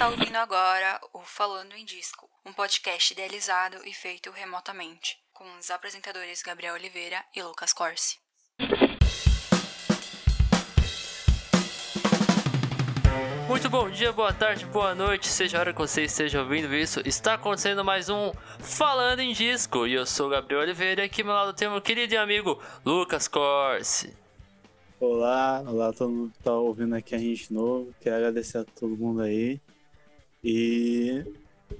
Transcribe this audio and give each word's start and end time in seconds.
está 0.00 0.08
ouvindo 0.08 0.36
agora 0.36 0.98
o 1.12 1.20
Falando 1.20 1.74
em 1.74 1.84
Disco, 1.84 2.26
um 2.46 2.54
podcast 2.54 3.12
idealizado 3.12 3.76
e 3.84 3.92
feito 3.92 4.30
remotamente, 4.30 5.18
com 5.30 5.44
os 5.58 5.70
apresentadores 5.70 6.42
Gabriel 6.42 6.72
Oliveira 6.72 7.22
e 7.36 7.42
Lucas 7.42 7.74
Corsi. 7.74 8.16
Muito 13.46 13.68
bom 13.68 13.90
dia, 13.90 14.10
boa 14.10 14.32
tarde, 14.32 14.64
boa 14.64 14.94
noite, 14.94 15.28
seja 15.28 15.58
a 15.58 15.60
hora 15.60 15.72
que 15.74 15.78
você 15.78 16.04
esteja 16.04 16.40
ouvindo 16.40 16.74
isso. 16.74 17.02
Está 17.04 17.34
acontecendo 17.34 17.84
mais 17.84 18.08
um 18.08 18.32
Falando 18.58 19.20
em 19.20 19.34
Disco 19.34 19.86
e 19.86 19.92
eu 19.92 20.06
sou 20.06 20.28
o 20.28 20.30
Gabriel 20.30 20.62
Oliveira 20.62 21.02
e 21.02 21.04
aqui 21.04 21.20
ao 21.20 21.26
meu 21.26 21.36
lado 21.36 21.52
tem 21.52 21.68
meu 21.68 21.82
querido 21.82 22.14
e 22.14 22.16
amigo 22.16 22.58
Lucas 22.86 23.28
Corsi. 23.28 24.16
Olá, 24.98 25.62
olá 25.66 25.92
todo 25.92 26.10
mundo 26.10 26.32
que 26.32 26.42
tá 26.42 26.54
ouvindo 26.54 26.94
aqui 26.94 27.14
a 27.14 27.18
gente 27.18 27.48
de 27.48 27.52
novo. 27.52 27.94
Quero 28.00 28.16
agradecer 28.16 28.56
a 28.56 28.64
todo 28.64 28.96
mundo 28.96 29.20
aí. 29.20 29.60
E 30.42 31.24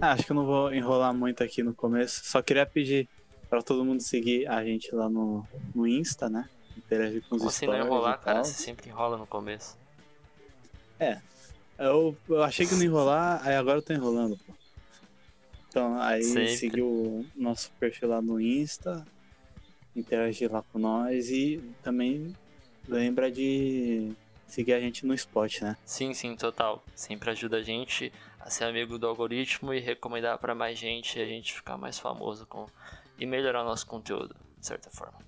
ah, 0.01 0.13
acho 0.13 0.25
que 0.25 0.33
eu 0.33 0.37
não 0.37 0.47
vou 0.47 0.73
enrolar 0.73 1.15
muito 1.15 1.43
aqui 1.43 1.63
no 1.63 1.75
começo. 1.75 2.23
Só 2.25 2.43
queria 2.43 2.67
pedir 2.67 3.09
para 3.49 3.63
todo 3.63 3.85
mundo 3.85 4.01
seguir 4.01 4.47
a 4.47 4.65
gente 4.65 4.95
lá 4.95 5.09
no, 5.09 5.47
no 5.75 5.87
Insta, 5.87 6.29
né? 6.29 6.49
Interagir 6.77 7.23
com 7.29 7.37
os 7.37 7.45
assim 7.45 7.67
não 7.67 7.77
enrolar, 7.77 8.21
cara? 8.21 8.45
Você 8.45 8.55
sempre 8.55 8.89
enrola 8.89 9.17
no 9.17 9.27
começo. 9.27 9.77
Eu, 11.81 12.15
eu 12.29 12.43
achei 12.43 12.67
que 12.67 12.75
não 12.75 12.83
ia 12.83 12.89
enrolar, 12.89 13.41
aí 13.43 13.55
agora 13.55 13.79
eu 13.79 13.83
tô 13.83 13.95
enrolando, 13.95 14.37
pô. 14.37 14.53
Então, 15.69 15.99
aí 15.99 16.23
Sempre. 16.23 16.57
seguir 16.57 16.83
o 16.83 17.25
nosso 17.35 17.71
perfil 17.81 18.09
lá 18.09 18.21
no 18.21 18.39
Insta, 18.39 19.03
interagir 19.97 20.53
lá 20.53 20.63
com 20.63 20.79
nós 20.79 21.31
e 21.31 21.63
também 21.83 22.37
lembra 22.87 23.31
de 23.31 24.13
seguir 24.47 24.75
a 24.75 24.81
gente 24.81 25.07
no 25.07 25.15
Spot, 25.15 25.63
né? 25.63 25.77
Sim, 25.87 26.13
sim, 26.13 26.37
total. 26.37 26.85
Sempre 26.95 27.31
ajuda 27.31 27.59
a 27.59 27.63
gente 27.63 28.13
a 28.41 28.51
ser 28.51 28.65
amigo 28.65 28.99
do 28.99 29.07
algoritmo 29.07 29.73
e 29.75 29.81
recomendar 29.81 30.39
pra 30.39 30.55
mais 30.55 30.79
gente 30.79 31.19
e 31.19 31.23
a 31.23 31.27
gente 31.27 31.53
ficar 31.55 31.77
mais 31.77 31.99
famoso 31.99 32.47
com 32.47 32.67
e 33.19 33.27
melhorar 33.27 33.63
o 33.63 33.67
nosso 33.67 33.87
conteúdo, 33.87 34.35
de 34.59 34.67
certa 34.67 34.91
forma. 34.91 35.19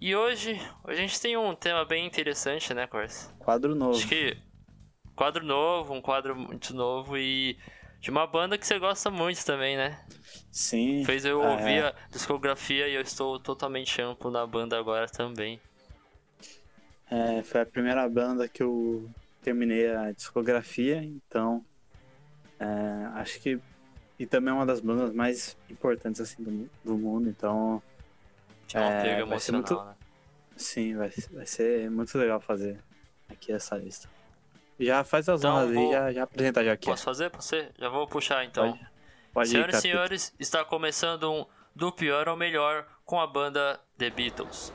E 0.00 0.14
hoje, 0.14 0.52
hoje 0.84 0.98
a 0.98 1.06
gente 1.06 1.20
tem 1.20 1.36
um 1.36 1.54
tema 1.54 1.84
bem 1.84 2.06
interessante, 2.06 2.72
né, 2.72 2.86
Corsi? 2.86 3.28
Quadro 3.38 3.74
novo. 3.74 3.96
Acho 3.96 4.06
que 4.06 4.36
quadro 5.16 5.44
novo, 5.44 5.92
um 5.92 6.00
quadro 6.00 6.36
muito 6.36 6.74
novo 6.74 7.16
e 7.18 7.58
de 8.00 8.10
uma 8.10 8.26
banda 8.26 8.56
que 8.56 8.66
você 8.66 8.78
gosta 8.78 9.10
muito 9.10 9.44
também, 9.44 9.76
né? 9.76 9.98
Sim. 10.52 11.02
Fez 11.04 11.24
eu 11.24 11.42
Ah, 11.42 11.52
ouvir 11.52 11.82
é. 11.82 11.88
a 11.88 11.94
discografia 12.10 12.86
e 12.86 12.94
eu 12.94 13.00
estou 13.00 13.40
totalmente 13.40 14.00
amplo 14.00 14.30
na 14.30 14.46
banda 14.46 14.78
agora 14.78 15.08
também. 15.08 15.60
É, 17.10 17.42
foi 17.42 17.60
a 17.62 17.66
primeira 17.66 18.08
banda 18.08 18.48
que 18.48 18.62
eu 18.62 19.08
terminei 19.42 19.90
a 19.94 20.12
discografia, 20.12 21.02
então 21.02 21.64
é, 22.60 22.66
acho 23.20 23.40
que 23.40 23.58
e 24.18 24.26
também 24.26 24.50
é 24.50 24.54
uma 24.56 24.64
das 24.66 24.80
bandas 24.80 25.12
mais 25.12 25.56
importantes 25.68 26.20
assim 26.20 26.42
do, 26.42 26.70
do 26.84 26.96
mundo, 26.96 27.28
então 27.28 27.82
Tinha 28.66 28.82
É, 28.82 28.98
apego 28.98 29.26
vai 29.28 29.38
ser 29.38 29.52
muito- 29.52 29.74
né? 29.84 29.94
sim, 30.56 30.96
vai, 30.96 31.10
vai 31.32 31.46
ser 31.46 31.90
muito 31.90 32.16
legal 32.18 32.40
fazer 32.40 32.78
aqui 33.28 33.52
essa 33.52 33.76
lista. 33.76 34.08
Já 34.80 35.04
faz 35.04 35.28
as 35.28 35.40
Então, 35.40 35.54
honras 35.54 35.68
aí, 35.70 35.74
vou- 35.74 35.92
já, 35.92 36.12
já 36.12 36.22
apresenta 36.24 36.64
já 36.64 36.72
aqui. 36.72 36.86
Posso 36.86 37.04
fazer 37.04 37.30
pra 37.30 37.40
você? 37.40 37.70
Já 37.78 37.88
vou 37.88 38.06
puxar 38.08 38.44
então. 38.44 38.72
Pode, 38.72 38.86
pode 39.32 39.48
ir, 39.48 39.52
Senhoras 39.52 39.76
e 39.76 39.80
senhores, 39.80 40.34
está 40.38 40.64
começando 40.64 41.30
um 41.32 41.46
Do 41.74 41.92
Pior 41.92 42.26
ao 42.28 42.36
Melhor 42.36 42.86
com 43.04 43.20
a 43.20 43.26
banda 43.26 43.78
The 43.98 44.10
Beatles. 44.10 44.72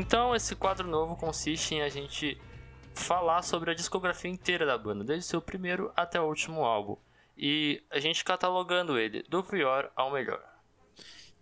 Então, 0.00 0.34
esse 0.34 0.56
quadro 0.56 0.88
novo 0.88 1.14
consiste 1.14 1.74
em 1.74 1.82
a 1.82 1.88
gente 1.90 2.40
falar 2.94 3.42
sobre 3.42 3.70
a 3.70 3.74
discografia 3.74 4.30
inteira 4.30 4.64
da 4.64 4.78
banda, 4.78 5.04
desde 5.04 5.26
seu 5.26 5.42
primeiro 5.42 5.92
até 5.94 6.18
o 6.18 6.24
último 6.26 6.64
álbum. 6.64 6.96
E 7.36 7.82
a 7.90 8.00
gente 8.00 8.24
catalogando 8.24 8.98
ele 8.98 9.22
do 9.28 9.44
pior 9.44 9.92
ao 9.94 10.10
melhor. 10.10 10.42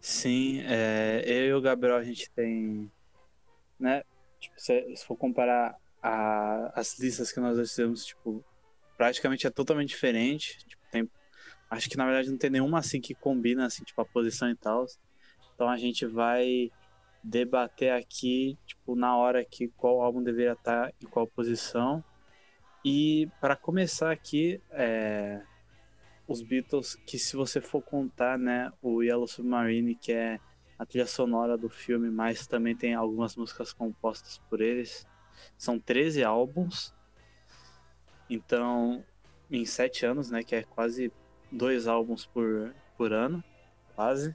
Sim, 0.01 0.61
é, 0.67 1.23
eu 1.25 1.47
e 1.47 1.55
o 1.55 1.61
Gabriel 1.61 1.99
a 1.99 2.03
gente 2.03 2.29
tem, 2.33 2.91
né? 3.79 4.03
Tipo, 4.41 4.61
se, 4.61 4.97
se 4.97 5.07
for 5.07 5.17
comparar 5.17 5.77
a- 6.03 6.73
as 6.75 6.99
listas 6.99 7.31
que 7.31 7.39
nós 7.39 7.57
fizemos, 7.71 8.07
tipo, 8.07 8.45
praticamente 8.97 9.47
é 9.47 9.51
totalmente 9.51 9.91
diferente. 9.91 10.59
Tipo, 10.67 10.83
tem, 10.91 11.09
acho 11.71 11.89
que 11.89 11.97
na 11.97 12.07
verdade 12.07 12.29
não 12.29 12.39
tem 12.39 12.51
nenhuma 12.51 12.81
assim 12.81 13.01
que 13.01 13.15
combina 13.15 13.67
assim, 13.67 13.85
tipo, 13.85 14.01
a 14.01 14.05
posição 14.05 14.51
e 14.51 14.57
tal. 14.57 14.85
Então 15.55 15.69
a 15.69 15.77
gente 15.77 16.05
vai 16.07 16.73
debater 17.29 17.93
aqui, 17.93 18.59
tipo, 18.67 18.97
na 18.97 19.15
hora 19.15 19.41
aqui 19.41 19.69
qual 19.77 20.01
álbum 20.01 20.23
deveria 20.23 20.53
estar 20.53 20.93
em 21.01 21.07
qual 21.07 21.27
posição. 21.27 22.03
E 22.83 23.29
para 23.39 23.55
começar 23.55 24.11
aqui, 24.11 24.63
é, 24.71 25.43
os 26.27 26.41
Beatles, 26.41 26.95
que 27.07 27.19
se 27.19 27.37
você 27.37 27.61
for 27.61 27.83
contar, 27.83 28.39
né, 28.39 28.73
o 28.81 29.03
Yellow 29.03 29.29
Submarine, 29.29 29.95
que 29.95 30.13
é 30.13 30.41
a 30.79 30.87
trilha 30.87 31.07
sonora 31.07 31.59
do 31.59 31.69
filme, 31.69 32.09
mas 32.09 32.47
também 32.47 32.75
tem 32.75 32.95
algumas 32.95 33.37
músicas 33.37 33.75
compostas 33.75 34.39
por 34.49 34.63
eles. 34.63 35.07
São 35.59 35.79
13 35.79 36.25
álbuns. 36.25 36.95
Então, 38.31 39.05
em 39.51 39.67
7 39.67 40.07
anos, 40.07 40.31
né, 40.31 40.43
que 40.43 40.55
é 40.55 40.63
quase 40.63 41.13
dois 41.53 41.87
álbuns 41.87 42.25
por, 42.25 42.75
por 42.97 43.13
ano, 43.13 43.45
quase. 43.95 44.35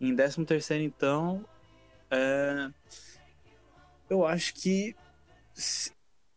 Em 0.00 0.14
13 0.14 0.44
terceiro, 0.44 0.82
então, 0.82 1.44
é, 2.10 2.70
eu 4.08 4.24
acho 4.26 4.54
que 4.54 4.94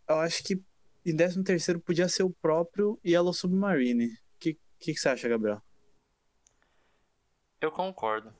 eu 0.07 0.15
acho 0.19 0.43
que 0.43 0.61
em 1.05 1.15
13 1.15 1.43
terceiro 1.43 1.79
podia 1.79 2.07
ser 2.07 2.23
o 2.23 2.29
próprio 2.29 2.99
Yellow 3.05 3.33
Submarine. 3.33 4.07
O 4.07 4.17
que, 4.39 4.53
que, 4.79 4.93
que 4.93 4.99
você 4.99 5.09
acha, 5.09 5.29
Gabriel? 5.29 5.61
Eu 7.61 7.71
concordo. 7.71 8.33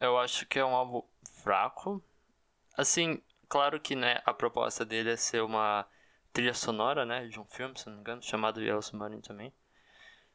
Eu 0.00 0.18
acho 0.18 0.46
que 0.46 0.58
é 0.58 0.64
um 0.64 0.74
álbum 0.74 1.02
fraco. 1.42 2.02
Assim, 2.76 3.22
claro 3.48 3.80
que 3.80 3.96
né, 3.96 4.20
a 4.24 4.34
proposta 4.34 4.84
dele 4.84 5.10
é 5.10 5.16
ser 5.16 5.42
uma 5.42 5.86
trilha 6.32 6.52
sonora, 6.52 7.06
né, 7.06 7.26
de 7.26 7.40
um 7.40 7.44
filme, 7.46 7.78
se 7.78 7.86
não 7.86 7.94
me 7.94 8.00
engano, 8.00 8.22
chamado 8.22 8.60
Yellow 8.60 8.82
Submarine 8.82 9.22
também. 9.22 9.52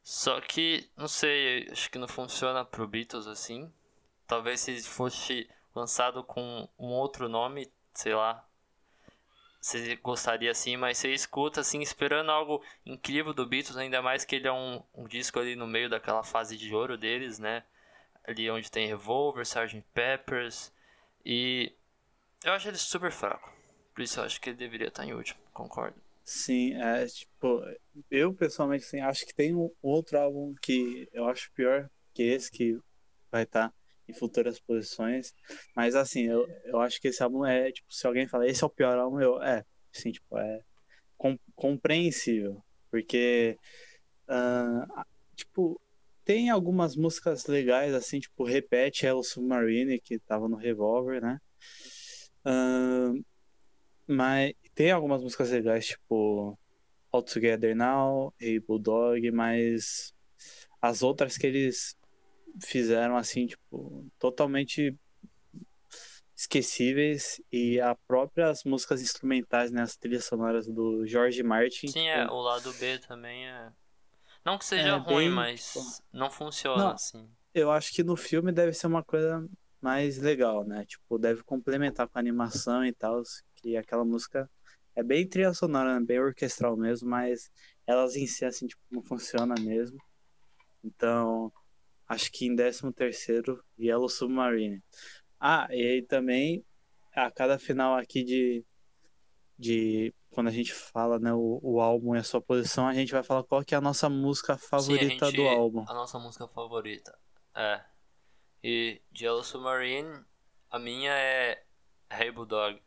Só 0.04 0.42
que, 0.42 0.90
não 0.98 1.08
sei, 1.08 1.70
acho 1.72 1.92
que 1.92 2.00
não 2.00 2.08
funciona 2.08 2.66
pro 2.66 2.88
Beatles 2.88 3.28
assim. 3.28 3.72
Talvez 4.26 4.62
se 4.62 4.82
fosse 4.82 5.48
lançado 5.74 6.24
com 6.24 6.68
um 6.78 6.88
outro 6.88 7.30
nome, 7.30 7.72
sei 7.94 8.14
lá, 8.14 8.46
você 9.62 9.96
gostaria 9.98 10.50
assim, 10.50 10.76
mas 10.76 10.98
você 10.98 11.14
escuta 11.14 11.62
assim, 11.62 11.82
esperando 11.82 12.32
algo 12.32 12.64
incrível 12.84 13.32
do 13.32 13.46
Beatles, 13.46 13.78
ainda 13.78 14.02
mais 14.02 14.26
que 14.26 14.36
ele 14.36 14.48
é 14.48 14.52
um, 14.52 14.82
um 14.94 15.08
disco 15.08 15.40
ali 15.40 15.56
no 15.56 15.68
meio 15.68 15.88
daquela 15.88 16.24
fase 16.24 16.58
de 16.58 16.74
ouro 16.74 16.98
deles, 16.98 17.38
né? 17.38 17.64
Ali 18.28 18.50
onde 18.50 18.72
tem 18.72 18.88
Revolver, 18.88 19.44
Sgt. 19.44 19.84
Peppers, 19.94 20.74
e 21.24 21.72
eu 22.44 22.54
acho 22.54 22.68
ele 22.68 22.78
super 22.78 23.12
fraco. 23.12 23.54
Por 23.94 24.02
isso 24.02 24.20
eu 24.20 24.24
acho 24.24 24.42
que 24.42 24.50
ele 24.50 24.58
deveria 24.58 24.88
estar 24.88 25.06
em 25.06 25.14
último, 25.14 25.40
concordo. 25.54 26.02
Sim, 26.24 26.74
é 26.82 27.06
tipo, 27.06 27.64
eu 28.10 28.34
pessoalmente 28.34 28.86
assim, 28.86 29.00
acho 29.00 29.26
que 29.26 29.34
tem 29.34 29.54
um 29.54 29.72
outro 29.82 30.18
álbum 30.18 30.56
que 30.60 31.08
eu 31.14 31.28
acho 31.28 31.52
pior 31.52 31.88
que 32.14 32.24
esse 32.24 32.52
que 32.52 32.80
vai 33.32 33.44
estar 33.44 33.72
em 34.08 34.14
futuras 34.14 34.60
posições, 34.60 35.34
mas 35.76 35.96
assim, 35.96 36.24
eu, 36.24 36.48
eu 36.66 36.80
acho 36.80 37.00
que 37.00 37.08
esse 37.08 37.22
álbum 37.24 37.46
é, 37.46 37.72
tipo, 37.72 37.94
se 37.94 38.06
alguém 38.06 38.28
falar 38.28 38.48
esse 38.48 38.64
é 38.64 38.68
o 38.68 38.70
pior 38.70 38.98
álbum, 38.98 39.20
eu, 39.22 39.42
é, 39.42 39.64
assim, 39.94 40.12
tipo, 40.12 40.38
é 40.38 40.62
com, 41.18 41.38
compreensível, 41.56 42.64
porque 42.90 43.58
ah, 44.28 45.06
tipo, 45.36 45.80
tem 46.24 46.50
algumas 46.50 46.96
músicas 46.96 47.46
legais, 47.48 47.94
assim, 47.94 48.20
tipo, 48.20 48.44
Repete 48.44 49.06
Hello 49.06 49.24
Submarine, 49.24 50.00
que 50.00 50.20
tava 50.20 50.48
no 50.48 50.56
Revolver, 50.56 51.22
né? 51.22 51.40
Ah, 52.46 53.12
mas 54.08 54.54
tem 54.74 54.92
algumas 54.92 55.22
músicas 55.22 55.52
legais, 55.52 55.88
tipo 55.88 56.58
All 57.12 57.24
Together 57.24 57.76
Now, 57.76 58.34
Hey 58.40 58.60
Bulldog, 58.60 59.30
mas 59.32 60.14
as 60.82 61.04
outras 61.04 61.38
que 61.38 61.48
eles 61.48 61.96
fizeram, 62.60 63.18
assim, 63.18 63.48
tipo, 63.48 64.06
totalmente 64.20 64.96
esquecíveis 66.36 67.40
e 67.52 67.80
as 67.80 67.96
próprias 68.08 68.64
músicas 68.64 69.02
instrumentais, 69.02 69.72
né, 69.72 69.84
as 69.84 69.96
trilhas 69.96 70.26
sonoras 70.26 70.68
do 70.68 71.06
George 71.06 71.44
Martin. 71.44 71.88
Sim, 71.88 72.00
tipo, 72.00 72.08
é, 72.08 72.28
o 72.32 72.42
lado 72.42 72.74
B 72.74 72.98
também 73.00 73.48
é. 73.48 73.72
Não 74.44 74.58
que 74.58 74.66
seja 74.66 74.90
É, 74.90 74.96
ruim, 74.98 75.26
bem, 75.26 75.30
mas 75.30 75.68
tipo, 75.68 75.86
não 76.12 76.32
funciona 76.32 76.84
Não. 76.86 76.92
assim. 76.94 77.30
eu 77.54 77.70
acho 77.72 77.94
que 77.94 78.04
no 78.04 78.16
filme 78.16 78.52
deve 78.52 78.74
ser 78.74 78.88
uma 78.88 79.04
coisa 79.04 79.48
mais 79.80 80.18
legal, 80.18 80.64
né? 80.66 80.84
Tipo, 80.86 81.20
deve 81.20 81.44
complementar 81.44 82.08
com 82.08 82.18
a 82.18 82.22
animação 82.22 82.84
e 82.84 82.92
tal, 82.92 83.22
que 83.56 83.78
aquela 83.78 84.04
música 84.04 84.50
é 84.96 85.04
bem 85.04 85.28
trilha 85.28 85.54
sonora, 85.54 86.00
né? 86.00 86.06
bem 86.06 86.20
orquestral 86.20 86.76
mesmo, 86.76 87.08
mas 87.08 87.52
elas 87.86 88.16
em 88.16 88.26
si, 88.26 88.44
assim, 88.44 88.66
tipo, 88.66 88.82
não 88.90 89.04
funciona 89.04 89.54
mesmo. 89.60 90.00
Então, 90.84 91.52
acho 92.12 92.32
que 92.32 92.46
em 92.46 92.56
13 92.56 92.92
terceiro, 92.92 93.64
Yellow 93.80 94.10
Submarine. 94.10 94.84
Ah, 95.40 95.68
e 95.72 95.82
aí 95.82 96.02
também, 96.02 96.64
a 97.16 97.32
cada 97.32 97.58
final 97.58 97.96
aqui 97.96 98.24
de, 98.24 98.66
de 99.58 100.14
quando 100.30 100.48
a 100.48 100.52
gente 100.52 100.74
fala, 100.74 101.18
né, 101.20 101.34
o, 101.34 101.60
o 101.64 101.82
álbum 101.82 102.16
e 102.16 102.20
a 102.20 102.24
sua 102.24 102.42
posição, 102.42 102.86
a 102.86 102.94
gente 102.94 103.12
vai 103.12 103.24
falar 103.24 103.44
qual 103.44 103.64
que 103.64 103.74
é 103.74 103.78
a 103.78 103.82
nossa 103.82 104.10
música 104.10 104.58
favorita 104.58 105.26
Sim, 105.26 105.32
gente, 105.32 105.36
do 105.38 105.48
álbum. 105.48 105.86
A 105.88 105.94
nossa 105.94 106.20
música 106.20 106.48
favorita. 106.48 107.18
É. 107.56 107.82
E 108.64 109.02
de 109.12 109.26
Yellow 109.26 109.44
Submarine, 109.44 110.24
a 110.70 110.78
minha 110.78 111.12
é 111.12 111.64
Hey 112.10 112.32
Bulldog. 112.32 112.82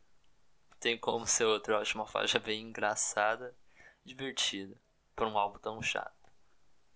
Tem 0.79 0.97
como 0.97 1.25
ser 1.25 1.45
outra, 1.45 1.73
eu 1.73 1.77
acho 1.79 1.97
uma 1.97 2.05
faixa 2.05 2.37
bem 2.37 2.61
engraçada, 2.61 3.55
divertida, 4.03 4.79
pra 5.15 5.27
um 5.27 5.37
álbum 5.37 5.57
tão 5.57 5.81
chato. 5.81 6.14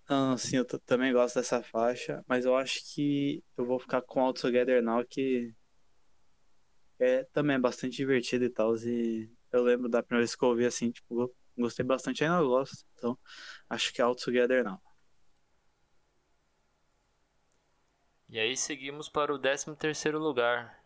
Ah, 0.09 0.35
sim, 0.37 0.57
eu 0.57 0.65
também 0.65 1.13
gosto 1.13 1.35
dessa 1.35 1.61
faixa, 1.63 2.23
mas 2.27 2.43
eu 2.45 2.55
acho 2.55 2.81
que 2.93 3.43
eu 3.55 3.65
vou 3.65 3.79
ficar 3.79 4.01
com 4.01 4.19
All 4.21 4.33
Together 4.33 4.81
Now, 4.83 5.05
que 5.05 5.53
é 6.99 7.23
também 7.25 7.55
é 7.55 7.59
bastante 7.59 7.95
divertido 7.97 8.45
e 8.45 8.49
tal, 8.49 8.75
e 8.77 9.29
eu 9.51 9.63
lembro 9.63 9.89
da 9.89 10.03
primeira 10.03 10.21
vez 10.25 10.35
que 10.35 10.43
eu 10.43 10.49
ouvi 10.49 10.65
assim, 10.65 10.91
tipo, 10.91 11.15
go- 11.15 11.35
gostei 11.57 11.85
bastante, 11.85 12.23
ainda 12.23 12.41
gosto, 12.43 12.85
então 12.95 13.17
acho 13.69 13.93
que 13.93 14.01
é 14.01 14.03
All 14.05 14.15
Together 14.15 14.63
Now. 14.63 14.81
E 18.29 18.39
aí 18.39 18.55
seguimos 18.55 19.09
para 19.09 19.33
o 19.33 19.37
13 19.37 19.75
terceiro 19.75 20.17
lugar. 20.19 20.79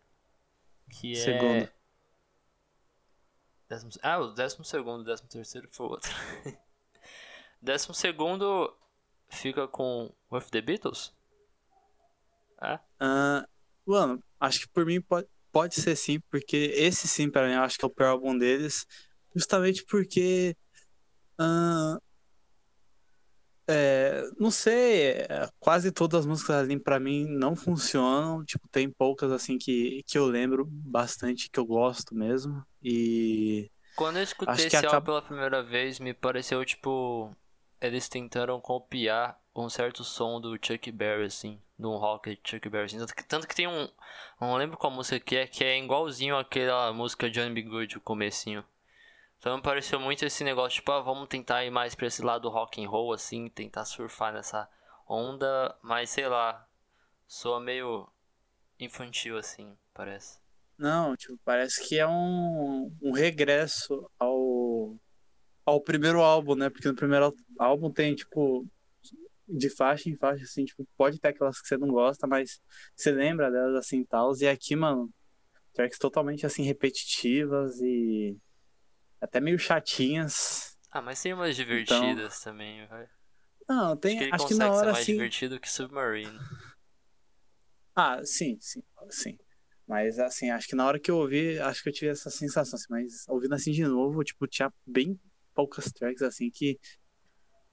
Que 0.90 1.18
é. 1.20 1.24
Segundo. 1.24 1.70
Décimo... 3.70 3.92
Ah, 4.02 4.20
o 4.20 4.32
décimo 4.34 4.64
segundo, 4.64 5.04
décimo 5.04 5.28
terceiro 5.28 5.68
foi 5.70 5.86
o 5.86 5.90
outro. 5.90 6.10
décimo 7.62 7.94
segundo 7.94 8.74
fica 9.34 9.68
com 9.68 10.14
With 10.32 10.46
the 10.52 10.62
Beatles? 10.62 11.14
É? 12.62 12.80
Ah, 13.00 13.46
mano, 13.86 14.24
acho 14.40 14.62
que 14.62 14.68
por 14.70 14.86
mim 14.86 15.02
pode, 15.02 15.28
pode 15.52 15.76
ser 15.76 15.96
sim, 15.96 16.20
porque 16.30 16.72
esse 16.76 17.08
sim, 17.08 17.30
pra 17.30 17.48
mim, 17.48 17.54
eu 17.54 17.62
acho 17.62 17.78
que 17.78 17.84
é 17.84 17.88
o 17.88 17.92
pior 17.92 18.10
álbum 18.10 18.38
deles, 18.38 18.86
justamente 19.36 19.84
porque. 19.86 20.56
ah, 21.38 21.98
é, 23.66 24.24
não 24.38 24.52
sei, 24.52 25.12
é, 25.12 25.50
quase 25.58 25.90
todas 25.92 26.22
as 26.22 26.26
músicas 26.26 26.58
ali 26.58 26.78
pra 26.78 27.00
mim 27.00 27.26
não 27.30 27.56
funcionam. 27.56 28.44
Tipo, 28.44 28.68
tem 28.70 28.90
poucas 28.90 29.32
assim 29.32 29.58
que, 29.58 30.04
que 30.06 30.18
eu 30.18 30.26
lembro 30.26 30.66
bastante, 30.66 31.50
que 31.50 31.60
eu 31.60 31.66
gosto 31.66 32.14
mesmo. 32.14 32.64
E. 32.82 33.70
Quando 33.96 34.18
eu 34.18 34.24
escutei 34.24 34.66
esse 34.68 34.76
álbum 34.76 34.88
acaba- 34.90 35.06
pela 35.06 35.22
primeira 35.22 35.64
vez, 35.64 36.00
me 36.00 36.14
pareceu 36.14 36.64
tipo. 36.66 37.34
Eles 37.84 38.08
tentaram 38.08 38.62
copiar 38.62 39.38
um 39.54 39.70
certo 39.70 40.04
som 40.04 40.40
do 40.40 40.58
Chuck 40.60 40.90
Berry, 40.92 41.26
assim. 41.26 41.62
Um 41.78 41.98
rock 41.98 42.40
Chuck 42.44 42.70
Berry. 42.70 42.86
Assim. 42.86 42.98
Tanto, 43.28 43.46
que, 43.46 43.54
tem 43.54 43.68
um. 43.68 43.90
Não 44.40 44.56
lembro 44.56 44.78
qual 44.78 44.92
música 44.92 45.20
que 45.20 45.36
é, 45.36 45.46
que 45.46 45.64
é 45.66 45.78
igualzinho 45.78 46.38
àquela 46.38 46.94
música 46.94 47.30
Johnny 47.30 47.54
B. 47.54 47.62
Good, 47.64 47.98
o 47.98 48.02
comecinho. 48.02 48.64
Então 49.38 49.58
me 49.58 49.62
pareceu 49.62 50.00
muito 50.00 50.24
esse 50.24 50.42
negócio, 50.42 50.80
tipo, 50.80 50.90
ah, 50.94 51.02
vamos 51.02 51.28
tentar 51.28 51.66
ir 51.66 51.70
mais 51.70 51.94
pra 51.94 52.08
esse 52.08 52.22
lado 52.22 52.48
rock 52.48 52.82
and 52.82 52.88
roll, 52.88 53.12
assim, 53.12 53.50
tentar 53.50 53.84
surfar 53.84 54.32
nessa 54.32 54.70
onda, 55.06 55.78
mas 55.82 56.12
sei 56.12 56.30
lá, 56.30 56.66
soa 57.28 57.60
meio 57.60 58.08
infantil, 58.80 59.38
assim, 59.38 59.78
parece. 59.94 60.40
Não, 60.78 61.18
tipo, 61.18 61.38
parece 61.44 61.86
que 61.86 62.00
é 62.00 62.08
um, 62.08 62.90
um 63.02 63.12
regresso 63.12 64.10
ao, 64.18 64.96
ao 65.66 65.82
primeiro 65.82 66.22
álbum, 66.22 66.56
né? 66.56 66.70
Porque 66.70 66.88
no 66.88 66.96
primeiro 66.96 67.34
álbum 67.60 67.92
tem, 67.92 68.16
tipo, 68.16 68.66
de 69.48 69.70
faixa 69.70 70.10
em 70.10 70.16
faixa, 70.16 70.44
assim, 70.44 70.66
tipo, 70.66 70.88
pode 70.98 71.20
ter 71.20 71.30
aquelas 71.30 71.62
que 71.62 71.68
você 71.68 71.78
não 71.78 71.90
gosta, 71.90 72.26
mas 72.28 72.62
você 72.96 73.12
lembra 73.12 73.52
delas 73.52 73.76
assim 73.76 74.02
e 74.02 74.06
tal. 74.06 74.32
E 74.40 74.48
aqui, 74.48 74.76
mano, 74.76 75.10
tracks 75.74 75.98
totalmente 75.98 76.46
assim 76.46 76.64
repetitivas 76.64 77.80
e 77.82 78.38
até 79.22 79.40
meio 79.40 79.58
chatinhas. 79.60 80.78
Ah, 80.92 81.02
mas 81.02 81.22
tem 81.22 81.34
umas 81.34 81.56
divertidas 81.56 82.40
também, 82.42 82.86
vai. 82.88 83.08
Não, 83.68 83.92
Acho 83.92 83.96
que 83.96 84.02
tem, 84.02 84.30
acho 84.32 84.48
que 84.48 84.54
na 84.56 84.66
ser 84.66 84.72
hora 84.72 84.92
mais 84.92 85.04
assim. 85.04 85.14
divertido 85.14 85.60
que 85.60 85.70
Submarine. 85.70 86.40
Ah, 87.96 88.22
sim, 88.26 88.58
sim, 88.60 88.84
sim. 89.10 89.38
Mas 89.88 90.18
assim, 90.18 90.50
acho 90.50 90.68
que 90.68 90.76
na 90.76 90.86
hora 90.86 91.00
que 91.00 91.12
eu 91.12 91.18
ouvi, 91.18 91.60
acho 91.60 91.84
que 91.84 91.90
eu 91.90 91.94
tive 91.94 92.12
essa 92.12 92.30
sensação, 92.30 92.76
assim, 92.78 92.88
mas 92.90 93.28
ouvindo 93.28 93.54
assim 93.54 93.72
de 93.72 93.84
novo, 93.84 94.24
tipo, 94.24 94.48
tinha 94.48 94.72
bem 94.86 95.20
poucas 95.54 95.92
tracks 95.92 96.22
assim 96.22 96.50
que 96.52 96.80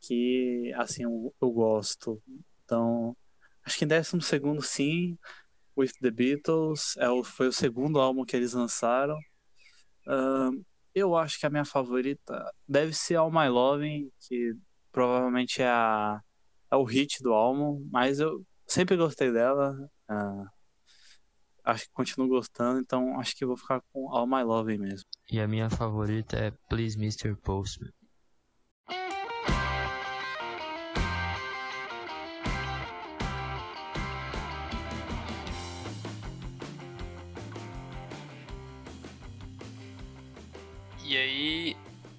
que 0.00 0.72
assim 0.76 1.04
eu, 1.04 1.34
eu 1.40 1.50
gosto. 1.50 2.22
Então, 2.64 3.16
acho 3.64 3.78
que 3.78 3.84
em 3.84 3.88
décimo 3.88 4.22
segundo 4.22 4.62
sim, 4.62 5.18
With 5.76 5.92
the 6.00 6.10
Beatles, 6.10 6.96
é 6.98 7.08
o, 7.08 7.22
foi 7.22 7.48
o 7.48 7.52
segundo 7.52 8.00
álbum 8.00 8.24
que 8.24 8.36
eles 8.36 8.54
lançaram. 8.54 9.18
Eu 10.94 11.16
acho 11.16 11.38
que 11.38 11.46
a 11.46 11.50
minha 11.50 11.64
favorita 11.64 12.52
deve 12.66 12.94
ser 12.94 13.16
All 13.16 13.30
My 13.30 13.48
Loving, 13.48 14.10
que 14.20 14.54
provavelmente 14.90 15.62
é, 15.62 15.68
a, 15.68 16.20
é 16.70 16.76
o 16.76 16.84
hit 16.84 17.22
do 17.22 17.32
álbum, 17.32 17.86
mas 17.92 18.18
eu 18.20 18.44
sempre 18.66 18.96
gostei 18.96 19.32
dela. 19.32 19.76
ah, 20.08 20.44
acho 21.64 21.84
que 21.84 21.92
continuo 21.92 22.28
gostando, 22.28 22.80
então 22.80 23.18
acho 23.18 23.36
que 23.36 23.46
vou 23.46 23.56
ficar 23.56 23.80
com 23.92 24.08
All 24.14 24.26
My 24.26 24.42
Loving 24.42 24.78
mesmo. 24.78 25.08
E 25.30 25.40
a 25.40 25.46
minha 25.46 25.70
favorita 25.70 26.36
é 26.36 26.50
Please 26.68 26.96
Mr. 26.98 27.34
Postman. 27.36 27.92
E 41.04 41.16
aí 41.16 41.76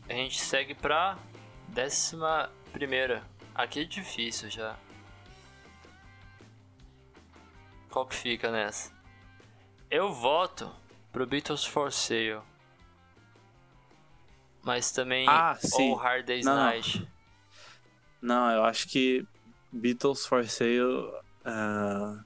a 0.10 0.14
gente 0.14 0.42
segue 0.42 0.76
pra 0.76 1.18
décima 1.70 2.52
primeira. 2.74 3.24
Aqui 3.56 3.80
é 3.80 3.84
difícil 3.86 4.50
já. 4.50 4.78
Qual 7.90 8.06
que 8.06 8.16
fica 8.16 8.52
nessa? 8.52 9.01
Eu 9.92 10.14
voto 10.14 10.72
pro 11.12 11.26
Beatles 11.26 11.66
for 11.66 11.92
Sale. 11.92 12.40
Mas 14.64 14.92
também 14.92 15.26
Ah, 15.28 15.56
sim. 15.60 15.94
Hard 15.96 16.26
Day's 16.26 16.46
Não. 16.46 16.56
Night. 16.56 17.08
Não, 18.22 18.52
eu 18.52 18.64
acho 18.64 18.88
que 18.88 19.26
Beatles 19.72 20.26
for 20.26 20.48
Sale. 20.48 21.12
ah, 21.44 22.24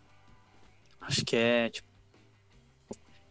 acho 1.01 1.25
que 1.25 1.35
é 1.35 1.69
tipo. 1.69 1.87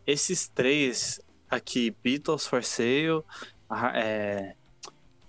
Esses 0.06 0.48
três 0.48 1.18
aqui, 1.48 1.90
Beatles 2.02 2.46
for 2.46 2.62
Sale, 2.62 3.22
é, 3.94 4.54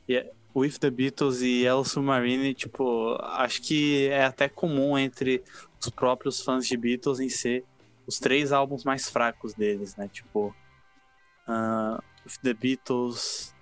e- 0.08 0.32
With 0.54 0.80
the 0.80 0.90
Beatles 0.90 1.42
e 1.42 1.64
Yellow 1.64 1.84
Submarine, 1.86 2.54
tipo, 2.54 3.16
acho 3.22 3.62
que 3.62 4.08
é 4.10 4.26
até 4.26 4.48
comum 4.50 4.98
entre 4.98 5.44
os 5.80 5.90
próprios 5.90 6.42
fãs 6.42 6.66
de 6.68 6.76
Beatles 6.78 7.20
em 7.22 7.30
ser 7.30 7.64
os 8.08 8.20
três 8.20 8.52
álbuns 8.52 8.84
mais 8.84 9.10
fracos 9.10 9.54
deles, 9.54 9.96
né? 9.96 10.08
Tipo, 10.08 10.56
With 12.26 12.40
the 12.42 12.54
Beatles. 12.54 13.54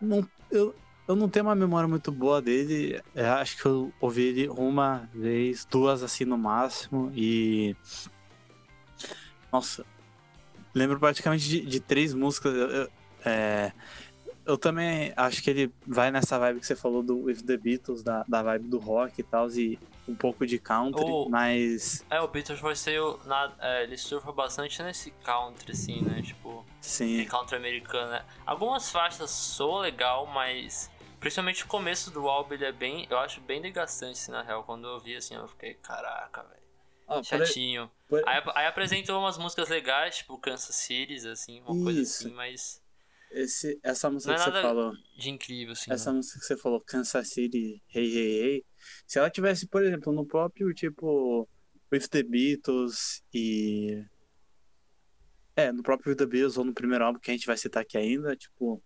não, 0.00 0.26
eu, 0.50 0.74
eu 1.06 1.14
não 1.14 1.28
tenho 1.28 1.44
uma 1.46 1.54
memória 1.54 1.88
muito 1.88 2.10
boa 2.10 2.40
dele. 2.40 3.00
É, 3.14 3.26
acho 3.28 3.56
que 3.58 3.66
eu 3.66 3.92
ouvi 4.00 4.22
ele 4.22 4.48
uma 4.48 5.08
vez, 5.14 5.64
duas 5.64 6.02
assim 6.02 6.24
no 6.24 6.38
máximo. 6.38 7.12
E. 7.14 7.76
Nossa. 9.52 9.84
Lembro 10.74 10.98
praticamente 10.98 11.48
de, 11.48 11.60
de 11.64 11.80
três 11.80 12.12
músicas. 12.14 12.54
Eu, 12.54 12.68
eu- 12.70 12.90
é, 13.24 13.72
eu 14.46 14.56
também 14.56 15.12
acho 15.16 15.42
que 15.42 15.50
ele 15.50 15.72
vai 15.86 16.10
nessa 16.10 16.38
vibe 16.38 16.60
que 16.60 16.66
você 16.66 16.76
falou 16.76 17.02
do 17.02 17.24
With 17.24 17.42
the 17.42 17.56
Beatles, 17.56 18.02
da, 18.02 18.24
da 18.28 18.42
vibe 18.42 18.68
do 18.68 18.78
rock 18.78 19.20
e 19.20 19.24
tal, 19.24 19.50
e 19.50 19.78
um 20.08 20.14
pouco 20.14 20.46
de 20.46 20.58
country, 20.58 21.04
O- 21.04 21.28
mas. 21.28 22.04
É, 22.08 22.20
o 22.20 22.28
Beatles 22.28 22.60
vai 22.60 22.74
ser 22.76 23.00
o. 23.00 23.18
Na, 23.24 23.52
é, 23.60 23.82
ele 23.82 23.96
surfa 23.98 24.30
bastante 24.32 24.82
nesse 24.82 25.10
country, 25.24 25.72
assim, 25.72 26.00
né? 26.02 26.22
Tipo, 26.22 26.64
Sim. 26.80 27.24
country 27.26 27.56
americano, 27.56 28.10
né? 28.12 28.24
Algumas 28.46 28.90
faixas 28.90 29.30
soam 29.30 29.78
legal, 29.80 30.26
mas. 30.26 30.90
Principalmente 31.18 31.64
o 31.64 31.66
começo 31.66 32.10
do 32.10 32.28
álbum, 32.28 32.54
ele 32.54 32.66
é 32.66 32.72
bem. 32.72 33.06
Eu 33.10 33.18
acho 33.18 33.40
bem 33.40 33.60
desgastante, 33.60 34.12
assim, 34.12 34.30
na 34.30 34.42
real. 34.42 34.62
Quando 34.64 34.86
eu 34.86 35.00
vi 35.00 35.16
assim, 35.16 35.34
eu 35.34 35.48
fiquei, 35.48 35.74
caraca, 35.74 36.42
velho. 36.42 36.56
Por- 37.06 37.24
Chatinho. 37.24 37.90
por- 38.08 38.22
Aí, 38.28 38.42
aí 38.54 38.66
apresentou 38.66 39.18
umas 39.18 39.38
músicas 39.38 39.68
legais, 39.68 40.18
tipo 40.18 40.36
Kansas 40.38 40.76
City, 40.76 41.26
assim, 41.28 41.60
uma 41.66 41.82
coisa 41.84 42.00
Isso. 42.00 42.26
assim, 42.26 42.34
mas. 42.36 42.82
Esse, 43.36 43.78
essa 43.82 44.10
música 44.10 44.32
Não 44.32 44.40
é 44.40 44.44
que 44.44 44.50
você 44.50 44.62
falou. 44.62 44.92
de 45.18 45.30
incrível, 45.30 45.72
assim. 45.72 45.92
Essa 45.92 46.10
né? 46.10 46.16
música 46.16 46.40
que 46.40 46.46
você 46.46 46.56
falou, 46.56 46.80
Kansas 46.80 47.28
City, 47.28 47.82
Hey 47.94 48.16
Hey 48.16 48.42
Hey, 48.42 48.64
se 49.06 49.18
ela 49.18 49.30
tivesse, 49.30 49.66
por 49.66 49.84
exemplo, 49.84 50.12
no 50.12 50.26
próprio, 50.26 50.72
tipo, 50.72 51.48
With 51.92 52.08
the 52.08 52.22
Beatles 52.22 53.22
e... 53.32 54.02
É, 55.54 55.70
no 55.72 55.82
próprio 55.82 56.10
With 56.10 56.16
the 56.16 56.26
Beatles 56.26 56.56
ou 56.56 56.64
no 56.64 56.74
primeiro 56.74 57.04
álbum 57.04 57.18
que 57.18 57.30
a 57.30 57.34
gente 57.34 57.46
vai 57.46 57.56
citar 57.56 57.82
aqui 57.82 57.96
ainda, 57.96 58.34
tipo, 58.34 58.82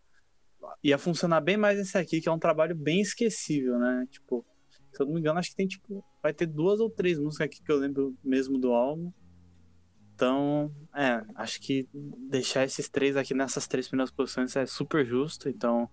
ia 0.83 0.99
funcionar 0.99 1.41
bem 1.41 1.57
mais 1.57 1.79
esse 1.79 1.97
aqui, 1.97 2.21
que 2.21 2.29
é 2.29 2.33
um 2.33 2.39
trabalho 2.39 2.75
bem 2.75 3.01
esquecível, 3.01 3.79
né? 3.79 4.07
Tipo, 4.11 4.45
se 4.93 5.01
eu 5.01 5.07
não 5.07 5.15
me 5.15 5.21
engano, 5.21 5.39
acho 5.39 5.51
que 5.51 5.57
tem, 5.57 5.67
tipo, 5.67 6.05
vai 6.23 6.33
ter 6.33 6.47
duas 6.47 6.81
ou 6.81 6.91
três 6.91 7.19
músicas 7.19 7.47
aqui 7.47 7.63
que 7.63 7.71
eu 7.71 7.77
lembro 7.77 8.17
mesmo 8.23 8.59
do 8.59 8.73
álbum. 8.73 9.13
Então, 10.21 10.71
é, 10.95 11.25
acho 11.35 11.59
que 11.63 11.89
deixar 12.29 12.65
esses 12.65 12.91
três 12.91 13.17
aqui 13.17 13.33
nessas 13.33 13.67
três 13.67 13.89
primeiras 13.89 14.11
posições 14.11 14.55
é 14.55 14.67
super 14.67 15.03
justo. 15.03 15.49
Então, 15.49 15.89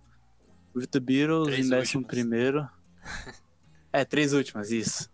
With 0.76 0.88
the 0.88 1.00
Beatles 1.00 1.46
Três 1.46 1.66
em 1.66 1.70
décimo 1.70 2.02
últimas. 2.02 2.06
primeiro. 2.10 2.68
é, 3.90 4.04
três 4.04 4.34
últimas, 4.34 4.70
isso. 4.70 5.10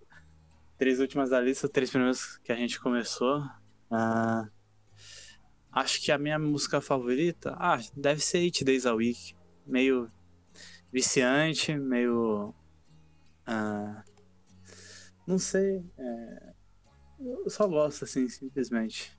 Três 0.77 0.99
últimas 0.99 1.31
da 1.31 1.41
lista, 1.41 1.69
três 1.69 1.91
primeiras 1.91 2.39
que 2.39 2.51
a 2.51 2.57
gente 2.57 2.81
começou. 2.81 3.41
Ah, 3.89 4.49
acho 5.71 6.03
que 6.03 6.11
a 6.11 6.19
minha 6.19 6.37
música 6.37 6.81
favorita, 6.81 7.55
ah, 7.57 7.79
deve 7.97 8.21
ser 8.21 8.39
Eight 8.39 8.65
Days 8.65 8.85
a 8.85 8.95
Week. 8.95 9.37
Meio 9.65 10.11
viciante, 10.93 11.73
meio. 11.77 12.53
ah, 13.47 14.03
não 15.25 15.39
sei. 15.39 15.85
é, 15.97 16.54
eu 17.25 17.51
só 17.51 17.67
gosto, 17.67 18.05
assim, 18.05 18.29
simplesmente. 18.29 19.17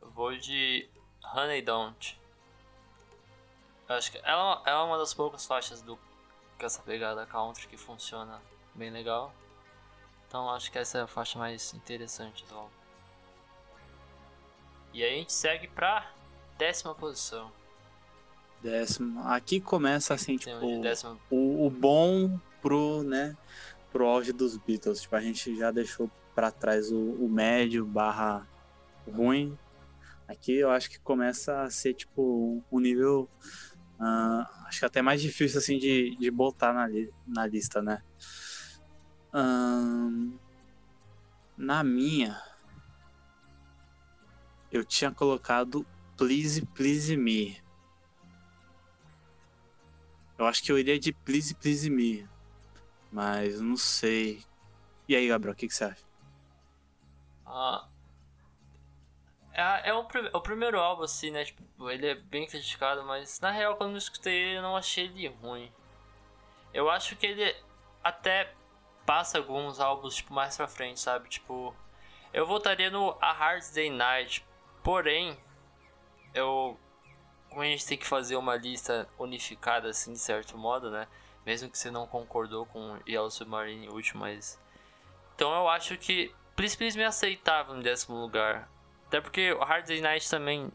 Eu 0.00 0.10
vou 0.10 0.36
de 0.36 0.88
Honey 1.34 1.62
Don't. 1.62 2.20
Eu 3.88 3.94
acho 3.96 4.10
que 4.10 4.18
ela, 4.18 4.62
ela 4.66 4.82
é 4.82 4.84
uma 4.84 4.98
das 4.98 5.14
poucas 5.14 5.46
faixas 5.46 5.82
do 5.82 5.98
com 6.58 6.66
essa 6.66 6.82
pegada 6.82 7.26
country 7.26 7.66
que 7.66 7.76
funciona 7.76 8.40
bem 8.74 8.90
legal. 8.90 9.34
Então 10.28 10.48
acho 10.50 10.70
que 10.70 10.78
essa 10.78 10.98
é 10.98 11.00
a 11.02 11.06
faixa 11.06 11.38
mais 11.38 11.74
interessante 11.74 12.44
do 12.46 12.54
álbum. 12.54 12.70
E 14.94 15.02
aí 15.02 15.14
a 15.14 15.16
gente 15.18 15.32
segue 15.32 15.68
pra 15.68 16.10
décima 16.56 16.94
posição. 16.94 17.50
Décimo. 18.62 19.20
Aqui 19.26 19.60
começa, 19.60 20.14
assim, 20.14 20.36
tipo. 20.36 20.80
décima 20.80 21.18
o, 21.28 21.66
o 21.66 21.70
bom 21.70 22.38
pro, 22.60 23.02
né, 23.02 23.36
pro 23.92 24.06
auge 24.06 24.32
dos 24.32 24.56
Beatles. 24.56 25.02
Tipo, 25.02 25.16
a 25.16 25.20
gente 25.20 25.54
já 25.56 25.70
deixou 25.70 26.10
pra 26.34 26.50
trás 26.50 26.90
o, 26.90 26.98
o 26.98 27.28
médio 27.28 27.84
barra 27.84 28.48
ruim. 29.06 29.56
Aqui 30.26 30.54
eu 30.54 30.70
acho 30.70 30.88
que 30.88 30.98
começa 30.98 31.62
a 31.62 31.70
ser, 31.70 31.94
tipo, 31.94 32.62
um 32.72 32.80
nível. 32.80 33.28
ah, 34.00 34.64
acho 34.66 34.78
que 34.80 34.86
até 34.86 35.02
mais 35.02 35.20
difícil, 35.20 35.58
assim, 35.58 35.78
de, 35.78 36.16
de 36.16 36.30
botar 36.30 36.72
na, 36.72 36.86
li- 36.86 37.12
na 37.26 37.46
lista, 37.46 37.82
né? 37.82 38.02
Ahn, 39.32 40.32
na 41.56 41.84
minha, 41.84 42.40
eu 44.70 44.84
tinha 44.84 45.10
colocado 45.10 45.86
Please 46.16 46.64
Please 46.74 47.16
Me. 47.16 47.60
Eu 50.38 50.46
acho 50.46 50.62
que 50.62 50.72
eu 50.72 50.78
iria 50.78 50.98
de 50.98 51.12
Please 51.12 51.54
Please 51.54 51.88
Me. 51.90 52.28
Mas 53.12 53.60
não 53.60 53.76
sei. 53.76 54.44
E 55.08 55.16
aí, 55.16 55.28
Gabriel, 55.28 55.54
o 55.54 55.56
que, 55.56 55.68
que 55.68 55.74
você 55.74 55.84
acha? 55.84 56.04
Ah, 57.46 57.88
é, 59.52 59.90
é 59.90 59.94
o, 59.94 60.04
prim- 60.04 60.30
o 60.32 60.40
primeiro 60.40 60.78
álbum, 60.78 61.02
assim, 61.04 61.30
né? 61.30 61.44
Tipo, 61.44 61.90
ele 61.90 62.06
é 62.06 62.14
bem 62.14 62.46
criticado, 62.46 63.04
mas 63.04 63.40
na 63.40 63.50
real, 63.50 63.76
quando 63.76 63.92
eu 63.92 63.98
escutei 63.98 64.34
ele, 64.34 64.58
eu 64.58 64.62
não 64.62 64.76
achei 64.76 65.04
ele 65.04 65.28
ruim. 65.28 65.70
Eu 66.72 66.90
acho 66.90 67.16
que 67.16 67.26
ele 67.26 67.54
até 68.02 68.54
passa 69.06 69.38
alguns 69.38 69.80
álbuns, 69.80 70.16
tipo, 70.16 70.32
mais 70.34 70.56
pra 70.56 70.68
frente, 70.68 71.00
sabe? 71.00 71.28
Tipo, 71.28 71.74
eu 72.32 72.46
voltaria 72.46 72.90
no 72.90 73.16
A 73.20 73.32
Hard 73.32 73.64
Day 73.74 73.90
Night, 73.90 74.46
porém, 74.82 75.38
eu. 76.34 76.78
Como 77.50 77.62
a 77.62 77.66
gente 77.66 77.86
tem 77.86 77.98
que 77.98 78.06
fazer 78.06 78.36
uma 78.36 78.56
lista 78.56 79.08
unificada, 79.18 79.88
assim, 79.90 80.12
de 80.14 80.18
certo 80.20 80.58
modo, 80.58 80.90
né? 80.90 81.08
Mesmo 81.44 81.68
que 81.68 81.78
você 81.78 81.90
não 81.90 82.06
concordou 82.06 82.66
com 82.66 82.98
Yellow 83.08 83.30
Submarine 83.30 83.88
último, 83.88 84.20
mas. 84.20 84.60
Então 85.34 85.52
eu 85.54 85.68
acho 85.68 85.96
que 85.98 86.32
Please 86.54 86.76
Please 86.76 86.96
me 86.96 87.04
aceitava 87.04 87.74
no 87.74 87.82
décimo 87.82 88.20
lugar. 88.20 88.70
Até 89.06 89.20
porque 89.20 89.52
o 89.52 89.64
Hard 89.64 89.86
Day 89.86 90.00
Night 90.00 90.28
também 90.30 90.70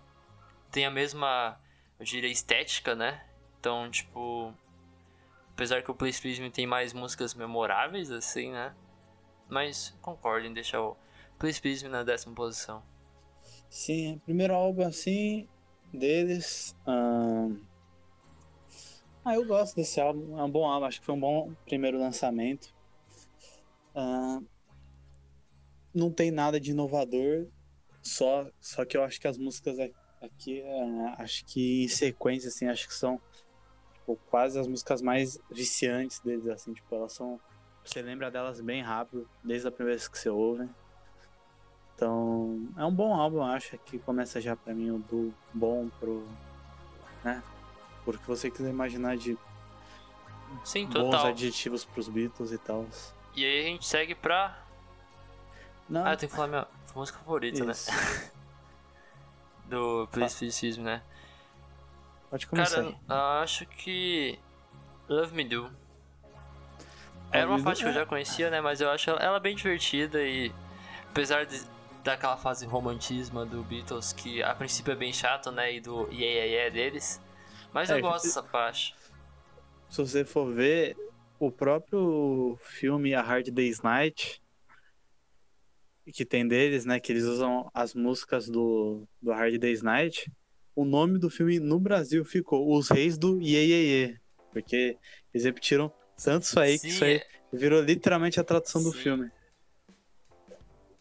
tem 0.71 0.85
a 0.85 0.91
mesma, 0.91 1.59
eu 1.99 2.05
diria, 2.05 2.29
estética, 2.29 2.95
né? 2.95 3.25
Então, 3.59 3.89
tipo. 3.89 4.53
Apesar 5.53 5.81
que 5.81 5.89
o 5.89 5.95
Please 5.95 6.21
Please 6.21 6.41
me 6.41 6.51
tem 6.51 6.67
mais 6.67 6.93
músicas 6.93 7.33
memoráveis, 7.33 8.11
assim, 8.11 8.51
né? 8.51 8.75
Mas 9.49 9.97
concordo 10.01 10.45
em 10.45 10.53
deixar 10.53 10.81
o 10.81 10.97
Please 11.39 11.61
Please 11.61 11.83
me 11.83 11.89
na 11.89 12.03
décima 12.03 12.35
posição. 12.35 12.83
Sim, 13.69 14.21
primeiro 14.25 14.53
álbum 14.53 14.85
assim 14.85 15.47
deles. 15.93 16.75
ahn, 16.85 17.57
Ah, 19.27 19.35
eu 19.35 19.43
gosto 19.43 19.75
desse 19.75 19.99
álbum, 19.99 20.39
é 20.39 20.43
um 20.45 20.49
bom 20.49 20.65
álbum, 20.65 20.85
acho 20.85 21.01
que 21.01 21.05
foi 21.05 21.13
um 21.13 21.19
bom 21.19 21.53
primeiro 21.65 21.99
lançamento. 21.99 22.73
Ahn, 23.93 24.45
Não 25.93 26.09
tem 26.09 26.31
nada 26.31 26.61
de 26.61 26.71
inovador, 26.71 27.45
só, 28.01 28.49
só 28.61 28.85
que 28.85 28.95
eu 28.95 29.03
acho 29.03 29.19
que 29.19 29.27
as 29.27 29.37
músicas 29.37 29.79
aqui, 30.21 30.63
ah, 30.63 31.15
acho 31.17 31.43
que 31.45 31.83
em 31.83 31.89
sequência, 31.89 32.47
assim, 32.47 32.67
acho 32.67 32.87
que 32.87 32.93
são 32.93 33.19
tipo, 33.95 34.15
quase 34.29 34.57
as 34.57 34.65
músicas 34.65 35.01
mais 35.01 35.37
viciantes 35.51 36.21
deles, 36.21 36.47
assim, 36.47 36.73
tipo, 36.73 36.95
elas 36.95 37.11
são. 37.11 37.37
Você 37.83 38.01
lembra 38.01 38.31
delas 38.31 38.61
bem 38.61 38.81
rápido, 38.81 39.29
desde 39.43 39.67
a 39.67 39.71
primeira 39.71 39.97
vez 39.97 40.07
que 40.07 40.17
você 40.17 40.29
ouve. 40.29 40.69
Então, 41.95 42.65
é 42.77 42.85
um 42.85 42.95
bom 42.95 43.13
álbum, 43.13 43.41
acho, 43.41 43.77
que 43.79 43.99
começa 43.99 44.39
já 44.39 44.55
pra 44.55 44.73
mim 44.73 44.89
o 44.89 44.99
do 44.99 45.33
bom 45.53 45.89
pro. 45.99 46.25
né? 47.25 47.43
Porque 48.07 48.25
você 48.25 48.49
quiser 48.49 48.69
imaginar 48.69 49.17
de 49.17 49.37
Sim, 50.63 50.85
bons 50.85 50.93
total. 50.93 51.27
adjetivos 51.27 51.83
pros 51.83 52.07
Beatles 52.07 52.53
e 52.53 52.57
tal. 52.57 52.85
E 53.35 53.43
aí 53.43 53.59
a 53.59 53.63
gente 53.63 53.85
segue 53.85 54.15
pra. 54.15 54.57
Não, 55.89 56.05
Ah, 56.05 56.13
eu 56.13 56.17
tenho 56.17 56.29
que 56.29 56.35
falar 56.37 56.47
minha 56.47 56.67
música 56.95 57.19
favorita, 57.19 57.65
né? 57.65 57.73
isso. 57.73 57.91
Do 59.67 60.07
Please 60.13 60.37
me, 60.37 60.81
né? 60.81 61.01
Pode 62.29 62.47
começar. 62.47 62.75
Cara, 62.81 62.95
eu 63.09 63.15
acho 63.43 63.65
que. 63.65 64.39
Love 65.09 65.35
Me 65.35 65.43
Do. 65.43 65.69
Era 67.29 67.45
uma 67.49 67.59
faixa 67.59 67.81
que 67.81 67.87
eu 67.87 67.91
é- 67.91 67.93
já 67.95 68.05
conhecia, 68.05 68.49
né? 68.49 68.61
Mas 68.61 68.79
eu 68.79 68.89
acho 68.89 69.09
ela, 69.09 69.19
ela 69.19 69.39
bem 69.41 69.53
divertida 69.53 70.23
e. 70.23 70.49
Apesar 71.09 71.45
de, 71.45 71.61
daquela 72.05 72.37
fase 72.37 72.65
romantismo 72.65 73.45
do 73.45 73.61
Beatles, 73.63 74.13
que 74.13 74.41
a 74.41 74.55
princípio 74.55 74.93
é 74.93 74.95
bem 74.95 75.11
chato, 75.11 75.51
né? 75.51 75.73
E 75.73 75.81
do 75.81 76.03
Yeah 76.09 76.25
Yeah 76.25 76.45
Yeah 76.45 76.73
deles. 76.73 77.19
Mas 77.73 77.89
eu 77.89 77.97
É, 77.97 78.01
gosto 78.01 78.21
que- 78.23 78.27
dessa 78.27 78.43
faixa. 78.43 78.93
Se 79.89 79.97
você 80.01 80.25
for 80.25 80.51
ver 80.51 80.95
o 81.39 81.51
próprio 81.51 82.57
filme 82.61 83.13
A 83.13 83.21
Hard 83.21 83.49
Day's 83.49 83.81
Night, 83.81 84.41
que 86.13 86.25
tem 86.25 86.47
deles, 86.47 86.85
né? 86.85 86.99
Que 86.99 87.11
eles 87.11 87.23
usam 87.23 87.69
as 87.73 87.93
músicas 87.93 88.47
do, 88.47 89.07
do 89.21 89.31
Hard 89.31 89.57
Day's 89.57 89.81
Night. 89.81 90.31
O 90.75 90.85
nome 90.85 91.19
do 91.19 91.29
filme 91.29 91.59
no 91.59 91.79
Brasil 91.79 92.23
ficou 92.23 92.75
Os 92.75 92.89
Reis 92.89 93.17
do 93.17 93.41
Iê. 93.41 94.17
Porque 94.51 94.97
eles 95.33 95.45
repetiram 95.45 95.91
tanto 96.23 96.43
isso 96.43 96.59
aí 96.59 96.73
que 96.73 96.79
Sim, 96.79 96.87
isso 96.87 97.03
aí 97.05 97.21
virou 97.51 97.81
literalmente 97.81 98.39
a 98.39 98.43
tradução 98.43 98.81
do 98.81 98.91
Sim. 98.91 98.99
filme. 98.99 99.31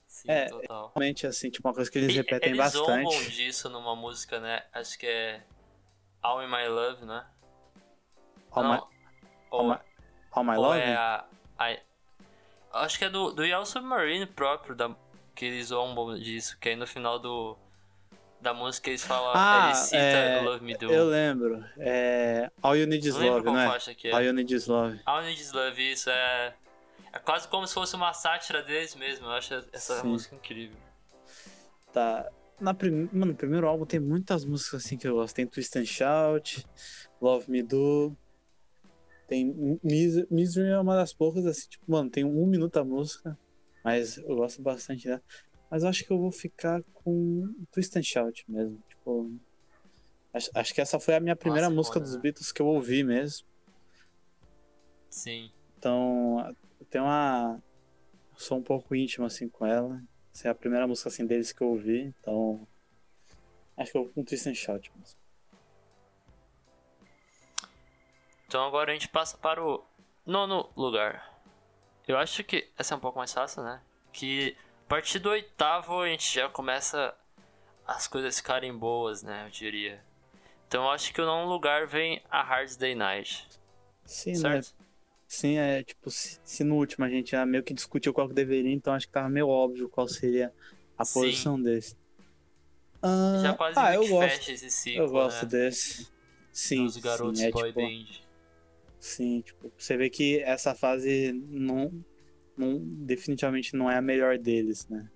Sim, 0.06 0.30
É, 0.30 0.46
total. 0.46 0.92
Realmente, 0.96 1.26
assim, 1.26 1.50
tipo, 1.50 1.68
uma 1.68 1.74
coisa 1.74 1.90
que 1.90 1.98
eles 1.98 2.14
repetem 2.14 2.52
eles 2.52 2.72
zombam 2.72 3.04
bastante. 3.04 3.30
disso 3.32 3.68
numa 3.68 3.94
música, 3.94 4.40
né? 4.40 4.64
Acho 4.72 4.98
que 4.98 5.06
é 5.06 5.42
All 6.26 6.42
in 6.42 6.48
My 6.48 6.66
Love, 6.68 7.04
né? 7.04 7.24
All 8.50 8.62
Não, 8.64 8.72
My, 8.74 8.80
All 9.50 9.68
My, 9.68 9.78
All 10.32 10.44
My 10.44 10.56
Love? 10.56 10.78
é 10.80 10.94
a, 10.94 11.24
a- 11.58 11.76
Acho 12.84 12.98
que 12.98 13.04
é 13.04 13.08
do, 13.10 13.32
do 13.32 13.44
Yellow 13.44 13.64
Submarine 13.64 14.26
próprio, 14.26 14.74
da, 14.74 14.90
que 15.34 15.44
eles 15.46 15.68
zombam 15.68 16.18
disso, 16.18 16.58
que 16.58 16.68
aí 16.70 16.76
no 16.76 16.86
final 16.86 17.18
do, 17.18 17.56
da 18.40 18.52
música 18.52 18.90
eles 18.90 19.04
falam, 19.04 19.32
Ah, 19.34 19.66
ele 19.66 19.74
cita 19.76 19.96
é, 19.96 20.40
Love 20.42 20.64
Me 20.64 20.74
Do. 20.76 20.90
Eu 20.92 21.06
lembro. 21.08 21.64
É 21.78 22.50
All 22.62 22.76
You 22.76 22.86
Need 22.86 23.08
Is 23.08 23.14
Não 23.16 23.26
Love, 23.28 23.48
é? 23.90 23.94
que 23.94 24.08
é. 24.08 24.12
All 24.12 24.22
You 24.22 24.32
Need 24.32 24.54
Is 24.54 24.66
Love. 24.66 25.00
All 25.06 25.20
You 25.22 25.28
Need 25.28 25.40
Is 25.40 25.52
Love, 25.52 25.92
isso 25.92 26.10
é... 26.10 26.54
É 27.12 27.18
quase 27.18 27.48
como 27.48 27.66
se 27.66 27.72
fosse 27.72 27.96
uma 27.96 28.12
sátira 28.12 28.62
deles 28.62 28.94
mesmo, 28.94 29.26
eu 29.26 29.32
acho 29.32 29.54
essa 29.72 30.00
Sim. 30.02 30.08
música 30.08 30.34
incrível. 30.34 30.76
Tá. 31.94 32.30
Na 32.60 32.72
prim... 32.72 33.08
Mano, 33.12 33.32
no 33.32 33.34
primeiro 33.34 33.66
álbum 33.66 33.84
tem 33.84 34.00
muitas 34.00 34.44
músicas 34.44 34.84
assim 34.84 34.96
que 34.96 35.06
eu 35.06 35.14
gosto. 35.14 35.34
Tem 35.34 35.46
Twist 35.46 35.78
and 35.78 35.84
Shout, 35.84 36.66
Love 37.20 37.50
Me 37.50 37.62
Do. 37.62 38.16
Tem 39.28 39.78
Mis- 39.82 40.26
Misery 40.30 40.68
é 40.70 40.78
uma 40.78 40.94
das 40.94 41.12
poucas, 41.12 41.44
assim, 41.46 41.68
tipo, 41.68 41.84
mano, 41.90 42.08
tem 42.08 42.24
um 42.24 42.46
minuto 42.46 42.76
a 42.78 42.84
música. 42.84 43.38
Mas 43.84 44.16
eu 44.18 44.36
gosto 44.36 44.62
bastante 44.62 45.06
dela. 45.06 45.22
Mas 45.70 45.82
eu 45.82 45.88
acho 45.88 46.04
que 46.04 46.12
eu 46.12 46.18
vou 46.18 46.30
ficar 46.30 46.82
com 46.94 47.52
Twist 47.72 47.96
and 47.98 48.02
Shout 48.02 48.44
mesmo. 48.48 48.82
Tipo. 48.88 49.32
Acho, 50.32 50.50
acho 50.54 50.74
que 50.74 50.80
essa 50.80 50.98
foi 51.00 51.14
a 51.14 51.20
minha 51.20 51.36
primeira 51.36 51.66
Nossa, 51.68 51.76
música 51.76 51.94
foda, 51.94 52.04
dos 52.06 52.16
né? 52.16 52.22
Beatles 52.22 52.52
que 52.52 52.62
eu 52.62 52.66
ouvi 52.66 53.02
mesmo. 53.02 53.46
Sim. 55.10 55.50
Então, 55.78 56.54
tenho 56.90 57.04
uma. 57.04 57.62
Eu 58.32 58.40
sou 58.40 58.58
um 58.58 58.62
pouco 58.62 58.94
íntimo 58.94 59.24
assim 59.26 59.48
com 59.48 59.64
ela. 59.66 60.02
Essa 60.36 60.48
é 60.48 60.50
a 60.50 60.54
primeira 60.54 60.86
música 60.86 61.08
assim 61.08 61.24
deles 61.24 61.50
que 61.50 61.62
eu 61.62 61.68
ouvi, 61.68 62.02
então. 62.02 62.68
Acho 63.74 63.90
que 63.90 63.96
eu 63.96 64.04
vou 64.04 64.12
com 64.12 64.22
Twist 64.22 64.46
and 64.46 64.54
Shout 64.54 64.92
mesmo. 64.94 65.16
Então 68.46 68.66
agora 68.66 68.90
a 68.90 68.94
gente 68.94 69.08
passa 69.08 69.38
para 69.38 69.64
o 69.64 69.82
nono 70.26 70.68
lugar. 70.76 71.40
Eu 72.06 72.18
acho 72.18 72.44
que 72.44 72.68
essa 72.76 72.92
é 72.92 72.96
um 72.98 73.00
pouco 73.00 73.16
mais 73.18 73.32
fácil, 73.32 73.62
né? 73.62 73.80
Que 74.12 74.54
a 74.84 74.88
partir 74.90 75.20
do 75.20 75.30
oitavo 75.30 76.02
a 76.02 76.08
gente 76.08 76.34
já 76.34 76.50
começa 76.50 77.16
as 77.86 78.06
coisas 78.06 78.36
ficarem 78.36 78.76
boas, 78.76 79.22
né? 79.22 79.46
Eu 79.46 79.50
diria. 79.50 80.04
Então 80.68 80.84
eu 80.84 80.90
acho 80.90 81.14
que 81.14 81.22
o 81.22 81.24
nono 81.24 81.50
lugar 81.50 81.86
vem 81.86 82.22
a 82.30 82.42
Hard 82.42 82.76
Day 82.76 82.94
Night. 82.94 83.48
Sim, 84.04 84.38
né? 84.42 84.60
Sim, 85.28 85.58
é 85.58 85.82
tipo, 85.82 86.10
se, 86.10 86.38
se 86.44 86.64
no 86.64 86.76
último 86.76 87.04
a 87.04 87.08
gente 87.08 87.32
já 87.32 87.44
meio 87.44 87.62
que 87.62 87.74
discutiu 87.74 88.14
qual 88.14 88.28
que 88.28 88.34
deveria, 88.34 88.72
então 88.72 88.94
acho 88.94 89.06
que 89.06 89.12
tava 89.12 89.28
meio 89.28 89.48
óbvio 89.48 89.88
qual 89.88 90.08
seria 90.08 90.52
a 90.96 91.04
Sim. 91.04 91.20
posição 91.20 91.60
desse. 91.60 91.96
Ah, 93.02 93.40
Já 93.42 93.54
quase 93.54 93.78
ah, 93.78 93.94
eu 93.94 94.06
gosto. 94.08 94.50
esse 94.50 94.70
ciclo, 94.70 95.02
Eu 95.02 95.10
gosto 95.10 95.42
né? 95.44 95.50
desse. 95.50 96.08
Sim, 96.52 96.84
Dos 96.84 96.96
garotos 96.96 97.38
sim, 97.38 97.46
é, 97.46 97.50
boy 97.50 97.68
tipo, 97.68 97.80
band. 97.80 98.26
Sim, 98.98 99.40
tipo, 99.42 99.72
você 99.76 99.96
vê 99.96 100.08
que 100.08 100.40
essa 100.40 100.74
fase 100.74 101.32
não, 101.32 101.92
não, 102.56 102.78
definitivamente 102.78 103.76
não 103.76 103.90
é 103.90 103.96
a 103.96 104.02
melhor 104.02 104.38
deles, 104.38 104.88
né? 104.88 105.08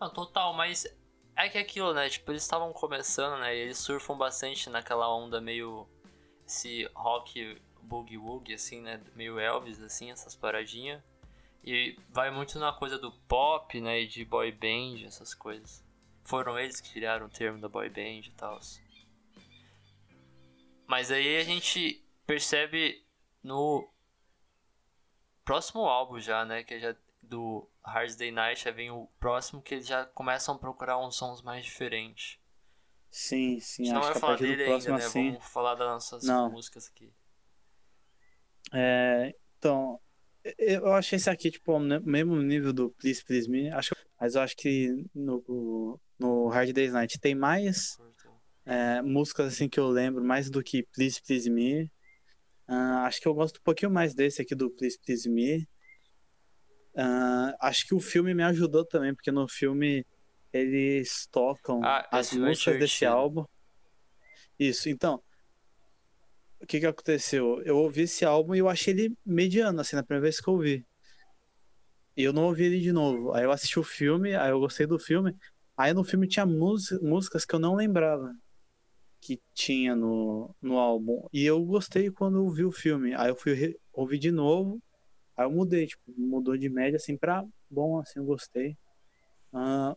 Não, 0.00 0.10
total, 0.12 0.52
mas 0.54 0.86
é 1.36 1.48
que 1.48 1.58
aquilo, 1.58 1.94
né? 1.94 2.08
Tipo, 2.08 2.32
eles 2.32 2.42
estavam 2.42 2.72
começando, 2.72 3.40
né? 3.40 3.56
E 3.56 3.60
eles 3.60 3.78
surfam 3.78 4.16
bastante 4.16 4.68
naquela 4.68 5.12
onda 5.14 5.40
meio. 5.40 5.86
Esse 6.48 6.90
rock 6.94 7.60
boogie 7.82 8.16
woogie, 8.16 8.54
assim, 8.54 8.80
né? 8.80 8.98
Meio 9.14 9.38
Elvis, 9.38 9.82
assim, 9.82 10.10
essas 10.10 10.34
paradinhas. 10.34 11.02
E 11.62 11.98
vai 12.08 12.30
muito 12.30 12.58
na 12.58 12.72
coisa 12.72 12.98
do 12.98 13.12
pop, 13.12 13.78
né? 13.82 14.00
E 14.00 14.06
de 14.06 14.24
boy 14.24 14.50
band, 14.50 15.04
essas 15.04 15.34
coisas. 15.34 15.84
Foram 16.24 16.58
eles 16.58 16.80
que 16.80 16.94
criaram 16.94 17.26
o 17.26 17.30
termo 17.30 17.60
da 17.60 17.68
boy 17.68 17.90
band 17.90 18.26
e 18.26 18.32
tal. 18.34 18.58
Mas 20.86 21.10
aí 21.10 21.36
a 21.36 21.44
gente 21.44 22.02
percebe 22.26 23.04
no 23.42 23.86
próximo 25.44 25.84
álbum 25.84 26.18
já, 26.18 26.46
né? 26.46 26.64
Que 26.64 26.74
é 26.74 26.80
já 26.80 26.96
do 27.22 27.68
Hard 27.84 28.16
Day 28.16 28.30
Night, 28.30 28.64
já 28.64 28.70
vem 28.70 28.90
o 28.90 29.06
próximo 29.20 29.60
que 29.60 29.74
eles 29.74 29.86
já 29.86 30.06
começam 30.06 30.54
a 30.54 30.58
procurar 30.58 30.98
uns 30.98 31.16
sons 31.16 31.42
mais 31.42 31.66
diferentes. 31.66 32.38
Sim, 33.10 33.56
A 33.56 33.60
sim, 33.60 33.84
gente 33.84 33.92
não 33.94 34.00
acho 34.00 34.06
vai 34.06 34.12
que 34.12 34.18
a 34.18 34.20
falar 34.20 34.36
dele 34.36 34.62
ainda, 34.62 34.64
próximo 34.64 34.96
né? 34.96 35.04
assim. 35.04 35.30
Vamos 35.32 35.46
falar 35.46 35.74
das 35.74 35.88
nossas 35.88 36.24
Não. 36.24 36.50
músicas 36.50 36.88
aqui. 36.88 37.12
É, 38.72 39.34
então, 39.58 40.00
eu 40.58 40.92
achei 40.92 41.16
esse 41.16 41.28
aqui, 41.28 41.50
tipo, 41.50 41.78
mesmo 41.78 42.36
nível 42.36 42.72
do 42.72 42.90
Please 42.90 43.24
Please 43.24 43.48
Me, 43.50 43.70
acho, 43.70 43.94
mas 44.20 44.34
eu 44.34 44.42
acho 44.42 44.56
que 44.56 45.04
no, 45.14 45.98
no 46.18 46.48
Hard 46.48 46.72
Day's 46.72 46.92
Night 46.92 47.18
tem 47.18 47.34
mais 47.34 47.96
é, 48.64 49.00
músicas 49.02 49.54
assim 49.54 49.68
que 49.68 49.80
eu 49.80 49.88
lembro, 49.88 50.22
mais 50.22 50.50
do 50.50 50.62
que 50.62 50.82
Please 50.94 51.20
Please 51.22 51.48
Me. 51.48 51.90
Ah, 52.66 53.06
acho 53.06 53.20
que 53.20 53.26
eu 53.26 53.34
gosto 53.34 53.56
um 53.56 53.62
pouquinho 53.64 53.90
mais 53.90 54.14
desse 54.14 54.42
aqui 54.42 54.54
do 54.54 54.70
Please 54.70 54.98
Please 54.98 55.28
Me. 55.28 55.66
Ah, 56.94 57.56
acho 57.60 57.86
que 57.86 57.94
o 57.94 58.00
filme 58.00 58.34
me 58.34 58.42
ajudou 58.42 58.84
também, 58.84 59.14
porque 59.14 59.30
no 59.30 59.48
filme 59.48 60.04
eles 60.52 61.26
tocam 61.30 61.82
Ah, 61.84 62.06
as 62.10 62.32
músicas 62.32 62.78
desse 62.78 63.04
álbum. 63.06 63.44
Isso, 64.58 64.88
então. 64.88 65.22
O 66.60 66.66
que 66.66 66.80
que 66.80 66.86
aconteceu? 66.86 67.62
Eu 67.62 67.76
ouvi 67.78 68.02
esse 68.02 68.24
álbum 68.24 68.54
e 68.54 68.58
eu 68.58 68.68
achei 68.68 68.92
ele 68.92 69.16
mediano, 69.24 69.80
assim, 69.80 69.94
na 69.94 70.02
primeira 70.02 70.22
vez 70.22 70.40
que 70.40 70.48
eu 70.48 70.54
ouvi. 70.54 70.84
E 72.16 72.22
eu 72.24 72.32
não 72.32 72.46
ouvi 72.46 72.64
ele 72.64 72.80
de 72.80 72.90
novo. 72.90 73.32
Aí 73.32 73.44
eu 73.44 73.52
assisti 73.52 73.78
o 73.78 73.84
filme, 73.84 74.34
aí 74.34 74.50
eu 74.50 74.58
gostei 74.58 74.86
do 74.86 74.98
filme. 74.98 75.36
Aí 75.76 75.94
no 75.94 76.02
filme 76.02 76.26
tinha 76.26 76.44
músi- 76.44 76.98
músicas 77.00 77.44
que 77.44 77.54
eu 77.54 77.60
não 77.60 77.76
lembrava 77.76 78.34
que 79.20 79.40
tinha 79.54 79.94
no, 79.94 80.54
no 80.60 80.78
álbum. 80.78 81.28
E 81.32 81.44
eu 81.44 81.64
gostei 81.64 82.10
quando 82.10 82.38
eu 82.38 82.50
vi 82.50 82.64
o 82.64 82.72
filme. 82.72 83.14
Aí 83.14 83.30
eu 83.30 83.36
fui 83.36 83.76
ouvir 83.92 84.18
de 84.18 84.32
novo. 84.32 84.82
Aí 85.36 85.44
eu 85.44 85.50
mudei, 85.50 85.86
tipo, 85.86 86.02
mudou 86.16 86.56
de 86.56 86.68
média 86.68 86.96
assim 86.96 87.16
pra 87.16 87.44
bom, 87.70 88.00
assim, 88.00 88.18
eu 88.18 88.24
gostei. 88.24 88.76
Ah, 89.52 89.96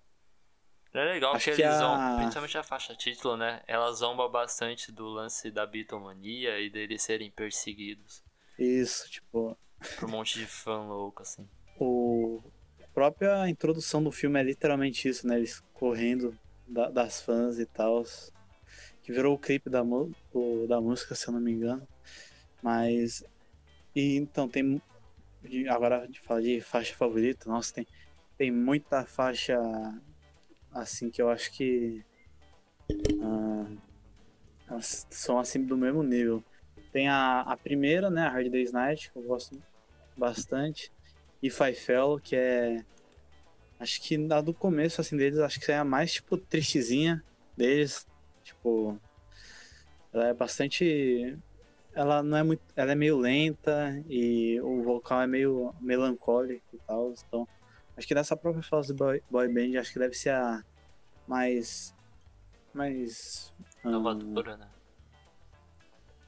É 0.93 1.03
legal 1.05 1.35
Acho 1.35 1.45
que 1.45 1.55
que 1.55 1.61
eles 1.61 1.73
a- 1.75 1.79
zombam, 1.79 2.17
principalmente 2.17 2.57
a 2.57 2.63
faixa 2.63 2.95
título, 2.95 3.37
né? 3.37 3.61
Ela 3.67 3.91
zomba 3.93 4.27
bastante 4.27 4.91
do 4.91 5.05
lance 5.07 5.49
da 5.49 5.65
bitomania 5.65 6.59
e 6.59 6.69
deles 6.69 7.01
serem 7.01 7.31
perseguidos 7.31 8.23
isso, 8.59 9.09
tipo, 9.09 9.57
por 9.97 10.05
um 10.07 10.11
monte 10.11 10.37
de 10.37 10.45
fã 10.45 10.83
louco, 10.83 11.21
assim. 11.23 11.47
o 11.79 12.41
a 12.83 12.87
própria 12.93 13.47
introdução 13.49 14.03
do 14.03 14.11
filme 14.11 14.37
é 14.39 14.43
literalmente 14.43 15.07
isso, 15.07 15.25
né? 15.25 15.37
Eles 15.37 15.61
correndo 15.73 16.37
da- 16.67 16.89
das 16.91 17.21
fãs 17.21 17.57
e 17.57 17.65
tal. 17.65 18.03
Que 19.01 19.11
virou 19.13 19.33
o 19.33 19.39
clipe 19.39 19.69
da, 19.69 19.81
do- 19.81 20.67
da 20.67 20.79
música, 20.81 21.15
se 21.15 21.27
eu 21.27 21.33
não 21.33 21.39
me 21.39 21.51
engano. 21.53 21.87
Mas. 22.61 23.23
E 23.95 24.17
então 24.17 24.47
tem. 24.49 24.81
de- 25.41 25.67
Agora 25.69 26.01
a 26.01 26.05
gente 26.05 26.19
fala 26.19 26.41
de 26.41 26.59
faixa 26.61 26.93
favorita. 26.93 27.49
Nossa, 27.49 27.73
tem, 27.73 27.87
tem 28.37 28.51
muita 28.51 29.05
faixa 29.05 29.57
assim 30.73 31.09
que 31.09 31.21
eu 31.21 31.29
acho 31.29 31.51
que. 31.51 32.03
elas 34.67 35.05
são 35.09 35.39
assim 35.39 35.63
do 35.63 35.77
mesmo 35.77 36.03
nível. 36.03 36.43
Tem 36.91 37.07
a, 37.07 37.41
a 37.41 37.55
primeira, 37.57 38.09
né? 38.09 38.23
A 38.23 38.29
Hard 38.29 38.49
Day's 38.49 38.71
Night, 38.71 39.11
que 39.11 39.17
eu 39.17 39.23
gosto 39.23 39.61
bastante. 40.17 40.91
E 41.41 41.49
Faifel, 41.49 42.19
que 42.21 42.35
é. 42.35 42.83
Acho 43.79 44.01
que 44.01 44.17
na 44.17 44.41
do 44.41 44.53
começo, 44.53 45.01
assim, 45.01 45.17
deles, 45.17 45.39
acho 45.39 45.59
que 45.59 45.71
é 45.71 45.77
a 45.77 45.83
mais, 45.83 46.13
tipo, 46.13 46.37
tristezinha 46.37 47.23
deles. 47.55 48.05
Tipo. 48.43 48.99
Ela 50.13 50.27
é 50.27 50.33
bastante. 50.33 51.37
Ela 51.93 52.21
não 52.21 52.37
é 52.37 52.43
muito. 52.43 52.61
Ela 52.75 52.91
é 52.91 52.95
meio 52.95 53.17
lenta 53.17 54.03
e 54.09 54.59
o 54.61 54.81
vocal 54.81 55.21
é 55.21 55.27
meio 55.27 55.73
melancólico 55.79 56.63
e 56.73 56.77
tal. 56.85 57.13
Então, 57.27 57.47
acho 58.01 58.07
que 58.07 58.15
dessa 58.15 58.35
própria 58.35 58.63
fase 58.63 58.87
do 58.89 58.95
boy, 58.95 59.21
boy 59.29 59.47
band, 59.47 59.79
acho 59.79 59.93
que 59.93 59.99
deve 59.99 60.15
ser 60.15 60.31
a 60.31 60.63
mais. 61.27 61.93
Mais. 62.73 63.53
ah, 63.83 63.89
Inovadora, 63.89 64.57
né? 64.57 64.67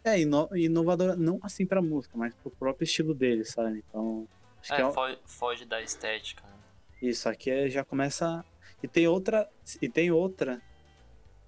é, 0.03 0.19
ino 0.19 0.49
inovadora, 0.53 1.15
não 1.15 1.39
assim 1.41 1.65
pra 1.65 1.81
música, 1.81 2.15
mas 2.17 2.36
pro 2.36 2.51
próprio 2.51 2.83
estilo 2.86 3.13
deles, 3.15 3.49
sabe? 3.51 3.83
Então. 3.89 4.27
Acho 4.62 4.69
que 4.75 4.81
é, 4.81 4.83
É, 4.83 4.88
um- 4.88 4.93
fo- 4.93 5.17
foge 5.25 5.65
da 5.65 5.81
estética, 5.81 6.43
né? 6.45 6.53
Isso, 7.01 7.27
aqui 7.27 7.49
é- 7.49 7.69
já 7.69 7.83
começa. 7.83 8.45
E 8.81 8.88
tem 8.88 9.07
outra. 9.07 9.49
E 9.81 9.89
tem 9.89 10.12
outra. 10.12 10.62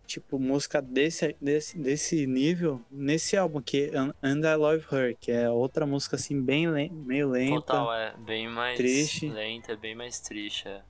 Tipo, 0.05 0.37
música 0.39 0.81
desse, 0.81 1.35
desse, 1.41 1.77
desse 1.77 2.27
nível 2.27 2.79
nesse 2.91 3.35
álbum, 3.35 3.61
que 3.61 3.89
é 3.91 3.97
And- 3.97 4.13
I 4.23 4.55
Love 4.55 4.85
Her, 4.91 5.17
que 5.19 5.31
é 5.31 5.49
outra 5.49 5.85
música 5.85 6.15
assim, 6.15 6.39
bem 6.39 6.67
meio 6.91 7.29
lenta. 7.29 7.61
Total, 7.61 7.93
é 7.93 8.13
bem 8.17 8.47
mais 8.47 8.77
triste. 8.77 9.27
lenta, 9.27 9.71
é 9.71 9.75
bem 9.75 9.95
mais 9.95 10.19
triste, 10.19 10.67
é. 10.67 10.81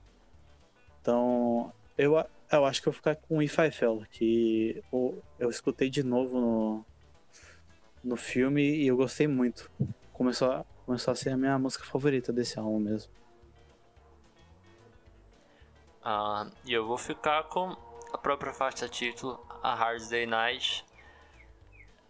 Então, 1.00 1.72
eu, 1.96 2.22
eu 2.52 2.64
acho 2.66 2.82
que 2.82 2.88
eu 2.88 2.92
vou 2.92 2.98
ficar 2.98 3.16
com 3.16 3.42
If 3.42 3.58
I 3.58 3.70
Fell, 3.70 4.02
que 4.10 4.82
eu, 4.92 5.22
eu 5.38 5.48
escutei 5.48 5.88
de 5.88 6.02
novo 6.02 6.40
no, 6.40 6.84
no 8.04 8.16
filme 8.16 8.62
e 8.62 8.86
eu 8.86 8.96
gostei 8.96 9.26
muito. 9.26 9.70
Começou 10.12 10.50
a, 10.50 10.64
começou 10.84 11.12
a 11.12 11.14
ser 11.14 11.30
a 11.30 11.36
minha 11.36 11.58
música 11.58 11.84
favorita 11.84 12.32
desse 12.32 12.58
álbum 12.58 12.80
mesmo. 12.80 13.10
Ah, 16.02 16.46
e 16.64 16.72
eu 16.72 16.86
vou 16.86 16.96
ficar 16.96 17.42
com 17.44 17.76
a 18.16 18.18
própria 18.18 18.52
faixa 18.52 18.88
título, 18.88 19.46
a 19.62 19.74
Hard 19.74 20.08
Day 20.08 20.24
Night, 20.24 20.86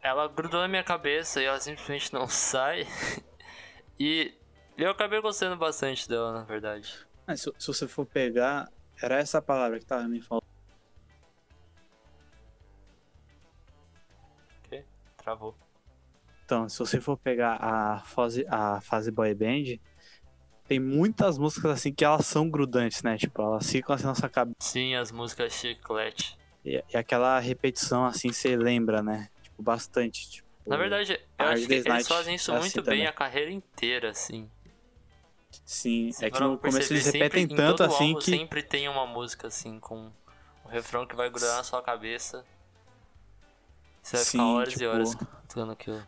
ela 0.00 0.28
grudou 0.28 0.60
na 0.60 0.68
minha 0.68 0.84
cabeça 0.84 1.42
e 1.42 1.44
ela 1.44 1.58
simplesmente 1.58 2.14
não 2.14 2.26
sai. 2.30 2.86
e 3.98 4.32
eu 4.78 4.90
acabei 4.90 5.20
gostando 5.20 5.56
bastante 5.56 6.08
dela, 6.08 6.32
na 6.32 6.44
verdade. 6.44 6.94
Ah, 7.26 7.36
se, 7.36 7.52
se 7.58 7.66
você 7.66 7.88
for 7.88 8.06
pegar, 8.06 8.70
era 9.02 9.16
essa 9.16 9.42
palavra 9.42 9.80
que 9.80 9.84
tava 9.84 10.06
me 10.06 10.22
falando. 10.22 10.46
Ok? 14.64 14.86
Travou. 15.16 15.56
Então, 16.44 16.68
se 16.68 16.78
você 16.78 17.00
for 17.00 17.18
pegar 17.18 17.56
a 17.60 17.98
fase, 18.04 18.46
a 18.48 18.80
fase 18.80 19.10
boy 19.10 19.34
band, 19.34 19.80
tem 20.68 20.80
muitas 20.80 21.38
músicas 21.38 21.72
assim 21.72 21.92
que 21.92 22.04
elas 22.04 22.26
são 22.26 22.48
grudantes, 22.50 23.02
né? 23.02 23.16
Tipo, 23.16 23.42
elas 23.42 23.70
ficam 23.70 23.94
assim 23.94 24.04
na 24.04 24.10
nossa 24.10 24.28
cabeça. 24.28 24.56
Sim, 24.60 24.94
as 24.94 25.10
músicas 25.12 25.52
chiclete. 25.52 26.36
E, 26.64 26.82
e 26.92 26.96
aquela 26.96 27.38
repetição 27.38 28.04
assim, 28.04 28.32
você 28.32 28.56
lembra, 28.56 29.02
né? 29.02 29.28
Tipo, 29.42 29.62
bastante. 29.62 30.28
Tipo, 30.30 30.48
Na 30.66 30.76
verdade, 30.76 31.12
eu 31.38 31.46
acho 31.46 31.66
que 31.66 31.74
eles 31.74 32.08
fazem 32.08 32.34
isso 32.34 32.50
é 32.50 32.54
muito 32.58 32.66
assim 32.66 32.82
bem 32.82 32.84
também. 32.98 33.06
a 33.06 33.12
carreira 33.12 33.50
inteira, 33.50 34.10
assim. 34.10 34.50
sim, 35.64 36.10
é 36.20 36.30
que 36.30 36.40
no 36.40 36.58
começo 36.58 36.92
eles 36.92 37.06
repetem 37.06 37.42
sempre, 37.42 37.54
em 37.54 37.56
tanto 37.56 37.82
assim 37.84 38.08
álbum 38.08 38.18
que. 38.18 38.30
Sempre 38.30 38.62
tem 38.62 38.88
uma 38.88 39.06
música 39.06 39.46
assim, 39.48 39.78
com 39.78 40.10
um 40.64 40.68
refrão 40.68 41.06
que 41.06 41.14
vai 41.14 41.30
grudar 41.30 41.56
na 41.56 41.62
sua 41.62 41.80
cabeça. 41.82 42.44
Você 44.02 44.16
vai 44.16 44.24
Sim, 44.24 44.30
ficar 44.38 44.44
horas 44.46 44.68
e 44.74 44.76
tipo- 44.76 44.86
horas 44.90 45.14
cantando 45.14 45.72
aquilo. 45.72 46.06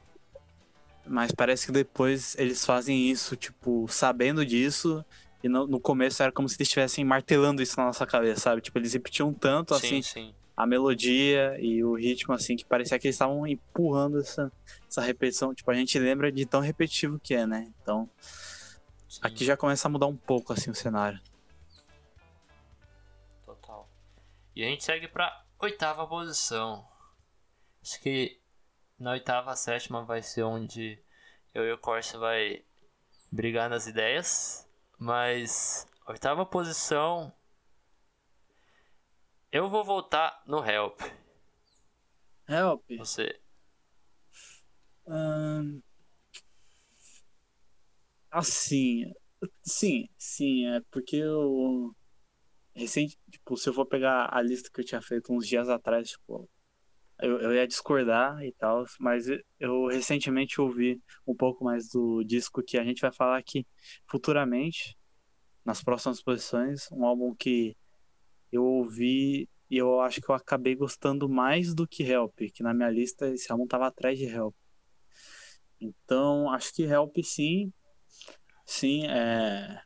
Mas 1.08 1.32
parece 1.32 1.66
que 1.66 1.72
depois 1.72 2.36
eles 2.38 2.64
fazem 2.64 3.10
isso, 3.10 3.36
tipo, 3.36 3.86
sabendo 3.88 4.44
disso. 4.44 5.04
E 5.42 5.48
no, 5.48 5.66
no 5.66 5.80
começo 5.80 6.22
era 6.22 6.32
como 6.32 6.48
se 6.48 6.56
eles 6.56 6.68
estivessem 6.68 7.04
martelando 7.04 7.62
isso 7.62 7.78
na 7.78 7.86
nossa 7.86 8.06
cabeça, 8.06 8.40
sabe? 8.40 8.60
Tipo, 8.60 8.78
eles 8.78 8.92
repetiam 8.92 9.32
tanto 9.32 9.74
Sim, 9.74 9.86
assim 9.86 10.02
sim. 10.02 10.34
a 10.56 10.66
melodia 10.66 11.56
e 11.60 11.82
o 11.84 11.94
ritmo, 11.94 12.34
assim, 12.34 12.56
que 12.56 12.64
parecia 12.64 12.98
que 12.98 13.06
eles 13.06 13.14
estavam 13.14 13.46
empurrando 13.46 14.18
essa, 14.18 14.52
essa 14.88 15.00
repetição. 15.00 15.54
Tipo, 15.54 15.70
a 15.70 15.74
gente 15.74 15.98
lembra 15.98 16.30
de 16.32 16.44
tão 16.44 16.60
repetitivo 16.60 17.20
que 17.20 17.34
é, 17.34 17.46
né? 17.46 17.72
Então, 17.82 18.10
sim, 19.08 19.20
aqui 19.22 19.44
já 19.44 19.56
começa 19.56 19.86
a 19.86 19.90
mudar 19.90 20.06
um 20.06 20.16
pouco, 20.16 20.52
assim, 20.52 20.70
o 20.70 20.74
cenário. 20.74 21.20
Total. 23.46 23.88
E 24.56 24.64
a 24.64 24.66
gente 24.66 24.84
segue 24.84 25.06
pra 25.06 25.44
oitava 25.60 26.06
posição. 26.06 26.84
Acho 27.82 28.00
que 28.00 28.37
na 28.98 29.12
oitava, 29.12 29.54
sétima 29.56 30.04
vai 30.04 30.22
ser 30.22 30.42
onde 30.42 31.02
eu 31.54 31.64
e 31.64 31.72
o 31.72 31.78
Corsa 31.78 32.18
vai 32.18 32.64
brigar 33.30 33.70
nas 33.70 33.86
ideias. 33.86 34.68
Mas 34.98 35.86
oitava 36.06 36.44
posição. 36.44 37.32
Eu 39.52 39.68
vou 39.68 39.84
voltar 39.84 40.42
no 40.46 40.64
Help. 40.64 41.00
Help. 42.48 42.82
Você. 42.98 43.40
Ahn, 45.06 45.80
Assim, 48.30 49.10
sim, 49.62 50.08
sim, 50.18 50.66
é 50.66 50.80
porque 50.90 51.16
eu 51.16 51.94
recente, 52.74 53.18
tipo, 53.30 53.56
se 53.56 53.68
eu 53.68 53.72
for 53.74 53.86
pegar 53.86 54.28
a 54.32 54.42
lista 54.42 54.70
que 54.72 54.80
eu 54.80 54.84
tinha 54.84 55.00
feito 55.00 55.32
uns 55.32 55.46
dias 55.46 55.68
atrás, 55.68 56.10
tipo, 56.10 56.48
eu, 57.20 57.40
eu 57.40 57.54
ia 57.54 57.66
discordar 57.66 58.42
e 58.44 58.52
tal, 58.52 58.84
mas 59.00 59.26
eu 59.58 59.86
recentemente 59.86 60.60
ouvi 60.60 61.00
um 61.26 61.34
pouco 61.34 61.64
mais 61.64 61.88
do 61.88 62.22
disco 62.24 62.62
que 62.62 62.78
a 62.78 62.84
gente 62.84 63.00
vai 63.00 63.12
falar 63.12 63.38
aqui 63.38 63.66
futuramente, 64.06 64.96
nas 65.64 65.82
próximas 65.82 66.22
posições, 66.22 66.90
um 66.92 67.04
álbum 67.04 67.34
que 67.34 67.76
eu 68.50 68.64
ouvi 68.64 69.48
e 69.70 69.76
eu 69.76 70.00
acho 70.00 70.20
que 70.20 70.30
eu 70.30 70.34
acabei 70.34 70.74
gostando 70.74 71.28
mais 71.28 71.74
do 71.74 71.86
que 71.86 72.02
Help, 72.02 72.38
que 72.54 72.62
na 72.62 72.72
minha 72.72 72.90
lista 72.90 73.28
esse 73.28 73.50
álbum 73.52 73.66
tava 73.66 73.86
atrás 73.86 74.18
de 74.18 74.24
Help. 74.24 74.54
Então, 75.80 76.50
acho 76.50 76.74
que 76.74 76.82
Help 76.84 77.16
sim. 77.22 77.72
Sim, 78.64 79.06
é. 79.06 79.82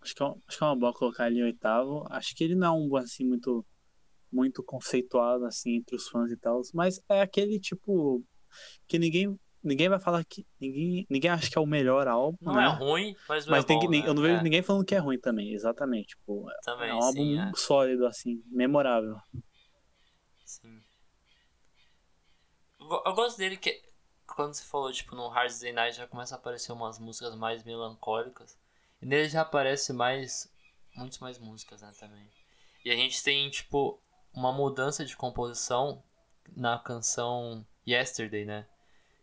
Acho 0.00 0.14
que, 0.14 0.22
é, 0.22 0.26
acho 0.26 0.58
que 0.58 0.64
é 0.64 0.66
uma 0.66 0.76
boa 0.76 0.92
colocar 0.92 1.28
ele 1.28 1.40
em 1.40 1.44
oitavo. 1.44 2.06
Acho 2.10 2.34
que 2.34 2.44
ele 2.44 2.54
não 2.54 2.66
é 2.66 2.70
um 2.78 2.96
assim 2.96 3.24
muito 3.24 3.64
muito 4.32 4.62
conceituado 4.62 5.44
assim 5.44 5.76
entre 5.76 5.96
os 5.96 6.08
fãs 6.08 6.30
e 6.30 6.36
tal, 6.36 6.60
mas 6.74 7.00
é 7.08 7.20
aquele 7.22 7.58
tipo 7.58 8.22
que 8.86 8.98
ninguém 8.98 9.38
ninguém 9.62 9.88
vai 9.88 9.98
falar 9.98 10.24
que 10.24 10.46
ninguém 10.60 11.06
ninguém 11.10 11.30
acha 11.30 11.50
que 11.50 11.58
é 11.58 11.60
o 11.60 11.66
melhor 11.66 12.06
álbum, 12.06 12.38
Não 12.42 12.54
né? 12.54 12.64
é 12.64 12.68
ruim, 12.68 13.16
mas 13.28 13.44
não 13.46 13.50
mas 13.52 13.64
é 13.64 13.66
tem 13.66 13.76
bom, 13.78 13.82
que, 13.82 13.88
né? 14.00 14.08
eu 14.08 14.14
não 14.14 14.22
vejo 14.22 14.36
É, 14.36 14.42
ninguém 14.42 14.62
falando 14.62 14.84
que 14.84 14.94
é 14.94 14.98
ruim 14.98 15.18
também, 15.18 15.52
exatamente, 15.52 16.08
tipo, 16.08 16.46
Também, 16.64 16.90
é 16.90 16.94
um 16.94 17.02
álbum 17.02 17.20
sim, 17.22 17.38
é. 17.38 17.50
sólido 17.54 18.06
assim, 18.06 18.42
memorável. 18.46 19.16
Sim. 20.44 20.80
Eu 22.80 23.14
gosto 23.14 23.36
dele 23.36 23.56
que 23.56 23.82
quando 24.26 24.54
você 24.54 24.64
falou, 24.64 24.92
tipo, 24.92 25.14
no 25.16 25.28
Hard 25.28 25.52
Day 25.60 25.72
Night 25.72 25.96
já 25.96 26.06
começa 26.06 26.34
a 26.34 26.38
aparecer 26.38 26.72
umas 26.72 26.98
músicas 26.98 27.34
mais 27.34 27.64
melancólicas. 27.64 28.56
E 29.02 29.06
nele 29.06 29.28
já 29.28 29.42
aparece 29.42 29.92
mais. 29.92 30.48
Muitas 30.96 31.18
mais 31.18 31.38
músicas, 31.38 31.82
né, 31.82 31.92
também. 31.98 32.28
E 32.84 32.90
a 32.90 32.94
gente 32.96 33.22
tem, 33.22 33.48
tipo, 33.50 34.00
uma 34.32 34.52
mudança 34.52 35.04
de 35.04 35.16
composição 35.16 36.02
na 36.56 36.78
canção 36.78 37.66
Yesterday, 37.86 38.44
né? 38.44 38.66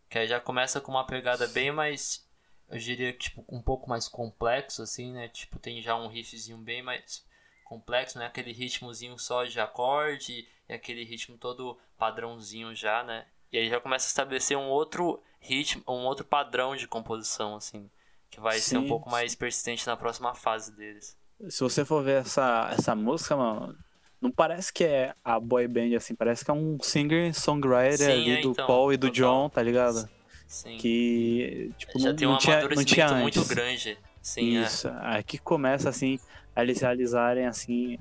Que 0.08 0.18
aí 0.18 0.26
já 0.26 0.40
começa 0.40 0.80
com 0.80 0.90
uma 0.90 1.06
pegada 1.06 1.46
bem 1.48 1.72
mais. 1.72 2.26
Eu 2.68 2.78
diria 2.78 3.12
que, 3.12 3.18
tipo, 3.30 3.44
um 3.48 3.62
pouco 3.62 3.88
mais 3.88 4.08
complexo, 4.08 4.82
assim, 4.82 5.12
né? 5.12 5.28
Tipo, 5.28 5.58
tem 5.58 5.80
já 5.82 5.96
um 5.96 6.08
riffzinho 6.08 6.58
bem 6.58 6.82
mais 6.82 7.24
complexo, 7.64 8.18
né? 8.18 8.26
Aquele 8.26 8.52
ritmozinho 8.52 9.18
só 9.18 9.44
de 9.44 9.60
acorde 9.60 10.46
e 10.68 10.72
aquele 10.72 11.04
ritmo 11.04 11.36
todo 11.36 11.78
padrãozinho 11.96 12.74
já, 12.74 13.02
né? 13.02 13.26
E 13.52 13.58
aí 13.58 13.68
já 13.68 13.80
começa 13.80 14.06
a 14.06 14.08
estabelecer 14.08 14.56
um 14.56 14.68
outro 14.68 15.22
ritmo, 15.40 15.82
um 15.86 16.04
outro 16.04 16.24
padrão 16.24 16.74
de 16.74 16.88
composição, 16.88 17.56
assim, 17.56 17.90
que 18.30 18.40
vai 18.40 18.60
ser 18.60 18.78
um 18.78 18.82
Sim, 18.82 18.88
pouco 18.88 19.08
mais 19.08 19.34
persistente 19.34 19.86
na 19.86 19.96
próxima 19.96 20.34
fase 20.34 20.72
deles. 20.72 21.16
Se 21.48 21.60
você 21.60 21.84
for 21.84 22.02
ver 22.02 22.22
essa, 22.22 22.70
essa 22.72 22.94
música, 22.94 23.36
mano, 23.36 23.76
não 24.20 24.30
parece 24.30 24.72
que 24.72 24.84
é 24.84 25.14
a 25.24 25.38
boy 25.38 25.66
band, 25.68 25.94
assim, 25.96 26.14
parece 26.14 26.44
que 26.44 26.50
é 26.50 26.54
um 26.54 26.78
singer-songwriter 26.80 27.98
Sim, 27.98 28.12
ali 28.12 28.30
é, 28.32 28.40
do 28.40 28.50
então, 28.50 28.66
Paul 28.66 28.92
e 28.92 28.96
do 28.96 29.08
total. 29.08 29.42
John, 29.42 29.48
tá 29.50 29.62
ligado? 29.62 30.08
Sim. 30.46 30.76
Que, 30.76 31.72
tipo, 31.76 31.98
já 31.98 32.10
não, 32.10 32.16
tem 32.16 32.28
um 32.28 32.32
não, 32.32 32.38
tinha, 32.38 32.68
não 32.68 32.84
tinha 32.84 33.14
muito 33.14 33.38
antes. 33.40 33.48
grande. 33.48 33.98
Sim, 34.22 34.56
é. 34.56 34.62
Isso, 34.62 34.88
aqui 34.88 35.38
começa, 35.38 35.88
assim, 35.88 36.18
a 36.54 36.62
eles 36.62 36.80
realizarem, 36.80 37.46
assim, 37.46 37.98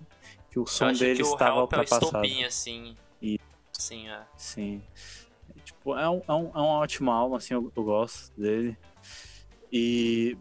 que 0.49 0.59
o 0.59 0.65
som 0.65 0.91
que 0.91 0.99
deles 0.99 1.27
o 1.27 1.33
estava 1.33 1.55
é 1.55 1.59
o 1.59 1.61
ultrapassado. 1.61 2.05
estopim, 2.05 2.43
assim. 2.43 2.95
E- 3.21 3.39
Sim, 3.73 4.07
é. 4.07 4.21
Sim. 4.37 4.81
Tipo, 5.63 5.95
é 5.97 6.09
um, 6.09 6.21
é 6.27 6.33
um, 6.33 6.51
é 6.55 6.59
um 6.59 6.65
ótimo 6.65 7.11
álbum, 7.11 7.35
assim, 7.35 7.53
eu, 7.53 7.71
eu 7.75 7.83
gosto 7.83 8.31
dele. 8.39 8.77
E. 9.71 10.37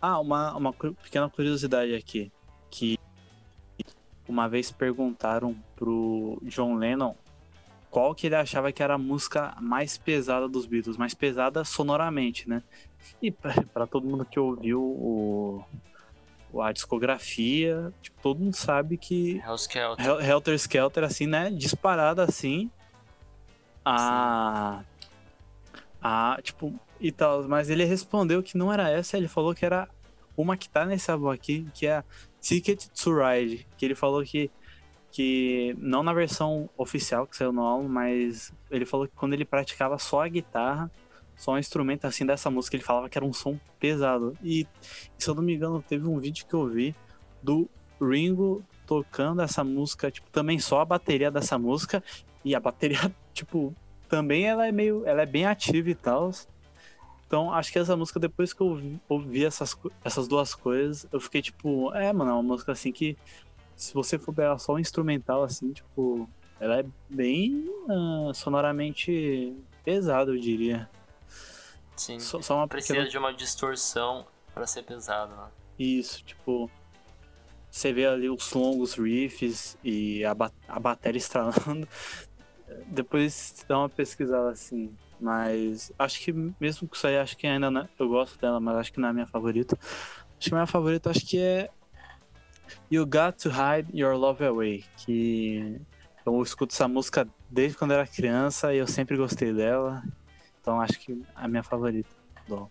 Ah, 0.00 0.20
uma, 0.20 0.54
uma 0.54 0.72
pequena 0.72 1.30
curiosidade 1.30 1.94
aqui. 1.94 2.30
Uma 4.28 4.48
vez 4.48 4.70
perguntaram 4.70 5.54
pro 5.76 6.38
John 6.44 6.74
Lennon 6.76 7.14
qual 7.90 8.14
que 8.14 8.26
ele 8.26 8.34
achava 8.34 8.72
que 8.72 8.82
era 8.82 8.94
a 8.94 8.98
música 8.98 9.54
mais 9.60 9.96
pesada 9.96 10.48
dos 10.48 10.66
Beatles, 10.66 10.96
mais 10.96 11.14
pesada 11.14 11.64
sonoramente, 11.64 12.48
né? 12.48 12.62
E 13.22 13.30
pra 13.30 13.86
todo 13.86 14.06
mundo 14.06 14.24
que 14.24 14.40
ouviu 14.40 14.82
o, 14.82 15.64
a 16.60 16.72
discografia, 16.72 17.92
tipo, 18.02 18.20
todo 18.20 18.40
mundo 18.40 18.54
sabe 18.54 18.96
que 18.96 19.40
Hell's 19.46 19.66
Kelter. 19.66 20.04
Hel- 20.04 20.20
Helter 20.20 20.54
Skelter, 20.58 21.04
assim, 21.04 21.26
né? 21.26 21.50
Disparada 21.50 22.24
assim. 22.24 22.70
A. 23.84 24.82
A. 26.02 26.38
Tipo, 26.42 26.74
e 27.00 27.12
tal. 27.12 27.44
Mas 27.48 27.70
ele 27.70 27.84
respondeu 27.84 28.42
que 28.42 28.56
não 28.56 28.72
era 28.72 28.88
essa, 28.90 29.16
ele 29.16 29.28
falou 29.28 29.54
que 29.54 29.64
era 29.64 29.88
uma 30.36 30.56
que 30.56 30.68
tá 30.68 30.84
nesse 30.84 31.10
álbum 31.10 31.28
aqui, 31.30 31.66
que 31.74 31.86
é 31.86 32.02
Ticket 32.44 32.86
to 32.88 33.10
Ride. 33.16 33.66
Que 33.76 33.86
ele 33.86 33.94
falou 33.94 34.22
que. 34.22 34.50
Que 35.10 35.76
não 35.78 36.02
na 36.02 36.12
versão 36.12 36.68
oficial 36.76 37.24
que 37.24 37.36
saiu 37.36 37.52
no 37.52 37.62
álbum, 37.62 37.88
mas 37.88 38.52
ele 38.68 38.84
falou 38.84 39.06
que 39.06 39.14
quando 39.14 39.32
ele 39.32 39.44
praticava 39.44 39.96
só 39.96 40.24
a 40.24 40.28
guitarra, 40.28 40.90
só 41.36 41.52
um 41.52 41.58
instrumento 41.58 42.04
assim 42.04 42.26
dessa 42.26 42.50
música, 42.50 42.74
ele 42.74 42.82
falava 42.82 43.08
que 43.08 43.16
era 43.16 43.24
um 43.24 43.32
som 43.32 43.56
pesado. 43.78 44.36
E 44.42 44.66
se 45.16 45.30
eu 45.30 45.34
não 45.36 45.42
me 45.42 45.54
engano, 45.54 45.84
teve 45.88 46.08
um 46.08 46.18
vídeo 46.18 46.44
que 46.44 46.54
eu 46.54 46.66
vi 46.66 46.96
do 47.40 47.68
Ringo 48.00 48.64
tocando 48.86 49.40
essa 49.40 49.62
música, 49.62 50.10
tipo, 50.10 50.28
também 50.30 50.58
só 50.58 50.80
a 50.80 50.84
bateria 50.84 51.30
dessa 51.30 51.56
música. 51.56 52.02
E 52.44 52.52
a 52.52 52.58
bateria, 52.58 53.14
tipo, 53.32 53.72
também 54.08 54.46
ela 54.46 54.66
é 54.66 54.72
meio. 54.72 55.06
Ela 55.06 55.22
é 55.22 55.26
bem 55.26 55.46
ativa 55.46 55.90
e 55.90 55.94
tal. 55.94 56.32
Então, 57.34 57.52
acho 57.52 57.72
que 57.72 57.80
essa 57.80 57.96
música, 57.96 58.20
depois 58.20 58.52
que 58.52 58.60
eu 58.60 58.68
ouvi, 58.68 59.00
ouvi 59.08 59.44
essas, 59.44 59.76
essas 60.04 60.28
duas 60.28 60.54
coisas, 60.54 61.04
eu 61.10 61.18
fiquei 61.18 61.42
tipo, 61.42 61.92
é, 61.92 62.12
mano, 62.12 62.30
é 62.30 62.34
uma 62.34 62.44
música 62.44 62.70
assim 62.70 62.92
que. 62.92 63.18
Se 63.74 63.92
você 63.92 64.16
for 64.20 64.32
pegar 64.32 64.56
só 64.58 64.74
um 64.74 64.78
instrumental, 64.78 65.42
assim, 65.42 65.72
tipo, 65.72 66.30
ela 66.60 66.78
é 66.78 66.84
bem 67.10 67.68
ah, 67.88 68.30
sonoramente 68.32 69.52
pesada, 69.82 70.30
eu 70.30 70.38
diria. 70.38 70.88
Sim. 71.96 72.20
Só, 72.20 72.40
só 72.40 72.54
uma 72.54 72.68
Precisa 72.68 72.94
pequena 72.94 73.10
de 73.10 73.18
uma 73.18 73.34
distorção 73.34 74.24
pra 74.54 74.64
ser 74.64 74.84
pesado, 74.84 75.34
né? 75.34 75.48
Isso, 75.76 76.22
tipo. 76.22 76.70
você 77.68 77.92
vê 77.92 78.06
ali 78.06 78.30
os 78.30 78.52
longos 78.52 78.94
riffs 78.94 79.76
e 79.82 80.24
a, 80.24 80.32
ba 80.32 80.52
a 80.68 80.78
bateria 80.78 81.18
estralando. 81.18 81.88
Depois 82.86 83.64
dá 83.66 83.76
uma 83.76 83.88
pesquisada 83.88 84.50
assim. 84.50 84.96
Mas 85.24 85.90
acho 85.98 86.20
que 86.20 86.34
mesmo 86.60 86.86
com 86.86 86.94
isso 86.94 87.06
aí, 87.06 87.16
acho 87.16 87.34
que 87.34 87.46
ainda 87.46 87.70
não, 87.70 87.88
eu 87.98 88.08
gosto 88.10 88.38
dela, 88.38 88.60
mas 88.60 88.76
acho 88.76 88.92
que 88.92 89.00
não 89.00 89.08
é 89.08 89.10
a 89.10 89.14
minha 89.14 89.26
favorita. 89.26 89.74
Acho 90.38 90.50
que 90.50 90.54
a 90.54 90.58
minha 90.58 90.66
favorita 90.66 91.08
acho 91.08 91.24
que 91.24 91.38
é 91.40 91.70
You 92.90 93.06
Got 93.06 93.42
to 93.42 93.48
Hide 93.48 93.88
Your 93.98 94.16
Love 94.16 94.44
Away, 94.44 94.84
que 94.98 95.80
eu 96.26 96.42
escuto 96.42 96.74
essa 96.74 96.86
música 96.86 97.26
desde 97.48 97.78
quando 97.78 97.92
era 97.92 98.06
criança 98.06 98.74
e 98.74 98.76
eu 98.76 98.86
sempre 98.86 99.16
gostei 99.16 99.50
dela. 99.50 100.02
Então 100.60 100.78
acho 100.78 101.00
que 101.00 101.12
é 101.12 101.16
a 101.34 101.48
minha 101.48 101.62
favorita 101.62 102.10
álbum. 102.50 102.68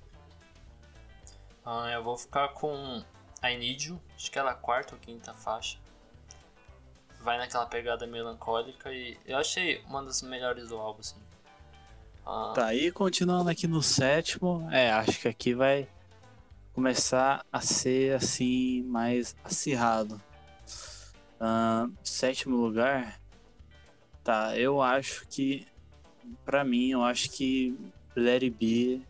Ah, 1.66 1.90
eu 1.92 2.04
vou 2.04 2.16
ficar 2.16 2.50
com 2.50 3.04
I 3.44 3.58
Need 3.58 3.90
You, 3.90 4.00
acho 4.16 4.30
que 4.30 4.38
ela 4.38 4.52
é 4.52 4.54
a 4.54 4.58
quarta 4.58 4.94
ou 4.94 5.02
quinta 5.02 5.34
faixa. 5.34 5.80
Vai 7.20 7.40
naquela 7.40 7.66
pegada 7.66 8.06
melancólica 8.06 8.94
e 8.94 9.18
eu 9.26 9.40
achei 9.40 9.82
uma 9.88 10.04
das 10.04 10.22
melhores 10.22 10.70
do 10.70 10.78
álbum, 10.78 11.00
assim. 11.00 11.33
Ah, 12.26 12.54
Tá, 12.56 12.68
aí 12.68 12.92
continuando 12.92 13.50
aqui 13.50 13.68
no 13.68 13.82
sétimo, 13.82 14.68
é, 14.72 14.92
acho 14.92 15.20
que 15.20 15.28
aqui 15.28 15.54
vai 15.54 15.88
começar 16.74 17.46
a 17.52 17.62
ser 17.62 18.16
assim, 18.16 18.84
mais 18.84 19.36
acirrado. 19.44 20.22
Ah, 21.40 21.88
sétimo 22.04 22.56
lugar, 22.56 23.20
tá, 24.24 24.58
eu 24.58 24.82
acho 24.82 25.28
que, 25.28 25.68
pra 26.46 26.64
mim, 26.64 26.92
eu 26.92 27.04
acho 27.04 27.30
que 27.30 27.78
It 28.16 28.50
Be 28.52 29.06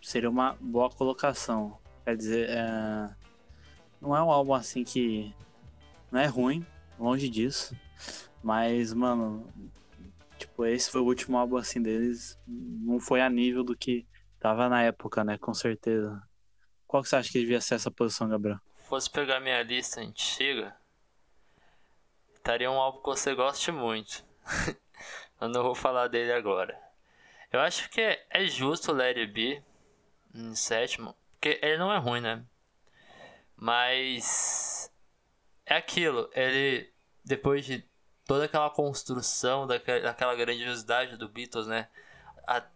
seria 0.00 0.28
uma 0.28 0.56
boa 0.60 0.90
colocação. 0.90 1.78
Quer 2.04 2.16
dizer, 2.16 2.50
é, 2.50 3.14
não 4.00 4.16
é 4.16 4.22
um 4.22 4.30
álbum 4.30 4.54
assim 4.54 4.82
que 4.82 5.32
não 6.10 6.18
é 6.18 6.26
ruim, 6.26 6.66
longe 6.98 7.28
disso, 7.28 7.76
mas, 8.42 8.92
mano, 8.92 9.46
Tipo, 10.42 10.64
esse 10.66 10.90
foi 10.90 11.00
o 11.00 11.06
último 11.06 11.38
álbum 11.38 11.56
assim 11.56 11.80
deles. 11.80 12.38
Não 12.46 13.00
foi 13.00 13.20
a 13.20 13.30
nível 13.30 13.64
do 13.64 13.76
que 13.76 14.06
tava 14.38 14.68
na 14.68 14.82
época, 14.82 15.24
né? 15.24 15.38
Com 15.38 15.54
certeza. 15.54 16.22
Qual 16.86 17.02
que 17.02 17.08
você 17.08 17.16
acha 17.16 17.30
que 17.30 17.40
devia 17.40 17.60
ser 17.60 17.76
essa 17.76 17.90
posição, 17.90 18.28
Gabriel? 18.28 18.58
fosse 18.92 19.08
pegar 19.08 19.40
minha 19.40 19.62
lista 19.62 20.02
antiga, 20.02 20.76
estaria 22.34 22.70
um 22.70 22.78
álbum 22.78 22.98
que 22.98 23.06
você 23.06 23.34
goste 23.34 23.72
muito. 23.72 24.22
eu 25.40 25.48
não 25.48 25.62
vou 25.62 25.74
falar 25.74 26.08
dele 26.08 26.30
agora. 26.30 26.78
Eu 27.50 27.60
acho 27.60 27.88
que 27.88 28.02
é 28.02 28.44
justo 28.44 28.92
o 28.92 29.00
It 29.00 29.26
Be 29.28 29.64
em 30.34 30.54
sétimo, 30.54 31.16
porque 31.30 31.58
ele 31.62 31.78
não 31.78 31.90
é 31.90 31.96
ruim, 31.96 32.20
né? 32.20 32.44
Mas 33.56 34.92
é 35.64 35.76
aquilo, 35.76 36.28
ele 36.34 36.92
depois 37.24 37.64
de 37.64 37.88
toda 38.26 38.44
aquela 38.44 38.70
construção 38.70 39.66
daquela, 39.66 40.34
grandiosidade 40.34 41.16
do 41.16 41.28
Beatles, 41.28 41.66
né? 41.66 41.88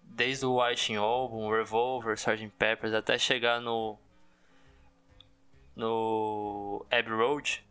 Desde 0.02 0.46
o 0.46 0.62
White 0.62 0.94
Album, 0.96 1.50
Revolver, 1.50 2.14
Sgt. 2.14 2.48
Peppers, 2.58 2.94
até 2.94 3.18
chegar 3.18 3.60
no 3.60 3.98
no 5.74 6.86
Abbey 6.90 7.12
Road, 7.12 7.66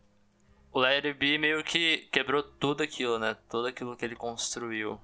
o 0.71 0.81
It 0.83 1.13
Be 1.13 1.37
meio 1.37 1.63
que 1.63 2.07
quebrou 2.11 2.43
tudo 2.43 2.83
aquilo, 2.83 3.17
né? 3.17 3.35
Tudo 3.49 3.67
aquilo 3.67 3.95
que 3.97 4.05
ele 4.05 4.15
construiu. 4.15 5.01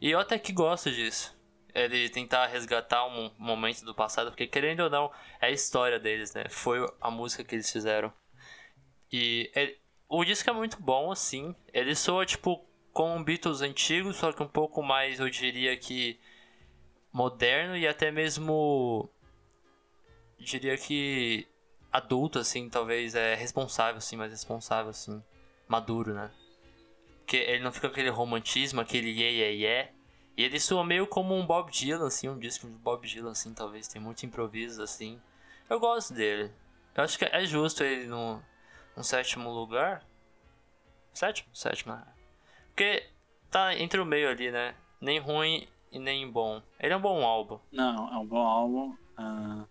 E 0.00 0.10
eu 0.10 0.18
até 0.18 0.38
que 0.38 0.52
gosto 0.52 0.90
disso. 0.90 1.36
Ele 1.74 2.08
tentar 2.08 2.46
resgatar 2.46 3.04
um 3.06 3.30
momento 3.36 3.84
do 3.84 3.94
passado, 3.94 4.30
porque 4.30 4.46
querendo 4.46 4.80
ou 4.84 4.90
não, 4.90 5.10
é 5.40 5.46
a 5.46 5.50
história 5.50 5.98
deles, 5.98 6.32
né? 6.32 6.44
Foi 6.48 6.86
a 7.00 7.10
música 7.10 7.42
que 7.42 7.56
eles 7.56 7.70
fizeram. 7.70 8.12
E 9.12 9.50
ele- 9.54 9.76
o 10.08 10.24
disco 10.24 10.48
é 10.48 10.52
muito 10.52 10.80
bom, 10.80 11.10
assim. 11.10 11.54
Ele 11.72 11.94
soa, 11.94 12.26
tipo, 12.26 12.64
com 12.92 13.22
Beatles 13.22 13.60
antigo, 13.60 14.12
só 14.12 14.32
que 14.32 14.42
um 14.42 14.48
pouco 14.48 14.82
mais, 14.82 15.20
eu 15.20 15.28
diria 15.28 15.76
que, 15.76 16.18
moderno 17.12 17.76
e 17.76 17.86
até 17.86 18.10
mesmo, 18.10 19.08
diria 20.38 20.76
que, 20.76 21.46
adulto, 21.92 22.38
assim, 22.38 22.68
talvez, 22.68 23.14
é 23.14 23.34
responsável, 23.34 23.98
assim, 23.98 24.16
mais 24.16 24.30
responsável, 24.30 24.90
assim, 24.90 25.22
maduro, 25.68 26.14
né? 26.14 26.30
Porque 27.18 27.36
ele 27.36 27.64
não 27.64 27.72
fica 27.72 27.86
aquele 27.88 28.10
romantismo, 28.10 28.80
aquele 28.80 29.10
yeah, 29.10 29.30
yeah, 29.30 29.54
yeah. 29.54 29.90
E 30.36 30.44
ele 30.44 30.60
soa 30.60 30.84
meio 30.84 31.06
como 31.06 31.34
um 31.34 31.46
Bob 31.46 31.70
Dylan, 31.70 32.06
assim, 32.06 32.28
um 32.28 32.38
disco 32.38 32.66
de 32.66 32.74
Bob 32.74 33.06
Dylan, 33.06 33.30
assim, 33.30 33.54
talvez. 33.54 33.88
Tem 33.88 34.02
muito 34.02 34.26
improviso, 34.26 34.82
assim. 34.82 35.20
Eu 35.70 35.80
gosto 35.80 36.12
dele. 36.12 36.50
Eu 36.94 37.04
acho 37.04 37.18
que 37.18 37.24
é 37.24 37.44
justo 37.46 37.82
ele 37.82 38.06
no, 38.06 38.42
no 38.96 39.04
sétimo 39.04 39.50
lugar. 39.50 40.06
Sétimo? 41.12 41.54
Sétimo, 41.54 41.94
né? 41.94 42.06
Porque 42.68 43.04
tá 43.50 43.74
entre 43.76 44.00
o 44.00 44.04
meio 44.04 44.28
ali, 44.28 44.50
né? 44.50 44.74
Nem 45.00 45.18
ruim 45.18 45.66
e 45.92 45.98
nem 45.98 46.28
bom. 46.30 46.60
Ele 46.80 46.92
é 46.92 46.96
um 46.96 47.00
bom 47.00 47.24
álbum. 47.24 47.60
Não, 47.70 48.12
é 48.12 48.18
um 48.18 48.26
bom 48.26 48.42
álbum. 48.42 48.96
ah, 49.16 49.64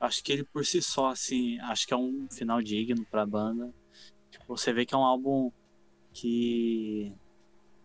acho 0.00 0.22
que 0.22 0.32
ele 0.32 0.44
por 0.44 0.64
si 0.64 0.82
só, 0.82 1.08
assim, 1.08 1.58
acho 1.60 1.86
que 1.86 1.94
é 1.94 1.96
um 1.96 2.28
final 2.30 2.60
digno 2.60 3.04
pra 3.06 3.24
banda. 3.24 3.72
Tipo, 4.30 4.56
você 4.56 4.72
vê 4.72 4.84
que 4.84 4.94
é 4.94 4.98
um 4.98 5.04
álbum 5.04 5.50
que. 6.12 7.16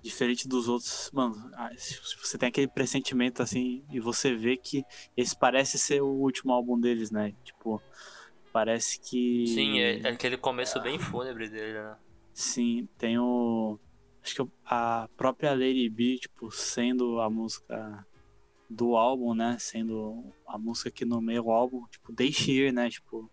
Diferente 0.01 0.47
dos 0.47 0.69
outros, 0.69 1.11
mano, 1.11 1.51
você 2.23 2.37
tem 2.37 2.47
aquele 2.47 2.69
pressentimento 2.69 3.43
assim, 3.43 3.83
e 3.91 3.99
você 3.99 4.33
vê 4.33 4.55
que 4.55 4.85
esse 5.15 5.37
parece 5.37 5.77
ser 5.77 6.01
o 6.01 6.07
último 6.07 6.53
álbum 6.53 6.79
deles, 6.79 7.11
né? 7.11 7.33
Tipo, 7.43 7.81
parece 8.59 8.99
que. 8.99 9.47
Sim, 9.47 9.79
é, 9.79 9.99
é 9.99 10.09
aquele 10.09 10.35
começo 10.35 10.81
bem 10.81 10.99
fúnebre 10.99 11.47
dele, 11.47 11.81
né? 11.81 11.95
Sim, 12.33 12.89
tem 12.97 13.17
o. 13.17 13.79
Acho 14.21 14.35
que 14.35 14.51
a 14.65 15.07
própria 15.15 15.51
Lady 15.51 15.89
B, 15.89 16.17
tipo, 16.17 16.51
sendo 16.51 17.21
a 17.21 17.29
música 17.29 18.05
do 18.69 18.97
álbum, 18.97 19.33
né? 19.33 19.55
Sendo 19.57 20.25
a 20.45 20.57
música 20.57 20.91
que 20.91 21.05
nomeia 21.05 21.41
o 21.41 21.51
álbum, 21.51 21.85
tipo, 21.87 22.11
deixe 22.11 22.51
ir, 22.51 22.73
né? 22.73 22.89
Tipo, 22.89 23.31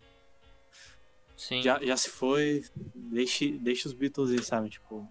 Sim. 1.35 1.61
já, 1.61 1.77
já 1.83 1.97
se 1.97 2.09
foi, 2.09 2.63
deixe, 2.95 3.51
deixe 3.57 3.85
os 3.85 3.93
Beatles 3.93 4.31
ir, 4.31 4.43
sabe? 4.43 4.69
Tipo, 4.69 5.05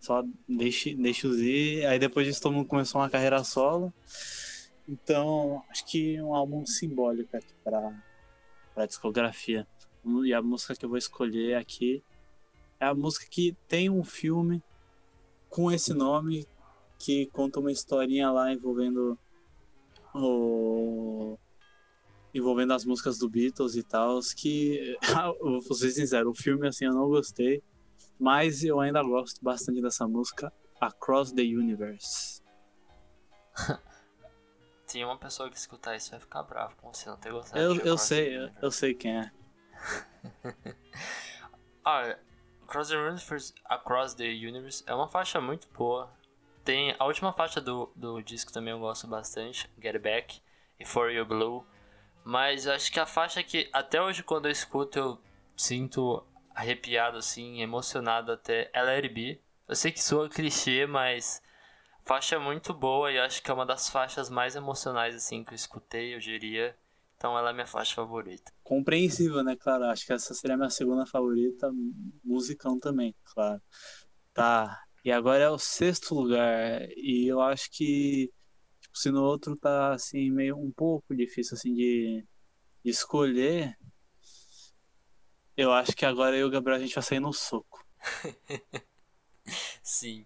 só 0.00 0.24
deixe, 0.48 0.96
deixe 0.96 1.28
os 1.28 1.38
ir. 1.38 1.86
Aí 1.86 2.00
depois 2.00 2.26
disso 2.26 2.42
todo 2.42 2.54
mundo 2.54 2.66
começou 2.66 3.00
uma 3.00 3.08
carreira 3.08 3.44
solo. 3.44 3.94
Então, 4.88 5.62
acho 5.70 5.86
que 5.86 6.20
um 6.20 6.34
álbum 6.34 6.66
simbólico 6.66 7.36
aqui 7.36 7.54
pra, 7.62 7.94
pra 8.78 8.86
discografia. 8.86 9.66
E 10.24 10.32
a 10.32 10.40
música 10.40 10.72
que 10.76 10.84
eu 10.84 10.88
vou 10.88 10.96
escolher 10.96 11.54
aqui 11.54 12.00
é 12.78 12.86
a 12.86 12.94
música 12.94 13.26
que 13.28 13.56
tem 13.66 13.90
um 13.90 14.04
filme 14.04 14.62
com 15.48 15.72
esse 15.72 15.92
nome 15.92 16.46
que 16.96 17.26
conta 17.26 17.58
uma 17.58 17.72
historinha 17.72 18.30
lá 18.30 18.52
envolvendo 18.52 19.18
o 20.14 21.36
envolvendo 22.32 22.72
as 22.72 22.84
músicas 22.84 23.18
do 23.18 23.28
Beatles 23.28 23.74
e 23.74 23.82
tal, 23.82 24.20
que 24.36 24.96
vou 25.40 25.74
ser 25.74 25.90
sincero, 25.90 26.30
o 26.30 26.34
filme 26.34 26.68
assim 26.68 26.84
eu 26.84 26.94
não 26.94 27.08
gostei, 27.08 27.60
mas 28.18 28.62
eu 28.62 28.78
ainda 28.78 29.02
gosto 29.02 29.42
bastante 29.42 29.82
dessa 29.82 30.06
música 30.06 30.52
Across 30.80 31.32
the 31.32 31.42
Universe. 31.42 32.42
Tem 34.90 35.04
uma 35.04 35.18
pessoa 35.18 35.50
que 35.50 35.56
escutar 35.56 35.94
isso 35.96 36.10
vai 36.10 36.20
ficar 36.20 36.42
bravo 36.42 36.74
com 36.76 36.92
você 36.92 37.08
não 37.08 37.16
ter 37.16 37.30
gostado. 37.30 37.60
Eu, 37.60 37.76
eu 37.80 37.98
sei, 37.98 38.36
eu, 38.36 38.42
Universe. 38.42 38.64
eu 38.64 38.70
sei 38.70 38.94
quem 38.94 39.18
é. 39.18 39.30
Ah, 41.84 42.16
Across 42.64 42.88
the 42.90 42.96
Universe, 42.96 43.54
Across 43.64 44.14
the 44.14 44.24
Universe 44.24 44.84
é 44.86 44.94
uma 44.94 45.08
faixa 45.08 45.40
muito 45.40 45.66
boa. 45.72 46.12
Tem 46.64 46.94
a 46.98 47.06
última 47.06 47.32
faixa 47.32 47.62
do, 47.62 47.90
do 47.96 48.20
disco 48.20 48.52
também 48.52 48.72
eu 48.72 48.78
gosto 48.78 49.06
bastante, 49.06 49.70
Get 49.80 49.98
Back 49.98 50.42
e 50.78 50.84
For 50.84 51.10
You 51.10 51.24
Blue. 51.24 51.66
Mas 52.22 52.66
eu 52.66 52.74
acho 52.74 52.92
que 52.92 53.00
a 53.00 53.06
faixa 53.06 53.42
que 53.42 53.70
até 53.72 54.02
hoje 54.02 54.22
quando 54.22 54.46
eu 54.46 54.52
escuto 54.52 54.98
eu 54.98 55.18
sinto 55.56 56.22
arrepiado 56.54 57.16
assim, 57.16 57.62
emocionado 57.62 58.32
até 58.32 58.70
é 58.74 58.82
Let 58.82 59.04
It 59.04 59.14
Be. 59.14 59.40
Eu 59.66 59.74
sei 59.74 59.90
que 59.90 60.02
soa 60.02 60.28
clichê, 60.28 60.86
mas 60.86 61.42
faixa 62.08 62.36
é 62.36 62.38
muito 62.38 62.72
boa 62.72 63.12
e 63.12 63.18
acho 63.18 63.42
que 63.42 63.50
é 63.50 63.54
uma 63.54 63.66
das 63.66 63.90
faixas 63.90 64.30
mais 64.30 64.56
emocionais 64.56 65.14
assim 65.14 65.44
que 65.44 65.52
eu 65.52 65.54
escutei, 65.54 66.14
eu 66.14 66.18
diria. 66.18 66.74
Então 67.18 67.36
ela 67.36 67.50
é 67.50 67.52
minha 67.52 67.66
faixa 67.66 67.96
favorita. 67.96 68.50
Compreensível, 68.64 69.44
né, 69.44 69.54
claro? 69.56 69.84
Acho 69.84 70.06
que 70.06 70.14
essa 70.14 70.32
seria 70.32 70.54
a 70.54 70.56
minha 70.56 70.70
segunda 70.70 71.04
favorita, 71.04 71.70
musicão 72.24 72.78
também, 72.78 73.14
claro. 73.24 73.60
Tá, 74.32 74.82
e 75.04 75.12
agora 75.12 75.44
é 75.44 75.50
o 75.50 75.58
sexto 75.58 76.14
lugar, 76.14 76.88
e 76.96 77.26
eu 77.26 77.42
acho 77.42 77.68
que, 77.72 78.32
tipo, 78.80 78.96
se 78.96 79.10
no 79.10 79.22
outro 79.22 79.54
tá, 79.56 79.92
assim, 79.92 80.30
meio 80.30 80.56
um 80.56 80.70
pouco 80.70 81.14
difícil, 81.14 81.56
assim, 81.56 81.74
de, 81.74 82.24
de 82.84 82.90
escolher, 82.90 83.76
eu 85.56 85.72
acho 85.72 85.92
que 85.92 86.06
agora 86.06 86.36
eu 86.36 86.46
e 86.46 86.48
o 86.48 86.50
Gabriel 86.50 86.78
a 86.78 86.80
gente 86.80 86.94
vai 86.94 87.02
sair 87.02 87.20
no 87.20 87.32
soco. 87.32 87.84
Sim. 89.82 90.24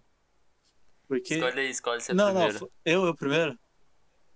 Porque... 1.13 1.35
Escolhe 1.35 1.59
aí, 1.59 1.69
escolhe 1.69 2.01
você 2.01 2.13
não, 2.13 2.25
primeiro. 2.31 2.59
não, 2.59 2.69
eu, 2.83 3.05
eu 3.05 3.15
primeiro? 3.15 3.59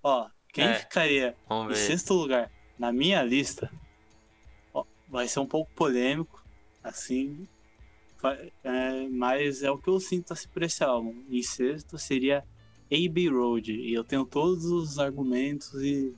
Ó, 0.04 0.30
quem 0.54 0.66
É. 0.66 0.74
ficaria 0.76 1.36
em 1.50 1.76
sexto 1.76 2.14
lugar 2.14 2.52
na 2.78 2.92
minha 2.94 3.24
lista, 3.24 3.72
ó, 4.72 4.84
vai 5.08 5.28
ser 5.28 5.40
um 5.40 5.48
pouco 5.48 5.72
polêmico, 5.74 6.46
assim, 6.84 7.48
é, 8.64 9.08
mas 9.10 9.64
é 9.64 9.72
o 9.72 9.78
que 9.78 9.90
eu 9.90 10.00
sinto 10.00 10.34
assim 10.34 10.48
por 10.50 10.62
esse 10.62 10.84
álbum. 10.84 11.24
Em 11.30 11.42
sexto 11.42 11.98
seria 11.98 12.44
AB 12.92 13.28
Road, 13.30 13.72
e 13.74 13.92
eu 13.92 14.04
tenho 14.04 14.24
todos 14.24 14.66
os 14.66 15.00
argumentos 15.00 15.74
e 15.82 16.16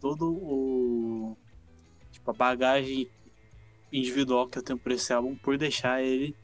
todo 0.00 0.32
o 0.32 1.36
tipo 2.10 2.30
a 2.30 2.34
bagagem 2.34 3.08
individual 3.92 4.48
que 4.48 4.58
eu 4.58 4.62
tenho 4.62 4.78
por 4.78 4.92
esse 4.92 5.12
álbum 5.12 5.36
por 5.36 5.58
deixar 5.58 6.02
ele 6.02 6.34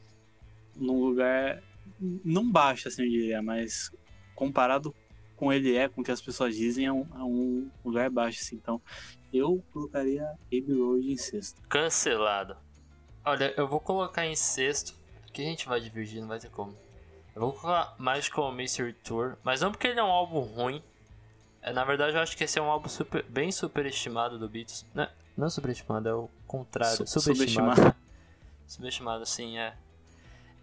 num 0.75 1.03
lugar 1.03 1.61
não 2.01 2.49
baixo 2.49 2.87
assim 2.87 3.03
eu 3.03 3.09
diria, 3.09 3.41
mas 3.41 3.91
comparado 4.35 4.93
com 5.35 5.51
ele 5.51 5.75
é, 5.75 5.87
com 5.89 6.01
o 6.01 6.03
que 6.03 6.11
as 6.11 6.21
pessoas 6.21 6.55
dizem, 6.55 6.85
é 6.85 6.93
um, 6.93 7.05
é 7.15 7.23
um 7.23 7.69
lugar 7.83 8.09
baixo 8.09 8.39
assim. 8.41 8.55
Então, 8.55 8.81
eu 9.33 9.63
colocaria 9.71 10.23
Abbey 10.45 10.79
Road 10.79 11.11
em 11.11 11.17
sexto. 11.17 11.61
Cancelado. 11.67 12.55
Olha, 13.25 13.53
eu 13.57 13.67
vou 13.67 13.79
colocar 13.79 14.25
em 14.25 14.35
sexto. 14.35 14.99
Que 15.33 15.41
a 15.41 15.45
gente 15.45 15.67
vai 15.67 15.79
dividir, 15.79 16.19
não 16.21 16.27
vai 16.27 16.39
ter 16.39 16.49
como. 16.49 16.75
Eu 17.33 17.41
vou 17.41 17.53
colocar 17.53 17.95
Magical 17.97 18.51
Mystery 18.51 18.93
Tour, 18.93 19.37
mas 19.43 19.61
não 19.61 19.71
porque 19.71 19.87
ele 19.87 19.99
é 19.99 20.03
um 20.03 20.11
álbum 20.11 20.41
ruim. 20.41 20.83
É, 21.61 21.71
na 21.71 21.85
verdade, 21.85 22.17
eu 22.17 22.21
acho 22.21 22.35
que 22.35 22.43
esse 22.43 22.59
é 22.59 22.61
um 22.61 22.69
álbum 22.69 22.89
super, 22.89 23.23
bem 23.23 23.51
superestimado 23.51 24.37
do 24.37 24.49
Beatles. 24.49 24.85
Não, 24.93 25.07
não 25.37 25.49
superestimado, 25.49 26.09
é 26.09 26.13
o 26.13 26.29
contrário. 26.45 26.97
Su- 27.07 27.19
subestimado. 27.19 27.75
subestimado. 27.75 27.95
Subestimado, 28.67 29.25
sim, 29.25 29.57
é. 29.57 29.75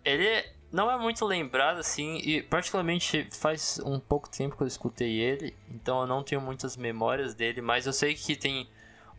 Ele 0.04 0.44
não 0.72 0.90
é 0.90 0.98
muito 0.98 1.24
lembrado, 1.24 1.78
assim, 1.78 2.18
e 2.18 2.42
particularmente 2.42 3.26
faz 3.32 3.80
um 3.84 3.98
pouco 3.98 4.28
tempo 4.28 4.56
que 4.56 4.62
eu 4.62 4.66
escutei 4.66 5.18
ele, 5.18 5.54
então 5.70 6.00
eu 6.02 6.06
não 6.06 6.22
tenho 6.22 6.40
muitas 6.40 6.76
memórias 6.76 7.34
dele, 7.34 7.60
mas 7.60 7.86
eu 7.86 7.92
sei 7.92 8.14
que 8.14 8.36
tem 8.36 8.68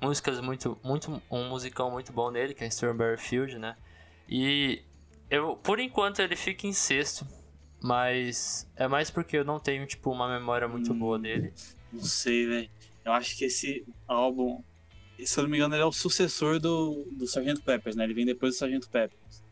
músicas 0.02 0.40
muito, 0.40 0.78
muito, 0.84 1.22
um 1.30 1.50
musicão 1.50 1.90
muito 1.92 2.12
bom 2.14 2.30
nele, 2.32 2.54
que 2.54 2.64
é 2.64 2.68
Strawberry 2.68 3.18
Field, 3.20 3.58
né? 3.58 3.76
E 4.28 4.82
eu, 5.30 5.56
por 5.58 5.80
enquanto 5.80 6.20
ele 6.20 6.36
fica 6.36 6.68
em 6.68 6.74
sexto, 6.74 7.26
mas 7.82 8.68
é 8.76 8.88
mais 8.88 9.10
porque 9.10 9.38
eu 9.38 9.44
não 9.46 9.60
tenho, 9.60 9.86
tipo, 9.86 10.12
uma 10.12 10.28
memória 10.28 10.68
muito 10.68 10.94
boa 10.94 11.18
Hum. 11.18 11.22
dele. 11.22 11.54
Não 11.92 12.04
sei, 12.04 12.46
velho. 12.46 12.70
Eu 13.04 13.12
acho 13.14 13.36
que 13.38 13.46
esse 13.46 13.86
álbum, 14.08 14.62
se 15.24 15.40
eu 15.40 15.44
não 15.44 15.50
me 15.50 15.58
engano, 15.58 15.74
ele 15.76 15.82
é 15.82 15.86
o 15.86 15.92
sucessor 15.92 16.60
do, 16.60 17.06
do 17.12 17.26
Sgt. 17.26 17.62
Peppers, 17.64 17.96
né? 17.96 18.04
Ele 18.04 18.14
vem 18.14 18.26
depois 18.26 18.54
do 18.58 18.66
Sgt. 18.66 18.88
Peppers. 18.90 19.44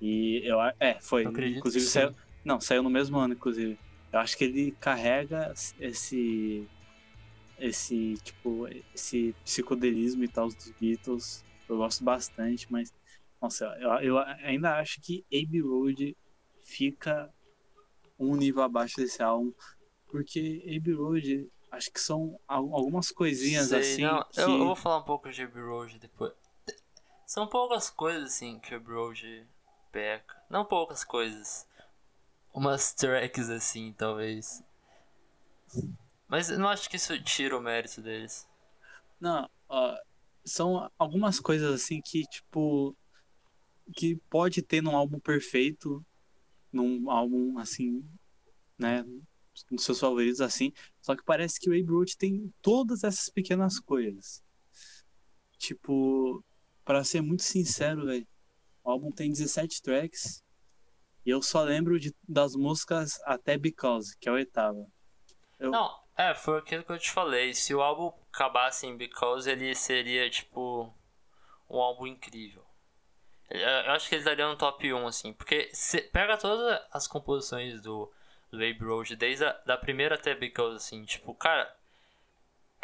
E 0.00 0.42
eu 0.44 0.60
é, 0.80 0.98
foi. 1.00 1.24
Eu 1.24 1.46
inclusive 1.46 1.84
saiu, 1.84 2.14
não, 2.44 2.60
saiu 2.60 2.82
no 2.82 2.90
mesmo 2.90 3.18
ano, 3.18 3.34
inclusive. 3.34 3.78
Eu 4.12 4.20
acho 4.20 4.36
que 4.36 4.44
ele 4.44 4.72
carrega 4.72 5.52
esse 5.80 6.66
esse 7.58 8.14
tipo 8.22 8.68
esse 8.94 9.34
psicodelismo 9.44 10.24
e 10.24 10.28
tal 10.28 10.48
dos 10.48 10.70
Beatles. 10.80 11.44
Eu 11.68 11.78
gosto 11.78 12.04
bastante, 12.04 12.66
mas 12.70 12.92
nossa, 13.40 13.64
eu, 13.80 13.90
eu 14.00 14.18
ainda 14.18 14.78
acho 14.78 15.00
que 15.00 15.24
Abbey 15.32 15.60
Road 15.60 16.16
fica 16.62 17.32
um 18.18 18.36
nível 18.36 18.62
abaixo 18.62 18.96
desse 18.96 19.22
álbum, 19.22 19.52
porque 20.08 20.62
Abbey 20.76 20.94
Road 20.94 21.50
acho 21.70 21.90
que 21.92 22.00
são 22.00 22.38
al- 22.46 22.74
algumas 22.74 23.10
coisinhas 23.10 23.68
Sei, 23.68 23.80
assim 23.80 24.02
não, 24.02 24.24
que 24.24 24.40
eu, 24.40 24.48
eu 24.50 24.66
vou 24.66 24.76
falar 24.76 24.98
um 24.98 25.02
pouco 25.04 25.30
de 25.30 25.42
Abbey 25.42 25.62
Road 25.62 25.98
depois. 25.98 26.32
São 27.26 27.46
poucas 27.46 27.90
coisas 27.90 28.24
assim 28.24 28.58
que 28.60 28.74
Abbey 28.74 28.94
Road 28.94 29.46
peca. 29.96 30.36
Não 30.50 30.62
poucas 30.62 31.02
coisas. 31.02 31.66
Umas 32.52 32.92
tracks 32.92 33.48
assim, 33.48 33.94
talvez. 33.96 34.62
Mas 36.28 36.50
eu 36.50 36.58
não 36.58 36.68
acho 36.68 36.90
que 36.90 36.96
isso 36.96 37.18
tira 37.22 37.56
o 37.56 37.62
mérito 37.62 38.02
deles. 38.02 38.46
Não, 39.18 39.48
são 40.44 40.90
algumas 40.98 41.40
coisas 41.40 41.72
assim 41.74 42.02
que, 42.02 42.24
tipo, 42.24 42.94
que 43.94 44.16
pode 44.28 44.60
ter 44.60 44.82
num 44.82 44.94
álbum 44.94 45.18
perfeito, 45.18 46.04
num 46.70 47.10
álbum 47.10 47.58
assim, 47.58 48.06
né, 48.78 49.02
nos 49.70 49.82
seus 49.82 49.98
favoritos 49.98 50.42
assim, 50.42 50.74
só 51.00 51.16
que 51.16 51.24
parece 51.24 51.58
que 51.58 51.70
o 51.70 51.72
Abbey 51.72 51.86
Road 51.86 52.18
tem 52.18 52.52
todas 52.60 53.02
essas 53.02 53.30
pequenas 53.30 53.80
coisas. 53.80 54.44
Tipo, 55.56 56.44
pra 56.84 57.02
ser 57.02 57.22
muito 57.22 57.42
sincero, 57.42 58.04
velho, 58.04 58.26
o 58.86 58.90
álbum 58.92 59.10
tem 59.10 59.30
17 59.32 59.82
tracks 59.82 60.44
e 61.24 61.30
eu 61.30 61.42
só 61.42 61.62
lembro 61.64 61.98
de, 61.98 62.14
das 62.26 62.54
músicas 62.54 63.20
até 63.24 63.58
Because, 63.58 64.16
que 64.16 64.28
é 64.28 64.32
a 64.32 64.34
oitava. 64.36 64.86
Eu- 65.58 65.72
Não, 65.72 65.92
é, 66.16 66.32
foi 66.34 66.58
aquilo 66.60 66.84
que 66.84 66.92
eu 66.92 66.98
te 66.98 67.10
falei. 67.10 67.52
Se 67.52 67.74
o 67.74 67.82
álbum 67.82 68.12
acabasse 68.32 68.86
em 68.86 68.96
Because, 68.96 69.50
ele 69.50 69.74
seria, 69.74 70.30
tipo, 70.30 70.94
um 71.68 71.80
álbum 71.80 72.06
incrível. 72.06 72.64
Eu 73.50 73.58
eu 73.58 73.92
acho 73.92 74.08
que 74.08 74.14
ele 74.14 74.22
estaria 74.22 74.46
no 74.46 74.56
top 74.56 74.92
1, 74.92 75.06
assim. 75.08 75.32
Porque 75.32 75.68
você 75.72 76.00
pega 76.00 76.36
todas 76.38 76.80
as 76.92 77.08
composições 77.08 77.80
do, 77.82 78.08
do 78.52 78.56
Abbey 78.58 78.78
Road, 78.78 79.16
desde 79.16 79.44
a 79.46 79.52
da 79.66 79.76
primeira 79.76 80.14
até 80.14 80.32
Because, 80.34 80.76
assim. 80.76 81.04
Tipo, 81.04 81.34
cara, 81.34 81.74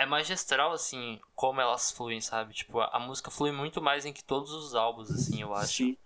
é 0.03 0.07
magistral, 0.07 0.73
assim, 0.73 1.21
como 1.35 1.61
elas 1.61 1.91
fluem, 1.91 2.21
sabe? 2.21 2.55
Tipo, 2.55 2.81
a, 2.81 2.91
a 2.93 2.99
música 2.99 3.31
flui 3.31 3.53
muito 3.53 3.81
mais 3.81 4.05
em 4.05 4.13
que 4.13 4.23
todos 4.23 4.53
os 4.53 4.75
álbuns, 4.75 5.11
assim, 5.11 5.43
eu 5.43 5.55
acho. 5.55 5.85
Sim. 5.85 5.97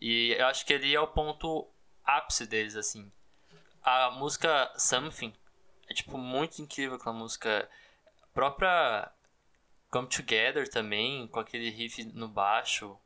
E 0.00 0.34
eu 0.38 0.46
acho 0.46 0.66
que 0.66 0.72
ele 0.72 0.94
é 0.94 1.00
o 1.00 1.06
ponto 1.06 1.66
ápice 2.04 2.46
deles, 2.46 2.76
assim. 2.76 3.10
A 3.82 4.10
música 4.10 4.72
Something 4.76 5.32
é, 5.88 5.94
tipo, 5.94 6.16
muito 6.16 6.60
incrível 6.60 6.96
aquela 6.96 7.14
música. 7.14 7.68
A 8.22 8.26
própria 8.28 9.10
Come 9.90 10.08
Together 10.08 10.68
também, 10.68 11.28
com 11.28 11.40
aquele 11.40 11.70
riff 11.70 12.04
no 12.04 12.28
baixo. 12.28 12.98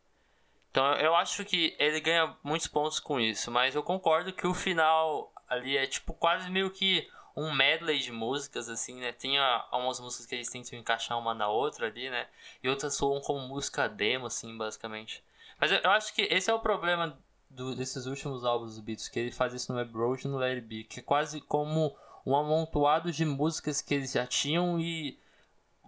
Então 0.70 0.92
eu 0.94 1.14
acho 1.14 1.44
que 1.44 1.74
ele 1.78 2.00
ganha 2.00 2.36
muitos 2.42 2.68
pontos 2.68 3.00
com 3.00 3.18
isso, 3.18 3.50
mas 3.50 3.74
eu 3.74 3.82
concordo 3.82 4.32
que 4.32 4.46
o 4.46 4.54
final 4.54 5.32
ali 5.48 5.76
é, 5.76 5.86
tipo, 5.86 6.12
quase 6.12 6.50
meio 6.50 6.70
que 6.70 7.10
um 7.38 7.52
medley 7.54 7.98
de 7.98 8.10
músicas, 8.12 8.68
assim, 8.68 9.00
né? 9.00 9.12
Tem 9.12 9.38
a- 9.38 9.66
algumas 9.70 10.00
músicas 10.00 10.26
que 10.26 10.34
eles 10.34 10.48
tentam 10.50 10.78
encaixar 10.78 11.18
uma 11.18 11.34
na 11.34 11.48
outra 11.48 11.86
ali, 11.86 12.10
né? 12.10 12.26
E 12.62 12.68
outras 12.68 12.94
soam 12.94 13.20
como 13.20 13.46
música 13.46 13.88
demo, 13.88 14.26
assim, 14.26 14.56
basicamente. 14.56 15.22
Mas 15.60 15.70
eu, 15.72 15.78
eu 15.78 15.90
acho 15.90 16.14
que 16.14 16.22
esse 16.22 16.50
é 16.50 16.54
o 16.54 16.60
problema 16.60 17.18
do- 17.50 17.74
desses 17.74 18.06
últimos 18.06 18.44
álbuns 18.44 18.72
dos 18.74 18.80
Beatles, 18.80 19.08
que 19.08 19.18
ele 19.18 19.32
faz 19.32 19.52
isso 19.54 19.72
no 19.72 19.78
Web 19.78 19.92
Road 19.94 20.26
e 20.26 20.28
no 20.30 20.38
Let 20.38 20.56
It 20.56 20.66
Be, 20.66 20.84
que 20.84 21.00
é 21.00 21.02
quase 21.02 21.40
como 21.40 21.96
um 22.26 22.36
amontoado 22.36 23.10
de 23.10 23.24
músicas 23.24 23.80
que 23.80 23.94
eles 23.94 24.12
já 24.12 24.26
tinham 24.26 24.78
e 24.78 25.18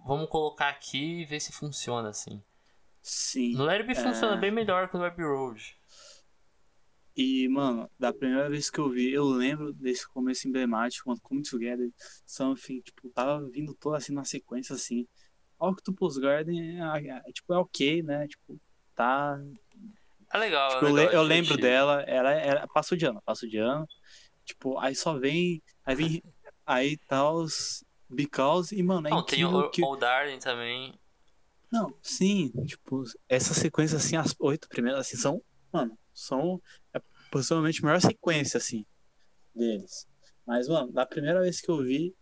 vamos 0.06 0.28
colocar 0.30 0.68
aqui 0.68 1.20
e 1.20 1.24
ver 1.24 1.40
se 1.40 1.52
funciona, 1.52 2.08
assim. 2.08 2.42
Sim. 3.02 3.54
No 3.56 3.64
Let 3.64 3.80
It 3.80 3.84
Be 3.84 3.92
É. 3.92 4.02
funciona 4.02 4.36
bem 4.36 4.50
melhor 4.50 4.88
que 4.88 4.96
no 4.96 5.02
Web 5.02 5.22
Road. 5.22 5.76
E, 7.22 7.46
mano, 7.48 7.86
da 7.98 8.14
primeira 8.14 8.48
vez 8.48 8.70
que 8.70 8.78
eu 8.78 8.88
vi, 8.88 9.12
eu 9.12 9.24
lembro 9.26 9.74
desse 9.74 10.08
começo 10.08 10.48
emblemático, 10.48 11.04
quando 11.04 11.20
Come 11.20 11.42
Together, 11.42 11.90
Something, 12.24 12.80
tipo, 12.80 13.10
tava 13.10 13.46
vindo 13.50 13.74
toda 13.74 13.98
assim 13.98 14.14
na 14.14 14.24
sequência, 14.24 14.74
assim. 14.74 15.06
Octopus 15.58 16.16
Garden, 16.16 16.80
é, 16.80 17.08
é, 17.08 17.32
tipo, 17.32 17.52
é 17.52 17.58
ok, 17.58 18.02
né? 18.02 18.26
Tipo, 18.26 18.58
tá. 18.94 19.38
É 20.32 20.38
legal, 20.38 20.70
Tipo, 20.70 20.86
é 20.86 20.88
eu, 20.88 20.94
legal, 20.94 21.10
le- 21.10 21.16
eu 21.16 21.20
é 21.20 21.24
lembro 21.24 21.58
dela, 21.58 22.00
ela, 22.06 22.32
ela 22.32 22.66
passou 22.68 22.96
de 22.96 23.04
ano, 23.04 23.20
passou 23.22 23.46
de 23.46 23.58
ano. 23.58 23.86
Tipo, 24.42 24.78
aí 24.78 24.94
só 24.94 25.18
vem. 25.18 25.62
Aí 25.84 25.94
vem. 25.94 26.22
Aí 26.64 26.96
tá 27.06 27.30
os. 27.30 27.84
Because, 28.08 28.74
e, 28.74 28.82
mano, 28.82 29.06
é 29.08 29.10
Não, 29.10 29.22
tem 29.22 29.44
o 29.44 29.68
que. 29.68 29.82
Darling 29.98 30.38
também. 30.38 30.98
Não, 31.70 31.94
sim, 32.02 32.50
tipo, 32.64 33.04
essa 33.28 33.52
sequência, 33.52 33.98
assim, 33.98 34.16
as 34.16 34.34
oito 34.40 34.68
primeiras, 34.70 35.02
assim, 35.02 35.18
são, 35.18 35.42
mano, 35.70 35.96
são 36.12 36.60
é, 36.92 37.00
possivelmente 37.30 37.82
a 37.82 37.86
melhor 37.86 38.00
sequência, 38.00 38.58
assim, 38.58 38.84
deles. 39.54 40.06
Mas, 40.46 40.68
mano, 40.68 40.92
da 40.92 41.06
primeira 41.06 41.40
vez 41.40 41.60
que 41.60 41.70
eu 41.70 41.82
vi, 41.82 42.14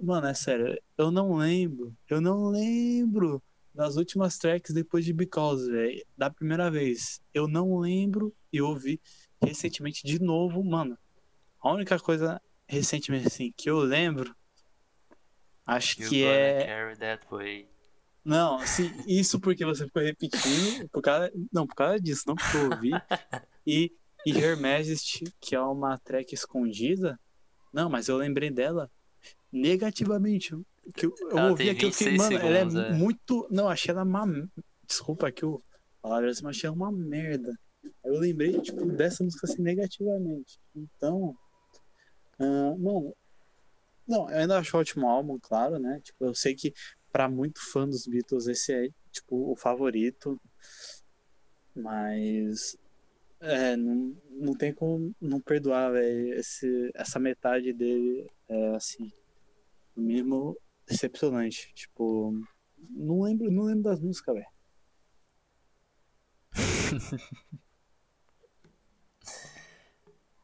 mano, 0.00 0.26
é 0.26 0.34
sério, 0.34 0.80
eu 0.96 1.10
não 1.10 1.34
lembro, 1.34 1.96
eu 2.08 2.20
não 2.20 2.48
lembro 2.48 3.42
das 3.74 3.96
últimas 3.96 4.36
tracks 4.38 4.74
depois 4.74 5.04
de 5.04 5.12
Because, 5.12 5.70
velho, 5.70 6.04
da 6.16 6.30
primeira 6.30 6.70
vez. 6.70 7.20
Eu 7.32 7.48
não 7.48 7.78
lembro 7.78 8.32
e 8.52 8.60
ouvi 8.60 9.00
recentemente 9.42 10.06
de 10.06 10.20
novo, 10.20 10.62
mano. 10.62 10.96
A 11.60 11.72
única 11.72 11.98
coisa 11.98 12.40
recentemente, 12.66 13.26
assim, 13.26 13.52
que 13.56 13.70
eu 13.70 13.78
lembro, 13.80 14.34
acho 15.66 16.00
You're 16.00 16.10
que 16.10 16.24
é. 16.24 16.66
carry 16.66 16.98
that 16.98 17.26
way. 17.30 17.68
Não, 18.24 18.56
assim, 18.56 18.90
isso 19.06 19.40
porque 19.40 19.64
você 19.64 19.84
ficou 19.86 20.02
repetindo, 20.02 20.88
por 20.90 21.02
causa, 21.02 21.32
não, 21.52 21.66
por 21.66 21.74
causa 21.74 22.00
disso, 22.00 22.22
não 22.26 22.34
porque 22.34 22.56
eu 22.56 22.70
ouvi. 22.70 22.90
E, 23.64 23.92
e 24.26 24.32
Her 24.32 24.60
Majesty, 24.60 25.24
que 25.40 25.54
é 25.54 25.60
uma 25.60 25.98
track 25.98 26.34
escondida, 26.34 27.18
não, 27.72 27.88
mas 27.88 28.08
eu 28.08 28.16
lembrei 28.16 28.50
dela 28.50 28.90
negativamente. 29.50 30.54
Que 30.94 31.06
eu, 31.06 31.14
eu 31.30 31.36
ouvi 31.50 31.64
tem 31.64 31.70
aquilo 31.70 31.90
e 31.90 31.94
fiquei, 31.94 32.12
26 32.12 32.32
mano, 32.40 32.46
ela 32.46 32.58
é, 32.58 32.88
é. 32.88 32.92
muito. 32.92 33.48
Não, 33.50 33.68
achei 33.68 33.92
ela 33.92 34.04
uma. 34.04 34.26
Desculpa 34.86 35.28
aqui 35.28 35.44
o 35.44 35.62
palavra, 36.02 36.30
assim, 36.30 36.42
mas 36.42 36.56
achei 36.56 36.68
ela 36.68 36.76
uma 36.76 36.92
merda. 36.92 37.56
Eu 38.04 38.18
lembrei, 38.18 38.60
tipo, 38.60 38.84
dessa 38.86 39.24
música 39.24 39.46
assim 39.46 39.62
negativamente. 39.62 40.58
Então. 40.74 41.34
mano. 42.38 43.14
Não, 44.06 44.28
eu 44.28 44.38
ainda 44.38 44.58
acho 44.58 44.76
ótimo 44.76 45.08
álbum, 45.08 45.38
claro, 45.40 45.78
né? 45.78 46.00
Tipo, 46.02 46.26
eu 46.26 46.34
sei 46.34 46.54
que 46.54 46.74
pra 47.12 47.28
muito 47.28 47.60
fã 47.70 47.88
dos 47.88 48.06
Beatles 48.06 48.48
esse 48.48 48.72
é, 48.72 48.88
tipo, 49.10 49.52
o 49.52 49.56
favorito. 49.56 50.38
Mas 51.74 52.76
é, 53.42 53.76
não, 53.76 54.16
não 54.30 54.54
tem 54.54 54.72
como 54.72 55.14
não 55.20 55.40
perdoar, 55.40 55.92
velho. 55.92 56.34
Essa 56.94 57.18
metade 57.18 57.72
dele 57.72 58.30
é 58.48 58.74
assim, 58.74 59.12
no 59.96 60.02
mínimo 60.02 60.56
decepcionante. 60.86 61.72
Tipo, 61.74 62.32
não 62.90 63.22
lembro, 63.22 63.50
não 63.50 63.64
lembro 63.64 63.82
das 63.82 64.00
músicas, 64.00 64.34
velho. 64.36 64.48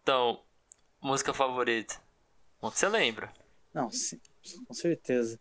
Então, 0.08 0.42
música 1.02 1.34
favorita. 1.34 1.96
Que 1.96 2.00
você 2.62 2.88
lembra? 2.88 3.30
Não, 3.74 3.90
sim, 3.90 4.18
com 4.66 4.72
certeza. 4.72 5.38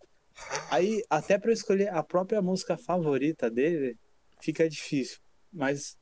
Aí, 0.70 1.02
até 1.10 1.40
pra 1.40 1.52
eu 1.52 1.54
escolher 1.54 1.88
a 1.88 2.04
própria 2.04 2.42
música 2.42 2.76
favorita 2.76 3.50
dele, 3.50 3.98
fica 4.42 4.68
difícil. 4.68 5.20
Mas 5.54 5.98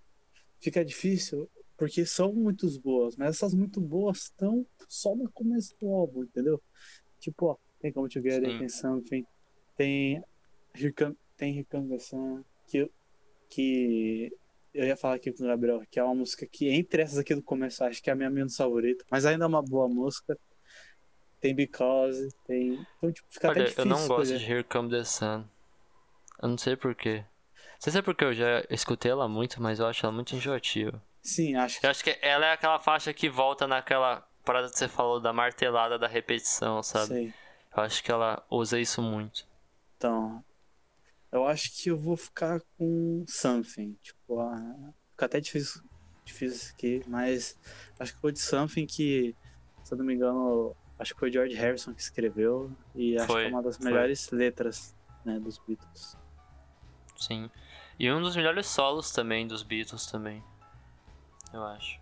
fica 0.59 0.83
difícil 0.83 1.49
porque 1.77 2.05
são 2.05 2.33
muitas 2.33 2.77
boas, 2.77 3.15
mas 3.17 3.35
essas 3.35 3.53
muito 3.53 3.81
boas 3.81 4.23
estão 4.23 4.65
só 4.87 5.15
no 5.15 5.29
começo 5.31 5.75
do 5.79 5.89
álbum, 5.89 6.23
entendeu? 6.23 6.61
Tipo, 7.19 7.47
ó, 7.47 7.57
tem 7.79 7.91
como 7.91 8.07
te 8.07 8.19
ver 8.19 8.41
Sim. 8.41 8.57
tem 8.59 8.69
Something, 8.69 9.25
tem 9.75 10.23
Come, 10.97 11.17
tem 11.37 11.65
Sun, 11.99 12.43
que, 12.67 12.89
que 13.49 14.31
eu 14.73 14.85
ia 14.85 14.95
falar 14.95 15.15
aqui 15.15 15.31
com 15.31 15.43
o 15.43 15.47
Gabriel, 15.47 15.81
que 15.89 15.99
é 15.99 16.03
uma 16.03 16.15
música 16.15 16.45
que 16.45 16.69
entre 16.69 17.01
essas 17.01 17.17
aqui 17.17 17.35
do 17.35 17.43
começo, 17.43 17.83
acho 17.83 18.01
que 18.01 18.09
é 18.09 18.13
a 18.13 18.15
minha 18.15 18.29
menos 18.29 18.55
favorita, 18.55 19.05
mas 19.11 19.25
ainda 19.25 19.45
é 19.45 19.47
uma 19.47 19.61
boa 19.61 19.87
música. 19.87 20.37
Tem 21.41 21.53
Because, 21.53 22.29
tem. 22.47 22.85
Então, 22.97 23.11
tipo, 23.11 23.27
fica 23.29 23.49
até 23.49 23.59
Olha, 23.59 23.69
difícil. 23.69 23.83
eu 23.83 23.89
não 23.89 24.07
gosto 24.07 24.33
escolher. 24.33 24.39
de 24.39 24.51
Here 24.51 24.63
Come 24.63 24.89
the 24.89 25.03
Sun. 25.03 25.45
Eu 26.41 26.49
não 26.49 26.57
sei 26.57 26.75
porquê. 26.75 27.23
Não 27.75 27.81
sei 27.81 27.91
se 27.91 27.99
é 27.99 28.01
porque 28.01 28.23
eu 28.23 28.33
já 28.33 28.63
escutei 28.69 29.11
ela 29.11 29.27
muito, 29.27 29.61
mas 29.61 29.79
eu 29.79 29.87
acho 29.87 30.05
ela 30.05 30.13
muito 30.13 30.35
enjoativa. 30.35 31.01
Sim, 31.21 31.55
acho 31.55 31.79
que 31.79 31.85
Eu 31.85 31.89
acho 31.89 32.03
que 32.03 32.17
ela 32.21 32.45
é 32.45 32.53
aquela 32.53 32.79
faixa 32.79 33.13
que 33.13 33.29
volta 33.29 33.67
naquela 33.67 34.27
parada 34.43 34.69
que 34.69 34.77
você 34.77 34.87
falou 34.87 35.19
da 35.19 35.33
martelada 35.33 35.97
da 35.97 36.07
repetição, 36.07 36.81
sabe? 36.83 37.07
sei. 37.07 37.33
Eu 37.75 37.83
acho 37.83 38.03
que 38.03 38.11
ela 38.11 38.45
usa 38.49 38.79
isso 38.79 39.01
muito. 39.01 39.45
Então, 39.97 40.43
eu 41.31 41.45
acho 41.45 41.69
que 41.75 41.89
eu 41.89 41.97
vou 41.97 42.15
ficar 42.15 42.61
com 42.77 43.25
Something. 43.27 43.97
Tipo, 44.01 44.39
a... 44.39 44.93
fica 45.11 45.25
até 45.25 45.41
difícil, 45.41 45.81
difícil 46.23 46.73
aqui, 46.73 47.01
mas 47.07 47.57
acho 47.99 48.13
que 48.13 48.21
foi 48.21 48.31
de 48.31 48.39
Something 48.39 48.85
que, 48.85 49.35
se 49.83 49.93
eu 49.93 49.97
não 49.97 50.05
me 50.05 50.13
engano, 50.13 50.75
acho 50.97 51.13
que 51.13 51.19
foi 51.19 51.31
George 51.31 51.55
Harrison 51.55 51.93
que 51.93 52.01
escreveu 52.01 52.71
e 52.93 53.17
acho 53.17 53.27
Foi, 53.27 53.41
que 53.41 53.47
é 53.47 53.51
uma 53.51 53.63
das 53.63 53.77
foi. 53.77 53.85
melhores 53.87 54.29
letras, 54.31 54.95
né, 55.25 55.39
dos 55.39 55.57
Beatles. 55.57 56.17
Sim. 57.17 57.49
E 57.97 58.11
um 58.11 58.21
dos 58.21 58.35
melhores 58.35 58.67
solos 58.67 59.11
também 59.11 59.47
dos 59.47 59.63
Beatles 59.63 60.05
também. 60.05 60.43
Eu 61.53 61.63
acho. 61.63 61.99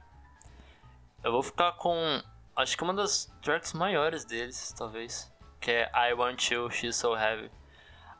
Eu 1.24 1.32
vou 1.32 1.44
ficar 1.44 1.74
com. 1.74 2.22
Acho 2.56 2.76
que 2.76 2.84
uma 2.84 2.94
das 2.94 3.32
tracks 3.42 3.74
maiores 3.74 4.26
deles, 4.26 4.74
talvez. 4.78 5.32
Que 5.60 5.72
é 5.72 5.92
I 5.94 6.14
Want 6.14 6.52
You, 6.52 6.70
She's 6.72 6.96
So 6.96 7.16
Heavy. 7.16 7.50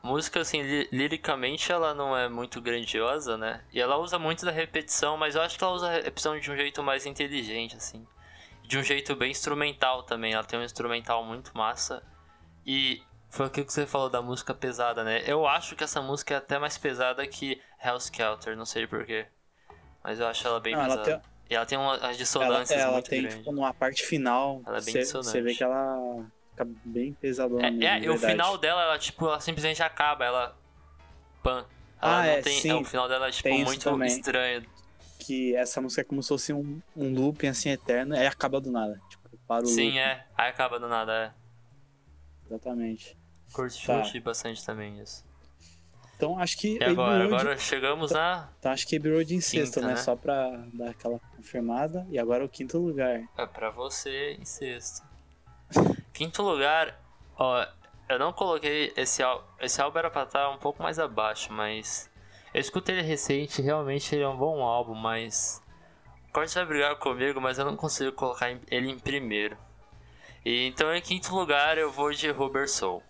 A 0.02 0.06
música, 0.06 0.40
assim, 0.40 0.62
li- 0.62 0.88
liricamente 0.92 1.72
ela 1.72 1.94
não 1.94 2.16
é 2.16 2.28
muito 2.28 2.60
grandiosa, 2.60 3.36
né? 3.36 3.64
E 3.72 3.80
ela 3.80 3.96
usa 3.96 4.18
muito 4.18 4.44
da 4.44 4.50
repetição, 4.50 5.16
mas 5.16 5.34
eu 5.34 5.42
acho 5.42 5.58
que 5.58 5.64
ela 5.64 5.72
usa 5.72 5.88
a 5.88 5.92
repetição 5.92 6.38
de 6.38 6.50
um 6.50 6.56
jeito 6.56 6.82
mais 6.82 7.06
inteligente, 7.06 7.76
assim. 7.76 8.06
De 8.62 8.78
um 8.78 8.82
jeito 8.82 9.14
bem 9.16 9.30
instrumental 9.30 10.02
também. 10.02 10.32
Ela 10.32 10.44
tem 10.44 10.58
um 10.58 10.62
instrumental 10.64 11.24
muito 11.24 11.56
massa. 11.56 12.02
E 12.66 13.02
foi 13.34 13.46
aquilo 13.46 13.66
que 13.66 13.72
você 13.72 13.86
falou 13.86 14.08
da 14.08 14.22
música 14.22 14.54
pesada, 14.54 15.02
né? 15.04 15.22
Eu 15.26 15.46
acho 15.46 15.74
que 15.76 15.84
essa 15.84 16.00
música 16.00 16.34
é 16.34 16.36
até 16.36 16.58
mais 16.58 16.78
pesada 16.78 17.26
que 17.26 17.60
Hell's 17.82 18.04
Skelter, 18.04 18.56
não 18.56 18.64
sei 18.64 18.86
porquê. 18.86 19.26
Mas 20.02 20.20
eu 20.20 20.26
acho 20.26 20.46
ela 20.46 20.60
bem 20.60 20.74
Não, 20.74 20.82
ela 20.82 20.96
pesada. 20.98 21.18
tem- 21.20 21.34
E 21.50 21.54
ela 21.54 21.66
tem 21.66 21.76
uma, 21.76 21.90
umas 21.92 22.02
Ela, 22.02 22.12
dissonâncias 22.14 22.80
ela 22.80 22.92
muito 22.92 23.10
tem, 23.10 23.20
grandes. 23.22 23.38
tipo, 23.38 23.52
numa 23.52 23.74
parte 23.74 24.02
final, 24.06 24.62
Ela 24.66 24.78
é 24.78 24.80
bem 24.80 24.92
você 24.94 24.98
dissonante. 25.00 25.28
você 25.30 25.42
vê 25.42 25.54
que 25.54 25.62
ela 25.62 26.24
fica 26.50 26.64
bem 26.84 27.12
pesadona. 27.12 27.66
É, 27.66 27.70
mesmo, 27.70 27.84
é, 27.84 28.00
e 28.00 28.08
o 28.08 28.18
final 28.18 28.56
dela, 28.56 28.82
ela, 28.82 28.98
tipo, 28.98 29.26
ela 29.26 29.40
simplesmente 29.40 29.82
acaba, 29.82 30.24
ela. 30.24 30.56
Pan. 31.42 31.66
Ela 32.00 32.18
Ah, 32.18 32.22
não 32.22 32.30
é, 32.30 32.40
tem. 32.42 32.60
sim. 32.60 32.72
o 32.72 32.84
final 32.84 33.08
dela 33.08 33.28
é, 33.28 33.30
tipo, 33.30 33.48
muito 33.50 33.82
também. 33.84 34.08
estranho. 34.08 34.64
Que 35.18 35.54
essa 35.56 35.80
música 35.80 36.00
é 36.00 36.04
como 36.04 36.22
se 36.22 36.28
fosse 36.28 36.52
um, 36.52 36.80
um 36.96 37.12
looping 37.14 37.48
assim 37.48 37.68
eterno, 37.70 38.14
aí 38.14 38.26
acaba 38.26 38.60
do 38.60 38.70
nada. 38.70 38.98
Tipo, 39.10 39.28
para 39.46 39.64
o 39.64 39.66
Sim, 39.66 39.84
looping. 39.86 39.98
é. 39.98 40.24
Aí 40.36 40.48
acaba 40.50 40.78
do 40.78 40.88
nada, 40.88 41.12
é. 41.12 42.46
Exatamente. 42.46 43.16
Curti, 43.54 43.86
Tá. 43.86 44.02
bastante 44.24 44.64
também 44.64 45.00
isso. 45.00 45.24
Então 46.16 46.38
acho 46.38 46.56
que 46.58 46.78
E 46.78 46.84
agora? 46.84 47.24
Road- 47.24 47.34
Agora 47.34 47.58
chegamos 47.58 48.10
na. 48.12 48.48
Então 48.58 48.72
acho 48.72 48.86
que 48.86 48.96
Abbey 48.96 49.12
Road 49.12 49.34
em 49.34 49.40
sexto, 49.40 49.80
né? 49.80 49.88
né? 49.88 49.96
Só 49.96 50.14
pra 50.14 50.48
dar 50.72 50.90
aquela 50.90 51.18
confirmada. 51.36 52.06
E 52.10 52.18
agora 52.18 52.44
o 52.44 52.48
quinto 52.48 52.78
lugar. 52.78 53.22
É 53.36 53.46
pra 53.46 53.70
você 53.70 54.32
em 54.40 54.44
sexto. 54.44 55.02
Quinto 56.12 56.42
lugar, 56.42 57.00
ó, 57.36 57.66
eu 58.08 58.18
não 58.18 58.32
coloquei 58.32 58.92
esse 58.96 59.22
álbum. 59.22 59.44
Esse 59.60 59.80
álbum 59.82 59.98
era 59.98 60.10
pra 60.10 60.22
estar 60.22 60.50
um 60.50 60.58
pouco 60.58 60.82
mais 60.82 60.98
abaixo, 60.98 61.52
mas. 61.52 62.08
Eu 62.52 62.60
escutei 62.60 62.94
ele 62.96 63.02
recente, 63.06 63.60
realmente 63.60 64.14
ele 64.14 64.22
é 64.22 64.28
um 64.28 64.36
bom 64.36 64.62
álbum, 64.62 64.94
mas. 64.94 65.60
O 66.28 66.32
Corte 66.32 66.54
vai 66.54 66.64
brigar 66.64 66.96
comigo, 66.96 67.40
mas 67.40 67.58
eu 67.58 67.64
não 67.64 67.76
consigo 67.76 68.12
colocar 68.12 68.50
ele 68.70 68.88
em 68.90 68.98
primeiro. 68.98 69.56
E 70.44 70.66
então 70.68 70.94
em 70.94 71.00
quinto 71.02 71.34
lugar 71.34 71.76
eu 71.78 71.90
vou 71.90 72.12
de 72.12 72.30
Rubber 72.30 72.68
Soul. 72.70 73.02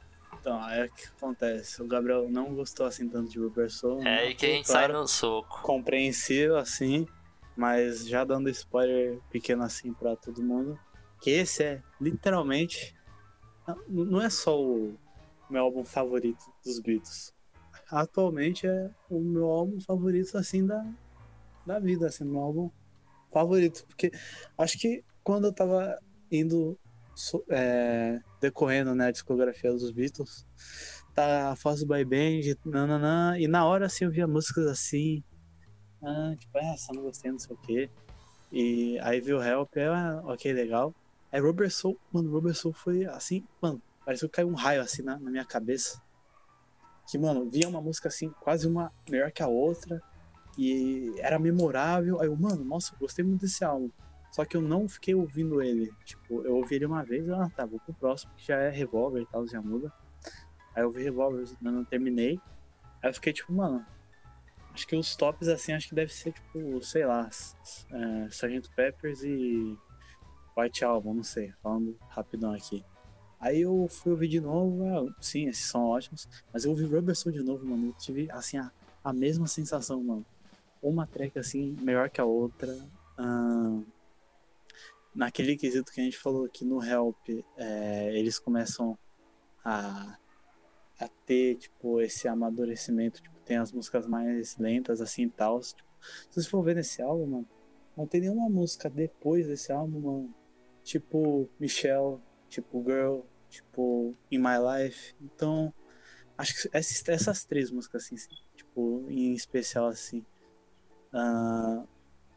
Então, 0.44 0.62
aí 0.62 0.86
o 0.86 0.92
que 0.92 1.04
acontece? 1.16 1.82
O 1.82 1.86
Gabriel 1.86 2.28
não 2.28 2.54
gostou 2.54 2.84
assim 2.84 3.08
tanto 3.08 3.30
de 3.30 3.70
Soul. 3.70 4.00
É 4.00 4.04
né? 4.04 4.18
aí 4.18 4.34
que 4.34 4.44
a 4.44 4.48
gente 4.50 4.66
sai 4.68 4.86
Claro, 4.88 5.00
no 5.00 5.08
soco. 5.08 5.62
compreensível 5.62 6.58
assim, 6.58 7.06
mas 7.56 8.06
já 8.06 8.24
dando 8.26 8.50
spoiler 8.50 9.18
pequeno 9.30 9.62
assim 9.62 9.94
pra 9.94 10.14
todo 10.14 10.42
mundo, 10.42 10.78
que 11.22 11.30
esse 11.30 11.62
é 11.64 11.82
literalmente 11.98 12.94
não- 13.88 14.20
é 14.20 14.28
só 14.28 14.60
o 14.62 14.94
meu 15.48 15.62
álbum 15.62 15.82
favorito 15.82 16.44
dos 16.62 16.78
Beatles. 16.78 17.32
Atualmente 17.90 18.66
é 18.66 18.90
o 19.08 19.20
meu 19.20 19.46
álbum 19.46 19.80
favorito 19.80 20.36
assim 20.36 20.66
da 20.66 20.84
da 21.64 21.78
vida, 21.78 22.06
assim, 22.08 22.24
meu 22.26 22.40
álbum 22.42 22.70
favorito, 23.32 23.86
porque 23.86 24.10
acho 24.58 24.78
que 24.78 25.02
quando 25.22 25.46
eu 25.46 25.54
tava 25.54 25.98
indo 26.30 26.78
é, 27.50 28.20
decorrendo 28.40 28.94
né, 28.94 29.06
a 29.06 29.10
discografia 29.10 29.70
dos 29.72 29.90
Beatles, 29.90 30.46
tá 31.14 31.54
do 31.54 31.86
boy 31.86 32.04
band, 32.04 32.56
nananã, 32.64 33.38
e 33.38 33.46
na 33.46 33.64
hora 33.66 33.86
assim 33.86 34.04
eu 34.04 34.10
via 34.10 34.26
músicas 34.26 34.66
assim, 34.66 35.22
ah, 36.02 36.34
tipo, 36.38 36.58
"Ah, 36.58 36.74
essa 36.74 36.92
não 36.92 37.02
gostei, 37.02 37.30
não 37.30 37.38
sei 37.38 37.54
o 37.54 37.58
quê. 37.58 37.90
E 38.52 38.98
aí 39.00 39.20
viu 39.20 39.42
Help, 39.42 39.76
é, 39.76 39.86
ah, 39.86 40.22
ok, 40.24 40.52
legal. 40.52 40.94
Aí 41.32 41.40
Rubber 41.40 41.70
Soul, 41.72 41.98
mano, 42.12 42.30
Rubber 42.30 42.54
Soul 42.54 42.74
foi 42.74 43.04
assim, 43.06 43.44
mano, 43.60 43.82
pareceu 44.04 44.28
que 44.28 44.36
caiu 44.36 44.48
um 44.48 44.54
raio 44.54 44.82
assim 44.82 45.02
na, 45.02 45.18
na 45.18 45.30
minha 45.30 45.44
cabeça. 45.44 46.00
Que, 47.10 47.18
mano, 47.18 47.48
via 47.50 47.68
uma 47.68 47.80
música 47.80 48.08
assim, 48.08 48.30
quase 48.40 48.66
uma 48.68 48.92
melhor 49.08 49.32
que 49.32 49.42
a 49.42 49.48
outra. 49.48 50.00
E 50.56 51.12
era 51.18 51.38
memorável. 51.38 52.20
Aí 52.20 52.28
eu, 52.28 52.36
mano, 52.36 52.64
nossa, 52.64 52.94
gostei 52.96 53.24
muito 53.24 53.40
desse 53.42 53.64
álbum. 53.64 53.90
Só 54.34 54.44
que 54.44 54.56
eu 54.56 54.60
não 54.60 54.88
fiquei 54.88 55.14
ouvindo 55.14 55.62
ele. 55.62 55.94
Tipo, 56.04 56.42
eu 56.42 56.56
ouvi 56.56 56.74
ele 56.74 56.86
uma 56.86 57.04
vez, 57.04 57.30
ah, 57.30 57.48
tá, 57.54 57.64
vou 57.64 57.78
pro 57.78 57.94
próximo, 57.94 58.32
que 58.36 58.44
já 58.44 58.56
é 58.56 58.68
Revolver 58.68 59.22
e 59.22 59.26
tal, 59.26 59.46
já 59.46 59.62
muda. 59.62 59.92
Aí 60.74 60.82
eu 60.82 60.88
ouvi 60.88 61.04
Revolver, 61.04 61.46
não, 61.62 61.84
terminei. 61.84 62.40
Aí 63.00 63.10
eu 63.10 63.14
fiquei 63.14 63.32
tipo, 63.32 63.52
mano, 63.52 63.86
acho 64.72 64.88
que 64.88 64.96
os 64.96 65.14
tops 65.14 65.46
assim, 65.46 65.72
acho 65.72 65.88
que 65.88 65.94
deve 65.94 66.12
ser 66.12 66.32
tipo, 66.32 66.82
sei 66.82 67.06
lá, 67.06 67.30
é, 67.92 68.26
Sgt. 68.26 68.74
Peppers 68.74 69.22
e 69.22 69.78
White 70.58 70.84
Album, 70.84 71.14
não 71.14 71.22
sei, 71.22 71.52
falando 71.62 71.96
rapidão 72.08 72.52
aqui. 72.52 72.84
Aí 73.38 73.60
eu 73.60 73.86
fui 73.88 74.10
ouvir 74.10 74.26
de 74.26 74.40
novo, 74.40 74.84
ah, 74.84 75.14
sim, 75.20 75.46
esses 75.46 75.66
são 75.66 75.84
ótimos, 75.84 76.28
mas 76.52 76.64
eu 76.64 76.72
ouvi 76.72 76.84
Rubber 76.84 77.14
Soul 77.14 77.32
de 77.32 77.40
novo, 77.40 77.64
mano, 77.64 77.86
eu 77.86 77.92
tive, 77.92 78.28
assim, 78.32 78.56
a, 78.58 78.72
a 79.04 79.12
mesma 79.12 79.46
sensação, 79.46 80.02
mano. 80.02 80.26
Uma 80.82 81.06
track, 81.06 81.38
assim, 81.38 81.76
melhor 81.80 82.10
que 82.10 82.20
a 82.20 82.24
outra. 82.24 82.76
ahn, 83.16 83.84
naquele 85.14 85.56
quesito 85.56 85.92
que 85.92 86.00
a 86.00 86.04
gente 86.04 86.18
falou 86.18 86.44
aqui 86.44 86.64
no 86.64 86.82
Help, 86.82 87.28
é, 87.56 88.18
eles 88.18 88.38
começam 88.38 88.98
a, 89.64 90.18
a 90.98 91.08
ter, 91.24 91.56
tipo, 91.56 92.00
esse 92.00 92.26
amadurecimento, 92.26 93.22
tipo, 93.22 93.38
tem 93.44 93.56
as 93.58 93.72
músicas 93.72 94.06
mais 94.06 94.56
lentas, 94.58 95.00
assim, 95.00 95.28
tal. 95.28 95.60
Tipo, 95.60 95.88
se 96.30 96.42
você 96.42 96.48
for 96.48 96.62
ver 96.62 96.76
nesse 96.76 97.00
álbum, 97.02 97.26
mano, 97.26 97.48
não 97.96 98.06
tem 98.06 98.20
nenhuma 98.22 98.48
música 98.48 98.90
depois 98.90 99.46
desse 99.46 99.70
álbum, 99.72 100.00
mano. 100.00 100.34
Tipo, 100.82 101.48
Michelle, 101.58 102.18
tipo, 102.48 102.82
Girl, 102.84 103.20
tipo, 103.48 104.14
In 104.30 104.38
My 104.38 104.58
Life. 104.58 105.14
Então, 105.20 105.72
acho 106.36 106.54
que 106.54 106.76
essas, 106.76 107.08
essas 107.08 107.44
três 107.44 107.70
músicas, 107.70 108.04
assim, 108.04 108.16
tipo, 108.56 109.06
em 109.08 109.32
especial, 109.34 109.86
assim. 109.86 110.24
ah, 111.12 111.84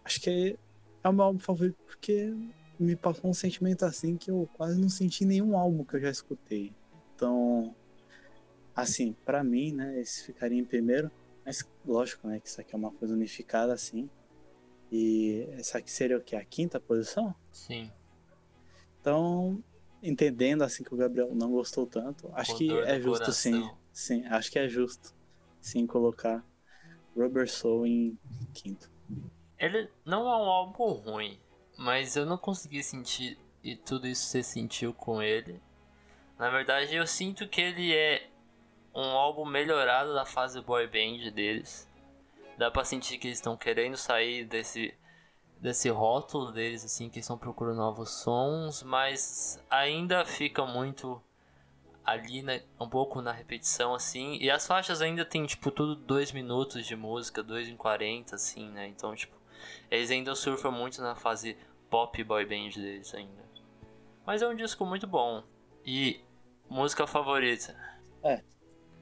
acho 0.03 0.21
que 0.21 0.57
é 1.03 1.09
o 1.09 1.13
meu 1.13 1.25
álbum 1.25 1.39
favorito 1.39 1.77
porque 1.85 2.33
me 2.79 2.95
passou 2.95 3.29
um 3.29 3.33
sentimento 3.33 3.85
assim 3.85 4.17
que 4.17 4.31
eu 4.31 4.49
quase 4.53 4.79
não 4.79 4.89
senti 4.89 5.25
nenhum 5.25 5.57
álbum 5.57 5.83
que 5.83 5.95
eu 5.95 6.01
já 6.01 6.09
escutei. 6.09 6.73
Então, 7.15 7.75
assim, 8.75 9.13
pra 9.25 9.43
mim, 9.43 9.71
né, 9.71 9.99
esse 9.99 10.23
ficaria 10.23 10.59
em 10.59 10.65
primeiro. 10.65 11.11
Mas 11.45 11.67
lógico, 11.85 12.27
né, 12.27 12.39
que 12.39 12.47
isso 12.47 12.59
aqui 12.59 12.75
é 12.75 12.77
uma 12.77 12.91
coisa 12.91 13.13
unificada 13.13 13.73
assim. 13.73 14.09
E 14.91 15.47
essa 15.53 15.79
aqui 15.79 15.91
seria 15.91 16.17
o 16.17 16.21
quê? 16.21 16.35
A 16.35 16.45
quinta 16.45 16.79
posição? 16.79 17.33
Sim. 17.51 17.91
Então, 19.01 19.63
entendendo 20.01 20.63
assim 20.63 20.83
que 20.83 20.93
o 20.93 20.97
Gabriel 20.97 21.33
não 21.33 21.51
gostou 21.51 21.85
tanto, 21.85 22.29
acho 22.33 22.57
que 22.57 22.71
é 22.71 22.99
justo 22.99 23.31
sim. 23.31 23.51
coração. 23.51 23.77
Sim, 23.91 24.25
acho 24.27 24.51
que 24.51 24.59
é 24.59 24.67
justo 24.67 25.15
sim 25.59 25.87
colocar 25.87 26.45
Rubber 27.15 27.49
Soul 27.49 27.87
em 27.87 28.17
quinto. 28.53 28.91
Ele 29.57 29.89
não 30.05 30.21
é 30.21 30.37
um 30.37 30.49
álbum 30.49 30.91
ruim, 30.91 31.39
mas 31.77 32.15
eu 32.15 32.25
não 32.25 32.37
consegui 32.37 32.83
sentir 32.83 33.37
e 33.63 33.75
tudo 33.75 34.07
isso 34.07 34.25
você 34.25 34.41
sentiu 34.41 34.93
com 34.93 35.21
ele. 35.21 35.61
Na 36.37 36.49
verdade, 36.49 36.95
eu 36.95 37.05
sinto 37.05 37.47
que 37.47 37.61
ele 37.61 37.95
é 37.95 38.27
um 38.93 39.05
álbum 39.05 39.45
melhorado 39.45 40.13
da 40.13 40.25
fase 40.25 40.59
boy 40.61 40.87
band 40.87 41.31
deles. 41.31 41.87
Dá 42.57 42.71
pra 42.71 42.83
sentir 42.83 43.17
que 43.19 43.27
eles 43.27 43.37
estão 43.37 43.55
querendo 43.55 43.95
sair 43.95 44.45
desse 44.45 44.93
desse 45.59 45.89
rótulo 45.89 46.51
deles 46.51 46.85
assim, 46.85 47.09
que 47.09 47.19
estão 47.19 47.37
procurando 47.37 47.77
novos 47.77 48.11
sons, 48.21 48.83
mas 48.83 49.63
ainda 49.69 50.23
fica 50.23 50.65
muito 50.65 51.21
ali 52.05 52.41
né, 52.41 52.63
um 52.79 52.87
pouco 52.87 53.21
na 53.21 53.31
repetição 53.31 53.93
assim, 53.93 54.37
e 54.39 54.49
as 54.49 54.65
faixas 54.65 55.01
ainda 55.01 55.25
tem 55.25 55.45
tipo 55.45 55.71
tudo 55.71 55.95
2 55.95 56.31
minutos 56.31 56.85
de 56.85 56.95
música, 56.95 57.43
2 57.43 57.67
em 57.69 57.75
40 57.75 58.35
assim, 58.35 58.69
né? 58.69 58.87
Então, 58.87 59.13
tipo, 59.15 59.35
eles 59.91 60.11
ainda 60.11 60.33
surfam 60.35 60.71
muito 60.71 61.01
na 61.01 61.15
fase 61.15 61.57
pop 61.89 62.23
boy 62.23 62.45
band 62.45 62.69
deles 62.75 63.13
ainda. 63.13 63.45
Mas 64.25 64.41
é 64.41 64.47
um 64.47 64.55
disco 64.55 64.85
muito 64.85 65.07
bom. 65.07 65.43
E 65.85 66.19
música 66.69 67.07
favorita? 67.07 67.75
É. 68.23 68.41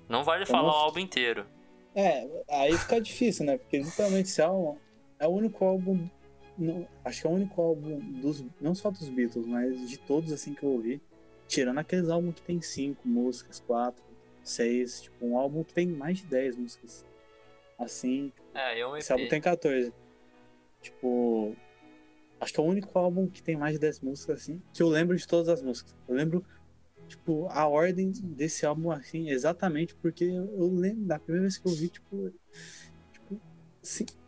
Não 0.07 0.23
vale 0.23 0.43
Eu 0.43 0.47
falar 0.47 0.63
não- 0.63 0.69
o 0.69 0.73
álbum 0.83 0.99
inteiro. 0.99 1.45
É, 1.95 2.27
aí 2.49 2.77
fica 2.77 2.99
difícil, 3.01 3.45
né? 3.45 3.57
Porque 3.57 3.77
literalmente 3.79 4.29
esse 4.29 4.41
álbum 4.41 4.77
é 5.19 5.27
o 5.27 5.31
único 5.31 5.63
álbum. 5.65 6.09
não- 6.57 6.88
acho 7.03 7.21
que 7.21 7.27
é 7.27 7.29
o 7.29 7.33
único 7.33 7.61
álbum 7.61 7.99
dos. 8.21 8.43
Não 8.61 8.73
só 8.75 8.89
dos 8.91 9.09
Beatles, 9.09 9.45
mas 9.45 9.89
de 9.89 9.97
todos 9.99 10.31
assim 10.31 10.53
que 10.53 10.63
eu 10.63 10.69
ouvi. 10.69 11.01
Tirando 11.47 11.79
aqueles 11.79 12.09
álbuns 12.09 12.36
que 12.36 12.41
tem 12.43 12.61
cinco 12.61 13.05
músicas, 13.07 13.59
quatro, 13.59 14.01
seis. 14.43 15.01
Tipo, 15.01 15.25
um 15.25 15.38
álbum 15.38 15.63
que 15.63 15.73
tem 15.73 15.86
mais 15.88 16.19
de 16.19 16.25
10 16.27 16.55
músicas. 16.55 17.05
Assim, 17.77 18.31
É, 18.53 18.79
é 18.79 18.88
um 18.88 18.95
esse 18.95 19.11
álbum 19.11 19.27
tem 19.27 19.41
14. 19.41 19.93
Tipo. 20.81 21.55
Acho 22.39 22.53
que 22.53 22.59
é 22.59 22.63
o 22.63 22.67
único 22.67 22.97
álbum 22.97 23.27
que 23.27 23.41
tem 23.41 23.55
mais 23.55 23.73
de 23.73 23.79
10 23.79 24.01
músicas, 24.01 24.41
assim, 24.41 24.61
que 24.73 24.83
eu 24.83 24.89
lembro 24.89 25.15
de 25.15 25.27
todas 25.27 25.47
as 25.49 25.61
músicas. 25.61 25.95
Eu 26.07 26.15
lembro, 26.15 26.45
tipo, 27.07 27.47
a 27.49 27.67
ordem 27.67 28.11
desse 28.11 28.65
álbum, 28.65 28.91
assim, 28.91 29.29
exatamente 29.29 29.95
porque 29.95 30.25
eu, 30.25 30.45
eu 30.57 30.67
lembro 30.73 31.05
da 31.05 31.17
primeira 31.19 31.43
vez 31.43 31.57
que 31.57 31.67
eu 31.67 31.71
vi, 31.73 31.89
tipo. 31.89 32.31
Tipo, 33.13 33.41
assim, 33.81 34.05
tipo, 34.05 34.19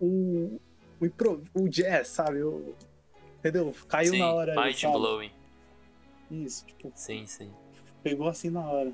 o. 0.00 0.60
O, 1.00 1.06
impro, 1.06 1.42
o 1.54 1.66
jazz, 1.66 2.08
sabe? 2.08 2.42
O, 2.42 2.74
entendeu? 3.38 3.74
Caiu 3.88 4.12
Sim, 4.12 4.18
na 4.18 4.32
hora. 4.34 4.52
ali, 4.52 4.68
Mind 4.68 4.78
sabe? 4.80 4.92
blowing. 4.98 5.30
Isso, 6.30 6.66
tipo, 6.66 6.92
Sim, 6.94 7.26
sim. 7.26 7.50
pegou 8.02 8.28
assim 8.28 8.50
na 8.50 8.68
hora. 8.70 8.92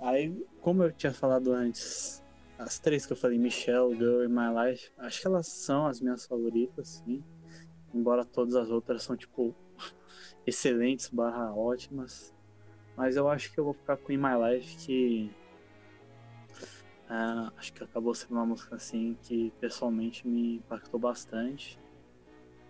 Aí, 0.00 0.34
como 0.62 0.82
eu 0.82 0.92
tinha 0.92 1.12
falado 1.12 1.52
antes, 1.52 2.24
as 2.58 2.78
três 2.78 3.04
que 3.04 3.12
eu 3.12 3.16
falei, 3.16 3.38
Michelle, 3.38 3.94
Girl 3.94 4.22
e 4.24 4.28
My 4.28 4.70
Life, 4.70 4.90
acho 4.98 5.20
que 5.20 5.26
elas 5.26 5.46
são 5.48 5.86
as 5.86 6.00
minhas 6.00 6.24
favoritas, 6.26 7.02
sim. 7.04 7.22
Embora 7.94 8.24
todas 8.24 8.54
as 8.54 8.70
outras 8.70 9.02
são, 9.02 9.16
tipo, 9.16 9.54
excelentes 10.46 11.08
barra 11.08 11.54
ótimas. 11.54 12.34
Mas 12.96 13.16
eu 13.16 13.28
acho 13.28 13.52
que 13.52 13.58
eu 13.58 13.64
vou 13.64 13.74
ficar 13.74 13.96
com 13.96 14.12
In 14.12 14.16
My 14.16 14.34
Life, 14.34 14.76
que... 14.84 15.30
ah, 17.08 17.52
acho 17.56 17.72
que 17.72 17.84
acabou 17.84 18.14
sendo 18.14 18.32
uma 18.32 18.46
música, 18.46 18.74
assim, 18.76 19.16
que 19.22 19.52
pessoalmente 19.60 20.26
me 20.26 20.56
impactou 20.56 20.98
bastante. 20.98 21.78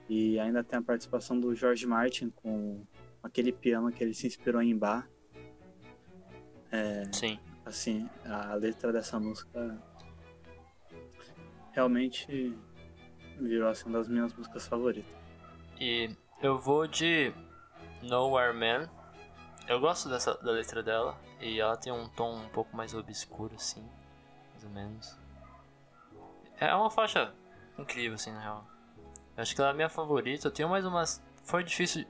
E 0.09 0.39
ainda 0.39 0.64
tem 0.64 0.79
a 0.79 0.83
participação 0.83 1.39
do 1.39 1.55
George 1.55 1.87
Martin 1.87 2.31
com 2.31 2.83
aquele 3.23 3.53
piano 3.53 3.93
que 3.93 4.03
ele 4.03 4.14
se 4.14 4.27
inspirou 4.27 4.62
em 4.62 4.77
Bach. 4.77 5.07
Sim. 7.12 7.39
Assim, 7.64 8.09
a 8.25 8.55
letra 8.55 8.93
dessa 8.93 9.21
música 9.21 9.79
realmente 11.73 12.55
virou 13.41 13.68
assim, 13.68 13.91
das 13.91 14.09
minhas 14.09 14.32
músicas 14.34 14.66
favoritas. 14.66 15.11
E 15.80 16.11
eu 16.43 16.59
vou 16.59 16.86
de 16.86 17.32
Nowhere 18.03 18.53
Man. 18.53 18.89
Eu 19.66 19.80
gosto 19.80 20.09
dessa, 20.09 20.34
da 20.34 20.51
letra 20.51 20.82
dela. 20.82 21.16
E 21.41 21.61
ela 21.61 21.76
tem 21.76 21.93
um 21.93 22.09
tom 22.09 22.34
um 22.34 22.49
pouco 22.49 22.76
mais 22.76 22.95
obscuro, 22.95 23.55
assim. 23.55 23.89
Mais 24.53 24.64
ou 24.64 24.70
menos. 24.70 25.18
É 26.59 26.74
uma 26.74 26.91
faixa 26.91 27.32
incrível, 27.78 28.14
assim, 28.14 28.32
na 28.32 28.41
real. 28.41 28.66
Eu 29.36 29.43
acho 29.43 29.55
que 29.55 29.61
ela 29.61 29.70
é 29.70 29.72
a 29.72 29.76
minha 29.76 29.89
favorita. 29.89 30.49
Eu 30.49 30.53
tenho 30.53 30.68
mais 30.68 30.84
umas. 30.84 31.22
Foi 31.45 31.62
difícil 31.62 32.05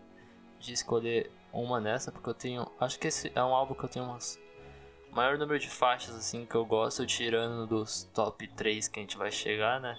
de 0.59 0.72
escolher 0.72 1.31
uma 1.53 1.81
nessa, 1.81 2.11
porque 2.11 2.31
eu 2.31 2.35
tenho. 2.35 2.70
Acho 2.81 2.99
que 2.99 3.09
esse 3.09 3.31
é 3.35 3.43
um 3.43 3.55
álbum 3.55 3.74
que 3.74 3.85
eu 3.85 3.89
tenho 3.89 4.07
umas. 4.07 4.39
Maior 5.11 5.37
número 5.39 5.59
de 5.59 5.68
faixas, 5.68 6.14
assim, 6.14 6.47
que 6.47 6.55
eu 6.55 6.64
gosto, 6.64 7.07
tirando 7.07 7.66
dos 7.66 8.05
top 8.14 8.47
3 8.49 8.89
que 8.89 9.01
a 9.01 9.03
gente 9.03 9.16
vai 9.16 9.31
chegar, 9.31 9.81
né? 9.81 9.99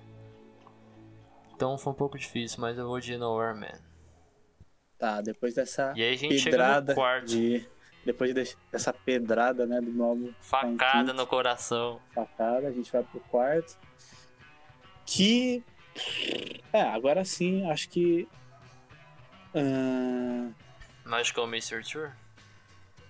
Então 1.60 1.78
foi 1.78 1.92
um 1.92 1.96
pouco 1.96 2.18
difícil, 2.18 2.62
mas 2.62 2.78
eu 2.78 2.88
vou 2.88 3.02
de 3.02 3.18
Nowhere 3.18 3.54
Man. 3.54 3.78
Tá, 4.98 5.20
depois 5.20 5.54
dessa 5.56 5.92
E 5.94 6.02
aí 6.02 6.14
a 6.14 6.18
gente 6.18 6.40
chega 6.40 6.52
pedrada 6.52 6.94
no 6.94 6.96
quarto. 6.96 7.26
de. 7.28 7.68
Depois 8.06 8.34
de- 8.34 8.56
dessa 8.72 8.94
pedrada, 8.94 9.66
né, 9.66 9.82
do 9.82 10.02
álbum 10.02 10.34
Facada 10.40 11.12
no 11.12 11.28
coração. 11.28 12.00
facada, 12.16 12.70
a 12.70 12.72
gente 12.72 12.90
vai 12.90 13.04
pro 13.04 13.20
quarto. 13.20 13.78
Que. 15.06 15.62
É, 16.72 16.82
agora 16.82 17.26
sim, 17.26 17.70
acho 17.70 17.90
que. 17.90 18.26
ah, 19.54 20.50
Magical 21.04 21.46
Mystery 21.46 21.84
Tour? 21.84 22.14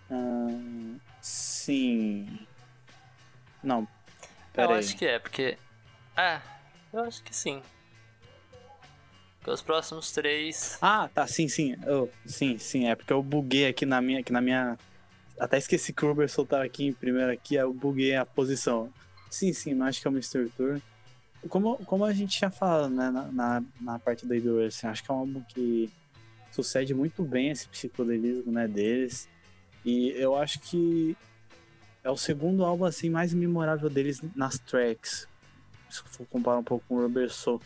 ah, 0.10 0.98
sim. 1.22 2.48
Não. 3.62 3.82
eu 3.82 3.88
Pera 4.54 4.74
aí. 4.74 4.80
acho 4.80 4.98
que 4.98 5.06
é, 5.06 5.20
porque. 5.20 5.56
É, 6.18 6.42
eu 6.92 7.04
acho 7.04 7.22
que 7.22 7.36
sim. 7.36 7.62
Os 9.50 9.62
próximos 9.62 10.12
três. 10.12 10.78
Ah, 10.82 11.10
tá, 11.14 11.26
sim, 11.26 11.48
sim. 11.48 11.76
Eu- 11.86 12.10
sim, 12.26 12.58
sim, 12.58 12.88
é 12.88 12.96
porque 12.96 13.12
eu 13.12 13.24
buguei 13.24 13.68
aqui 13.68 13.86
na 13.86 14.00
minha. 14.00 14.20
Aqui 14.20 14.32
na 14.32 14.42
minha... 14.42 14.78
Até 15.40 15.58
esqueci 15.58 15.92
que 15.94 16.06
o 16.06 16.12
Uber 16.12 16.30
soltar 16.30 16.62
aqui 16.64 16.86
em 16.88 16.94
primeiro 16.94 17.32
aqui, 17.32 17.56
eu 17.56 17.74
buguei 17.74 18.16
a 18.16 18.26
posição. 18.26 18.92
Sim, 19.30 19.54
sim, 19.54 19.82
acho 19.82 20.02
que 20.02 20.08
é 20.08 20.12
o 20.12 20.14
Mr. 20.14 20.50
Tour. 20.56 20.82
Como, 21.48 21.78
como 21.86 22.04
a 22.04 22.14
gente 22.14 22.38
tinha 22.38 22.52
falado, 22.52 22.90
né, 22.90 23.10
na, 23.10 23.32
na, 23.32 23.64
na 23.80 24.00
parte 24.00 24.26
da 24.26 24.36
Idol, 24.36 24.66
assim, 24.66 24.86
acho 24.88 25.02
que 25.02 25.10
é 25.10 25.14
um 25.14 25.20
álbum 25.20 25.42
que 25.48 25.90
sucede 26.52 26.94
muito 26.94 27.24
bem 27.24 27.50
esse 27.50 27.68
psicodelismo, 27.70 28.52
né, 28.52 28.68
deles. 28.68 29.30
E 29.86 30.10
eu 30.18 30.36
acho 30.36 30.60
que 30.60 31.16
é 32.04 32.10
o 32.10 32.18
segundo 32.18 32.66
álbum, 32.66 32.84
assim, 32.84 33.10
mais 33.10 33.34
memorável 33.34 33.90
deles 33.90 34.20
nas 34.36 34.60
tracks. 34.60 35.26
Se 35.90 36.04
for 36.04 36.28
comparar 36.28 36.58
um 36.60 36.64
pouco 36.64 36.84
com 36.88 36.96
o 36.96 37.02
Rubber 37.02 37.32
Soul. 37.32 37.62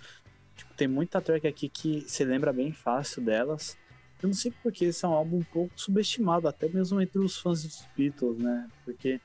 Tem 0.75 0.87
muita 0.87 1.21
track 1.21 1.47
aqui 1.47 1.69
que 1.69 2.03
se 2.07 2.23
lembra 2.23 2.51
bem 2.51 2.71
fácil 2.71 3.21
delas. 3.21 3.77
Eu 4.21 4.27
não 4.27 4.33
sei 4.33 4.53
porque 4.63 4.85
esse 4.85 5.03
é 5.03 5.07
um 5.07 5.13
álbum 5.13 5.37
um 5.37 5.43
pouco 5.43 5.71
subestimado, 5.75 6.47
até 6.47 6.67
mesmo 6.69 6.99
entre 7.01 7.19
os 7.19 7.37
fãs 7.37 7.63
dos 7.63 7.85
Beatles, 7.95 8.37
né? 8.37 8.67
Porque, 8.85 9.19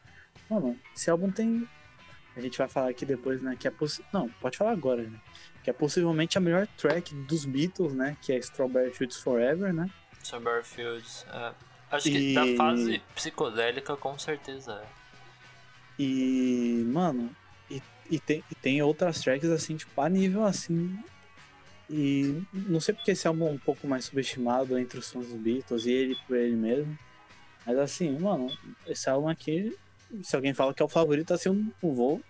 mano, 0.50 0.76
esse 0.94 1.08
álbum 1.10 1.30
tem. 1.30 1.68
A 2.36 2.40
gente 2.40 2.58
vai 2.58 2.68
falar 2.68 2.90
aqui 2.90 3.04
depois, 3.06 3.40
né? 3.42 3.56
Que 3.58 3.66
é 3.66 3.70
possi... 3.70 4.04
Não, 4.12 4.28
pode 4.40 4.56
falar 4.56 4.72
agora, 4.72 5.02
né? 5.02 5.20
Que 5.64 5.70
é 5.70 5.72
possivelmente 5.72 6.36
a 6.38 6.40
melhor 6.40 6.66
track 6.76 7.14
dos 7.14 7.44
Beatles, 7.44 7.92
né? 7.94 8.16
Que 8.22 8.32
é 8.32 8.38
Strawberry 8.38 8.92
Fields 8.92 9.16
Forever, 9.18 9.72
né? 9.72 9.90
Strawberry 10.22 10.64
Fields. 10.64 11.26
É. 11.32 11.52
Acho 11.90 12.04
que 12.10 12.32
E- 12.32 12.34
da 12.34 12.46
fase 12.56 13.02
psicodélica, 13.14 13.96
com 13.96 14.18
certeza 14.18 14.72
é. 14.74 14.86
E, 15.98 16.84
mano, 16.86 17.34
e, 17.70 17.82
e 18.10 18.20
tem, 18.20 18.44
e 18.50 18.54
tem 18.54 18.82
outras 18.82 19.20
tracks 19.20 19.48
assim, 19.50 19.76
tipo, 19.76 20.00
a 20.00 20.08
nível 20.08 20.44
assim. 20.44 20.96
E 21.90 22.42
não 22.52 22.80
sei 22.80 22.94
porque 22.94 23.12
esse 23.12 23.26
álbum 23.26 23.48
é 23.48 23.50
um 23.50 23.58
pouco 23.58 23.86
mais 23.86 24.04
subestimado 24.06 24.78
entre 24.78 24.98
os 24.98 25.10
fãs 25.10 25.26
dos 25.26 25.40
Beatles 25.40 25.86
e 25.86 25.90
ele 25.90 26.16
por 26.26 26.36
ele 26.36 26.54
mesmo. 26.56 26.98
Mas 27.66 27.78
assim, 27.78 28.18
mano, 28.18 28.50
esse 28.86 29.08
álbum 29.08 29.28
aqui, 29.28 29.76
se 30.22 30.36
alguém 30.36 30.52
fala 30.54 30.74
que 30.74 30.82
é 30.82 30.84
o 30.84 30.88
favorito, 30.88 31.32
assim, 31.32 31.48
eu 31.48 31.54
não 31.54 31.94
vou 31.94 32.20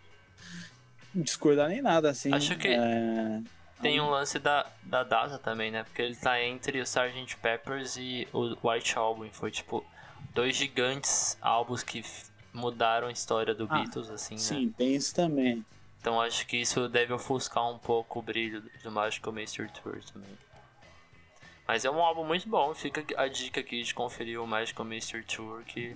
discordar 1.15 1.69
nem 1.69 1.83
nada, 1.83 2.11
assim. 2.11 2.33
Acho 2.33 2.57
que- 2.57 2.69
é, 2.69 3.41
Tem 3.81 4.01
um 4.01 4.11
lance 4.11 4.41
da, 4.41 4.67
da 4.83 5.05
data 5.05 5.39
também, 5.39 5.71
né? 5.71 5.85
Porque 5.85 6.03
ele 6.03 6.17
tá 6.17 6.43
entre 6.43 6.81
o 6.81 6.83
Sgt. 6.83 7.37
Peppers 7.41 7.97
e 7.97 8.27
o 8.33 8.57
White 8.69 8.99
Album. 8.99 9.29
Foi 9.31 9.53
tipo 9.53 9.85
dois 10.35 10.57
gigantes 10.57 11.39
álbuns 11.41 11.85
que 11.85 12.05
mudaram 12.53 13.07
a 13.07 13.13
história 13.13 13.55
do 13.55 13.69
Ah, 13.71 13.79
Beatles, 13.79 14.11
assim, 14.11 14.35
né? 14.35 14.41
Sim, 14.41 14.75
tem 14.77 14.97
isso 14.97 15.15
também. 15.15 15.65
Então 16.09 16.23
acho 16.23 16.47
que 16.47 16.57
isso 16.57 16.89
deve 16.89 17.13
ofuscar 17.13 17.69
um 17.71 17.77
pouco 17.79 18.21
o 18.21 18.23
brilho 18.23 18.63
do 18.83 18.91
Magical 18.91 19.31
Mystery 19.31 19.69
Tour 19.71 20.01
também. 20.11 20.31
Mas 21.67 21.85
é 21.85 21.91
um 21.91 22.01
álbum 22.01 22.25
muito 22.25 22.49
bom, 22.49 22.75
fica 22.75 23.05
a 23.21 23.29
dica 23.29 23.61
aqui 23.61 23.83
de 23.83 23.93
conferir 23.93 24.41
o 24.41 24.47
Magical 24.47 24.87
Mystery 24.87 25.23
Tour, 25.25 25.63
que 25.65 25.93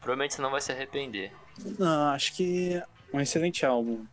provavelmente 0.00 0.34
você 0.34 0.42
não 0.42 0.50
vai 0.50 0.60
se 0.60 0.72
arrepender. 0.72 1.32
Não, 1.78 2.08
acho 2.08 2.32
que 2.34 2.82
um 3.14 3.20
excelente 3.20 3.64
álbum. 3.64 4.04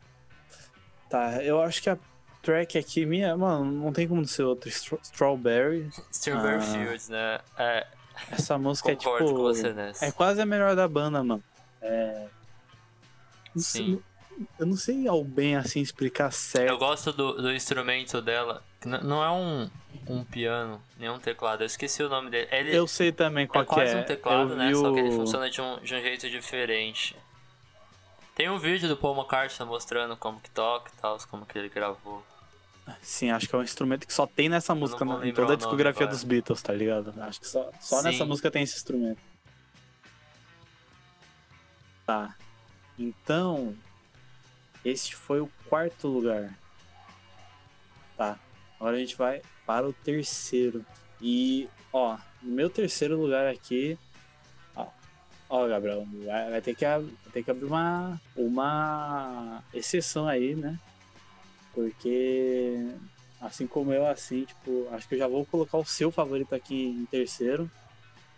Tá, 1.10 1.44
eu 1.44 1.60
acho 1.64 1.82
que 1.82 1.90
a 1.90 1.98
track 2.44 2.78
aqui, 2.78 3.04
minha, 3.08 3.36
mano, 3.36 3.66
não 3.66 3.92
tem 3.92 4.08
como 4.08 4.24
ser 4.28 4.44
outra. 4.44 4.70
Stra- 4.70 5.00
Strawberry. 5.02 5.90
Strawberry 6.12 6.58
Ah. 6.58 6.62
Fields, 6.62 7.10
né? 7.10 7.40
É, 7.58 7.88
Essa 8.30 8.56
música 8.60 8.92
é 8.92 8.96
tipo. 8.96 9.18
com 9.18 9.34
você 9.34 9.74
nessa. 9.74 10.06
É 10.06 10.12
quase 10.12 10.40
a 10.40 10.46
melhor 10.46 10.76
da 10.76 10.88
banda, 10.88 11.24
mano. 11.24 11.44
É. 11.82 12.28
Sim. 13.58 14.00
Eu 14.58 14.66
não 14.66 14.76
sei 14.78 15.08
ao 15.08 15.24
bem 15.24 15.56
assim 15.56 15.82
explicar 15.82 16.32
certo. 16.32 16.70
Eu 16.70 16.78
gosto 16.78 17.12
do, 17.12 17.34
do 17.42 17.52
instrumento 17.52 18.22
dela. 18.22 18.64
Não 18.86 19.24
é 19.24 19.30
um, 19.30 19.70
um 20.08 20.24
piano, 20.24 20.82
nem 20.98 21.10
um 21.10 21.20
teclado. 21.20 21.62
Eu 21.64 21.68
esqueci 21.68 22.02
o 22.04 22.10
nome 22.10 22.30
dele. 22.30 22.48
Ele 22.52 22.76
Eu 22.76 22.88
sei 22.88 23.12
também 23.12 23.46
qual 23.48 23.64
é 23.64 23.68
que 23.68 23.74
quase 23.74 23.94
é. 23.94 23.98
um 24.00 24.04
teclado, 24.06 24.52
eu 24.52 24.56
né? 24.58 24.74
Só 24.74 24.94
que 24.94 25.00
ele 25.00 25.12
funciona 25.12 25.50
de 25.50 25.60
um, 25.62 25.80
de 25.80 25.96
um 25.96 26.02
jeito 26.02 26.30
diferente. 26.30 27.16
Tem 28.36 28.50
um 28.50 28.58
vídeo 28.58 28.88
do 28.88 28.96
Paul 28.96 29.16
McCartney 29.18 29.68
mostrando 29.68 30.16
como 30.16 30.40
que 30.40 30.50
toca 30.52 30.90
e 30.98 31.02
tal, 31.02 31.18
como 31.30 31.46
que 31.46 31.58
ele 31.58 31.68
gravou. 31.68 32.24
Sim, 33.02 33.30
acho 33.32 33.48
que 33.48 33.54
é 33.54 33.58
um 33.60 33.64
instrumento 33.64 34.08
que 34.08 34.14
só 34.14 34.26
tem 34.26 34.48
nessa 34.50 34.74
música, 34.74 35.04
na- 35.06 35.28
em 35.28 35.34
toda 35.34 35.54
a 35.54 35.56
discografia 35.58 36.04
agora. 36.06 36.16
dos 36.16 36.24
Beatles, 36.24 36.62
tá 36.62 36.74
ligado? 36.74 37.14
Acho 37.22 37.40
que 37.42 37.48
só, 37.48 37.70
só 37.82 38.02
nessa 38.02 38.26
música 38.26 38.50
tem 38.50 38.64
esse 38.64 38.76
instrumento. 38.78 39.20
Tá. 42.06 42.36
Então, 42.98 43.76
esse 44.84 45.16
foi 45.16 45.42
o 45.42 45.50
quarto 45.68 46.08
lugar. 46.08 46.58
Tá. 48.18 48.40
Agora 48.80 48.96
a 48.96 49.00
gente 49.00 49.16
vai 49.16 49.42
para 49.66 49.88
o 49.88 49.94
terceiro. 49.94 50.86
E, 51.22 51.68
ó, 51.92 52.18
no 52.42 52.52
meu 52.52 52.70
terceiro 52.70 53.20
lugar 53.20 53.48
aqui. 53.48 53.98
Ó, 54.76 54.88
ó 55.50 55.68
Gabriel, 55.68 56.08
vai, 56.26 56.50
vai 56.50 56.62
ter 56.62 56.76
que, 56.76 56.86
vai 56.86 57.04
ter 57.34 57.44
que 57.44 57.52
abrir 57.52 57.66
uma, 57.66 58.20
uma 58.36 59.64
exceção 59.74 60.28
aí, 60.28 60.56
né? 60.56 60.80
Porque, 61.74 62.90
assim 63.40 63.68
como 63.68 63.94
eu, 63.94 64.06
assim, 64.08 64.46
tipo, 64.46 64.88
acho 64.92 65.08
que 65.08 65.16
eu 65.16 65.20
já 65.20 65.28
vou 65.28 65.46
colocar 65.46 65.78
o 65.78 65.86
seu 65.86 66.12
favorito 66.12 66.56
aqui 66.56 66.88
em 66.88 67.06
terceiro. 67.06 67.70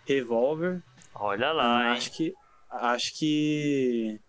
Revolver. 0.06 0.82
Olha 1.14 1.52
lá, 1.52 1.86
hein? 1.86 1.98
acho 1.98 2.12
que. 2.12 2.34
Acho 2.70 3.14
que. 3.14 4.20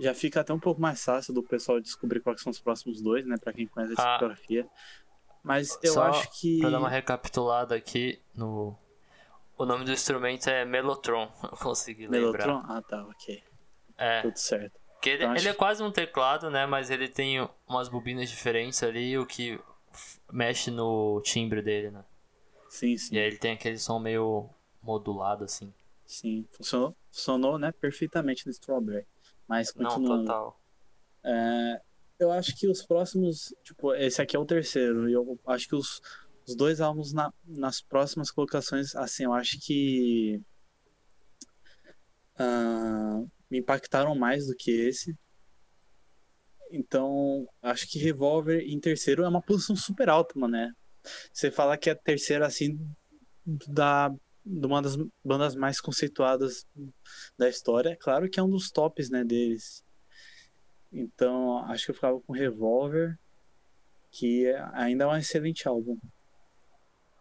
Já 0.00 0.14
fica 0.14 0.40
até 0.40 0.52
um 0.52 0.58
pouco 0.58 0.80
mais 0.80 1.04
fácil 1.04 1.34
do 1.34 1.42
pessoal 1.42 1.80
descobrir 1.80 2.20
quais 2.20 2.40
são 2.40 2.50
os 2.50 2.58
próximos 2.58 3.02
dois, 3.02 3.26
né? 3.26 3.36
Pra 3.36 3.52
quem 3.52 3.66
conhece 3.66 3.94
a 3.98 4.02
Ah. 4.02 4.10
discografia. 4.16 4.66
Mas 5.42 5.78
eu 5.82 5.92
Só 5.94 6.04
acho 6.04 6.30
que. 6.40 6.58
Pra 6.60 6.70
dar 6.70 6.78
uma 6.78 6.88
recapitulada 6.88 7.74
aqui 7.74 8.20
no. 8.34 8.76
O 9.56 9.64
nome 9.66 9.84
do 9.84 9.92
instrumento 9.92 10.48
é 10.48 10.64
Melotron, 10.64 11.30
eu 11.44 11.56
consegui 11.58 12.06
lembrar. 12.06 12.46
Melotron? 12.46 12.62
Ah, 12.72 12.82
tá, 12.82 13.04
ok. 13.06 13.42
É, 13.98 14.22
Tudo 14.22 14.36
certo. 14.38 14.72
que 15.02 15.10
ele, 15.10 15.22
Então, 15.24 15.32
ele 15.32 15.38
acho- 15.40 15.48
é 15.48 15.54
quase 15.54 15.82
um 15.82 15.90
teclado, 15.92 16.50
né? 16.50 16.64
Mas 16.66 16.90
ele 16.90 17.08
tem 17.08 17.46
umas 17.68 17.88
bobinas 17.88 18.30
diferentes 18.30 18.82
ali, 18.82 19.18
o 19.18 19.26
que 19.26 19.60
mexe 20.32 20.70
no 20.70 21.20
timbre 21.22 21.60
dele, 21.60 21.90
né? 21.90 22.02
Sim, 22.70 22.96
sim. 22.96 23.14
E 23.14 23.18
aí 23.18 23.26
ele 23.26 23.36
tem 23.36 23.52
aquele 23.52 23.78
som 23.78 23.98
meio 23.98 24.48
modulado, 24.82 25.44
assim. 25.44 25.74
Sim. 26.06 26.46
Funcionou, 26.50 26.96
funcionou 27.12 27.58
né, 27.58 27.70
perfeitamente 27.72 28.46
no 28.46 28.50
Strawberry. 28.52 29.06
Mas 29.50 29.74
Não, 29.74 29.90
continuando. 29.90 30.26
total. 30.26 30.60
É, 31.24 31.82
eu 32.20 32.30
acho 32.30 32.56
que 32.56 32.68
os 32.68 32.86
próximos. 32.86 33.52
Tipo, 33.64 33.92
esse 33.96 34.22
aqui 34.22 34.36
é 34.36 34.38
o 34.38 34.46
terceiro. 34.46 35.08
E 35.10 35.12
eu 35.12 35.36
acho 35.44 35.66
que 35.66 35.74
os, 35.74 36.00
os 36.46 36.54
dois 36.54 36.80
álbuns 36.80 37.12
na- 37.12 37.32
nas 37.44 37.82
próximas 37.82 38.30
colocações, 38.30 38.94
assim, 38.94 39.24
eu 39.24 39.32
acho 39.32 39.58
que. 39.60 40.40
ah, 42.38 43.22
me 43.50 43.58
impactaram 43.58 44.14
mais 44.14 44.46
do 44.46 44.54
que 44.54 44.70
esse. 44.70 45.18
Então, 46.70 47.48
acho 47.60 47.88
que 47.90 47.98
Revolver 47.98 48.60
em 48.60 48.78
terceiro 48.78 49.24
é 49.24 49.28
uma 49.28 49.42
posição 49.42 49.74
super 49.74 50.08
alta, 50.08 50.38
mano, 50.38 50.52
né? 50.52 50.72
Você 51.32 51.50
fala 51.50 51.76
que 51.76 51.90
é 51.90 51.92
a 51.92 51.96
terceira, 51.96 52.46
assim, 52.46 52.78
da, 53.44 54.14
de 54.50 54.66
uma 54.66 54.82
das 54.82 54.96
bandas 55.24 55.54
mais 55.54 55.80
conceituadas 55.80 56.66
da 57.38 57.48
história. 57.48 57.96
Claro 57.96 58.28
que 58.28 58.40
é 58.40 58.42
um 58.42 58.50
dos 58.50 58.70
tops, 58.70 59.08
né, 59.08 59.24
deles. 59.24 59.84
Então, 60.92 61.58
acho 61.66 61.84
que 61.84 61.90
eu 61.92 61.94
ficava 61.94 62.20
com 62.20 62.32
Revolver, 62.32 63.16
que 64.10 64.46
ainda 64.72 65.04
é 65.04 65.06
um 65.06 65.16
excelente 65.16 65.68
álbum. 65.68 65.96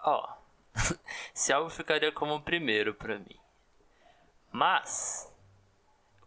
Ó, 0.03 0.36
esse 1.36 1.53
álbum 1.53 1.69
ficaria 1.69 2.11
como 2.11 2.36
o 2.36 2.41
primeiro 2.41 2.95
pra 2.95 3.19
mim. 3.19 3.38
Mas, 4.51 5.32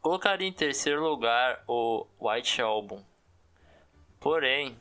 colocaria 0.00 0.46
em 0.46 0.52
terceiro 0.52 1.02
lugar 1.02 1.64
o 1.66 2.06
White 2.20 2.62
Album. 2.62 3.04
Porém, 4.20 4.78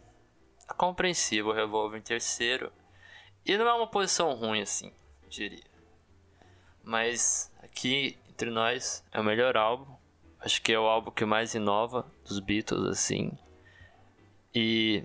é 0.69 0.73
compreensível 0.73 1.47
o 1.51 1.55
Revolver 1.55 1.99
em 1.99 2.03
terceiro. 2.03 2.71
E 3.43 3.57
não 3.57 3.67
é 3.67 3.73
uma 3.73 3.89
posição 3.89 4.35
ruim 4.35 4.61
assim, 4.61 4.93
diria. 5.27 5.70
Mas, 6.83 7.51
aqui 7.61 8.17
entre 8.29 8.49
nós, 8.49 9.03
é 9.11 9.19
o 9.19 9.23
melhor 9.23 9.55
álbum. 9.57 9.93
Acho 10.39 10.61
que 10.61 10.73
é 10.73 10.79
o 10.79 10.87
álbum 10.87 11.11
que 11.11 11.25
mais 11.25 11.53
inova 11.53 12.05
dos 12.25 12.39
Beatles, 12.39 12.85
assim. 12.87 13.37
E 14.53 15.03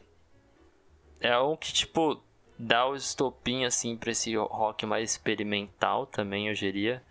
é 1.21 1.39
um 1.39 1.57
que, 1.57 1.73
tipo, 1.73 2.23
dá 2.59 2.87
o 2.87 2.97
estopim, 2.97 3.65
assim, 3.65 3.97
pra 3.97 4.11
esse 4.11 4.35
rock 4.37 4.87
mais 4.87 5.11
experimental 5.11 6.07
também, 6.07 6.49
eu 6.49 6.55
diria. 6.55 7.03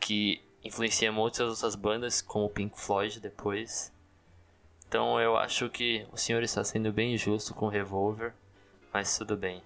Que 0.00 0.42
influencia 0.64 1.12
muitas 1.12 1.48
outras 1.48 1.74
bandas, 1.74 2.20
como 2.20 2.46
o 2.46 2.50
Pink 2.50 2.80
Floyd 2.80 3.20
depois. 3.20 3.92
Então 4.88 5.20
eu 5.20 5.36
acho 5.36 5.68
que 5.68 6.06
o 6.12 6.16
senhor 6.16 6.42
está 6.42 6.62
sendo 6.62 6.92
bem 6.92 7.16
justo 7.16 7.52
com 7.52 7.66
o 7.66 7.68
Revolver, 7.68 8.32
mas 8.92 9.18
tudo 9.18 9.36
bem. 9.36 9.62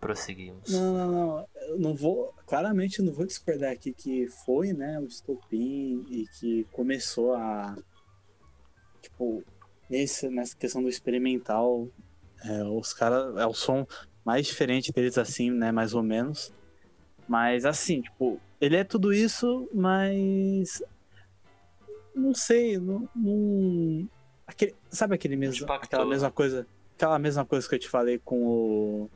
Prosseguimos. 0.00 0.70
Não, 0.70 0.94
não, 0.94 1.08
não. 1.08 1.48
Eu 1.68 1.78
não 1.78 1.94
vou. 1.94 2.32
Claramente 2.46 3.02
não 3.02 3.12
vou 3.12 3.26
discordar 3.26 3.72
aqui 3.72 3.92
que 3.92 4.26
foi, 4.44 4.72
né, 4.72 4.98
o 4.98 5.04
estopim 5.06 6.04
e 6.10 6.26
que 6.38 6.64
começou 6.72 7.34
a. 7.34 7.76
Tipo, 9.02 9.42
nesse, 9.88 10.28
nessa 10.28 10.56
questão 10.56 10.82
do 10.82 10.88
experimental, 10.88 11.88
é, 12.44 12.64
os 12.64 12.92
caras. 12.92 13.36
É 13.36 13.46
o 13.46 13.54
som 13.54 13.86
mais 14.24 14.46
diferente 14.46 14.92
deles, 14.92 15.16
assim, 15.18 15.50
né, 15.50 15.70
mais 15.72 15.94
ou 15.94 16.02
menos. 16.02 16.52
Mas, 17.28 17.64
assim, 17.64 18.02
tipo, 18.02 18.40
ele 18.60 18.76
é 18.76 18.84
tudo 18.84 19.12
isso, 19.12 19.68
mas. 19.72 20.82
Não 22.14 22.34
sei, 22.34 22.76
não. 22.78 23.08
não- 23.14 24.08
aquele- 24.46 24.74
sabe 24.90 25.14
aquele 25.14 25.36
mesmo, 25.36 25.64
impactou. 25.64 25.84
aquela 25.86 26.06
mesma 26.06 26.30
coisa. 26.30 26.66
Aquela 26.96 27.18
mesma 27.18 27.44
coisa 27.46 27.68
que 27.68 27.74
eu 27.76 27.78
te 27.78 27.88
falei 27.88 28.18
com 28.18 28.42
o. 28.46 29.10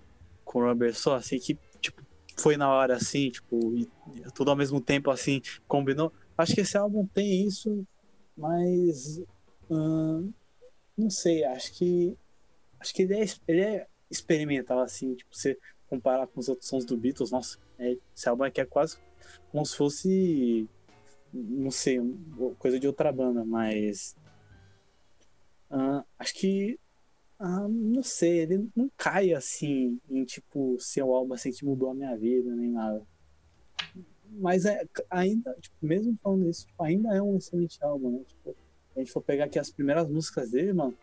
Com 0.45 0.61
o 0.61 0.69
Rubber 0.69 0.95
Soul, 0.95 1.17
assim, 1.17 1.39
que, 1.39 1.59
foi 2.37 2.57
na 2.57 2.73
hora, 2.73 2.97
assim, 2.97 3.31
tipo, 3.31 3.77
e 3.77 3.89
tudo 4.35 4.51
ao 4.51 4.57
mesmo 4.57 4.81
tempo, 4.81 5.11
assim, 5.11 5.41
combinou. 5.67 6.13
Acho 6.37 6.55
que 6.55 6.61
esse 6.61 6.77
álbum 6.77 7.07
tem 7.07 7.47
isso, 7.47 7.87
mas. 8.37 9.23
hum, 9.71 10.33
não 10.97 11.11
sei, 11.11 11.45
acho 11.45 11.73
que. 11.75 12.17
Acho 12.81 12.95
que 12.95 13.03
ele 13.03 13.15
é, 13.15 13.25
ele 13.49 13.61
é 13.61 13.87
experimental, 14.11 14.81
assim, 14.81 15.15
tipo, 15.15 15.35
você 15.35 15.59
comparar 15.89 16.27
com 16.27 16.41
os 16.41 16.49
outros 16.49 16.69
sons 16.69 16.85
do 16.85 16.97
Beatles, 16.97 17.31
nossa, 17.31 17.59
é, 17.79 17.97
esse 18.15 18.29
álbum 18.29 18.45
aqui 18.45 18.61
é 18.61 18.65
quase 18.65 18.99
como 19.51 19.65
se 19.65 19.77
fosse. 19.77 20.69
Não 21.33 21.71
sei, 21.71 21.99
coisa 22.59 22.79
de 22.79 22.87
outra 22.87 23.11
banda, 23.13 23.45
mas. 23.45 24.17
ah, 25.71 26.05
acho 26.19 26.35
que. 26.35 26.79
Ah, 27.47 27.69
não 27.69 28.03
sei, 28.03 28.39
ele 28.39 28.71
não 28.75 28.91
cai 28.97 29.35
assim 29.35 30.01
em 30.09 30.25
tipo 30.25 30.79
ser 30.81 31.03
um 31.03 31.13
álbum 31.13 31.35
assim 31.35 31.53
que 31.53 31.63
mudou 31.63 31.91
a 31.91 31.95
minha 31.95 32.17
vida, 32.17 32.51
nem 32.57 32.71
nada. 32.71 33.07
Mas 34.31 34.65
é, 34.65 34.83
ainda, 35.11 35.55
tipo, 35.61 35.77
mesmo 35.83 36.17
falando 36.23 36.49
isso, 36.49 36.67
tipo, 36.67 36.83
ainda 36.83 37.15
é 37.15 37.21
um 37.21 37.37
excelente 37.37 37.77
álbum, 37.85 38.13
né? 38.13 38.25
Tipo, 38.27 38.57
a 38.97 38.99
gente 38.99 39.13
for 39.13 39.21
pegar 39.21 39.45
aqui 39.45 39.59
as 39.59 39.71
primeiras 39.71 40.09
músicas 40.09 40.51
dele, 40.51 40.73
mano, 40.73 40.97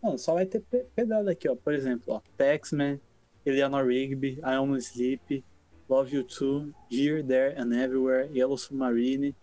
mano 0.00 0.16
só 0.18 0.34
vai 0.34 0.46
ter 0.46 0.60
pe- 0.60 0.86
pedrada 0.94 1.32
aqui, 1.32 1.48
ó. 1.48 1.56
Por 1.56 1.74
exemplo, 1.74 2.14
ó, 2.14 2.20
Taxman, 2.36 3.00
Eleanor 3.44 3.84
Rigby, 3.84 4.38
I 4.44 4.56
Only 4.58 4.80
Sleep, 4.80 5.44
Love 5.88 6.14
You 6.14 6.22
Too, 6.22 6.72
Here, 6.88 7.24
There 7.24 7.60
and 7.60 7.74
Everywhere, 7.74 8.30
Yellow 8.32 8.56
Submarine, 8.56 9.34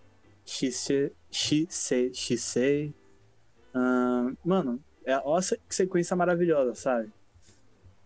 She 0.46 0.72
Say, 0.72 1.12
She 1.30 1.68
Say, 1.70 2.14
She 2.14 2.38
Say. 2.38 2.94
Ahn, 3.76 4.38
mano, 4.44 4.80
é 5.12 5.38
essa 5.38 5.58
sequência 5.70 6.16
maravilhosa, 6.16 6.76
sabe? 6.76 7.12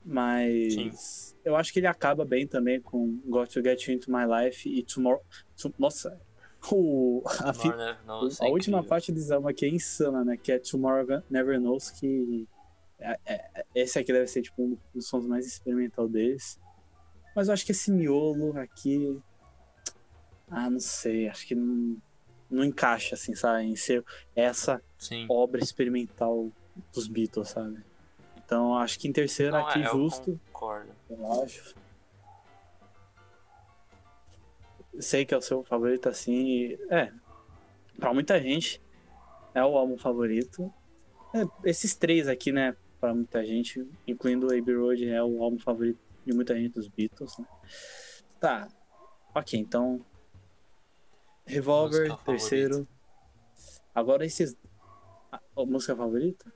Mas 0.06 1.36
eu 1.46 1.56
acho 1.56 1.72
que 1.72 1.80
ele 1.80 1.88
acaba 1.88 2.26
bem 2.26 2.46
também 2.46 2.82
com 2.82 3.20
Got 3.26 3.48
to 3.54 3.64
Get 3.64 3.88
You 3.88 3.96
Into 3.96 4.12
My 4.12 4.24
Life 4.26 4.68
e 4.68 4.84
Tomorrow. 4.84 5.24
to- 5.56 5.74
nossa, 5.80 6.20
o, 6.72 7.22
a, 7.26 7.54
fi- 7.54 7.70
Tomorrow 7.70 8.30
a 8.42 8.48
é 8.48 8.50
última 8.50 8.84
parte 8.84 9.12
desse 9.12 9.34
álbum 9.34 9.48
aqui 9.48 9.66
é 9.66 9.70
insana, 9.70 10.24
né? 10.26 10.38
Que 10.38 10.52
é 10.52 10.60
Tomorrow 10.60 11.24
Never 11.30 11.60
Knows, 11.60 11.90
que 11.92 12.48
é- 13.00 13.20
é- 13.26 13.66
esse 13.76 13.98
aqui 13.98 14.12
deve 14.12 14.28
ser 14.28 14.42
tipo 14.42 14.62
um 14.62 14.78
dos 14.94 15.08
sons 15.08 15.26
mais 15.26 15.46
experimental 15.46 16.08
deles. 16.08 16.60
Mas 17.36 17.48
eu 17.48 17.54
acho 17.54 17.66
que 17.66 17.72
esse 17.72 17.92
miolo 17.92 18.58
aqui. 18.60 19.20
Ah, 20.50 20.70
não 20.70 20.80
sei, 20.80 21.28
acho 21.30 21.48
que 21.48 21.56
não, 21.56 21.98
não 22.52 22.64
encaixa, 22.64 23.16
assim, 23.16 23.34
sabe? 23.34 23.64
Em 23.64 23.76
ser 23.76 24.04
essa 24.36 24.82
Sim. 25.00 25.26
obra 25.30 25.62
experimental 25.64 26.52
dos 26.94 27.08
Beatles, 27.08 27.50
sabe? 27.50 27.84
Então 28.46 28.78
acho 28.78 29.00
que 29.00 29.08
em 29.08 29.14
terceiro 29.14 29.54
Não, 29.54 29.68
aqui 29.68 29.80
é, 29.80 29.88
eu 29.88 29.92
justo, 29.92 30.40
concordo. 30.52 30.92
eu 31.10 31.44
acho. 31.44 31.76
Sei 35.00 35.26
que 35.26 35.34
é 35.34 35.38
o 35.38 35.42
seu 35.42 35.64
favorito, 35.64 36.08
assim. 36.08 36.78
É. 36.90 37.12
Pra 37.98 38.14
muita 38.14 38.40
gente, 38.40 38.82
é 39.54 39.64
o 39.64 39.78
álbum 39.78 39.98
favorito. 39.98 40.72
É, 41.34 41.46
esses 41.68 41.96
três 41.96 42.28
aqui, 42.28 42.52
né? 42.52 42.76
Pra 43.00 43.14
muita 43.14 43.44
gente, 43.44 43.88
incluindo 44.08 44.48
o 44.48 44.58
Abbey 44.58 44.76
Road, 44.76 45.10
é 45.10 45.24
o 45.24 45.42
álbum 45.44 45.60
favorito 45.60 46.00
de 46.26 46.34
muita 46.34 46.56
gente 46.56 46.74
dos 46.74 46.88
Beatles, 46.88 47.38
né? 47.38 47.46
Tá. 48.40 48.68
Ok, 49.34 49.60
então. 49.60 50.06
Revolver, 51.46 52.16
terceiro. 52.24 52.88
Agora 53.94 54.26
esses. 54.26 54.56
A, 55.32 55.40
a 55.58 55.66
música 55.66 55.96
favorita? 55.96 56.54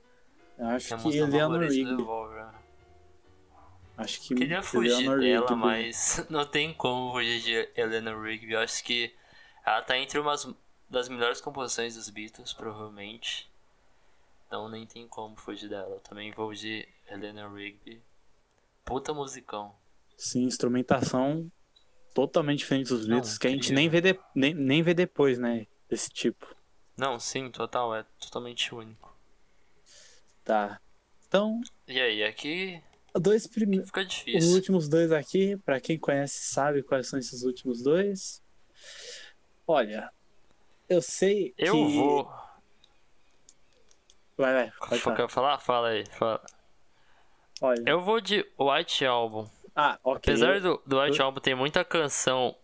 Eu 0.58 0.66
acho 0.66 0.96
Minha 0.96 1.10
que 1.12 1.18
Eleanor 1.18 1.60
Rigby. 1.60 1.84
Revolver. 1.96 2.48
Acho 3.96 4.20
que 4.20 4.34
Queria 4.34 4.62
fugir 4.62 4.92
Eleanor 4.92 5.20
dela, 5.20 5.46
Rigby. 5.48 5.60
mas 5.60 6.26
não 6.30 6.46
tem 6.46 6.72
como 6.74 7.12
fugir 7.12 7.40
de 7.40 7.80
Eleanor 7.80 8.22
Rigby. 8.22 8.52
Eu 8.52 8.60
acho 8.60 8.82
que 8.84 9.14
ela 9.64 9.82
tá 9.82 9.96
entre 9.98 10.18
umas 10.18 10.48
das 10.90 11.08
melhores 11.08 11.40
composições 11.40 11.94
dos 11.96 12.08
Beatles, 12.08 12.52
provavelmente. 12.52 13.48
Então 14.46 14.68
nem 14.68 14.86
tem 14.86 15.06
como 15.08 15.36
fugir 15.36 15.68
dela. 15.68 15.94
Eu 15.96 16.00
também 16.00 16.30
vou 16.32 16.52
de 16.54 16.88
Eleanor 17.08 17.52
Rigby. 17.54 18.00
Puta 18.84 19.12
musicão. 19.12 19.74
Sim, 20.16 20.44
instrumentação 20.44 21.50
totalmente 22.14 22.60
diferente 22.60 22.88
dos 22.88 23.06
Não, 23.06 23.16
Beatles, 23.16 23.38
que 23.38 23.46
a 23.46 23.50
gente 23.50 23.72
nem 23.72 23.88
vê, 23.88 24.00
de- 24.00 24.18
nem, 24.34 24.54
nem 24.54 24.82
vê 24.82 24.94
depois, 24.94 25.38
né? 25.38 25.66
Desse 25.88 26.08
tipo. 26.10 26.46
Não, 26.96 27.18
sim, 27.20 27.50
total, 27.50 27.94
é 27.94 28.04
totalmente 28.18 28.74
único. 28.74 29.07
Tá. 30.48 30.80
Então, 31.26 31.60
E 31.86 32.00
aí, 32.00 32.24
aqui 32.24 32.82
dois 33.14 33.46
primeiros. 33.46 33.88
fica 33.88 34.00
Os 34.00 34.08
difícil. 34.08 34.54
últimos 34.54 34.88
dois 34.88 35.12
aqui, 35.12 35.58
pra 35.58 35.78
quem 35.78 35.98
conhece 35.98 36.42
sabe 36.42 36.82
quais 36.82 37.06
são 37.06 37.18
esses 37.18 37.42
últimos 37.42 37.82
dois. 37.82 38.42
Olha, 39.66 40.10
eu 40.88 41.02
sei 41.02 41.52
Eu 41.58 41.74
que... 41.74 41.96
vou. 41.96 42.32
Vai, 44.38 44.54
vai, 44.54 44.72
pode 44.88 45.00
falar. 45.02 45.16
Quer 45.16 45.28
falar? 45.28 45.58
Fala 45.58 45.88
aí. 45.88 46.06
Fala. 46.06 46.42
Olha. 47.60 47.82
Eu 47.86 48.00
vou 48.00 48.18
de 48.20 48.46
White 48.58 49.04
Album. 49.04 49.46
Ah, 49.76 49.98
ok. 50.02 50.32
Apesar 50.32 50.60
do, 50.62 50.80
do 50.86 50.98
White 51.00 51.18
eu- 51.18 51.26
Album 51.26 51.40
ter 51.40 51.54
muita 51.54 51.84
canção 51.84 52.56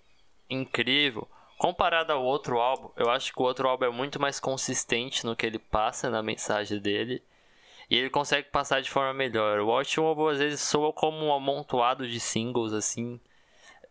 incrível, 0.49 1.29
comparado 1.59 2.13
ao 2.13 2.25
outro 2.25 2.59
álbum, 2.61 2.91
eu 2.97 3.11
acho 3.11 3.31
que 3.33 3.43
o 3.43 3.45
outro 3.45 3.69
álbum 3.69 3.85
é 3.87 3.91
muito 3.91 4.19
mais 4.19 4.41
consistente 4.41 5.27
no 5.27 5.37
que 5.37 5.45
ele 5.45 5.59
passa 5.59 6.09
na 6.09 6.23
mensagem 6.23 6.79
dele. 6.81 7.23
E 7.91 7.97
ele 7.97 8.11
consegue 8.11 8.49
passar 8.51 8.81
de 8.81 8.91
forma 8.91 9.13
melhor. 9.13 9.61
O 9.61 9.71
Album 9.71 10.29
às 10.29 10.39
vezes 10.39 10.61
soa 10.61 10.93
como 10.93 11.27
um 11.27 11.33
amontoado 11.33 12.09
de 12.09 12.19
singles, 12.19 12.73
assim. 12.73 13.21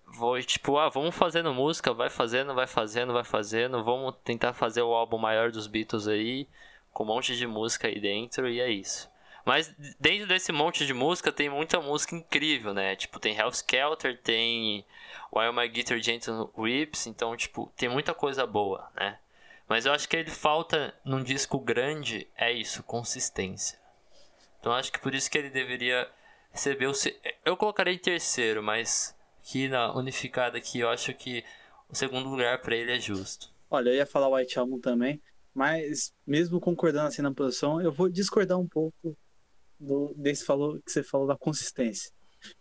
Vou, 0.08 0.40
tipo, 0.42 0.78
ah, 0.78 0.90
vamos 0.90 1.16
fazendo 1.16 1.54
música, 1.54 1.94
vai 1.94 2.10
fazendo, 2.10 2.54
vai 2.54 2.68
fazendo, 2.68 3.14
vai 3.14 3.24
fazendo. 3.24 3.84
Vamos 3.84 4.16
tentar 4.24 4.54
fazer 4.54 4.82
o 4.82 4.94
álbum 4.94 5.18
maior 5.18 5.52
dos 5.52 5.68
Beatles 5.68 6.08
aí, 6.08 6.48
com 6.92 7.04
um 7.04 7.08
monte 7.08 7.36
de 7.36 7.48
música 7.48 7.88
aí 7.88 8.00
dentro, 8.00 8.50
e 8.50 8.60
é 8.60 8.70
isso. 8.70 9.12
Mas 9.46 9.74
dentro 10.00 10.28
desse 10.28 10.52
monte 10.52 10.86
de 10.86 10.94
música 10.94 11.32
tem 11.32 11.50
muita 11.50 11.82
música 11.82 12.16
incrível, 12.16 12.74
né? 12.74 12.96
Tipo, 12.96 13.20
tem 13.20 13.36
Hell's 13.36 13.58
Skelter, 13.58 14.20
tem 14.22 14.86
While 15.36 15.52
My 15.54 15.68
Guitar 15.68 16.00
Gentle 16.00 16.50
Weeps, 16.58 17.08
então, 17.08 17.36
tipo, 17.36 17.72
tem 17.76 17.90
muita 17.90 18.14
coisa 18.14 18.46
boa, 18.46 18.90
né? 18.96 19.20
Mas 19.68 19.86
eu 19.86 19.94
acho 19.94 20.08
que 20.08 20.16
ele 20.16 20.30
falta 20.30 20.94
num 21.04 21.24
disco 21.24 21.60
grande, 21.60 22.28
é 22.38 22.52
isso, 22.52 22.84
consistência. 22.84 23.83
Então 24.64 24.72
acho 24.72 24.94
que 24.94 25.00
por 25.02 25.14
isso 25.14 25.30
que 25.30 25.38
ele 25.38 25.50
deveria 25.50 26.10
receber 26.50 26.88
o... 26.88 26.94
Eu 27.44 27.58
colocaria 27.58 27.94
em 27.94 28.00
terceiro, 28.00 28.64
mas 28.64 29.14
aqui 29.42 29.68
na 29.68 29.94
unificada 29.94 30.58
aqui, 30.58 30.80
eu 30.80 30.88
acho 30.88 31.14
que 31.14 31.44
o 31.90 31.94
segundo 31.94 32.30
lugar 32.30 32.62
pra 32.62 32.74
ele 32.74 32.94
é 32.94 32.98
justo. 32.98 33.54
Olha, 33.70 33.90
eu 33.90 33.96
ia 33.96 34.06
falar 34.06 34.30
White 34.30 34.58
Album 34.58 34.80
também, 34.80 35.22
mas 35.54 36.14
mesmo 36.26 36.62
concordando 36.62 37.10
assim 37.10 37.22
na 37.22 37.34
posição, 37.34 37.82
eu 37.82 37.92
vou 37.92 38.08
discordar 38.08 38.58
um 38.58 38.66
pouco 38.66 39.18
do, 39.78 40.14
desse 40.16 40.46
falou, 40.46 40.82
que 40.82 40.90
você 40.94 41.04
falou 41.04 41.28
da 41.28 41.36
consistência. 41.36 42.10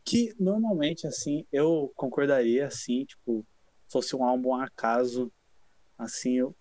Que 0.05 0.34
normalmente, 0.40 1.07
assim, 1.07 1.46
eu 1.53 1.92
concordaria, 1.94 2.66
assim, 2.66 3.05
tipo, 3.05 3.46
se 3.86 3.92
fosse 3.92 4.16
um 4.16 4.24
álbum 4.24 4.57
acaso, 4.57 5.32
assim, 5.96 6.32
eu. 6.32 6.53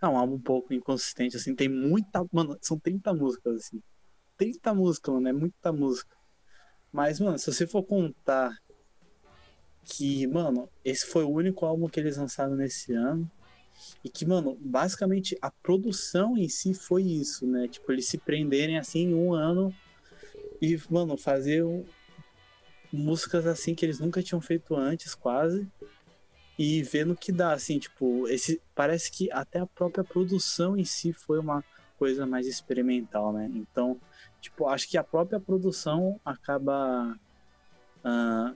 É 0.00 0.06
um 0.06 0.16
álbum 0.16 0.34
um 0.36 0.40
pouco 0.40 0.72
inconsistente, 0.72 1.36
assim, 1.36 1.52
tem 1.52 1.68
muita. 1.68 2.24
Mano, 2.32 2.56
são 2.60 2.78
30 2.78 3.12
músicas, 3.12 3.56
assim. 3.56 3.82
30 4.36 4.74
músicas, 4.74 5.14
mano, 5.14 5.28
é 5.28 5.32
muita 5.32 5.72
música. 5.72 6.16
Mas, 6.92 7.20
mano, 7.20 7.38
se 7.38 7.52
você 7.52 7.66
for 7.66 7.82
contar 7.82 8.56
que, 9.84 10.26
mano, 10.26 10.68
esse 10.84 11.06
foi 11.06 11.24
o 11.24 11.30
único 11.30 11.66
álbum 11.66 11.88
que 11.88 11.98
eles 11.98 12.16
lançaram 12.16 12.54
nesse 12.54 12.92
ano. 12.92 13.30
E 14.04 14.08
que, 14.08 14.24
mano, 14.24 14.56
basicamente 14.60 15.36
a 15.40 15.50
produção 15.50 16.36
em 16.36 16.48
si 16.48 16.72
foi 16.74 17.02
isso, 17.02 17.46
né? 17.46 17.66
Tipo, 17.66 17.92
eles 17.92 18.06
se 18.06 18.18
prenderem 18.18 18.78
assim 18.78 19.12
um 19.12 19.32
ano 19.34 19.74
e, 20.60 20.78
mano, 20.88 21.16
fazer 21.16 21.64
um- 21.64 21.84
músicas 22.92 23.46
assim 23.46 23.74
que 23.74 23.84
eles 23.84 23.98
nunca 23.98 24.22
tinham 24.22 24.40
feito 24.40 24.76
antes, 24.76 25.14
quase. 25.14 25.66
E 26.58 26.82
vendo 26.82 27.16
que 27.16 27.32
dá, 27.32 27.52
assim, 27.52 27.78
tipo, 27.78 28.28
esse 28.28 28.60
parece 28.74 29.10
que 29.10 29.32
até 29.32 29.58
a 29.58 29.66
própria 29.66 30.04
produção 30.04 30.76
em 30.76 30.84
si 30.84 31.12
foi 31.12 31.38
uma 31.38 31.64
coisa 32.02 32.26
mais 32.26 32.48
experimental, 32.48 33.32
né? 33.32 33.48
Então, 33.54 33.96
tipo, 34.40 34.66
acho 34.66 34.88
que 34.88 34.98
a 34.98 35.04
própria 35.04 35.38
produção 35.38 36.18
acaba 36.24 37.16
ah, 38.02 38.52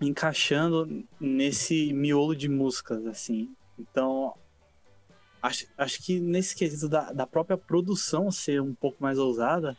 encaixando 0.00 1.04
nesse 1.18 1.92
miolo 1.92 2.36
de 2.36 2.48
músicas, 2.48 3.04
assim. 3.04 3.52
Então, 3.76 4.32
acho, 5.42 5.66
acho 5.76 6.00
que 6.04 6.20
nesse 6.20 6.54
quesito 6.54 6.88
da, 6.88 7.10
da 7.12 7.26
própria 7.26 7.56
produção 7.56 8.30
ser 8.30 8.62
um 8.62 8.72
pouco 8.72 9.02
mais 9.02 9.18
ousada, 9.18 9.76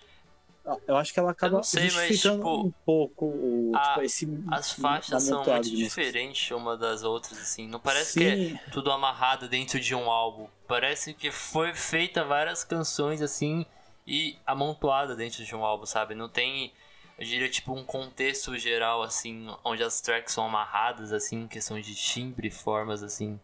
eu 0.88 0.97
acho 0.97 1.13
que 1.13 1.20
ela 1.20 1.32
acaba 1.32 1.57
não 1.57 1.63
sei, 1.63 1.91
mas, 1.91 2.20
tipo, 2.20 2.49
um 2.68 2.72
pouco 2.86 3.26
o, 3.26 3.76
a- 3.76 3.82
tipo, 3.89 4.01
esse 4.01 4.26
As 4.49 4.72
faixas 4.72 5.24
são 5.24 5.45
muito 5.45 5.70
diferentes 5.70 6.51
uma 6.51 6.76
das 6.78 7.03
outras, 7.03 7.39
assim. 7.39 7.68
Não 7.68 7.80
parece 7.80 8.18
que 8.18 8.24
é 8.26 8.36
Sim, 8.36 8.59
tudo 8.72 8.91
amarrado 8.91 9.47
dentro 9.47 9.80
de 9.80 9.93
um 9.95 10.09
álbum. 10.09 10.47
Parece 10.68 11.13
que 11.13 11.32
foi 11.32 11.74
feita 11.74 12.24
várias 12.24 12.63
canções 12.63 13.22
assim 13.22 13.65
e 14.05 14.38
amontoada 14.45 15.15
dentro 15.15 15.43
de 15.43 15.55
um 15.55 15.63
álbum, 15.65 15.86
sabe? 15.86 16.15
Não 16.15 16.30
tem, 16.30 16.72
eu 17.18 17.26
diria, 17.26 17.49
tipo, 17.49 17.74
um 17.74 17.84
contexto 17.84 18.57
geral, 18.57 19.03
assim, 19.03 19.47
onde 19.63 19.84
as 19.84 19.99
tracks 20.01 20.34
são 20.34 20.45
amarradas, 20.45 21.11
assim, 21.11 21.41
em 21.43 21.47
questão 21.47 21.80
de 21.80 21.93
timbre, 21.95 22.49
formas, 22.49 23.03
assim. 23.03 23.39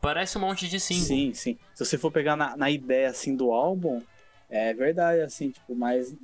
Parece 0.00 0.36
um 0.36 0.42
monte 0.42 0.68
de 0.68 0.78
single. 0.78 1.06
Sim, 1.06 1.32
sim. 1.34 1.58
Se 1.74 1.84
você 1.84 1.96
for 1.98 2.10
pegar 2.10 2.36
na, 2.36 2.56
na 2.56 2.70
ideia 2.70 3.08
assim 3.08 3.34
do 3.34 3.50
álbum, 3.52 4.02
é 4.54 4.72
verdade, 4.72 5.20
assim, 5.20 5.50
tipo, 5.50 5.74
mas 5.74 6.14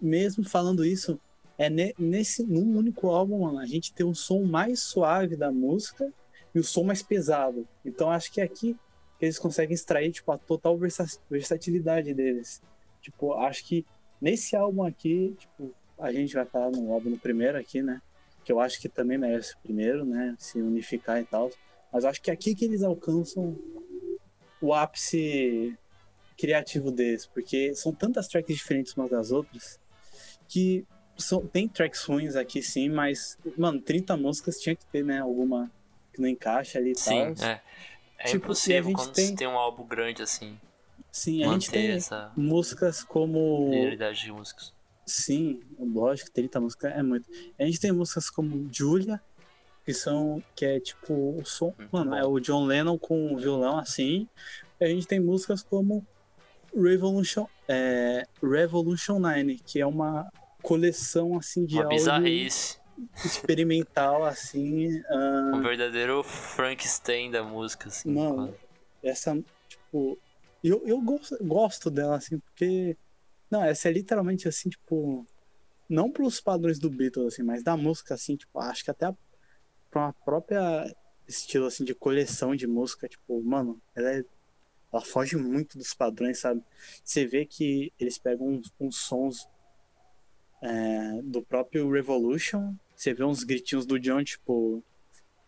mesmo 0.00 0.42
falando 0.48 0.84
isso, 0.84 1.20
é 1.56 1.70
ne- 1.70 1.94
nesse 1.98 2.42
num 2.42 2.76
único 2.76 3.08
álbum, 3.08 3.40
mano, 3.40 3.58
a 3.58 3.66
gente 3.66 3.92
tem 3.92 4.04
um 4.04 4.14
som 4.14 4.42
mais 4.42 4.80
suave 4.80 5.36
da 5.36 5.52
música 5.52 6.12
e 6.54 6.58
o 6.58 6.64
som 6.64 6.82
mais 6.82 7.02
pesado. 7.02 7.66
Então 7.84 8.10
acho 8.10 8.32
que 8.32 8.40
é 8.40 8.44
aqui 8.44 8.76
eles 9.20 9.38
conseguem 9.38 9.74
extrair 9.74 10.10
tipo 10.12 10.30
a 10.32 10.36
total 10.38 10.76
versa- 10.76 11.06
versatilidade 11.30 12.12
deles. 12.12 12.60
Tipo, 13.00 13.34
acho 13.34 13.64
que 13.64 13.86
nesse 14.20 14.56
álbum 14.56 14.82
aqui, 14.82 15.34
tipo, 15.38 15.72
a 15.98 16.12
gente 16.12 16.34
vai 16.34 16.44
falar 16.44 16.70
no 16.72 16.92
álbum 16.92 17.10
no 17.10 17.18
primeiro 17.18 17.56
aqui, 17.56 17.80
né? 17.80 18.02
Que 18.44 18.52
eu 18.52 18.58
acho 18.60 18.80
que 18.80 18.88
também 18.88 19.16
merece 19.16 19.54
o 19.54 19.58
primeiro, 19.62 20.04
né? 20.04 20.34
Se 20.38 20.60
unificar 20.60 21.20
e 21.20 21.24
tal. 21.24 21.50
Mas 21.92 22.04
acho 22.04 22.20
que 22.20 22.30
é 22.30 22.34
aqui 22.34 22.54
que 22.54 22.64
eles 22.64 22.82
alcançam 22.82 23.56
o 24.60 24.74
ápice 24.74 25.78
criativo 26.36 26.90
deles, 26.90 27.26
porque 27.26 27.74
são 27.74 27.92
tantas 27.92 28.28
tracks 28.28 28.54
diferentes 28.56 28.94
umas 28.94 29.10
das 29.10 29.30
outras 29.30 29.78
que 30.48 30.84
são, 31.16 31.46
tem 31.46 31.66
tracks 31.66 32.04
ruins 32.04 32.36
aqui 32.36 32.62
sim, 32.62 32.88
mas, 32.90 33.38
mano, 33.56 33.80
30 33.80 34.16
músicas 34.16 34.60
tinha 34.60 34.76
que 34.76 34.84
ter, 34.86 35.02
né? 35.04 35.20
Alguma 35.20 35.70
que 36.12 36.20
não 36.20 36.28
encaixa 36.28 36.78
ali 36.78 36.92
e 36.92 36.94
Sim, 36.98 37.34
tal. 37.34 37.48
é. 37.48 37.62
É 38.18 38.24
Tipo, 38.24 38.44
a 38.44 38.48
impossível 38.48 38.84
gente 38.84 38.94
quando 38.96 39.12
tem- 39.12 39.34
tem 39.36 39.46
um 39.46 39.58
álbum 39.58 39.84
grande 39.86 40.22
assim, 40.22 40.58
Sim, 41.12 41.44
a 41.44 41.52
gente 41.52 41.70
tem 41.70 41.90
essa 41.92 42.30
músicas 42.36 43.02
como. 43.02 43.70
linearidade 43.70 44.20
de 44.22 44.32
músicas. 44.32 44.72
Sim, 45.06 45.60
lógico, 45.78 46.30
30 46.30 46.60
músicas 46.60 46.92
é 46.92 47.02
muito. 47.02 47.28
A 47.58 47.64
gente 47.64 47.78
tem 47.80 47.92
músicas 47.92 48.28
como 48.28 48.68
Julia, 48.72 49.20
que 49.84 49.92
são. 49.94 50.42
que 50.54 50.64
é 50.66 50.80
tipo 50.80 51.38
o 51.38 51.44
som. 51.44 51.72
Muito 51.78 51.90
mano, 51.92 52.10
bom. 52.10 52.16
é 52.16 52.24
o 52.26 52.40
John 52.40 52.64
Lennon 52.66 52.98
com 52.98 53.32
o 53.34 53.38
violão 53.38 53.78
assim. 53.78 54.28
A 54.80 54.86
gente 54.86 55.06
tem 55.06 55.20
músicas 55.20 55.62
como 55.62 56.06
Revolution, 56.80 57.46
é, 57.68 58.24
Revolution 58.42 59.18
9, 59.18 59.58
que 59.64 59.80
é 59.80 59.86
uma 59.86 60.30
coleção 60.62 61.36
assim 61.38 61.64
de 61.64 61.74
Uma 61.76 61.84
áudio. 61.84 61.98
bizarrice. 61.98 62.78
experimental, 63.24 64.24
assim. 64.24 65.00
ah, 65.08 65.52
Um 65.54 65.62
verdadeiro 65.62 66.22
Frankenstein 66.22 67.30
da 67.30 67.42
música, 67.42 67.88
assim. 67.88 68.10
Mano, 68.12 68.54
essa, 69.02 69.36
tipo. 69.68 70.18
Eu, 70.64 70.82
eu 70.86 71.00
gosto, 71.00 71.36
gosto 71.44 71.90
dela, 71.90 72.16
assim, 72.16 72.38
porque. 72.38 72.96
Não, 73.50 73.62
essa 73.62 73.88
é 73.88 73.92
literalmente 73.92 74.48
assim, 74.48 74.68
tipo. 74.68 75.26
Não 75.88 76.10
pelos 76.10 76.40
padrões 76.40 76.80
do 76.80 76.90
Beatles, 76.90 77.34
assim, 77.34 77.42
mas 77.44 77.62
da 77.62 77.76
música, 77.76 78.14
assim, 78.14 78.34
tipo, 78.34 78.58
acho 78.58 78.82
que 78.84 78.90
até 78.90 79.06
a, 79.06 79.14
pra 79.88 80.06
uma 80.06 80.12
própria 80.24 80.92
estilo, 81.28 81.66
assim, 81.66 81.84
de 81.84 81.94
coleção 81.94 82.56
de 82.56 82.66
música, 82.66 83.08
tipo, 83.08 83.40
mano, 83.42 83.80
ela 83.94 84.10
é. 84.10 84.24
Ela 84.96 85.04
foge 85.04 85.36
muito 85.36 85.76
dos 85.76 85.92
padrões, 85.92 86.38
sabe? 86.38 86.62
Você 87.04 87.26
vê 87.26 87.44
que 87.44 87.92
eles 88.00 88.16
pegam 88.16 88.48
uns, 88.48 88.72
uns 88.80 88.96
sons 88.96 89.46
é, 90.62 91.20
do 91.22 91.42
próprio 91.42 91.90
Revolution. 91.90 92.74
Você 92.94 93.12
vê 93.12 93.22
uns 93.22 93.44
gritinhos 93.44 93.84
do 93.84 94.00
John, 94.00 94.24
tipo, 94.24 94.82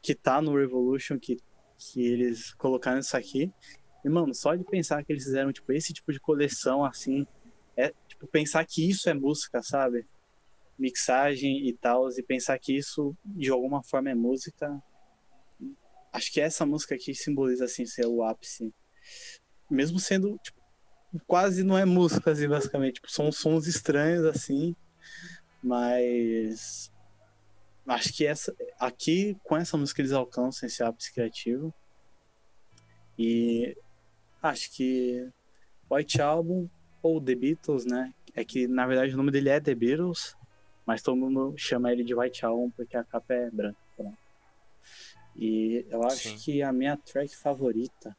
que 0.03 0.15
tá 0.15 0.43
no 0.43 0.55
Revolution, 0.55 1.19
que, 1.19 1.39
que 1.79 2.05
eles 2.05 2.53
colocaram 2.55 2.99
isso 2.99 3.17
aqui. 3.17 3.51
E, 4.05 4.09
mano, 4.11 4.35
só 4.35 4.55
de 4.55 4.65
pensar 4.65 5.03
que 5.03 5.15
eles 5.15 5.25
fizeram, 5.25 5.51
tipo, 5.51 5.73
esse 5.73 5.95
tipo 5.95 6.13
de 6.13 6.21
coleção, 6.21 6.85
assim, 6.85 7.27
é, 7.75 7.95
tipo, 8.07 8.27
pensar 8.27 8.67
que 8.67 8.87
isso 8.87 9.09
é 9.09 9.15
música, 9.15 9.63
sabe? 9.63 10.07
Mixagem 10.79 11.67
e 11.67 11.73
tal, 11.73 12.11
e 12.11 12.23
pensar 12.23 12.59
que 12.59 12.77
isso, 12.77 13.17
de 13.25 13.49
alguma 13.49 13.83
forma, 13.83 14.11
é 14.11 14.15
música. 14.15 14.79
Acho 16.13 16.31
que 16.31 16.39
essa 16.39 16.67
música 16.67 16.95
aqui 16.95 17.15
simboliza, 17.15 17.65
assim, 17.65 17.87
ser 17.87 18.05
o 18.05 18.23
ápice. 18.23 18.75
Mesmo 19.71 19.99
sendo, 19.99 20.39
tipo, 20.39 20.59
quase 21.27 21.63
não 21.63 21.77
é 21.77 21.85
música, 21.85 22.31
assim, 22.31 22.49
basicamente. 22.49 22.95
Tipo, 22.95 23.11
são 23.11 23.31
sons 23.31 23.67
estranhos, 23.67 24.25
assim, 24.25 24.75
mas 25.63 26.93
acho 27.87 28.13
que 28.13 28.27
essa 28.27 28.55
aqui 28.79 29.37
com 29.43 29.57
essa 29.57 29.77
música 29.77 30.01
eles 30.01 30.13
alcançam 30.13 30.67
esse 30.67 30.83
ápice 30.83 31.13
criativo 31.13 31.73
e 33.19 33.75
acho 34.43 34.71
que 34.73 35.29
White 35.91 36.21
Album 36.21 36.69
ou 37.03 37.21
The 37.21 37.35
Beatles, 37.35 37.87
né? 37.87 38.13
É 38.35 38.45
que 38.45 38.69
na 38.69 38.87
verdade 38.87 39.15
o 39.15 39.17
nome 39.17 39.31
dele 39.31 39.49
é 39.49 39.59
The 39.59 39.75
Beatles, 39.75 40.37
mas 40.87 41.03
todo 41.03 41.17
mundo 41.17 41.55
chama 41.57 41.91
ele 41.93 42.05
de 42.05 42.15
White 42.15 42.45
Album 42.45 42.71
porque 42.71 42.97
a 42.97 43.05
capa 43.05 43.35
é 43.35 43.51
branca. 43.51 43.79
né? 43.99 44.15
E 45.35 45.87
eu 45.89 46.03
acho 46.05 46.29
Sim. 46.31 46.37
que 46.37 46.63
a 46.63 46.73
minha 46.73 46.97
track 46.97 47.35
favorita. 47.37 48.17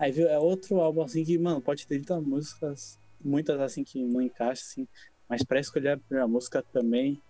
Aí 0.00 0.10
viu, 0.10 0.26
é 0.28 0.38
outro 0.38 0.80
álbum 0.80 1.02
assim 1.02 1.24
que, 1.24 1.38
mano, 1.38 1.60
pode 1.60 1.86
ter 1.86 1.96
30 1.98 2.20
músicas, 2.20 2.98
muitas 3.22 3.60
assim 3.60 3.84
que 3.84 4.02
não 4.02 4.20
encaixam, 4.22 4.64
assim, 4.66 4.88
mas 5.28 5.44
pra 5.44 5.60
escolher 5.60 5.90
a 5.90 5.98
primeira 5.98 6.26
música 6.26 6.64
também 6.72 7.20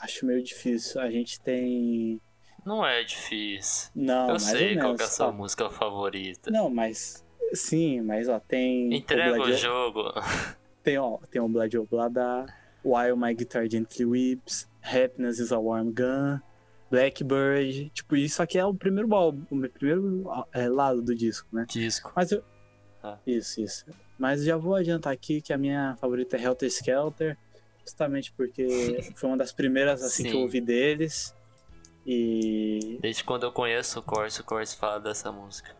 acho 0.00 0.26
meio 0.26 0.42
difícil. 0.42 1.00
A 1.00 1.10
gente 1.10 1.40
tem. 1.40 2.20
Não 2.66 2.84
é 2.84 3.02
difícil. 3.04 3.90
Não, 3.94 4.30
Eu 4.30 4.40
sei 4.40 4.76
qual 4.76 4.96
é 4.98 5.02
a 5.02 5.06
sua 5.06 5.28
Ó, 5.28 5.32
música 5.32 5.70
favorita. 5.70 6.50
Não, 6.50 6.68
mas. 6.68 7.24
Sim, 7.54 8.00
mas 8.00 8.28
ó, 8.28 8.40
tem. 8.40 8.92
Entrega 8.92 9.30
o 9.38 9.42
Obladi- 9.42 9.56
jogo. 9.56 10.02
Tem, 10.82 10.98
ó, 10.98 11.18
tem 11.32 11.40
o 11.42 11.48
Blood 11.48 11.78
Oblada, 11.78 12.46
While 12.84 13.16
My 13.16 13.34
Guitar 13.34 13.68
Gently 13.68 14.04
Weeps, 14.04 14.68
Happiness 14.80 15.40
is 15.40 15.50
a 15.50 15.58
Warm 15.58 15.90
Gun, 15.92 16.40
Blackbird. 16.90 17.90
Tipo, 17.90 18.16
isso 18.16 18.42
aqui 18.42 18.58
é 18.58 18.64
o 18.64 18.74
primeiro 18.74 19.12
álbum, 19.14 19.42
o 19.50 19.68
primeiro 19.68 20.24
é, 20.52 20.68
lado 20.68 21.02
do 21.02 21.14
disco, 21.14 21.48
né? 21.52 21.66
Disco. 21.68 22.12
Mas 22.14 22.32
eu. 22.32 22.42
Ah. 23.02 23.18
Isso, 23.26 23.60
isso. 23.60 23.84
Mas 24.18 24.42
já 24.44 24.56
vou 24.56 24.74
adiantar 24.74 25.12
aqui 25.12 25.40
que 25.40 25.52
a 25.52 25.58
minha 25.58 25.96
favorita 26.00 26.36
é 26.36 26.42
Helter 26.42 26.68
Skelter, 26.68 27.36
justamente 27.84 28.32
porque 28.32 28.66
foi 29.14 29.28
uma 29.30 29.36
das 29.36 29.52
primeiras 29.52 30.02
assim 30.02 30.22
que 30.24 30.30
eu 30.30 30.34
Sim. 30.36 30.42
ouvi 30.42 30.60
deles. 30.60 31.34
E 32.06 32.98
Desde 33.02 33.24
quando 33.24 33.42
eu 33.42 33.52
conheço 33.52 33.98
o 33.98 34.02
Corse, 34.02 34.40
o 34.40 34.44
Corse 34.44 34.76
fala 34.76 34.98
dessa 35.00 35.30
música. 35.32 35.74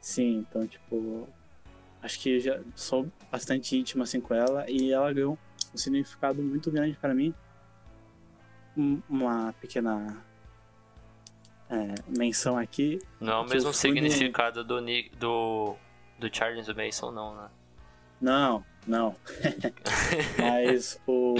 sim, 0.00 0.38
então 0.48 0.66
tipo. 0.66 1.28
Acho 2.00 2.18
que 2.18 2.40
já 2.40 2.60
sou 2.74 3.08
bastante 3.30 3.76
íntimo 3.76 4.02
assim 4.02 4.20
com 4.20 4.34
ela 4.34 4.68
e 4.68 4.90
ela 4.92 5.12
ganhou 5.12 5.38
um 5.72 5.76
significado 5.76 6.42
muito 6.42 6.68
grande 6.70 6.96
para 6.96 7.14
mim. 7.14 7.32
Um- 8.76 9.00
Uma 9.08 9.52
pequena 9.60 10.16
é, 11.72 11.94
menção 12.06 12.58
aqui. 12.58 12.98
Não 13.18 13.32
é 13.32 13.36
o 13.38 13.48
mesmo 13.48 13.72
significado 13.72 14.62
do, 14.62 14.78
do, 15.18 15.76
do 16.18 16.34
Charles 16.36 16.68
Mason, 16.68 17.10
não, 17.10 17.34
né? 17.34 17.48
Não, 18.20 18.64
não. 18.86 19.16
Mas 20.38 21.00
o 21.06 21.34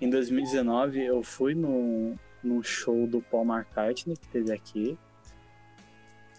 em 0.00 0.10
2019 0.10 1.04
eu 1.04 1.22
fui 1.22 1.54
no, 1.54 2.14
no 2.42 2.64
show 2.64 3.06
do 3.06 3.20
Paul 3.20 3.44
McCartney 3.44 4.16
que 4.16 4.28
teve 4.28 4.52
aqui. 4.52 4.98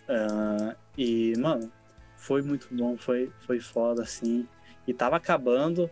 Ah, 0.09 0.75
e, 0.97 1.33
mano, 1.37 1.71
foi 2.15 2.41
muito 2.41 2.67
bom, 2.71 2.97
foi, 2.97 3.31
foi 3.41 3.59
foda, 3.59 4.01
assim. 4.01 4.47
E 4.87 4.93
tava 4.93 5.15
acabando. 5.17 5.89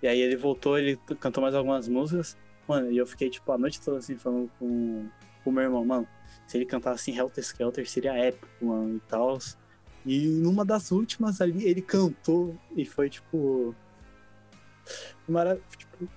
E 0.00 0.06
aí 0.06 0.20
ele 0.20 0.36
voltou, 0.36 0.78
ele 0.78 0.96
cantou 1.18 1.42
mais 1.42 1.54
algumas 1.54 1.88
músicas. 1.88 2.36
Mano, 2.66 2.92
e 2.92 2.96
eu 2.96 3.06
fiquei, 3.06 3.28
tipo, 3.28 3.50
a 3.50 3.58
noite 3.58 3.80
toda 3.80 3.98
assim, 3.98 4.16
falando 4.16 4.50
com 4.58 5.08
com 5.48 5.50
o 5.50 5.52
meu 5.52 5.62
irmão, 5.64 5.84
mano, 5.84 6.06
se 6.46 6.56
ele 6.56 6.66
cantasse 6.66 7.10
assim 7.10 7.18
Helter 7.18 7.44
Skelter 7.44 7.88
seria 7.88 8.14
épico, 8.16 8.48
mano, 8.64 8.96
e 8.96 9.00
tal. 9.00 9.38
E 10.04 10.26
numa 10.26 10.64
das 10.64 10.90
últimas 10.90 11.40
ali, 11.40 11.66
ele 11.66 11.82
cantou 11.82 12.56
e 12.74 12.84
foi, 12.84 13.10
tipo. 13.10 13.74
Mara... 15.28 15.60
tipo 15.76 16.08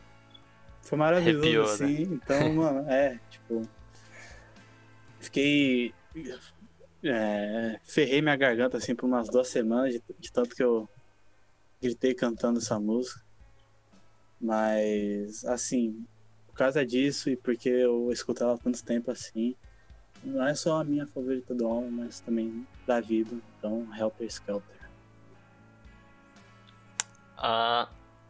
foi 0.82 0.98
maravilhoso, 0.98 1.44
Arrepiou, 1.44 1.66
né? 1.68 1.74
assim. 1.74 2.02
Então, 2.14 2.54
mano, 2.56 2.90
é, 2.90 3.20
tipo. 3.30 3.62
Fiquei. 5.20 5.94
é, 7.04 7.80
ferrei 7.84 8.22
minha 8.22 8.36
garganta, 8.36 8.78
assim, 8.78 8.96
por 8.96 9.06
umas 9.06 9.30
duas 9.30 9.48
semanas, 9.48 9.94
de, 9.94 10.02
de 10.20 10.32
tanto 10.32 10.56
que 10.56 10.64
eu 10.64 10.90
gritei 11.82 12.14
cantando 12.14 12.60
essa 12.60 12.80
música. 12.80 13.22
Mas, 14.40 15.46
assim, 15.46 16.06
por 16.48 16.56
causa 16.56 16.86
disso 16.86 17.30
e 17.30 17.38
porque 17.38 17.70
eu 17.70 18.12
escuto 18.12 18.44
ela 18.44 18.54
há 18.54 18.58
tanto 18.58 18.84
tempo 18.84 19.12
assim, 19.12 19.56
não 20.24 20.48
é 20.48 20.54
só 20.54 20.82
a 20.82 20.84
minha 20.84 21.08
favorita 21.08 21.54
do 21.54 21.66
álbum, 21.66 21.92
mas 21.92 22.20
também 22.20 22.68
da 22.86 23.00
vida. 23.00 23.36
Então, 23.58 23.88
Helter 23.96 24.28
Skelter. 24.28 24.82
Ah, 27.38 27.90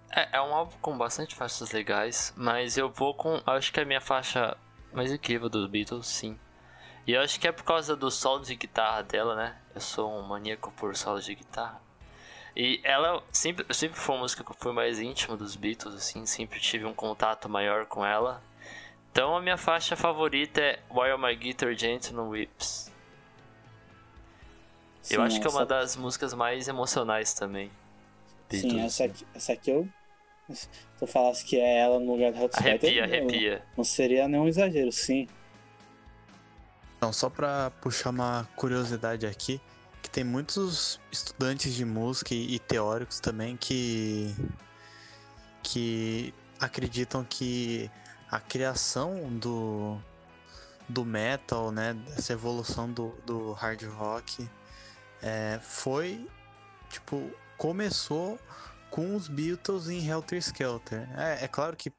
é, 0.09 0.37
é 0.37 0.41
um 0.41 0.53
álbum 0.53 0.75
com 0.81 0.97
bastante 0.97 1.35
faixas 1.35 1.71
legais, 1.71 2.33
mas 2.35 2.77
eu 2.77 2.89
vou 2.89 3.13
com. 3.13 3.41
Acho 3.45 3.71
que 3.71 3.79
é 3.79 3.83
a 3.83 3.85
minha 3.85 4.01
faixa 4.01 4.57
mais 4.93 5.11
incrível 5.11 5.49
dos 5.49 5.69
Beatles, 5.69 6.07
sim. 6.07 6.39
E 7.05 7.13
eu 7.13 7.21
acho 7.21 7.39
que 7.39 7.47
é 7.47 7.51
por 7.51 7.63
causa 7.63 7.95
do 7.95 8.11
solo 8.11 8.43
de 8.43 8.55
guitarra 8.55 9.01
dela, 9.03 9.35
né? 9.35 9.57
Eu 9.73 9.81
sou 9.81 10.11
um 10.11 10.21
maníaco 10.21 10.71
por 10.73 10.95
solos 10.95 11.25
de 11.25 11.35
guitarra. 11.35 11.81
E 12.55 12.81
ela 12.83 13.23
sempre, 13.31 13.65
sempre 13.73 13.97
foi 13.97 14.15
uma 14.15 14.21
música 14.21 14.43
que 14.43 14.51
eu 14.51 14.55
fui 14.59 14.73
mais 14.73 14.99
íntimo 14.99 15.37
dos 15.37 15.55
Beatles, 15.55 15.95
assim, 15.95 16.25
sempre 16.25 16.59
tive 16.59 16.85
um 16.85 16.93
contato 16.93 17.47
maior 17.49 17.85
com 17.85 18.05
ela. 18.05 18.41
Então 19.11 19.35
a 19.35 19.41
minha 19.41 19.57
faixa 19.57 19.95
favorita 19.95 20.61
é 20.61 20.79
While 20.89 21.17
My 21.17 21.35
Guitar 21.35 21.73
Gently 21.75 22.15
Whips. 22.17 22.89
Eu 25.09 25.19
Sim, 25.19 25.25
acho 25.25 25.41
que 25.41 25.47
é 25.47 25.49
uma 25.49 25.61
essa- 25.61 25.65
das 25.65 25.95
músicas 25.95 26.33
mais 26.33 26.67
emocionais 26.67 27.33
também. 27.33 27.69
Sim, 28.49 28.79
essa 28.81 29.05
aqui, 29.05 29.25
essa 29.33 29.53
aqui 29.53 29.71
eu. 29.71 29.87
Se 30.53 30.67
eu 31.01 31.07
falasse 31.07 31.45
que 31.45 31.57
é 31.59 31.79
ela 31.79 31.99
no 31.99 32.11
lugar 32.13 32.31
do 32.31 32.37
Helter 32.39 32.59
Arrepia, 32.59 33.07
não- 33.07 33.13
arrepia. 33.13 33.63
Não 33.77 33.83
seria 33.83 34.27
nenhum 34.27 34.47
exagero, 34.47 34.91
sim. 34.91 35.27
Então, 36.97 37.11
só 37.11 37.29
pra 37.29 37.71
puxar 37.81 38.09
uma 38.11 38.47
curiosidade 38.55 39.25
aqui, 39.25 39.59
que 40.03 40.09
tem 40.09 40.23
muitos 40.23 40.99
estudantes 41.11 41.73
de 41.73 41.83
música 41.85 42.33
e, 42.33 42.55
e 42.55 42.59
teóricos 42.59 43.19
também 43.19 43.57
que 43.57 44.33
que 45.63 46.33
acreditam 46.59 47.23
que 47.23 47.89
a 48.31 48.39
criação 48.39 49.37
do 49.37 49.99
do 50.89 51.05
metal, 51.05 51.71
né, 51.71 51.93
dessa 51.93 52.33
evolução 52.33 52.91
do, 52.91 53.11
do 53.25 53.53
hard 53.53 53.81
rock 53.83 54.49
é, 55.21 55.59
foi 55.61 56.27
tipo 56.89 57.31
começou 57.57 58.39
com 58.89 59.15
os 59.15 59.27
Beatles 59.27 59.87
em 59.87 60.05
Helter 60.05 60.39
Skelter. 60.39 61.07
É, 61.17 61.45
é 61.45 61.47
claro 61.47 61.77
que 61.77 61.93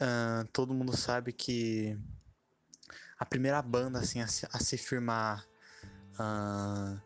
ah, 0.00 0.44
todo 0.52 0.74
mundo 0.74 0.96
sabe 0.96 1.32
que 1.32 1.96
a 3.18 3.24
primeira 3.24 3.60
banda 3.62 3.98
assim 3.98 4.20
a 4.20 4.26
se, 4.26 4.46
a 4.52 4.58
se 4.58 4.76
firmar 4.76 5.46
ah, 6.18 6.96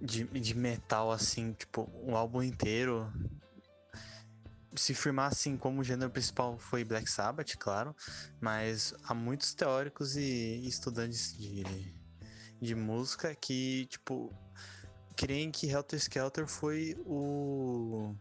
de, 0.00 0.24
de 0.24 0.54
metal 0.54 1.12
assim, 1.12 1.52
tipo, 1.52 1.90
um 2.02 2.16
álbum 2.16 2.42
inteiro 2.42 3.12
se 4.74 4.94
firmar 4.94 5.30
assim 5.30 5.56
como 5.56 5.80
o 5.80 5.84
gênero 5.84 6.10
principal 6.10 6.58
foi 6.58 6.84
Black 6.84 7.10
Sabbath, 7.10 7.56
claro, 7.58 7.94
mas 8.40 8.94
há 9.04 9.14
muitos 9.14 9.54
teóricos 9.54 10.16
e 10.16 10.66
estudantes 10.66 11.36
de, 11.36 11.94
de 12.60 12.74
música 12.74 13.34
que, 13.34 13.86
tipo, 13.86 14.32
creem 15.16 15.50
que 15.50 15.68
Helter 15.68 15.98
Skelter 15.98 16.46
foi 16.46 16.96
o 17.04 18.14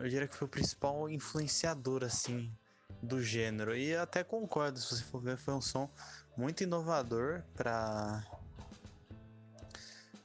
eu 0.00 0.08
diria 0.08 0.28
que 0.28 0.36
foi 0.36 0.46
o 0.46 0.50
principal 0.50 1.08
influenciador 1.08 2.04
assim 2.04 2.54
do 3.02 3.22
gênero. 3.22 3.74
E 3.74 3.96
até 3.96 4.22
concordo, 4.22 4.78
se 4.78 4.94
você 4.94 5.02
for 5.02 5.22
ver, 5.22 5.38
foi 5.38 5.54
um 5.54 5.60
som 5.60 5.90
muito 6.36 6.62
inovador 6.62 7.42
para 7.54 8.22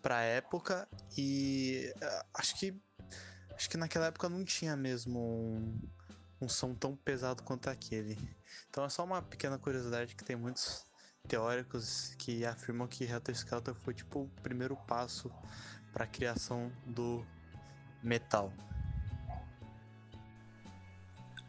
para 0.01 0.22
época 0.22 0.88
e 1.17 1.93
ah, 2.01 2.26
acho 2.36 2.57
que 2.57 2.74
acho 3.60 3.70
que 3.70 3.76
naquela 3.76 4.05
época 4.05 4.30
não 4.30 4.45
tinha 4.45 4.74
mesmo 4.78 5.20
um, 5.20 5.82
um 6.39 6.47
som 6.47 6.74
tão 6.74 6.95
pesado 6.95 7.43
quanto 7.43 7.70
aquele. 7.70 8.18
Então 8.70 8.86
é 8.86 8.89
só 8.89 9.03
uma 9.03 9.22
pequena 9.22 9.57
curiosidade 9.57 10.16
que 10.16 10.24
tem 10.24 10.38
muitos 10.38 10.86
teóricos 11.28 12.16
que 12.18 12.45
afirmam 12.45 12.88
que 12.88 13.03
Helter 13.03 13.36
Skelter 13.36 13.76
foi 13.76 13.93
tipo 13.93 14.22
o 14.22 14.30
primeiro 14.41 14.78
passo 14.88 15.30
para 15.91 16.05
a 16.05 16.07
criação 16.07 16.72
do 16.86 17.26
metal. 18.01 18.53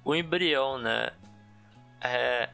O 0.04 0.12
embrião, 0.12 0.78
né? 0.78 1.12
É, 2.00 2.50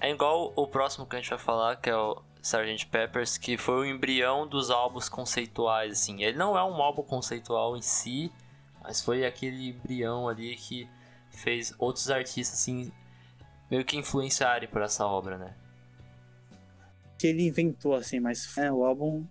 é 0.00 0.10
igual 0.10 0.52
o 0.54 0.66
próximo 0.66 1.06
que 1.06 1.16
a 1.16 1.18
gente 1.18 1.30
vai 1.30 1.38
falar, 1.38 1.76
que 1.76 1.88
é 1.88 1.96
o 1.96 2.22
Sgt. 2.42 2.88
Peppers, 2.88 3.38
que 3.38 3.56
foi 3.56 3.74
o 3.76 3.84
embrião 3.86 4.46
dos 4.46 4.70
álbuns 4.70 5.08
conceituais, 5.08 5.92
assim. 5.92 6.22
Ele 6.22 6.36
não 6.36 6.58
é 6.58 6.62
um 6.62 6.82
álbum 6.82 7.02
conceitual 7.02 7.74
em 7.74 7.80
si, 7.80 8.30
mas 8.86 9.02
foi 9.02 9.26
aquele 9.26 9.70
embrião 9.70 10.28
ali 10.28 10.54
que 10.54 10.88
fez 11.30 11.74
outros 11.76 12.08
artistas, 12.08 12.60
assim, 12.60 12.92
meio 13.68 13.84
que 13.84 13.96
influenciarem 13.96 14.68
por 14.68 14.80
essa 14.80 15.04
obra, 15.04 15.36
né? 15.36 15.56
Que 17.18 17.26
ele 17.26 17.46
inventou, 17.46 17.94
assim, 17.94 18.20
mas 18.20 18.56
é, 18.56 18.70
o 18.70 18.84
álbum 18.84 19.26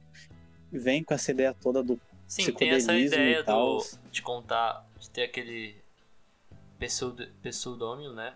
vem 0.69 1.03
com 1.03 1.13
essa 1.13 1.31
ideia 1.31 1.53
toda 1.53 1.81
do 1.81 1.99
Sim, 2.27 2.51
tem 2.51 2.71
essa 2.71 2.93
ideia 2.93 3.43
do, 3.43 3.81
de 4.11 4.21
contar, 4.21 4.85
de 4.99 5.09
ter 5.09 5.23
aquele 5.23 5.77
pseud- 6.77 7.31
pseudônimo, 7.41 8.13
né? 8.13 8.33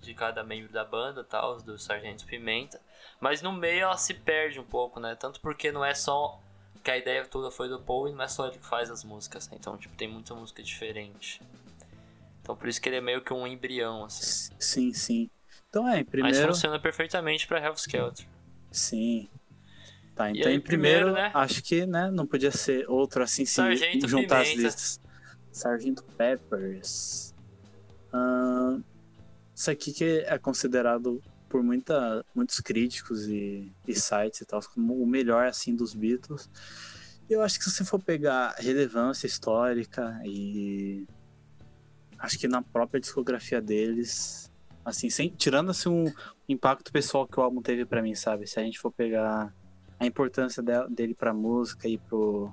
De 0.00 0.14
cada 0.14 0.42
membro 0.42 0.72
da 0.72 0.84
banda 0.84 1.22
tal, 1.22 1.60
do 1.60 1.76
Sargento 1.76 2.24
Pimenta. 2.24 2.80
Mas 3.20 3.42
no 3.42 3.52
meio 3.52 3.82
ela 3.82 3.98
se 3.98 4.14
perde 4.14 4.58
um 4.58 4.64
pouco, 4.64 4.98
né? 4.98 5.14
Tanto 5.14 5.40
porque 5.40 5.70
não 5.70 5.84
é 5.84 5.94
só 5.94 6.40
que 6.88 6.92
a 6.92 6.96
ideia 6.96 7.22
toda 7.26 7.50
foi 7.50 7.68
do 7.68 7.78
Paul 7.78 8.08
e 8.08 8.12
não 8.12 8.22
é 8.22 8.28
só 8.28 8.46
ele 8.46 8.56
que 8.56 8.64
faz 8.64 8.90
as 8.90 9.04
músicas, 9.04 9.46
né? 9.50 9.58
Então, 9.60 9.76
tipo, 9.76 9.94
tem 9.94 10.08
muita 10.08 10.34
música 10.34 10.62
diferente. 10.62 11.38
Então 12.40 12.56
por 12.56 12.66
isso 12.66 12.80
que 12.80 12.88
ele 12.88 12.96
é 12.96 13.00
meio 13.02 13.20
que 13.20 13.30
um 13.30 13.46
embrião, 13.46 14.06
assim. 14.06 14.50
Sim, 14.58 14.92
sim. 14.94 15.30
Então 15.68 15.86
é, 15.86 15.96
em 15.96 15.98
Mas 15.98 16.08
primeiro. 16.08 16.48
funciona 16.48 16.80
perfeitamente 16.80 17.46
pra 17.46 17.62
Hellskelter. 17.62 18.26
Sim. 18.72 19.28
Tá, 20.14 20.30
então 20.30 20.50
aí, 20.50 20.56
em 20.56 20.60
primeiro, 20.60 21.08
primeiro, 21.08 21.12
né? 21.12 21.30
acho 21.34 21.62
que 21.62 21.84
né, 21.84 22.10
não 22.10 22.26
podia 22.26 22.50
ser 22.50 22.88
outro 22.88 23.22
assim 23.22 23.44
se 23.44 23.52
Sargento 23.52 24.08
juntar 24.08 24.40
as 24.40 24.48
Pimenta. 24.48 24.66
listas. 24.66 25.00
Sargento 25.52 26.02
Peppers. 26.16 27.34
Ahn, 28.10 28.80
isso 29.54 29.70
aqui 29.70 29.92
que 29.92 30.24
é 30.26 30.38
considerado 30.38 31.22
por 31.48 31.62
muita, 31.62 32.24
muitos 32.34 32.60
críticos 32.60 33.26
e, 33.26 33.72
e 33.86 33.94
sites 33.94 34.40
e 34.40 34.44
tal 34.44 34.60
como 34.74 35.02
o 35.02 35.06
melhor 35.06 35.46
assim 35.46 35.74
dos 35.74 35.94
Beatles. 35.94 36.50
Eu 37.28 37.42
acho 37.42 37.58
que 37.58 37.64
se 37.64 37.70
você 37.70 37.84
for 37.84 38.02
pegar 38.02 38.54
relevância 38.58 39.26
histórica 39.26 40.20
e 40.24 41.06
acho 42.18 42.38
que 42.38 42.48
na 42.48 42.62
própria 42.62 43.00
discografia 43.00 43.60
deles, 43.60 44.50
assim, 44.84 45.10
sem, 45.10 45.28
tirando 45.30 45.70
assim 45.70 45.88
um 45.88 46.12
impacto 46.48 46.90
pessoal 46.92 47.26
que 47.26 47.38
o 47.38 47.42
álbum 47.42 47.60
teve 47.62 47.84
pra 47.84 48.02
mim, 48.02 48.14
sabe? 48.14 48.46
Se 48.46 48.58
a 48.58 48.62
gente 48.62 48.78
for 48.78 48.90
pegar 48.90 49.54
a 50.00 50.06
importância 50.06 50.62
de- 50.62 50.88
dele 50.88 51.14
pra 51.14 51.34
música 51.34 51.88
e 51.88 51.98
pro 51.98 52.52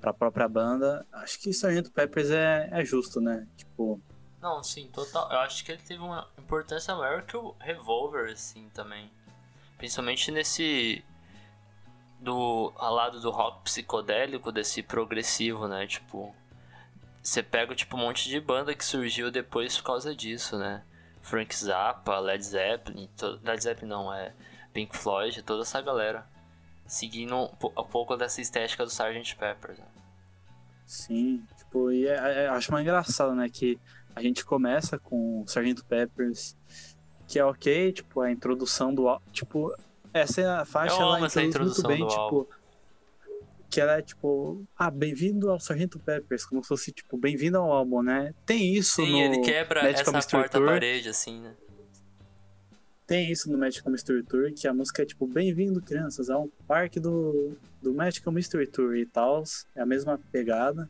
pra 0.00 0.12
própria 0.12 0.46
banda, 0.46 1.06
acho 1.12 1.40
que 1.40 1.50
Sargento 1.54 1.90
Peppers 1.90 2.28
é, 2.30 2.68
é 2.70 2.84
justo, 2.84 3.22
né? 3.22 3.46
Tipo, 3.56 3.98
Não, 4.44 4.62
sim, 4.62 4.90
total. 4.92 5.32
Eu 5.32 5.38
acho 5.38 5.64
que 5.64 5.72
ele 5.72 5.80
teve 5.80 6.02
uma 6.02 6.28
importância 6.38 6.94
maior 6.94 7.22
que 7.22 7.34
o 7.34 7.56
Revolver, 7.58 8.30
assim, 8.30 8.68
também. 8.74 9.10
Principalmente 9.78 10.30
nesse. 10.30 11.02
Do. 12.20 12.70
ao 12.76 12.94
lado 12.94 13.20
do 13.20 13.30
rock 13.30 13.62
psicodélico, 13.64 14.52
desse 14.52 14.82
progressivo, 14.82 15.66
né? 15.66 15.86
Tipo. 15.86 16.36
Você 17.22 17.42
pega, 17.42 17.74
tipo, 17.74 17.96
um 17.96 18.00
monte 18.00 18.28
de 18.28 18.38
banda 18.38 18.74
que 18.74 18.84
surgiu 18.84 19.30
depois 19.30 19.78
por 19.78 19.84
causa 19.84 20.14
disso, 20.14 20.58
né? 20.58 20.84
Frank 21.22 21.56
Zappa, 21.56 22.18
Led 22.18 22.44
Zeppelin. 22.44 23.08
To... 23.16 23.40
Led 23.42 23.62
Zeppelin 23.62 23.88
não, 23.88 24.12
é. 24.12 24.34
Pink 24.74 24.94
Floyd, 24.94 25.42
toda 25.42 25.62
essa 25.62 25.80
galera. 25.80 26.28
Seguindo 26.86 27.34
um, 27.34 27.44
um 27.44 27.84
pouco 27.84 28.14
dessa 28.14 28.42
estética 28.42 28.84
do 28.84 28.90
Sgt. 28.90 29.36
Pepper. 29.36 29.78
Né? 29.78 29.86
sim, 30.86 31.42
tipo, 31.56 31.90
e 31.90 32.06
é- 32.06 32.44
é- 32.44 32.48
acho 32.48 32.70
mais 32.70 32.84
engraçado, 32.84 33.34
né? 33.34 33.48
Que 33.48 33.80
a 34.14 34.22
gente 34.22 34.44
começa 34.44 34.98
com 34.98 35.44
Sargento 35.46 35.84
Peppers, 35.84 36.56
que 37.26 37.38
é 37.38 37.44
ok, 37.44 37.92
tipo, 37.92 38.20
a 38.20 38.30
introdução 38.30 38.94
do 38.94 39.08
álbum, 39.08 39.24
tipo, 39.32 39.74
essa 40.12 40.40
é 40.40 40.46
a 40.46 40.64
faixa, 40.64 40.94
ela 40.96 41.16
introduz 41.16 41.34
muito 41.34 41.48
introdução 41.48 41.88
bem, 41.88 41.98
do 42.00 42.08
tipo, 42.08 42.48
que 43.68 43.80
ela 43.80 43.98
é 43.98 44.02
tipo, 44.02 44.64
ah, 44.78 44.90
bem-vindo 44.90 45.50
ao 45.50 45.58
Sargento 45.58 45.98
Peppers, 45.98 46.44
como 46.44 46.62
se 46.62 46.68
fosse, 46.68 46.92
tipo, 46.92 47.16
bem-vindo 47.16 47.58
ao 47.58 47.72
álbum, 47.72 48.02
né? 48.02 48.32
Tem 48.46 48.72
isso 48.72 48.96
Sim, 49.04 49.10
no 49.10 49.18
ele 49.18 49.40
quebra 49.40 49.82
Magical 49.82 50.02
essa 50.02 50.12
Mystery 50.12 50.42
quarta 50.42 50.58
Tour. 50.58 50.68
parede, 50.68 51.08
assim, 51.08 51.40
né? 51.40 51.54
Tem 53.06 53.30
isso 53.30 53.50
no 53.50 53.58
Magical 53.58 53.92
Mystery 53.92 54.22
Tour, 54.22 54.52
que 54.54 54.66
a 54.66 54.72
música 54.72 55.02
é 55.02 55.04
tipo, 55.04 55.26
bem-vindo, 55.26 55.82
crianças, 55.82 56.30
a 56.30 56.38
um 56.38 56.48
parque 56.66 56.98
do, 56.98 57.54
do 57.82 57.92
Magical 57.92 58.32
Mystery 58.32 58.66
Tour 58.66 58.96
e 58.96 59.04
tal. 59.04 59.42
É 59.74 59.82
a 59.82 59.86
mesma 59.86 60.18
pegada. 60.32 60.88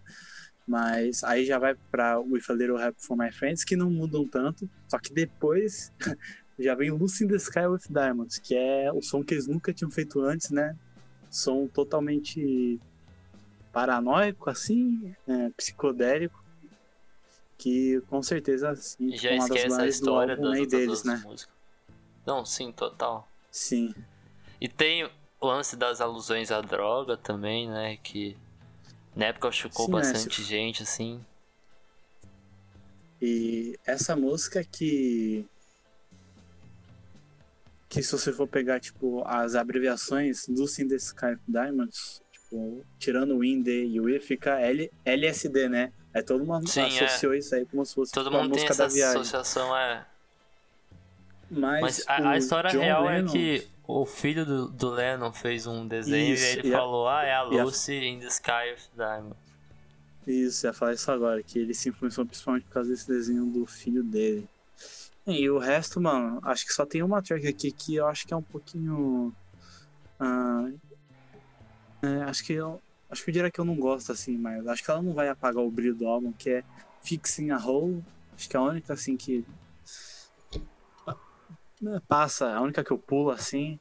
Mas 0.66 1.22
aí 1.24 1.44
já 1.44 1.58
vai 1.58 1.74
pra 1.90 2.18
With 2.18 2.42
a 2.48 2.52
Little 2.54 2.80
Help 2.80 2.96
for 2.98 3.16
My 3.16 3.30
Friends, 3.30 3.64
que 3.64 3.76
não 3.76 3.90
mudam 3.90 4.26
tanto. 4.26 4.68
Só 4.88 4.98
que 4.98 5.12
depois 5.12 5.92
já 6.58 6.74
vem 6.74 6.90
Lucy 6.90 7.24
in 7.24 7.28
the 7.28 7.36
Sky 7.36 7.66
with 7.66 7.82
Diamonds, 7.90 8.38
que 8.38 8.54
é 8.54 8.90
o 8.92 9.02
som 9.02 9.22
que 9.22 9.34
eles 9.34 9.46
nunca 9.46 9.72
tinham 9.72 9.90
feito 9.90 10.20
antes, 10.20 10.50
né? 10.50 10.76
Som 11.30 11.66
totalmente 11.66 12.80
paranoico, 13.72 14.48
assim, 14.48 15.14
é, 15.26 15.50
psicodélico. 15.50 16.42
Que 17.58 18.00
com 18.08 18.22
certeza, 18.22 18.70
assim, 18.70 19.16
já 19.16 19.30
é 19.30 19.34
uma 19.34 19.48
das 19.48 19.56
esquece 19.56 19.66
a 19.66 19.76
maiores 19.76 20.00
do 20.00 20.04
história 20.04 20.34
álbum 20.34 20.50
das 20.50 20.68
deles, 20.68 20.86
duas 20.86 21.04
né? 21.04 21.22
músicas. 21.24 21.54
Não, 22.26 22.44
sim, 22.44 22.72
total. 22.72 23.28
Sim. 23.50 23.94
E 24.60 24.68
tem 24.68 25.04
o 25.04 25.46
lance 25.46 25.76
das 25.76 26.00
alusões 26.00 26.50
à 26.50 26.60
droga 26.60 27.16
também, 27.16 27.68
né? 27.68 27.96
Que 27.98 28.36
na 29.16 29.26
época 29.26 29.50
chocou 29.52 29.86
Sim, 29.86 29.92
né, 29.92 29.98
bastante 29.98 30.36
se- 30.42 30.48
gente, 30.48 30.82
assim. 30.82 31.24
E 33.20 33.78
essa 33.86 34.14
música 34.16 34.62
que. 34.64 35.46
Que 37.88 38.02
se 38.02 38.10
você 38.12 38.32
for 38.32 38.48
pegar, 38.48 38.80
tipo, 38.80 39.22
as 39.26 39.54
abreviações 39.54 40.46
do 40.48 40.64
in 40.80 40.88
the 40.88 40.96
Sky 40.96 41.36
Diamonds, 41.46 42.20
tipo, 42.32 42.84
tirando 42.98 43.36
o 43.36 43.44
IND 43.44 43.68
e 43.68 44.00
o 44.00 44.08
I, 44.08 44.18
fica 44.18 44.58
L, 44.60 44.90
LSD, 45.04 45.68
né? 45.68 45.92
Aí 46.12 46.22
todo 46.22 46.44
mundo 46.44 46.68
Sim, 46.68 46.80
é. 46.80 46.86
associou 47.04 47.34
isso 47.34 47.54
aí 47.54 47.64
como 47.66 47.84
se 47.86 47.94
fosse 47.94 48.12
Todo 48.12 48.24
tipo, 48.26 48.36
mundo 48.36 48.52
tem 48.52 48.62
música 48.64 48.72
essa 48.72 48.88
da 48.88 48.92
viagem. 48.92 49.20
associação, 49.20 49.76
é. 49.76 50.04
Mas, 51.50 51.80
Mas 51.82 52.04
a, 52.08 52.30
a 52.30 52.38
história 52.38 52.70
John 52.70 52.80
real 52.80 53.04
Lennon- 53.04 53.28
é 53.28 53.32
que 53.32 53.68
o 53.86 54.06
filho 54.06 54.44
do, 54.46 54.68
do 54.68 54.90
Lennon 54.90 55.32
fez 55.32 55.66
um 55.66 55.86
desenho 55.86 56.34
Isso, 56.34 56.44
e 56.44 56.58
ele 56.60 56.68
e 56.68 56.74
a- 56.74 56.78
falou, 56.78 57.08
ah, 57.08 57.22
é 57.24 57.34
a 57.34 57.48
e 57.50 57.58
a- 57.58 57.64
Lucy 57.64 57.94
in 58.04 58.18
the 58.20 58.26
Sky 58.26 58.72
of 58.74 58.82
Diamond. 58.96 59.34
Isso, 60.26 60.66
ia 60.66 60.72
falar 60.72 60.94
isso 60.94 61.10
agora, 61.10 61.42
que 61.42 61.58
ele 61.58 61.74
se 61.74 61.90
influenciou 61.90 62.24
principalmente 62.26 62.64
por 62.64 62.72
causa 62.72 62.88
desse 62.90 63.06
desenho 63.06 63.44
do 63.46 63.66
filho 63.66 64.02
dele. 64.02 64.48
E 65.26 65.48
o 65.50 65.58
resto, 65.58 66.00
mano, 66.00 66.38
acho 66.42 66.64
que 66.66 66.72
só 66.72 66.84
tem 66.86 67.02
uma 67.02 67.22
track 67.22 67.46
aqui 67.46 67.70
que 67.72 67.94
eu 67.96 68.06
acho 68.06 68.26
que 68.26 68.32
é 68.32 68.36
um 68.36 68.42
pouquinho. 68.42 69.34
ah, 70.18 70.70
é, 72.02 72.22
acho 72.24 72.44
que 72.44 72.52
eu. 72.54 72.80
Acho 73.10 73.22
que 73.24 73.30
eu 73.30 73.34
diria 73.34 73.50
que 73.50 73.60
eu 73.60 73.64
não 73.64 73.76
gosto 73.76 74.10
assim, 74.12 74.36
mas 74.36 74.66
acho 74.66 74.82
que 74.82 74.90
ela 74.90 75.00
não 75.02 75.12
vai 75.12 75.28
apagar 75.28 75.62
o 75.62 75.70
brilho 75.70 75.94
do 75.94 76.06
álbum, 76.06 76.32
que 76.32 76.50
é 76.50 76.64
Fixing 77.02 77.50
a 77.50 77.58
Hole. 77.58 78.02
Acho 78.36 78.48
que 78.48 78.56
é 78.56 78.60
a 78.60 78.62
única 78.62 78.92
assim 78.94 79.16
que. 79.16 79.44
Né, 81.84 82.00
Passa, 82.08 82.54
a 82.54 82.60
única 82.60 82.82
que 82.82 82.90
eu 82.90 82.98
pulo 82.98 83.30
assim. 83.30 83.78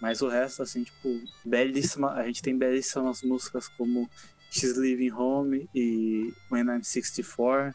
Mas 0.00 0.22
o 0.22 0.28
resto, 0.28 0.62
assim, 0.62 0.82
tipo, 0.84 1.08
belíssima. 1.44 2.12
A 2.12 2.24
gente 2.24 2.40
tem 2.42 2.56
belíssimas 2.56 3.22
músicas 3.22 3.68
como 3.68 4.08
She's 4.50 4.76
Living 4.76 5.10
Home 5.12 5.68
e 5.74 6.32
When 6.50 6.64
I'm 6.64 6.82
64. 6.82 7.74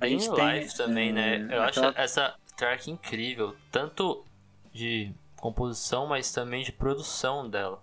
A 0.00 0.08
gente 0.08 0.28
tem, 0.34 0.60
Life 0.60 0.76
também, 0.76 1.12
né? 1.12 1.36
é, 1.48 1.56
Eu 1.56 1.62
aquela- 1.62 1.88
acho 1.90 1.98
essa 1.98 2.34
track 2.56 2.90
incrível. 2.90 3.54
Tanto 3.70 4.24
de 4.72 5.12
composição, 5.36 6.06
mas 6.06 6.32
também 6.32 6.64
de 6.64 6.72
produção 6.72 7.48
dela. 7.48 7.80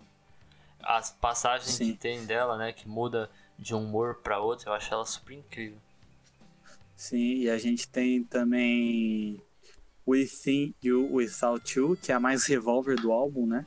As 0.82 1.12
passagens 1.12 1.72
Sim. 1.76 1.94
que 1.94 1.98
tem 2.00 2.26
dela, 2.26 2.58
né? 2.58 2.74
Que 2.74 2.88
muda 2.88 3.30
de 3.58 3.74
um 3.76 3.84
humor 3.84 4.16
pra 4.16 4.40
outro, 4.40 4.70
eu 4.70 4.74
acho 4.74 4.94
ela 4.94 5.06
super 5.06 5.34
incrível. 5.34 5.78
Sim, 6.96 7.36
e 7.44 7.50
a 7.50 7.58
gente 7.58 7.88
tem 7.88 8.24
também 8.24 9.42
Within 10.10 10.74
You 10.84 11.08
Without 11.14 11.78
You, 11.80 11.98
que 12.02 12.12
é 12.12 12.16
a 12.16 12.20
mais 12.20 12.46
revolver 12.46 13.00
do 13.00 13.12
álbum, 13.12 13.46
né? 13.48 13.66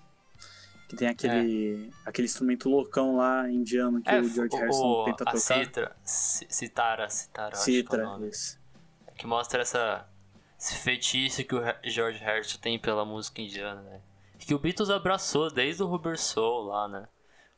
Que 0.88 0.96
tem 0.96 1.08
aquele, 1.08 1.90
aquele 2.04 2.26
instrumento 2.26 2.68
loucão 2.68 3.16
lá 3.16 3.50
indiano 3.50 4.02
que 4.02 4.10
É, 4.10 4.20
o 4.20 4.28
George 4.28 4.54
o- 4.54 4.58
Harrison 4.58 4.86
o- 4.86 5.04
tenta 5.04 5.24
a 5.24 5.26
tocar. 5.32 5.38
citra, 5.38 5.96
ci- 6.04 6.46
citara, 6.50 7.08
citara, 7.08 7.54
é 7.54 7.58
o 7.58 7.60
Citra, 7.60 8.04
nome. 8.04 8.28
isso. 8.28 8.60
que 9.16 9.26
mostra 9.26 9.62
essa 9.62 10.06
esse 10.58 10.74
fetiche 10.76 11.44
que 11.44 11.54
o 11.54 11.62
George 11.84 12.18
Harrison 12.18 12.58
tem 12.60 12.78
pela 12.78 13.04
música 13.04 13.40
indiana, 13.40 13.80
né? 13.82 14.00
Que 14.38 14.54
o 14.54 14.58
Beatles 14.58 14.90
abraçou 14.90 15.50
desde 15.50 15.82
o 15.82 15.86
Rubber 15.86 16.18
Soul 16.18 16.64
lá, 16.66 16.88
né? 16.88 17.08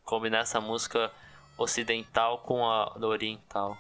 Combinar 0.05 0.39
essa 0.41 0.61
música 0.61 1.11
ocidental 1.59 2.39
com 2.43 2.65
a 2.65 2.97
oriental. 2.99 3.77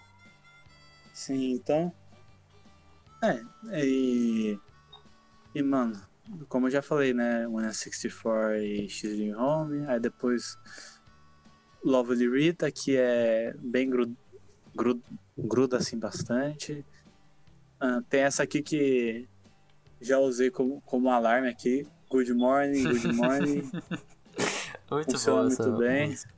Sim, 1.12 1.52
então. 1.52 1.92
É, 3.22 3.40
e. 3.82 4.58
E, 5.54 5.62
mano, 5.62 6.00
como 6.48 6.66
eu 6.66 6.70
já 6.70 6.82
falei, 6.82 7.14
né? 7.14 7.46
One 7.46 7.72
64 7.72 8.56
e 8.56 8.88
X 8.88 9.04
Home, 9.36 9.86
aí 9.86 10.00
depois 10.00 10.56
Lovely 11.84 12.28
Rita, 12.28 12.70
que 12.72 12.96
é 12.96 13.54
bem 13.58 13.88
gru, 13.88 14.12
gru- 14.74 15.02
gruda 15.38 15.76
assim 15.76 15.98
bastante. 15.98 16.84
Ah, 17.78 18.00
tem 18.08 18.22
essa 18.22 18.42
aqui 18.42 18.62
que 18.62 19.28
já 20.00 20.18
usei 20.18 20.50
como, 20.50 20.80
como 20.82 21.10
alarme 21.10 21.48
aqui. 21.48 21.86
Good 22.10 22.32
morning, 22.34 22.82
good 22.84 23.08
morning. 23.14 23.70
Muito 24.90 25.12
Funciona 25.12 25.36
boa 25.40 25.44
muito 25.48 25.72
bem. 25.78 26.08
música. 26.08 26.34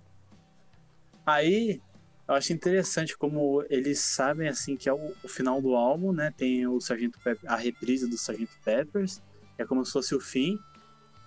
Aí, 1.24 1.80
eu 2.28 2.34
acho 2.34 2.52
interessante 2.52 3.16
como 3.16 3.64
eles 3.70 4.00
sabem, 4.00 4.48
assim, 4.48 4.76
que 4.76 4.88
é 4.88 4.92
o, 4.92 5.14
o 5.22 5.28
final 5.28 5.60
do 5.62 5.74
álbum, 5.74 6.12
né? 6.12 6.32
Tem 6.36 6.66
o 6.66 6.80
Sargento 6.80 7.18
Pepper, 7.22 7.50
a 7.50 7.56
reprise 7.56 8.08
do 8.08 8.18
Sargento 8.18 8.52
Peppers, 8.64 9.22
é 9.58 9.64
como 9.64 9.84
se 9.84 9.92
fosse 9.92 10.14
o 10.14 10.20
fim. 10.20 10.58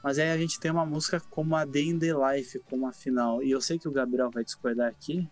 Mas 0.04 0.18
aí 0.18 0.30
a 0.32 0.38
gente 0.38 0.60
tem 0.60 0.72
uma 0.72 0.86
música 0.86 1.20
como 1.30 1.56
a 1.56 1.66
Day 1.66 1.90
in 1.90 2.00
the 2.00 2.14
Life, 2.14 2.60
como 2.70 2.88
a 2.88 2.92
final. 2.94 3.44
E 3.44 3.52
eu 3.52 3.60
sei 3.62 3.78
que 3.78 3.88
o 3.88 3.92
Gabriel 3.92 4.30
vai 4.32 4.44
discordar 4.46 4.90
aqui, 4.90 5.28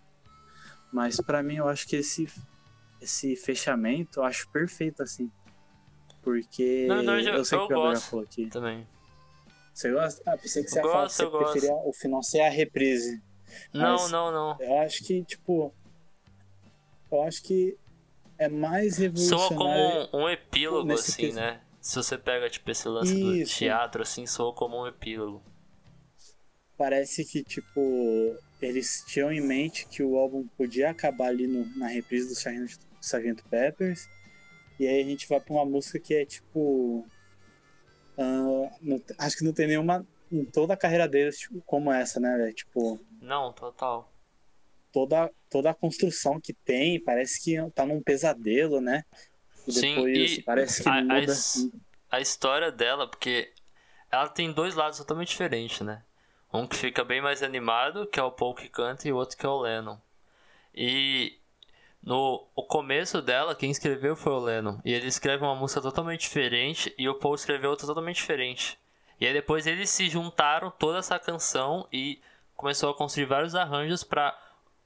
mas 0.92 1.18
pra 1.22 1.42
mim 1.42 1.56
eu 1.56 1.68
acho 1.70 1.88
que 1.88 1.96
esse, 1.96 2.28
esse 3.02 3.36
fechamento 3.36 4.20
eu 4.20 4.24
acho 4.24 4.50
perfeito, 4.50 5.02
assim. 5.04 5.32
Porque 6.22 6.86
Na 6.88 6.96
verdade, 6.98 7.28
eu 7.30 7.46
sei 7.46 7.58
eu 7.58 7.68
que 7.68 7.74
o 7.74 7.76
Gabriel 7.76 7.94
gosto. 7.94 8.10
falou 8.10 8.26
aqui. 8.26 8.48
Também. 8.50 8.86
Você 9.74 9.92
gosta? 9.92 10.22
Ah, 10.26 10.38
pensei 10.38 10.64
que 10.64 10.70
você 10.70 10.80
Eu 10.80 10.86
ia 10.86 10.92
falar 10.92 11.04
que 11.04 11.08
gosto, 11.08 11.16
você 11.18 11.24
eu 11.24 11.32
gosto. 11.32 11.52
preferia 11.52 11.76
o 11.76 11.94
final 11.94 12.24
ser 12.24 12.42
a 12.42 12.50
reprise. 12.50 13.22
Não, 13.74 13.94
Mas- 13.98 14.12
não, 14.12 14.32
não. 14.32 14.58
Eu 14.60 14.80
acho 14.80 15.04
que, 15.04 15.24
tipo. 15.24 15.74
Eu 17.12 17.22
acho 17.24 17.42
que 17.44 17.78
é 18.38 18.50
mais 18.50 18.96
Soa 18.96 19.04
revolucionário. 19.04 19.58
como 19.58 20.24
um, 20.24 20.26
um 20.26 20.30
epílogo, 20.30 20.92
assim, 20.94 21.14
quesito. 21.16 21.36
né? 21.40 21.62
Se 21.82 21.96
você 21.96 22.18
pega, 22.18 22.50
tipo, 22.50 22.70
esse 22.70 22.88
lance 22.88 23.14
do 23.14 23.36
Isso. 23.36 23.58
teatro, 23.58 24.02
assim, 24.02 24.26
soa 24.26 24.54
como 24.54 24.82
um 24.84 24.88
epílogo. 24.88 25.42
Parece 26.78 27.26
que, 27.26 27.44
tipo, 27.44 28.36
eles 28.62 29.04
tinham 29.08 29.32
em 29.32 29.42
mente 29.42 29.88
que 29.88 30.04
o 30.04 30.18
álbum 30.18 30.46
podia 30.58 30.90
acabar 30.92 31.28
ali 31.30 31.48
no- 31.48 31.66
na 31.78 31.88
reprise 31.88 32.28
do 32.28 32.36
Sargento, 32.36 32.78
Sargento 33.02 33.44
Peppers. 33.50 34.08
E 34.80 34.86
aí 34.88 35.02
a 35.02 35.06
gente 35.06 35.28
vai 35.28 35.40
pra 35.40 35.54
uma 35.54 35.66
música 35.66 35.98
que 36.00 36.14
é, 36.14 36.26
tipo. 36.26 37.08
ah, 38.18 38.70
não- 38.82 39.02
acho 39.18 39.38
que 39.38 39.44
não 39.46 39.54
tem 39.54 39.68
nenhuma. 39.68 40.06
Em 40.32 40.44
toda 40.44 40.74
a 40.74 40.78
carreira 40.78 41.08
deles, 41.08 41.40
tipo, 41.40 41.62
como 41.66 41.92
essa, 41.92 42.20
né, 42.20 42.36
velho? 42.36 42.54
Tipo, 42.54 43.00
Não, 43.28 43.52
total. 43.52 44.12
toda, 44.94 45.30
toda 45.50 45.70
a 45.70 45.74
construção 45.74 46.40
que 46.40 46.54
tem, 46.54 47.00
parece 47.00 47.44
que 47.44 47.56
tá 47.72 47.86
num 47.86 48.02
pesadelo, 48.02 48.80
né? 48.82 49.04
Sim, 49.70 49.96
depois 49.96 50.38
e 50.38 50.42
parece 50.42 50.82
que 50.82 50.90
a- 50.90 51.02
muda. 51.02 51.32
as- 51.32 51.70
a 52.10 52.20
história 52.22 52.72
dela, 52.72 53.06
porque 53.08 53.54
ela 54.10 54.30
tem 54.30 54.52
dois 54.52 54.76
lados 54.76 54.98
totalmente 54.98 55.28
diferentes, 55.30 55.82
né? 55.82 56.02
Um 56.54 56.66
que 56.66 56.78
fica 56.78 57.04
bem 57.04 57.22
mais 57.22 57.44
animado, 57.44 58.08
que 58.08 58.20
é 58.20 58.24
o 58.24 58.32
Paul 58.32 58.56
que 58.56 58.70
canta, 58.70 59.08
e 59.08 59.12
o 59.12 59.18
outro 59.18 59.38
que 59.38 59.46
é 59.46 59.50
o 59.50 59.60
Lennon. 59.60 59.98
E 60.74 61.38
no 62.02 62.48
o 62.56 62.64
começo 62.64 63.22
dela, 63.22 63.54
quem 63.54 63.70
escreveu 63.70 64.16
foi 64.16 64.32
o 64.32 64.40
Lennon. 64.40 64.80
E 64.86 64.94
ele 64.94 65.08
escreve 65.08 65.44
uma 65.44 65.56
música 65.56 65.82
totalmente 65.82 66.22
diferente, 66.22 66.94
e 66.98 67.10
o 67.10 67.16
Paul 67.16 67.36
escreveu 67.36 67.70
outra 67.72 67.86
totalmente 67.86 68.16
diferente. 68.16 68.80
E 69.20 69.28
aí 69.28 69.34
depois 69.34 69.68
eles 69.68 69.90
se 69.90 70.08
juntaram 70.10 70.72
toda 70.72 71.00
essa 71.00 71.20
canção 71.20 71.88
e 71.92 72.22
começou 72.58 72.90
a 72.90 72.94
construir 72.94 73.26
vários 73.26 73.56
arranjos 73.56 74.04
pra 74.04 74.38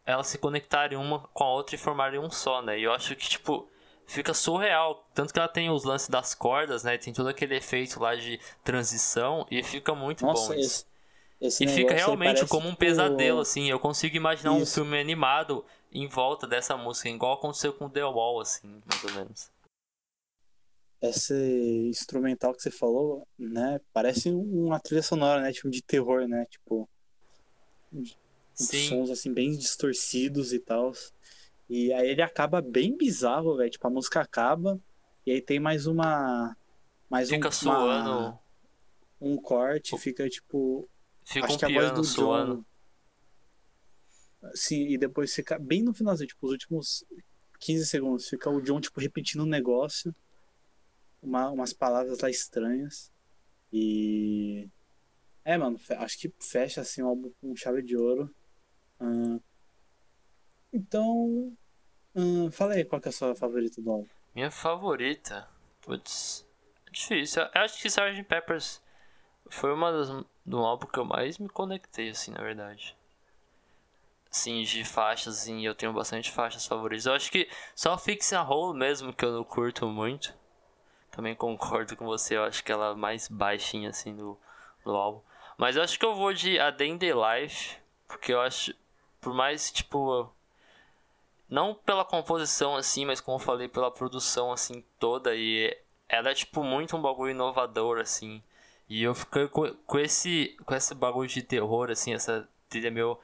elas 0.05 0.27
se 0.27 0.37
conectarem 0.37 0.97
uma 0.97 1.19
com 1.19 1.43
a 1.43 1.53
outra 1.53 1.75
e 1.75 1.79
formarem 1.79 2.19
um 2.19 2.29
só, 2.29 2.61
né? 2.61 2.77
E 2.77 2.83
eu 2.83 2.93
acho 2.93 3.15
que, 3.15 3.29
tipo, 3.29 3.67
fica 4.05 4.33
surreal. 4.33 5.07
Tanto 5.13 5.33
que 5.33 5.39
ela 5.39 5.47
tem 5.47 5.69
os 5.69 5.83
lances 5.83 6.09
das 6.09 6.35
cordas, 6.35 6.83
né? 6.83 6.97
Tem 6.97 7.13
todo 7.13 7.29
aquele 7.29 7.55
efeito 7.55 7.99
lá 7.99 8.15
de 8.15 8.39
transição 8.63 9.47
e 9.49 9.63
fica 9.63 9.95
muito 9.95 10.25
Nossa, 10.25 10.53
bom 10.53 10.59
isso. 10.59 10.85
esse, 11.39 11.63
esse 11.63 11.63
E 11.63 11.67
fica 11.67 11.93
realmente 11.93 12.45
como 12.45 12.67
um 12.67 12.71
tipo, 12.71 12.81
pesadelo, 12.81 13.39
assim. 13.39 13.69
Eu 13.69 13.79
consigo 13.79 14.15
imaginar 14.15 14.51
um 14.51 14.61
Isso. 14.61 14.75
filme 14.75 14.99
animado 14.99 15.65
em 15.91 16.07
volta 16.07 16.45
dessa 16.45 16.75
música, 16.77 17.09
igual 17.09 17.33
aconteceu 17.33 17.73
com 17.73 17.89
The 17.89 18.03
Wall, 18.03 18.41
assim, 18.41 18.81
mais 18.85 19.03
ou 19.03 19.11
menos. 19.13 19.51
Esse 21.01 21.33
instrumental 21.89 22.53
que 22.53 22.61
você 22.61 22.69
falou, 22.69 23.27
né? 23.37 23.79
Parece 23.91 24.29
uma 24.29 24.79
trilha 24.79 25.01
sonora, 25.01 25.41
né? 25.41 25.51
Tipo, 25.51 25.69
de 25.69 25.81
terror, 25.81 26.27
né? 26.27 26.45
Tipo, 26.45 26.87
Sim, 28.53 28.89
sons 28.89 29.09
assim 29.09 29.33
bem 29.33 29.55
distorcidos 29.57 30.53
e 30.53 30.59
tal. 30.59 30.91
E 31.69 31.91
aí 31.93 32.09
ele 32.09 32.21
acaba 32.21 32.61
bem 32.61 32.95
bizarro, 32.97 33.55
velho. 33.57 33.69
Tipo, 33.69 33.87
a 33.87 33.89
música 33.89 34.21
acaba 34.21 34.79
e 35.25 35.31
aí 35.31 35.41
tem 35.41 35.59
mais 35.59 35.87
uma. 35.87 36.55
Mais 37.09 37.29
fica 37.29 37.47
um, 37.47 37.51
suando. 37.51 38.09
uma- 38.11 38.39
um 39.21 39.37
corte, 39.37 39.97
fica 39.97 40.27
tipo. 40.29 40.87
Fica 41.23 41.45
acho 41.45 41.55
um 41.55 41.57
que 41.59 41.65
a 41.65 41.69
voz 41.69 41.91
do 41.91 42.03
suando. 42.03 42.65
John. 44.41 44.51
Sim, 44.55 44.87
e 44.87 44.97
depois 44.97 45.33
fica 45.33 45.59
bem 45.59 45.83
no 45.83 45.93
finalzinho, 45.93 46.27
tipo, 46.27 46.45
os 46.47 46.51
últimos 46.51 47.05
15 47.59 47.85
segundos, 47.85 48.27
fica 48.27 48.49
o 48.49 48.59
John, 48.59 48.81
tipo, 48.81 48.99
repetindo 48.99 49.43
um 49.43 49.45
negócio, 49.45 50.15
uma, 51.21 51.51
umas 51.51 51.73
palavras 51.73 52.19
lá 52.19 52.29
estranhas. 52.29 53.11
E. 53.71 54.67
É, 55.43 55.57
mano, 55.57 55.79
acho 55.97 56.19
que 56.19 56.31
fecha 56.39 56.81
assim 56.81 57.01
o 57.01 57.07
álbum 57.07 57.31
com 57.41 57.55
chave 57.55 57.81
de 57.81 57.97
ouro. 57.97 58.29
Ahn, 58.99 59.39
Então. 60.71 61.55
ahn, 62.15 62.51
fala 62.51 62.73
aí 62.73 62.85
qual 62.85 63.01
que 63.01 63.07
é 63.07 63.09
a 63.09 63.13
sua 63.13 63.35
favorita 63.35 63.81
do 63.81 63.91
álbum. 63.91 64.07
Minha 64.35 64.51
favorita. 64.51 65.47
Putz. 65.81 66.47
É 66.87 66.91
difícil. 66.91 67.41
Eu 67.43 67.61
acho 67.61 67.81
que 67.81 67.87
Sgt. 67.87 68.23
Peppers 68.23 68.81
foi 69.49 69.73
uma 69.73 69.91
das 69.91 70.09
do 70.45 70.59
álbum 70.59 70.87
que 70.87 70.99
eu 70.99 71.05
mais 71.05 71.37
me 71.37 71.49
conectei, 71.49 72.09
assim, 72.09 72.31
na 72.31 72.41
verdade. 72.41 72.95
Assim, 74.31 74.61
de 74.63 74.85
faixas, 74.85 75.39
assim, 75.39 75.65
eu 75.65 75.75
tenho 75.75 75.91
bastante 75.91 76.31
faixas 76.31 76.65
favoritas. 76.65 77.05
Eu 77.05 77.13
acho 77.13 77.31
que 77.31 77.49
só 77.75 77.97
Fix 77.97 78.31
a 78.31 78.43
Hole 78.43 78.77
mesmo 78.77 79.11
que 79.11 79.25
eu 79.25 79.33
não 79.33 79.43
curto 79.43 79.87
muito. 79.87 80.33
Também 81.11 81.35
concordo 81.35 81.97
com 81.97 82.05
você, 82.05 82.37
eu 82.37 82.43
acho 82.45 82.63
que 82.63 82.71
ela 82.71 82.91
é 82.91 82.95
mais 82.95 83.27
baixinha, 83.27 83.89
assim, 83.89 84.15
do, 84.15 84.37
do 84.85 84.91
álbum. 84.95 85.21
Mas 85.61 85.75
eu 85.75 85.83
acho 85.83 85.99
que 85.99 86.03
eu 86.03 86.15
vou 86.15 86.33
de 86.33 86.59
A 86.59 86.71
Day 86.71 86.89
in 86.89 86.97
the 86.97 87.13
Life, 87.13 87.77
porque 88.07 88.33
eu 88.33 88.41
acho, 88.41 88.73
por 89.19 89.31
mais, 89.31 89.71
tipo, 89.71 90.27
não 91.47 91.75
pela 91.75 92.03
composição 92.03 92.75
assim, 92.75 93.05
mas 93.05 93.21
como 93.21 93.35
eu 93.35 93.39
falei, 93.39 93.67
pela 93.67 93.91
produção 93.91 94.51
assim 94.51 94.83
toda 94.97 95.35
e 95.35 95.71
ela 96.09 96.31
é 96.31 96.33
tipo 96.33 96.63
muito 96.63 96.97
um 96.97 97.01
bagulho 97.01 97.29
inovador 97.29 97.99
assim. 97.99 98.41
E 98.89 99.03
eu 99.03 99.13
fiquei 99.13 99.47
com, 99.47 99.71
com 99.85 99.99
esse 99.99 100.57
com 100.65 100.73
esse 100.73 100.95
bagulho 100.95 101.29
de 101.29 101.43
terror 101.43 101.91
assim, 101.91 102.15
essa 102.15 102.49
trilha 102.67 102.89
meu 102.89 103.21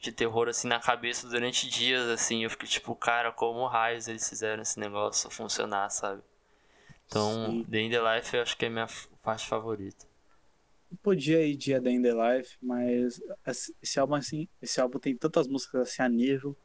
de 0.00 0.12
terror 0.12 0.48
assim 0.48 0.68
na 0.68 0.78
cabeça 0.78 1.28
durante 1.28 1.68
dias 1.68 2.08
assim. 2.08 2.44
Eu 2.44 2.50
fiquei 2.50 2.68
tipo, 2.68 2.94
cara, 2.94 3.32
como 3.32 3.66
raios 3.66 4.06
eles 4.06 4.28
fizeram 4.28 4.62
esse 4.62 4.78
negócio 4.78 5.28
funcionar, 5.28 5.90
sabe? 5.90 6.22
Então, 7.08 7.46
Sim. 7.50 7.64
The 7.64 7.88
the 7.88 8.14
Life 8.14 8.36
eu 8.36 8.42
acho 8.42 8.56
que 8.56 8.64
é 8.64 8.68
a 8.68 8.70
minha 8.70 8.86
parte 9.24 9.48
favorita. 9.48 10.13
Podia 11.02 11.46
ir 11.46 11.56
de 11.56 11.74
A 11.74 11.80
Day 11.80 11.94
in 11.94 12.02
the 12.02 12.12
Life, 12.12 12.56
mas 12.62 13.20
esse 13.46 13.74
esse 13.82 13.98
álbum 13.98 14.14
assim, 14.14 14.48
esse 14.60 14.80
álbum 14.80 14.98
tem 14.98 15.16
tantas 15.16 15.48
músicas 15.48 15.88
assim 15.88 16.02
a 16.02 16.08
nível, 16.08 16.56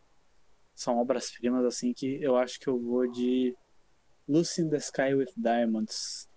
são 0.75 0.97
obras-primas 0.97 1.65
assim 1.65 1.93
que 1.93 2.21
eu 2.21 2.35
acho 2.35 2.59
que 2.59 2.67
eu 2.67 2.79
vou 2.79 3.09
de 3.09 3.55
Lucy 4.27 4.61
in 4.61 4.69
the 4.69 4.77
Sky 4.77 5.13
with 5.13 5.31
Diamonds, 5.35 6.29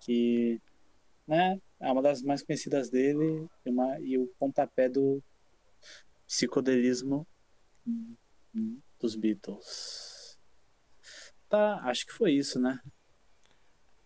que 0.00 0.60
né, 1.26 1.60
é 1.80 1.90
uma 1.90 2.02
das 2.02 2.22
mais 2.22 2.42
conhecidas 2.42 2.90
dele 2.90 3.48
e, 3.64 3.70
uma, 3.70 4.00
e 4.00 4.16
o 4.18 4.26
pontapé 4.38 4.88
do 4.88 5.22
psicodelismo 6.26 7.26
dos 8.98 9.16
Beatles. 9.16 10.38
Tá, 11.48 11.80
acho 11.84 12.06
que 12.06 12.12
foi 12.12 12.32
isso, 12.32 12.58
né? 12.58 12.80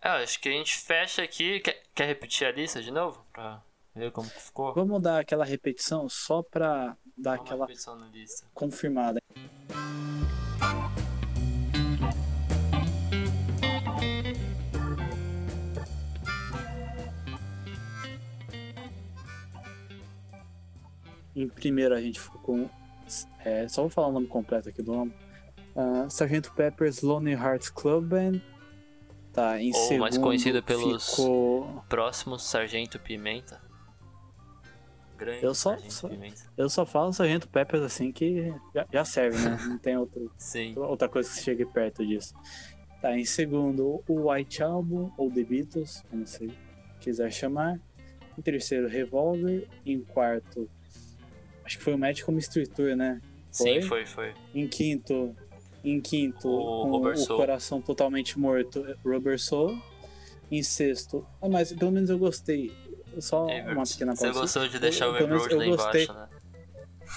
É, 0.01 0.11
acho 0.11 0.41
que 0.41 0.49
a 0.49 0.53
gente 0.53 0.77
fecha 0.79 1.23
aqui. 1.23 1.61
Quer, 1.61 1.83
quer 1.95 2.07
repetir 2.07 2.47
a 2.47 2.53
lista 2.53 2.81
de 2.81 2.91
novo? 2.91 3.25
Pra 3.33 3.63
ver 3.95 4.13
como 4.13 4.29
ficou? 4.29 4.73
Vamos 4.73 5.03
dar 5.03 5.21
aquela 5.21 5.45
repetição 5.45 6.09
só 6.09 6.43
pra 6.43 6.97
dar 7.17 7.37
Vamos 7.37 7.51
aquela 7.51 7.67
confirmada. 8.55 9.21
Em 21.35 21.49
primeiro 21.49 21.95
a 21.95 22.01
gente 22.01 22.21
ficou 22.21 22.41
com. 22.41 22.71
é, 23.45 23.69
só 23.69 23.83
vou 23.83 23.91
falar 23.91 24.09
o 24.09 24.13
nome 24.13 24.27
completo 24.27 24.69
aqui 24.69 24.83
do 24.83 24.93
álbum. 24.93 25.13
Ah, 25.77 26.09
Sargento 26.09 26.53
Pepper's 26.55 27.03
Lonely 27.03 27.35
Hearts 27.35 27.69
Club 27.69 28.05
Band. 28.05 28.41
Tá, 29.39 29.61
em 29.63 29.69
Ou 29.69 29.75
segundo 29.83 30.01
mais 30.01 30.19
conhecida 30.19 30.61
pelos- 30.61 31.11
ficou... 31.11 31.85
Próximo, 31.89 32.39
Sargento 32.41 32.99
Pimenta. 32.99 33.61
Grande 35.17 35.45
Eu 35.45 35.55
só- 35.55 35.77
só-. 35.89 36.11
Eu 36.57 36.69
só 36.69 36.85
falo 36.85 37.13
Sargento 37.13 37.49
Peppers 37.49 37.83
assim 37.85 38.11
que 38.11 38.53
já, 38.75 38.87
já 38.93 39.05
serve, 39.05 39.39
né? 39.39 39.57
Não 39.67 39.79
tem 39.79 39.97
outro, 39.97 40.31
Sim. 40.39 40.75
outra 40.77 41.09
coisa 41.09 41.31
que 41.33 41.41
chegue 41.41 41.65
perto 41.67 42.05
disso. 42.07 42.35
Tá, 43.01 43.17
em 43.17 43.25
segundo, 43.25 44.03
o 44.09 44.29
White 44.33 44.61
Album, 44.63 45.13
ou 45.17 45.31
The 45.31 45.45
Beatles, 45.45 46.03
como 46.11 46.27
você 46.27 46.49
quiser 47.01 47.31
chamar. 47.33 47.79
Em 48.37 48.43
terceiro, 48.43 48.89
Revolver. 48.89 49.69
Em 49.87 50.01
quarto, 50.01 50.69
acho 51.65 51.79
que 51.79 51.85
foi 51.85 51.95
o 51.95 51.99
Magical 51.99 52.35
Mystery 52.35 52.67
Tour, 52.67 52.97
né? 52.97 53.21
Sim, 53.53 53.81
Foi? 53.83 54.05
foi, 54.05 54.07
foi. 54.07 54.35
Em 54.55 54.67
quinto, 54.69 55.35
em 55.85 56.01
quinto, 56.01 56.49
O 56.49 57.01
com 57.01 57.07
o 57.09 57.17
Soul. 57.17 57.39
coração 57.39 57.81
totalmente 57.81 58.39
morto, 58.39 58.85
Rubber 59.05 59.39
Soul. 59.41 59.79
Em 60.51 60.63
sexto, 60.63 61.27
ah, 61.43 61.49
mas 61.49 61.73
pelo 61.75 61.91
menos 61.93 62.09
eu 62.09 62.19
gostei. 62.19 62.73
Só 63.21 63.45
uma 63.47 63.85
pequena 63.85 64.15
Você 64.17 64.25
pausa. 64.25 64.41
gostou 64.41 64.69
de 64.69 64.79
deixar 64.79 65.09
o 65.11 65.13
pelo 65.19 65.25
Web 65.33 65.33
menos 65.33 65.43
Road 65.43 65.55
eu 65.55 65.71
lá 65.71 65.77
gostei. 65.77 66.05
embaixo, 66.05 66.21
né? 66.21 66.29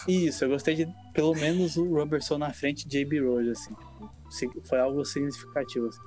Isso, 0.07 0.43
eu 0.45 0.49
gostei 0.49 0.75
de 0.75 0.88
pelo 1.13 1.33
menos 1.35 1.77
o 1.77 1.85
Robertson 1.85 2.38
na 2.38 2.51
frente 2.51 2.88
de 2.88 3.01
Abbey 3.03 3.19
Road, 3.19 3.49
assim. 3.51 3.73
Foi 4.63 4.79
algo 4.79 5.03
significativo, 5.05 5.88
assim. 5.88 5.99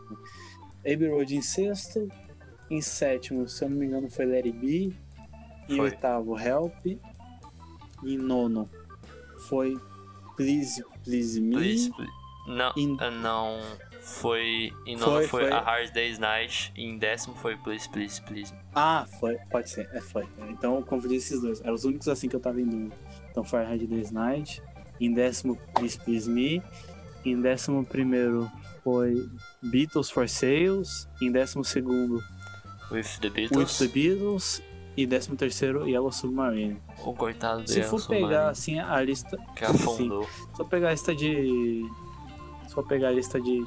Abbey 0.80 1.08
Road 1.08 1.34
em 1.36 1.40
sexto, 1.42 2.08
em 2.70 2.80
sétimo, 2.82 3.48
se 3.48 3.64
eu 3.64 3.70
não 3.70 3.76
me 3.78 3.86
engano, 3.86 4.10
foi 4.10 4.24
It 4.36 4.52
Be. 4.52 4.94
Em 5.68 5.76
Foi. 5.76 5.80
oitavo, 5.80 6.38
Help. 6.38 6.74
E 6.86 6.98
em 8.04 8.18
nono 8.18 8.68
foi 9.48 9.78
Please, 10.36 10.84
Please 11.04 11.40
Me. 11.40 11.54
Please, 11.56 11.90
please. 11.90 12.12
Não, 12.46 12.72
Em- 12.76 12.96
ah, 13.00 13.10
não. 13.10 13.60
Foi. 14.00 14.70
Em 14.86 14.96
nono 14.96 15.12
Foi, 15.12 15.26
foi, 15.28 15.42
foi. 15.44 15.52
A 15.52 15.60
Hard 15.60 15.90
Day's 15.92 16.18
Night. 16.18 16.70
E 16.76 16.84
em 16.84 16.98
décimo 16.98 17.34
foi 17.36 17.56
Please, 17.56 17.88
Please, 17.88 18.20
Please. 18.22 18.52
Ah, 18.74 19.06
foi, 19.18 19.36
pode 19.50 19.70
ser, 19.70 19.88
é, 19.94 20.00
foi. 20.00 20.26
Então 20.50 20.76
eu 20.76 20.82
confundi 20.82 21.14
esses 21.16 21.40
dois. 21.40 21.60
Eram 21.62 21.72
os 21.74 21.84
únicos 21.84 22.06
assim 22.08 22.28
que 22.28 22.36
eu 22.36 22.40
tava 22.40 22.60
em 22.60 22.66
dúvida. 22.66 22.94
Então 23.30 23.42
foi 23.42 23.60
a 23.60 23.68
Hard 23.68 23.82
Day's 23.86 24.10
Night. 24.10 24.62
Em 25.00 25.12
décimo, 25.12 25.56
Please 25.74 25.98
Please 25.98 26.28
Me. 26.30 26.62
Em 27.24 27.40
décimo 27.40 27.82
primeiro 27.84 28.50
foi 28.82 29.26
Beatles 29.62 30.10
for 30.10 30.28
Sales. 30.28 31.08
Em 31.22 31.32
décimo 31.32 31.64
segundo, 31.64 32.22
With 32.90 33.04
the 33.22 33.28
With 33.28 33.48
Beatles. 33.48 33.78
the 33.78 33.88
Beatles. 33.88 34.62
E 34.96 35.06
décimo 35.06 35.34
terceiro, 35.34 35.88
Yellow 35.88 36.12
Submarine. 36.12 36.76
O 37.04 37.12
coitado 37.14 37.62
do 37.64 37.70
Se 37.70 37.82
for 37.82 37.98
Submarine, 37.98 38.28
pegar 38.28 38.48
assim 38.50 38.78
a 38.78 39.00
lista. 39.00 39.36
Que 39.56 39.64
afundou. 39.64 40.22
Se 40.24 40.56
for 40.58 40.68
pegar 40.68 40.88
a 40.88 40.92
lista 40.92 41.12
de. 41.14 41.82
For 42.74 42.84
pegar 42.86 43.08
a 43.08 43.12
lista 43.12 43.40
de 43.40 43.64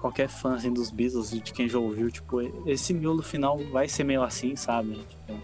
qualquer 0.00 0.28
fã 0.28 0.54
assim, 0.54 0.72
dos 0.72 0.90
Beatles, 0.90 1.30
de 1.30 1.40
quem 1.52 1.68
já 1.68 1.78
ouviu, 1.78 2.10
tipo, 2.10 2.40
esse 2.68 2.92
miolo 2.92 3.22
final 3.22 3.58
vai 3.70 3.88
ser 3.88 4.04
meio 4.04 4.22
assim, 4.22 4.56
sabe? 4.56 4.94
Tipo, 4.94 5.40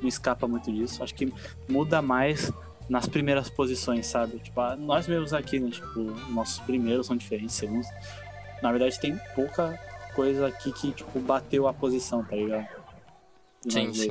não 0.00 0.08
escapa 0.08 0.46
muito 0.46 0.70
disso. 0.72 1.02
Acho 1.02 1.14
que 1.14 1.32
muda 1.68 2.00
mais 2.00 2.52
nas 2.88 3.06
primeiras 3.06 3.48
posições, 3.50 4.06
sabe? 4.06 4.38
Tipo, 4.38 4.60
nós 4.76 5.06
mesmos 5.06 5.32
aqui, 5.32 5.58
né? 5.58 5.70
Tipo, 5.70 6.00
nossos 6.30 6.60
primeiros 6.60 7.06
são 7.06 7.16
diferentes, 7.16 7.54
segundos. 7.54 7.86
Na 8.62 8.70
verdade, 8.70 8.98
tem 9.00 9.18
pouca 9.34 9.78
coisa 10.14 10.48
aqui 10.48 10.72
que, 10.72 10.92
tipo, 10.92 11.18
bateu 11.20 11.66
a 11.66 11.72
posição, 11.72 12.24
tá 12.24 12.36
ligado? 12.36 12.68
Sim, 13.68 13.92
sim. 13.92 14.10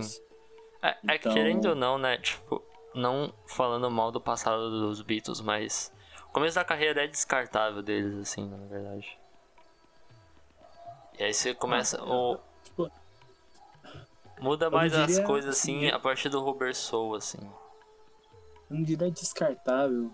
É, 0.82 0.96
é 1.08 1.16
Então- 1.16 1.34
querendo 1.34 1.66
ou 1.70 1.76
não, 1.76 1.98
né? 1.98 2.18
Tipo, 2.18 2.64
não 2.96 3.34
falando 3.48 3.90
mal 3.92 4.12
do 4.12 4.22
passado 4.22 4.70
dos 4.70 5.02
Beatles, 5.02 5.42
mas. 5.42 5.92
O 6.30 6.34
começo 6.34 6.56
da 6.56 6.64
carreira 6.64 7.04
é 7.04 7.08
descartável 7.08 7.82
deles, 7.82 8.16
assim, 8.18 8.48
na 8.48 8.58
verdade. 8.68 9.18
E 11.18 11.24
aí 11.24 11.34
você 11.34 11.54
começa. 11.54 12.02
o, 12.04 12.38
Tipo, 12.64 12.90
muda 14.40 14.70
mais 14.70 14.94
as 14.94 15.08
diria 15.08 15.24
coisas 15.26 15.56
assim, 15.58 15.88
assim 15.88 15.96
a 15.96 16.00
partir 16.00 16.30
do 16.30 16.40
Rubber 16.40 16.76
Soul, 16.76 17.16
assim. 17.16 17.40
eu 18.70 18.76
não 18.78 18.84
diria 18.84 19.10
descartável. 19.12 20.12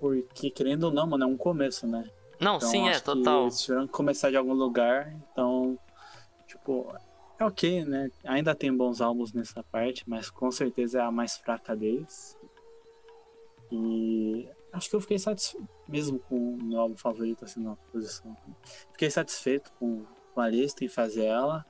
Porque, 0.00 0.50
querendo 0.50 0.84
ou 0.84 0.90
não, 0.90 1.06
mano, 1.06 1.24
é 1.24 1.26
um 1.26 1.36
começo, 1.36 1.86
né? 1.86 2.10
Não, 2.40 2.56
Então, 2.56 2.70
sim, 2.70 2.88
é, 2.88 2.98
total. 2.98 3.42
Eles 3.42 3.60
tiveram 3.60 3.86
que 3.86 3.92
começar 3.92 4.30
de 4.30 4.36
algum 4.38 4.54
lugar, 4.54 5.12
então, 5.30 5.78
tipo, 6.48 6.90
é 7.38 7.44
ok, 7.44 7.84
né? 7.84 8.10
Ainda 8.24 8.54
tem 8.54 8.74
bons 8.74 9.02
álbuns 9.02 9.34
nessa 9.34 9.62
parte, 9.64 10.08
mas 10.08 10.30
com 10.30 10.50
certeza 10.50 11.00
é 11.00 11.02
a 11.02 11.10
mais 11.10 11.36
fraca 11.36 11.76
deles. 11.76 12.34
E 13.70 14.48
acho 14.72 14.88
que 14.88 14.96
eu 14.96 15.00
fiquei 15.00 15.18
satisfeito, 15.18 15.68
mesmo 15.88 16.18
com 16.20 16.54
o 16.54 16.62
meu 16.62 16.80
álbum 16.80 16.96
favorito, 16.96 17.44
assim, 17.44 17.62
na 17.62 17.76
posição. 17.92 18.36
Fiquei 18.92 19.10
satisfeito 19.10 19.72
com, 19.78 20.04
a 20.36 20.48
lista 20.48 20.84
em 20.84 20.88
fazer 20.88 21.26
ela. 21.26 21.64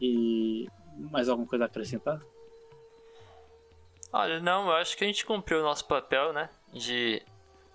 E 0.00 0.68
mais 0.96 1.28
alguma 1.28 1.48
coisa 1.48 1.64
a 1.64 1.66
acrescentar? 1.66 2.20
Olha, 4.12 4.40
não, 4.40 4.66
eu 4.66 4.72
acho 4.72 4.96
que 4.96 5.04
a 5.04 5.06
gente 5.06 5.24
cumpriu 5.24 5.60
o 5.60 5.62
nosso 5.62 5.84
papel, 5.86 6.32
né? 6.32 6.48
De. 6.72 7.22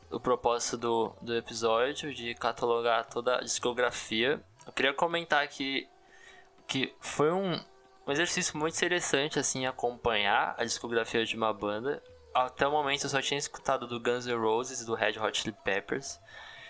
O 0.10 0.20
propósito 0.20 0.78
do, 0.78 1.14
do 1.22 1.38
episódio, 1.38 2.14
de 2.14 2.36
catalogar 2.36 3.08
toda 3.08 3.38
a 3.38 3.42
discografia. 3.42 4.44
Eu 4.68 4.74
queria 4.74 4.94
comentar 4.94 5.42
aqui 5.42 5.88
que 6.68 6.94
foi 7.00 7.32
um, 7.32 7.54
um 8.06 8.12
exercício 8.12 8.58
muito 8.58 8.76
interessante, 8.76 9.40
assim, 9.40 9.66
acompanhar 9.66 10.54
a 10.58 10.66
discografia 10.66 11.26
de 11.26 11.38
uma 11.38 11.54
banda. 11.54 12.04
Até 12.34 12.68
o 12.68 12.72
momento 12.72 13.04
eu 13.04 13.10
só 13.10 13.22
tinha 13.22 13.38
escutado 13.38 13.88
do 13.88 14.00
Guns 14.00 14.26
N' 14.26 14.36
Roses 14.36 14.82
e 14.82 14.86
do 14.86 14.96
Red 14.96 15.20
Hot 15.20 15.38
Chili 15.38 15.56
Peppers. 15.64 16.20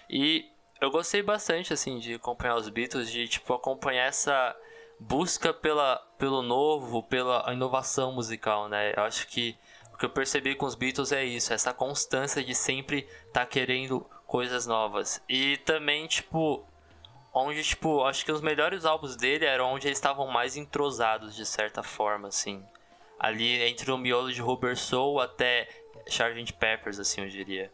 E 0.10 0.50
eu 0.80 0.90
gostei 0.90 1.22
bastante, 1.22 1.72
assim, 1.72 2.00
de 2.00 2.16
acompanhar 2.16 2.56
os 2.56 2.68
Beatles, 2.68 3.12
de, 3.12 3.28
tipo, 3.28 3.54
acompanhar 3.54 4.06
essa 4.06 4.56
busca 5.00 5.54
pela, 5.54 5.98
pelo 6.18 6.42
novo, 6.42 7.04
pela 7.04 7.46
inovação 7.54 8.12
musical, 8.12 8.68
né? 8.68 8.94
Eu 8.96 9.04
acho 9.04 9.28
que 9.28 9.56
o 9.94 9.98
que 9.98 10.06
eu 10.06 10.10
percebi 10.10 10.56
com 10.56 10.66
os 10.66 10.76
Beatles 10.76 11.12
é 11.12 11.24
isso, 11.24 11.54
essa 11.54 11.74
constância 11.74 12.44
de 12.44 12.56
sempre 12.56 13.08
estar 13.28 13.46
querendo 13.46 14.02
coisas 14.26 14.66
novas. 14.66 15.22
E 15.30 15.58
também, 15.58 16.08
tipo, 16.08 16.66
onde, 17.34 17.64
tipo, 17.64 18.04
acho 18.04 18.26
que 18.26 18.32
os 18.32 18.42
melhores 18.42 18.86
álbuns 18.86 19.16
dele 19.16 19.46
eram 19.46 19.74
onde 19.74 19.88
eles 19.88 19.98
estavam 19.98 20.28
mais 20.28 20.58
entrosados, 20.58 21.36
de 21.36 21.46
certa 21.46 21.84
forma, 21.84 22.28
assim. 22.28 22.64
Ali 23.24 23.62
entre 23.62 23.92
o 23.92 24.00
miolo 24.00 24.34
de 24.34 24.42
Rubber 24.42 24.76
Soul 24.76 25.20
até 25.20 25.70
Sgt. 26.08 26.54
Peppers, 26.54 26.98
assim, 26.98 27.22
eu 27.22 27.30
diria. 27.30 27.72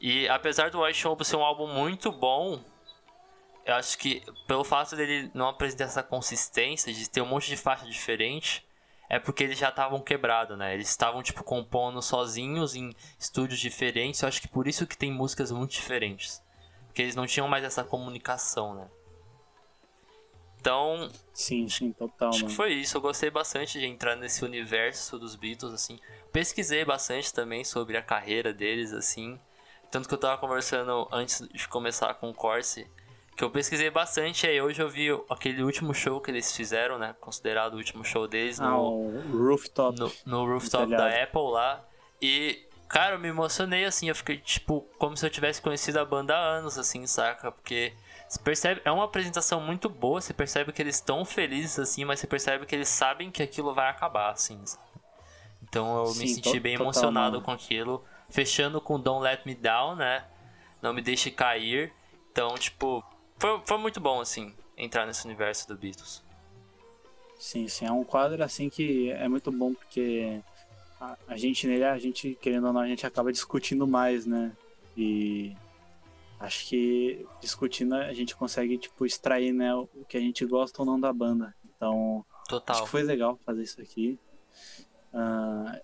E 0.00 0.28
apesar 0.28 0.70
do 0.70 0.82
White 0.84 1.04
Album 1.04 1.24
ser 1.24 1.34
um 1.34 1.42
álbum 1.42 1.66
muito 1.66 2.12
bom, 2.12 2.62
eu 3.66 3.74
acho 3.74 3.98
que 3.98 4.22
pelo 4.46 4.62
fato 4.62 4.94
dele 4.94 5.32
não 5.34 5.48
apresentar 5.48 5.84
essa 5.84 6.00
consistência, 6.00 6.92
de 6.92 7.10
ter 7.10 7.20
um 7.22 7.26
monte 7.26 7.48
de 7.48 7.56
faixa 7.56 7.84
diferente, 7.86 8.64
é 9.10 9.18
porque 9.18 9.42
eles 9.42 9.58
já 9.58 9.70
estavam 9.70 10.00
quebrados, 10.00 10.56
né? 10.56 10.74
Eles 10.74 10.88
estavam, 10.88 11.24
tipo, 11.24 11.42
compondo 11.42 12.00
sozinhos 12.00 12.76
em 12.76 12.94
estúdios 13.18 13.58
diferentes. 13.58 14.22
Eu 14.22 14.28
acho 14.28 14.40
que 14.40 14.46
por 14.46 14.68
isso 14.68 14.86
que 14.86 14.96
tem 14.96 15.10
músicas 15.10 15.50
muito 15.50 15.72
diferentes. 15.72 16.40
Porque 16.86 17.02
eles 17.02 17.16
não 17.16 17.26
tinham 17.26 17.48
mais 17.48 17.64
essa 17.64 17.82
comunicação, 17.82 18.76
né? 18.76 18.88
Então, 20.64 21.10
Sim, 21.34 21.68
sim, 21.68 21.92
total, 21.92 22.30
Acho 22.30 22.38
que 22.38 22.44
mano. 22.44 22.56
foi 22.56 22.72
isso. 22.72 22.96
Eu 22.96 23.02
gostei 23.02 23.28
bastante 23.28 23.78
de 23.78 23.84
entrar 23.84 24.16
nesse 24.16 24.42
universo 24.42 25.18
dos 25.18 25.36
Beatles, 25.36 25.74
assim. 25.74 25.98
Pesquisei 26.32 26.86
bastante 26.86 27.34
também 27.34 27.62
sobre 27.64 27.98
a 27.98 28.02
carreira 28.02 28.50
deles, 28.50 28.90
assim. 28.94 29.38
Tanto 29.90 30.08
que 30.08 30.14
eu 30.14 30.18
tava 30.18 30.38
conversando 30.38 31.06
antes 31.12 31.46
de 31.52 31.68
começar 31.68 32.14
com 32.14 32.30
o 32.30 32.34
Corse, 32.34 32.86
que 33.36 33.44
eu 33.44 33.50
pesquisei 33.50 33.90
bastante. 33.90 34.46
Aí 34.46 34.58
hoje 34.58 34.80
eu 34.80 34.88
vi 34.88 35.08
aquele 35.28 35.62
último 35.62 35.92
show 35.92 36.18
que 36.18 36.30
eles 36.30 36.56
fizeram, 36.56 36.98
né? 36.98 37.14
Considerado 37.20 37.74
o 37.74 37.76
último 37.76 38.02
show 38.02 38.26
deles 38.26 38.58
Ah, 38.58 38.70
no, 38.70 38.88
o 38.88 39.20
Rooftop. 39.32 39.98
no, 40.00 40.10
no 40.24 40.46
rooftop 40.46 40.90
da 40.92 41.22
Apple 41.24 41.50
lá. 41.52 41.84
E, 42.22 42.66
cara, 42.88 43.16
eu 43.16 43.18
me 43.18 43.28
emocionei, 43.28 43.84
assim. 43.84 44.08
Eu 44.08 44.14
fiquei, 44.14 44.38
tipo, 44.38 44.80
como 44.98 45.14
se 45.14 45.26
eu 45.26 45.30
tivesse 45.30 45.60
conhecido 45.60 45.98
a 46.00 46.06
banda 46.06 46.34
há 46.34 46.40
anos, 46.42 46.78
assim, 46.78 47.06
saca? 47.06 47.52
Porque 47.52 47.92
você 48.28 48.38
percebe, 48.40 48.80
é 48.84 48.90
uma 48.90 49.04
apresentação 49.04 49.60
muito 49.60 49.88
boa. 49.88 50.20
Você 50.20 50.32
percebe 50.34 50.72
que 50.72 50.82
eles 50.82 50.96
estão 50.96 51.24
felizes, 51.24 51.78
assim, 51.78 52.04
mas 52.04 52.20
você 52.20 52.26
percebe 52.26 52.66
que 52.66 52.74
eles 52.74 52.88
sabem 52.88 53.30
que 53.30 53.42
aquilo 53.42 53.74
vai 53.74 53.88
acabar, 53.90 54.30
assim. 54.32 54.60
sabe? 54.66 54.82
Então 55.62 55.96
eu 55.98 56.14
me 56.14 56.26
Sim, 56.26 56.26
senti 56.26 56.56
to- 56.56 56.60
bem 56.60 56.72
total, 56.74 56.86
emocionado 56.86 57.32
mano. 57.32 57.44
com 57.44 57.50
aquilo. 57.50 58.04
Fechando 58.28 58.80
com 58.80 58.98
Don't 58.98 59.22
Let 59.22 59.44
Me 59.46 59.54
Down, 59.54 59.96
né? 59.96 60.24
Não 60.82 60.92
me 60.92 61.00
deixe 61.02 61.30
cair. 61.30 61.92
Então, 62.32 62.54
tipo, 62.56 63.04
foi, 63.38 63.60
foi 63.64 63.78
muito 63.78 64.00
bom, 64.00 64.20
assim, 64.20 64.52
entrar 64.76 65.06
nesse 65.06 65.24
universo 65.24 65.68
do 65.68 65.76
Beatles. 65.76 66.22
Sim, 67.38 67.68
sim, 67.68 67.84
é 67.86 67.92
um 67.92 68.04
quadro 68.04 68.42
assim 68.42 68.70
que 68.70 69.10
é 69.10 69.28
muito 69.28 69.52
bom 69.52 69.74
porque 69.74 70.40
a, 71.00 71.16
a 71.28 71.36
gente 71.36 71.66
nele, 71.66 71.84
a 71.84 71.98
gente, 71.98 72.36
querendo 72.40 72.66
ou 72.68 72.72
não, 72.72 72.80
a 72.80 72.86
gente 72.86 73.06
acaba 73.06 73.30
discutindo 73.32 73.86
mais, 73.86 74.24
né? 74.24 74.52
E 74.96 75.54
acho 76.40 76.66
que 76.66 77.26
discutindo 77.40 77.94
a 77.94 78.12
gente 78.12 78.34
consegue, 78.36 78.76
tipo, 78.78 79.06
extrair, 79.06 79.52
né, 79.52 79.74
o 79.74 79.86
que 80.08 80.16
a 80.16 80.20
gente 80.20 80.44
gosta 80.44 80.82
ou 80.82 80.86
não 80.86 80.98
da 80.98 81.12
banda. 81.12 81.54
Então, 81.76 82.24
acho 82.40 82.48
Total. 82.48 82.82
que 82.84 82.88
foi 82.90 83.02
legal 83.02 83.38
fazer 83.44 83.62
isso 83.62 83.80
aqui. 83.80 84.18
Ah, 85.12 85.80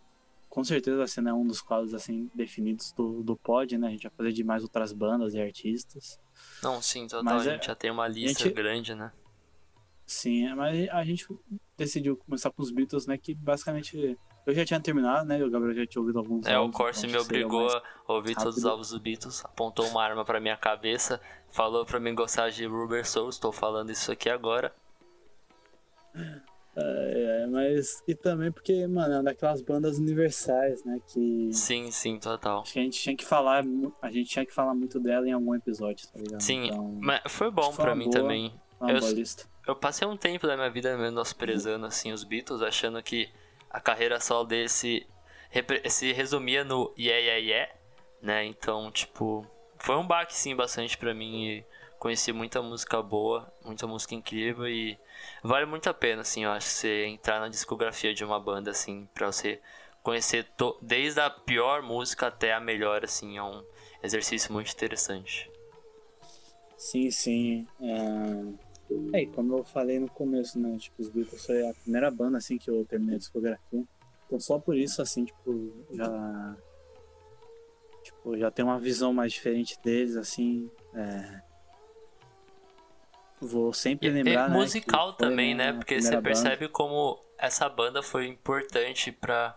com 0.48 0.64
certeza, 0.64 1.02
assim, 1.02 1.26
é 1.26 1.32
um 1.32 1.46
dos 1.46 1.60
quadros, 1.60 1.94
assim, 1.94 2.28
definidos 2.34 2.92
do, 2.92 3.22
do 3.22 3.36
pod, 3.36 3.78
né? 3.78 3.86
A 3.86 3.90
gente 3.90 4.02
vai 4.02 4.12
fazer 4.16 4.32
de 4.32 4.42
mais 4.44 4.62
outras 4.64 4.92
bandas 4.92 5.32
e 5.34 5.40
artistas. 5.40 6.18
Não, 6.62 6.82
sim, 6.82 7.06
total. 7.06 7.22
Mas 7.24 7.46
a 7.46 7.50
é- 7.50 7.54
gente 7.54 7.66
já 7.66 7.74
tem 7.74 7.90
uma 7.90 8.08
lista 8.08 8.44
gente- 8.44 8.54
grande, 8.54 8.94
né? 8.94 9.12
Sim, 10.04 10.52
mas 10.54 10.88
a 10.88 11.04
gente 11.04 11.24
decidiu 11.76 12.16
começar 12.16 12.50
com 12.50 12.60
os 12.62 12.72
Beatles, 12.72 13.06
né? 13.06 13.16
Que 13.16 13.32
basicamente 13.32 14.18
eu 14.46 14.54
já 14.54 14.64
tinha 14.64 14.80
terminado, 14.80 15.26
né? 15.26 15.42
O 15.44 15.50
Gabriel 15.50 15.74
já 15.74 15.86
tinha 15.86 16.00
ouvido 16.00 16.18
alguns 16.18 16.46
É, 16.46 16.56
o 16.56 16.62
álbuns, 16.62 16.76
Corsi 16.76 17.06
então 17.06 17.20
me 17.20 17.24
obrigou 17.24 17.68
a 17.68 17.82
ouvir 18.12 18.34
todos 18.34 18.56
os 18.56 18.62
rápido. 18.62 18.70
álbuns 18.70 18.90
dos 18.90 18.98
Beatles, 18.98 19.44
apontou 19.44 19.86
uma 19.86 20.02
arma 20.02 20.24
pra 20.24 20.40
minha 20.40 20.56
cabeça, 20.56 21.20
falou 21.50 21.84
pra 21.84 22.00
mim 22.00 22.14
gostar 22.14 22.50
de 22.50 22.64
Rubber 22.66 23.06
Soul, 23.08 23.28
estou 23.28 23.52
falando 23.52 23.90
isso 23.90 24.10
aqui 24.10 24.28
agora. 24.28 24.72
É, 26.76 27.46
mas. 27.50 28.02
E 28.06 28.14
também 28.14 28.50
porque, 28.52 28.86
mano, 28.86 29.12
é 29.14 29.16
uma 29.18 29.22
daquelas 29.24 29.60
bandas 29.60 29.98
universais, 29.98 30.84
né? 30.84 30.98
Que. 31.12 31.52
Sim, 31.52 31.90
sim, 31.90 32.18
total. 32.18 32.60
acho 32.62 32.72
que 32.72 32.78
a 32.78 32.82
gente 32.82 32.98
tinha 33.00 33.16
que 33.16 33.24
falar. 33.24 33.64
A 34.00 34.10
gente 34.10 34.30
tinha 34.30 34.46
que 34.46 34.54
falar 34.54 34.74
muito 34.74 34.98
dela 35.00 35.28
em 35.28 35.32
algum 35.32 35.54
episódio, 35.54 36.06
tá 36.08 36.18
ligado? 36.18 36.40
Sim, 36.40 36.68
Então, 36.68 36.98
mas 37.00 37.20
foi 37.28 37.50
bom 37.50 37.72
foi 37.72 37.84
pra 37.84 37.94
mim 37.94 38.04
boa. 38.04 38.16
também. 38.16 38.54
uma 38.80 38.92
eu- 38.92 39.00
boa 39.00 39.12
lista. 39.12 39.44
Eu 39.66 39.76
passei 39.76 40.06
um 40.08 40.16
tempo 40.16 40.46
da 40.46 40.56
minha 40.56 40.70
vida 40.70 40.96
menosprezando 40.96 41.86
assim 41.86 42.12
os 42.12 42.24
Beatles, 42.24 42.62
achando 42.62 43.00
que 43.02 43.28
a 43.70 43.80
carreira 43.80 44.20
solo 44.20 44.44
dele 44.44 44.68
se, 44.68 45.06
se 45.88 46.12
resumia 46.12 46.64
no 46.64 46.92
yeah, 46.98 47.20
yeah, 47.20 47.40
yeah, 47.40 47.72
né? 48.20 48.44
Então, 48.44 48.90
tipo, 48.90 49.46
foi 49.78 49.96
um 49.96 50.06
baque 50.06 50.34
sim 50.34 50.54
bastante 50.54 50.98
pra 50.98 51.14
mim 51.14 51.64
conheci 52.00 52.32
muita 52.32 52.62
música 52.62 53.02
boa, 53.02 53.52
muita 53.62 53.86
música 53.86 54.14
incrível 54.14 54.66
e 54.66 54.98
vale 55.44 55.66
muito 55.66 55.88
a 55.88 55.94
pena, 55.94 56.22
assim, 56.22 56.44
eu 56.44 56.50
acho, 56.50 56.66
você 56.66 57.04
entrar 57.04 57.38
na 57.38 57.48
discografia 57.48 58.14
de 58.14 58.24
uma 58.24 58.40
banda, 58.40 58.70
assim, 58.70 59.06
pra 59.12 59.26
você 59.26 59.60
conhecer 60.02 60.48
desde 60.80 61.20
a 61.20 61.28
pior 61.28 61.82
música 61.82 62.28
até 62.28 62.54
a 62.54 62.60
melhor, 62.60 63.04
assim, 63.04 63.36
é 63.36 63.42
um 63.42 63.62
exercício 64.02 64.50
muito 64.50 64.72
interessante. 64.72 65.50
Sim, 66.78 67.10
sim. 67.10 67.68
É... 67.82 68.69
é, 69.12 69.22
e 69.22 69.26
como 69.26 69.56
eu 69.58 69.64
falei 69.64 69.98
no 69.98 70.08
começo, 70.10 70.58
né? 70.58 70.76
Tipo, 70.78 71.02
os 71.02 71.08
Beatles 71.10 71.44
foi 71.46 71.68
a 71.68 71.74
primeira 71.74 72.10
banda, 72.10 72.38
assim, 72.38 72.58
que 72.58 72.70
eu 72.70 72.84
terminei 72.84 73.16
a 73.16 73.18
discografia. 73.18 73.84
Então 74.26 74.38
só 74.40 74.58
por 74.58 74.76
isso, 74.76 75.00
assim, 75.02 75.24
tipo, 75.24 75.72
já... 75.92 76.56
Tipo, 78.02 78.36
já 78.38 78.50
tem 78.50 78.64
uma 78.64 78.78
visão 78.78 79.12
mais 79.12 79.32
diferente 79.32 79.78
deles, 79.82 80.16
assim. 80.16 80.70
É... 80.94 81.42
Vou 83.40 83.72
sempre 83.72 84.08
E- 84.08 84.10
lembrar, 84.10 84.48
e 84.48 84.52
né, 84.52 84.56
musical 84.58 85.12
também, 85.14 85.54
né? 85.54 85.72
Porque 85.72 85.94
você 85.94 86.08
primeira 86.10 86.16
banda. 86.20 86.28
percebe 86.42 86.68
como 86.68 87.18
essa 87.38 87.68
banda 87.68 88.02
foi 88.02 88.26
importante 88.26 89.10
pra, 89.12 89.56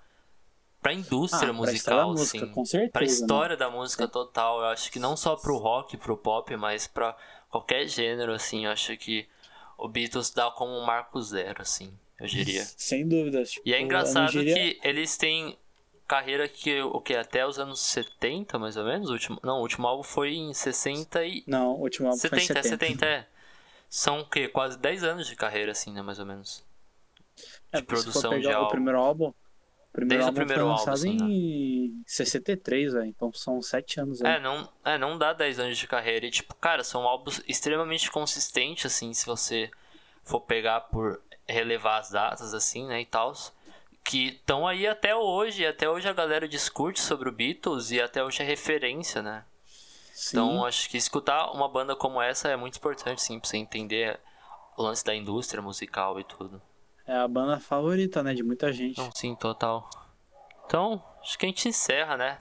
pra 0.81 0.93
indústria 0.93 1.43
Ah, 1.49 1.53
pra 1.53 1.53
musical, 1.53 2.09
música, 2.11 2.37
assim. 2.45 2.53
com 2.53 2.63
certeza, 2.65 2.91
Pra 2.93 3.01
né? 3.01 3.07
história 3.07 3.57
da 3.57 3.69
música 3.69 4.07
total. 4.07 4.59
Eu 4.61 4.65
acho 4.67 4.89
que 4.89 4.99
não 4.99 5.17
só 5.17 5.35
pro 5.35 5.57
rock, 5.57 5.97
pro 5.97 6.15
pop, 6.17 6.55
mas 6.55 6.87
pra 6.87 7.17
qualquer 7.53 7.87
gênero, 7.87 8.33
assim. 8.33 8.65
Eu 8.65 8.71
acho 8.71 8.97
que 8.97 9.27
o 9.77 9.87
Beatles 9.87 10.31
dá 10.31 10.49
como 10.51 10.71
um 10.71 10.85
marco 10.85 11.21
zero, 11.21 11.61
assim, 11.61 11.93
eu 12.19 12.25
diria. 12.27 12.63
Sem 12.77 13.07
dúvidas. 13.07 13.51
Tipo, 13.51 13.67
E 13.69 13.73
é 13.73 13.79
engraçado 13.81 14.31
diria- 14.31 14.55
que 14.55 14.79
eles 14.83 15.15
têm 15.17 15.57
carreira 16.07 16.47
que 16.47 16.81
o 16.81 16.99
que 16.99 17.15
até 17.15 17.45
os 17.45 17.57
anos 17.59 17.79
70, 17.79 18.59
mais 18.59 18.75
ou 18.75 18.83
menos, 18.85 19.09
o 19.09 19.13
último, 19.13 19.39
não, 19.43 19.57
o 19.59 19.61
último 19.61 19.87
álbum 19.87 20.03
foi 20.03 20.33
em 20.35 20.53
60 20.53 21.23
e 21.25 21.43
Não, 21.47 21.73
o 21.75 21.81
último 21.81 22.07
álbum 22.07 22.19
foi 22.19 22.37
em 22.37 22.41
70, 22.41 22.63
70. 22.63 22.85
70 22.85 23.05
é. 23.05 23.27
São 23.89 24.21
o 24.21 24.25
quê? 24.29 24.47
Quase 24.47 24.77
10 24.79 25.03
anos 25.03 25.27
de 25.27 25.35
carreira, 25.35 25.71
assim, 25.71 25.91
né? 25.93 26.01
Mais 26.01 26.17
ou 26.19 26.25
menos. 26.25 26.63
É, 27.71 27.77
de 27.77 27.83
porque 27.83 27.97
se 28.01 28.03
for 28.05 28.11
produção 28.11 28.31
de 28.31 28.37
pegar 28.47 28.57
o 28.57 28.63
álbum. 28.63 28.71
primeiro 28.71 28.99
álbum. 28.99 29.33
O 29.93 29.97
primeiro 29.97 30.23
Desde 30.23 30.25
o 30.25 30.27
álbum 30.27 30.39
primeiro 30.39 30.61
foi 30.61 30.69
álbum, 30.71 30.79
lançado 30.79 30.93
assim, 30.95 31.17
em 31.21 32.03
63, 32.07 32.93
velho. 32.93 33.05
Então 33.05 33.31
são 33.31 33.61
7 33.61 33.99
anos 33.99 34.23
aí. 34.23 34.33
É 34.33 34.39
não, 34.39 34.67
é, 34.83 34.97
não 34.97 35.19
dá 35.19 35.33
10 35.33 35.59
anos 35.59 35.77
de 35.77 35.87
carreira. 35.87 36.25
E, 36.25 36.31
tipo, 36.31 36.55
cara, 36.55 36.83
são 36.83 37.03
álbuns 37.03 37.43
extremamente 37.47 38.09
consistentes, 38.09 38.87
assim, 38.87 39.13
se 39.13 39.23
você 39.23 39.69
for 40.23 40.41
pegar 40.41 40.81
por 40.81 41.21
relevar 41.47 41.99
as 41.99 42.09
datas, 42.09 42.55
assim, 42.55 42.87
né, 42.87 43.01
e 43.01 43.05
tal. 43.05 43.33
Que 44.03 44.29
estão 44.29 44.67
aí 44.67 44.87
até 44.87 45.15
hoje. 45.15 45.61
E 45.61 45.67
até 45.67 45.87
hoje 45.87 46.09
a 46.09 46.13
galera 46.13 46.47
discute 46.47 46.99
sobre 46.99 47.29
o 47.29 47.31
Beatles 47.31 47.91
e 47.91 48.01
até 48.01 48.23
hoje 48.23 48.41
é 48.41 48.45
referência, 48.45 49.21
né? 49.21 49.45
Sim. 50.11 50.37
Então, 50.37 50.65
acho 50.65 50.89
que 50.89 50.97
escutar 50.97 51.51
uma 51.51 51.69
banda 51.69 51.95
como 51.95 52.19
essa 52.19 52.49
é 52.49 52.55
muito 52.55 52.77
importante, 52.77 53.21
sim, 53.21 53.39
pra 53.39 53.47
você 53.47 53.57
entender 53.57 54.19
o 54.75 54.81
lance 54.81 55.05
da 55.05 55.13
indústria 55.13 55.61
musical 55.61 56.19
e 56.19 56.23
tudo. 56.23 56.59
É 57.05 57.15
a 57.15 57.27
banda 57.27 57.59
favorita, 57.59 58.23
né? 58.23 58.33
De 58.33 58.43
muita 58.43 58.71
gente. 58.71 58.97
Não, 58.97 59.11
sim, 59.13 59.35
total. 59.35 59.89
Então, 60.65 61.03
acho 61.21 61.37
que 61.37 61.45
a 61.45 61.49
gente 61.49 61.67
encerra, 61.67 62.17
né? 62.17 62.39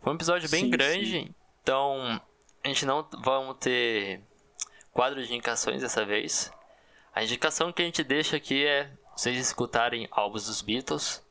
Foi 0.00 0.12
um 0.12 0.16
episódio 0.16 0.48
bem 0.50 0.64
Sim, 0.64 0.70
grande, 0.70 1.10
sim. 1.10 1.34
então 1.62 2.20
a 2.62 2.68
gente 2.68 2.84
não 2.84 3.06
vamos 3.22 3.56
ter 3.58 4.20
quadro 4.92 5.24
de 5.24 5.32
indicações 5.32 5.80
dessa 5.80 6.04
vez. 6.04 6.52
A 7.14 7.24
indicação 7.24 7.72
que 7.72 7.80
a 7.80 7.84
gente 7.84 8.04
deixa 8.04 8.36
aqui 8.36 8.66
é 8.66 8.90
vocês 9.16 9.38
escutarem 9.38 10.06
álbuns 10.10 10.46
dos 10.46 10.60
Beatles. 10.60 11.22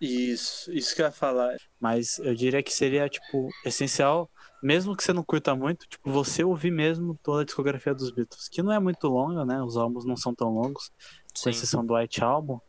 Isso, 0.00 0.72
isso 0.72 0.94
que 0.94 1.02
eu 1.02 1.06
ia 1.06 1.12
falar. 1.12 1.56
Mas 1.80 2.18
eu 2.18 2.34
diria 2.34 2.62
que 2.62 2.72
seria, 2.72 3.08
tipo, 3.08 3.48
essencial, 3.64 4.28
mesmo 4.62 4.96
que 4.96 5.02
você 5.04 5.12
não 5.12 5.22
curta 5.22 5.54
muito, 5.54 5.86
tipo, 5.86 6.10
você 6.10 6.42
ouvir 6.42 6.70
mesmo 6.70 7.18
toda 7.22 7.42
a 7.42 7.44
discografia 7.44 7.94
dos 7.94 8.10
Beatles. 8.10 8.48
Que 8.48 8.62
não 8.62 8.72
é 8.72 8.78
muito 8.78 9.06
longa, 9.08 9.44
né? 9.44 9.62
Os 9.62 9.76
álbuns 9.76 10.04
não 10.04 10.16
são 10.16 10.34
tão 10.34 10.48
longos, 10.50 10.90
com 11.42 11.50
exceção 11.50 11.84
do 11.84 11.94
White 11.94 12.22
Album. 12.22 12.60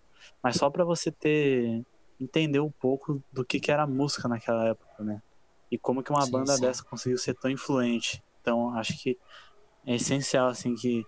Mas 0.42 0.56
só 0.56 0.70
pra 0.70 0.84
você 0.84 1.12
ter. 1.12 1.84
entender 2.20 2.60
um 2.60 2.72
pouco 2.72 3.22
do 3.32 3.46
que, 3.46 3.60
que 3.60 3.72
era 3.72 3.84
a 3.84 3.88
música 3.88 4.28
naquela 4.28 4.68
época, 4.68 5.04
né? 5.04 5.22
E 5.72 5.78
como 5.78 6.02
que 6.02 6.12
uma 6.12 6.22
Sim, 6.26 6.32
banda 6.32 6.56
sim. 6.56 6.62
dessa 6.62 6.84
conseguiu 6.84 7.18
ser 7.18 7.34
tão 7.36 7.52
influente. 7.52 8.24
Então, 8.42 8.74
acho 8.76 8.98
que 9.02 9.18
é 9.86 9.96
essencial, 9.96 10.48
assim, 10.48 10.76
que. 10.76 11.06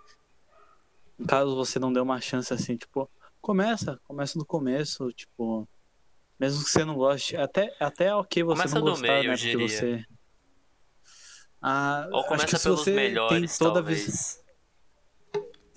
Caso 1.28 1.56
você 1.56 1.80
não 1.80 1.92
dê 1.92 2.00
uma 2.00 2.22
chance, 2.22 2.54
assim, 2.54 2.78
tipo, 2.78 3.10
começa, 3.42 4.00
começa 4.06 4.38
do 4.38 4.46
começo, 4.46 5.12
tipo. 5.14 5.68
Mesmo 6.40 6.64
que 6.64 6.70
você 6.70 6.86
não 6.86 6.96
goste, 6.96 7.36
até, 7.36 7.76
até 7.82 8.06
é 8.06 8.16
ok 8.16 8.44
você 8.44 8.62
Começa 8.62 8.76
não 8.76 8.86
do 8.86 8.92
gostar, 8.92 9.08
meio, 9.08 9.28
né? 9.30 9.34
eu 9.34 9.38
Porque 9.38 9.58
você. 9.58 10.06
Ah, 11.62 12.08
Ou 12.12 12.20
acho 12.20 12.28
começa 12.30 12.60
pelos 12.60 12.86
melhores, 12.88 13.58
tem 13.58 13.68
toda 13.68 13.82
talvez. 13.82 14.39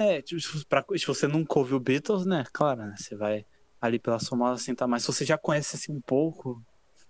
É, 0.03 0.23
tipo, 0.23 0.41
pra- 0.69 0.85
se 0.97 1.07
você 1.07 1.27
nunca 1.27 1.59
ouviu 1.59 1.79
Beatles, 1.81 2.27
né? 2.27 2.45
Claro, 2.53 2.81
né? 2.83 2.95
Você 2.97 3.17
vai 3.17 3.45
ali 3.81 3.99
pela 3.99 4.19
sua 4.19 4.37
moda 4.39 4.55
assim, 4.55 4.75
tá? 4.75 4.87
Mas 4.87 5.03
se 5.03 5.13
você 5.13 5.25
já 5.25 5.37
conhece 5.39 5.77
assim 5.77 5.93
um 5.93 6.01
pouco 6.01 6.63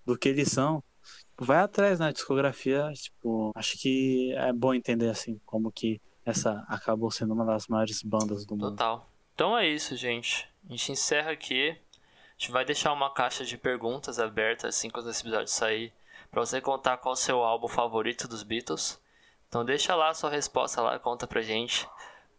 do 0.06 0.16
que 0.16 0.28
eles 0.28 0.48
são, 0.50 0.82
tipo, 1.30 1.44
vai 1.44 1.58
atrás 1.58 1.98
na 1.98 2.10
discografia, 2.12 2.90
tipo, 2.94 3.50
acho 3.54 3.78
que 3.78 4.32
é 4.36 4.52
bom 4.52 4.72
entender 4.74 5.08
assim 5.08 5.40
como 5.44 5.70
que 5.70 6.00
essa 6.24 6.64
acabou 6.68 7.10
sendo 7.10 7.34
uma 7.34 7.44
das 7.44 7.66
maiores 7.66 8.02
bandas 8.02 8.46
do 8.46 8.54
mundo. 8.56 8.70
Total. 8.70 9.08
Então 9.34 9.56
é 9.58 9.66
isso, 9.68 9.96
gente. 9.96 10.48
A 10.68 10.70
gente 10.72 10.92
encerra 10.92 11.30
aqui. 11.32 11.70
A 11.70 12.38
gente 12.38 12.52
vai 12.52 12.64
deixar 12.64 12.92
uma 12.92 13.12
caixa 13.12 13.44
de 13.44 13.56
perguntas 13.58 14.18
aberta 14.18 14.68
assim 14.68 14.88
quando 14.88 15.10
esse 15.10 15.20
episódio 15.22 15.48
sair. 15.48 15.92
Pra 16.30 16.40
você 16.44 16.60
contar 16.60 16.96
qual 16.96 17.12
o 17.12 17.16
seu 17.16 17.42
álbum 17.42 17.68
favorito 17.68 18.26
dos 18.26 18.42
Beatles. 18.42 18.98
Então 19.48 19.64
deixa 19.64 19.94
lá 19.94 20.08
a 20.08 20.14
sua 20.14 20.30
resposta 20.30 20.80
lá, 20.80 20.98
conta 20.98 21.26
pra 21.26 21.42
gente. 21.42 21.86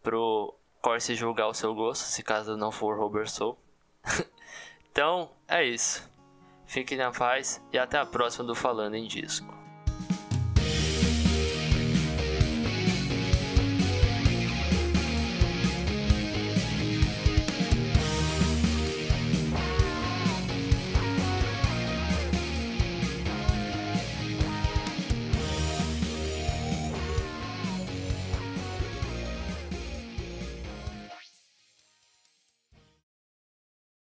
Pro 0.04 0.54
Corse 0.82 1.16
julgar 1.16 1.48
o 1.48 1.54
seu 1.54 1.74
gosto, 1.74 2.04
se 2.04 2.22
caso 2.22 2.58
não 2.58 2.72
for 2.72 2.98
Robert 3.00 3.30
Soul. 3.30 3.58
então, 4.92 5.32
é 5.48 5.64
isso. 5.64 6.08
Fiquem 6.68 6.98
na 6.98 7.12
paz 7.12 7.64
e 7.72 7.78
até 7.78 7.98
a 7.98 8.06
próxima 8.06 8.44
do 8.44 8.54
Falando 8.54 8.96
em 8.96 9.08
Disco. 9.08 9.63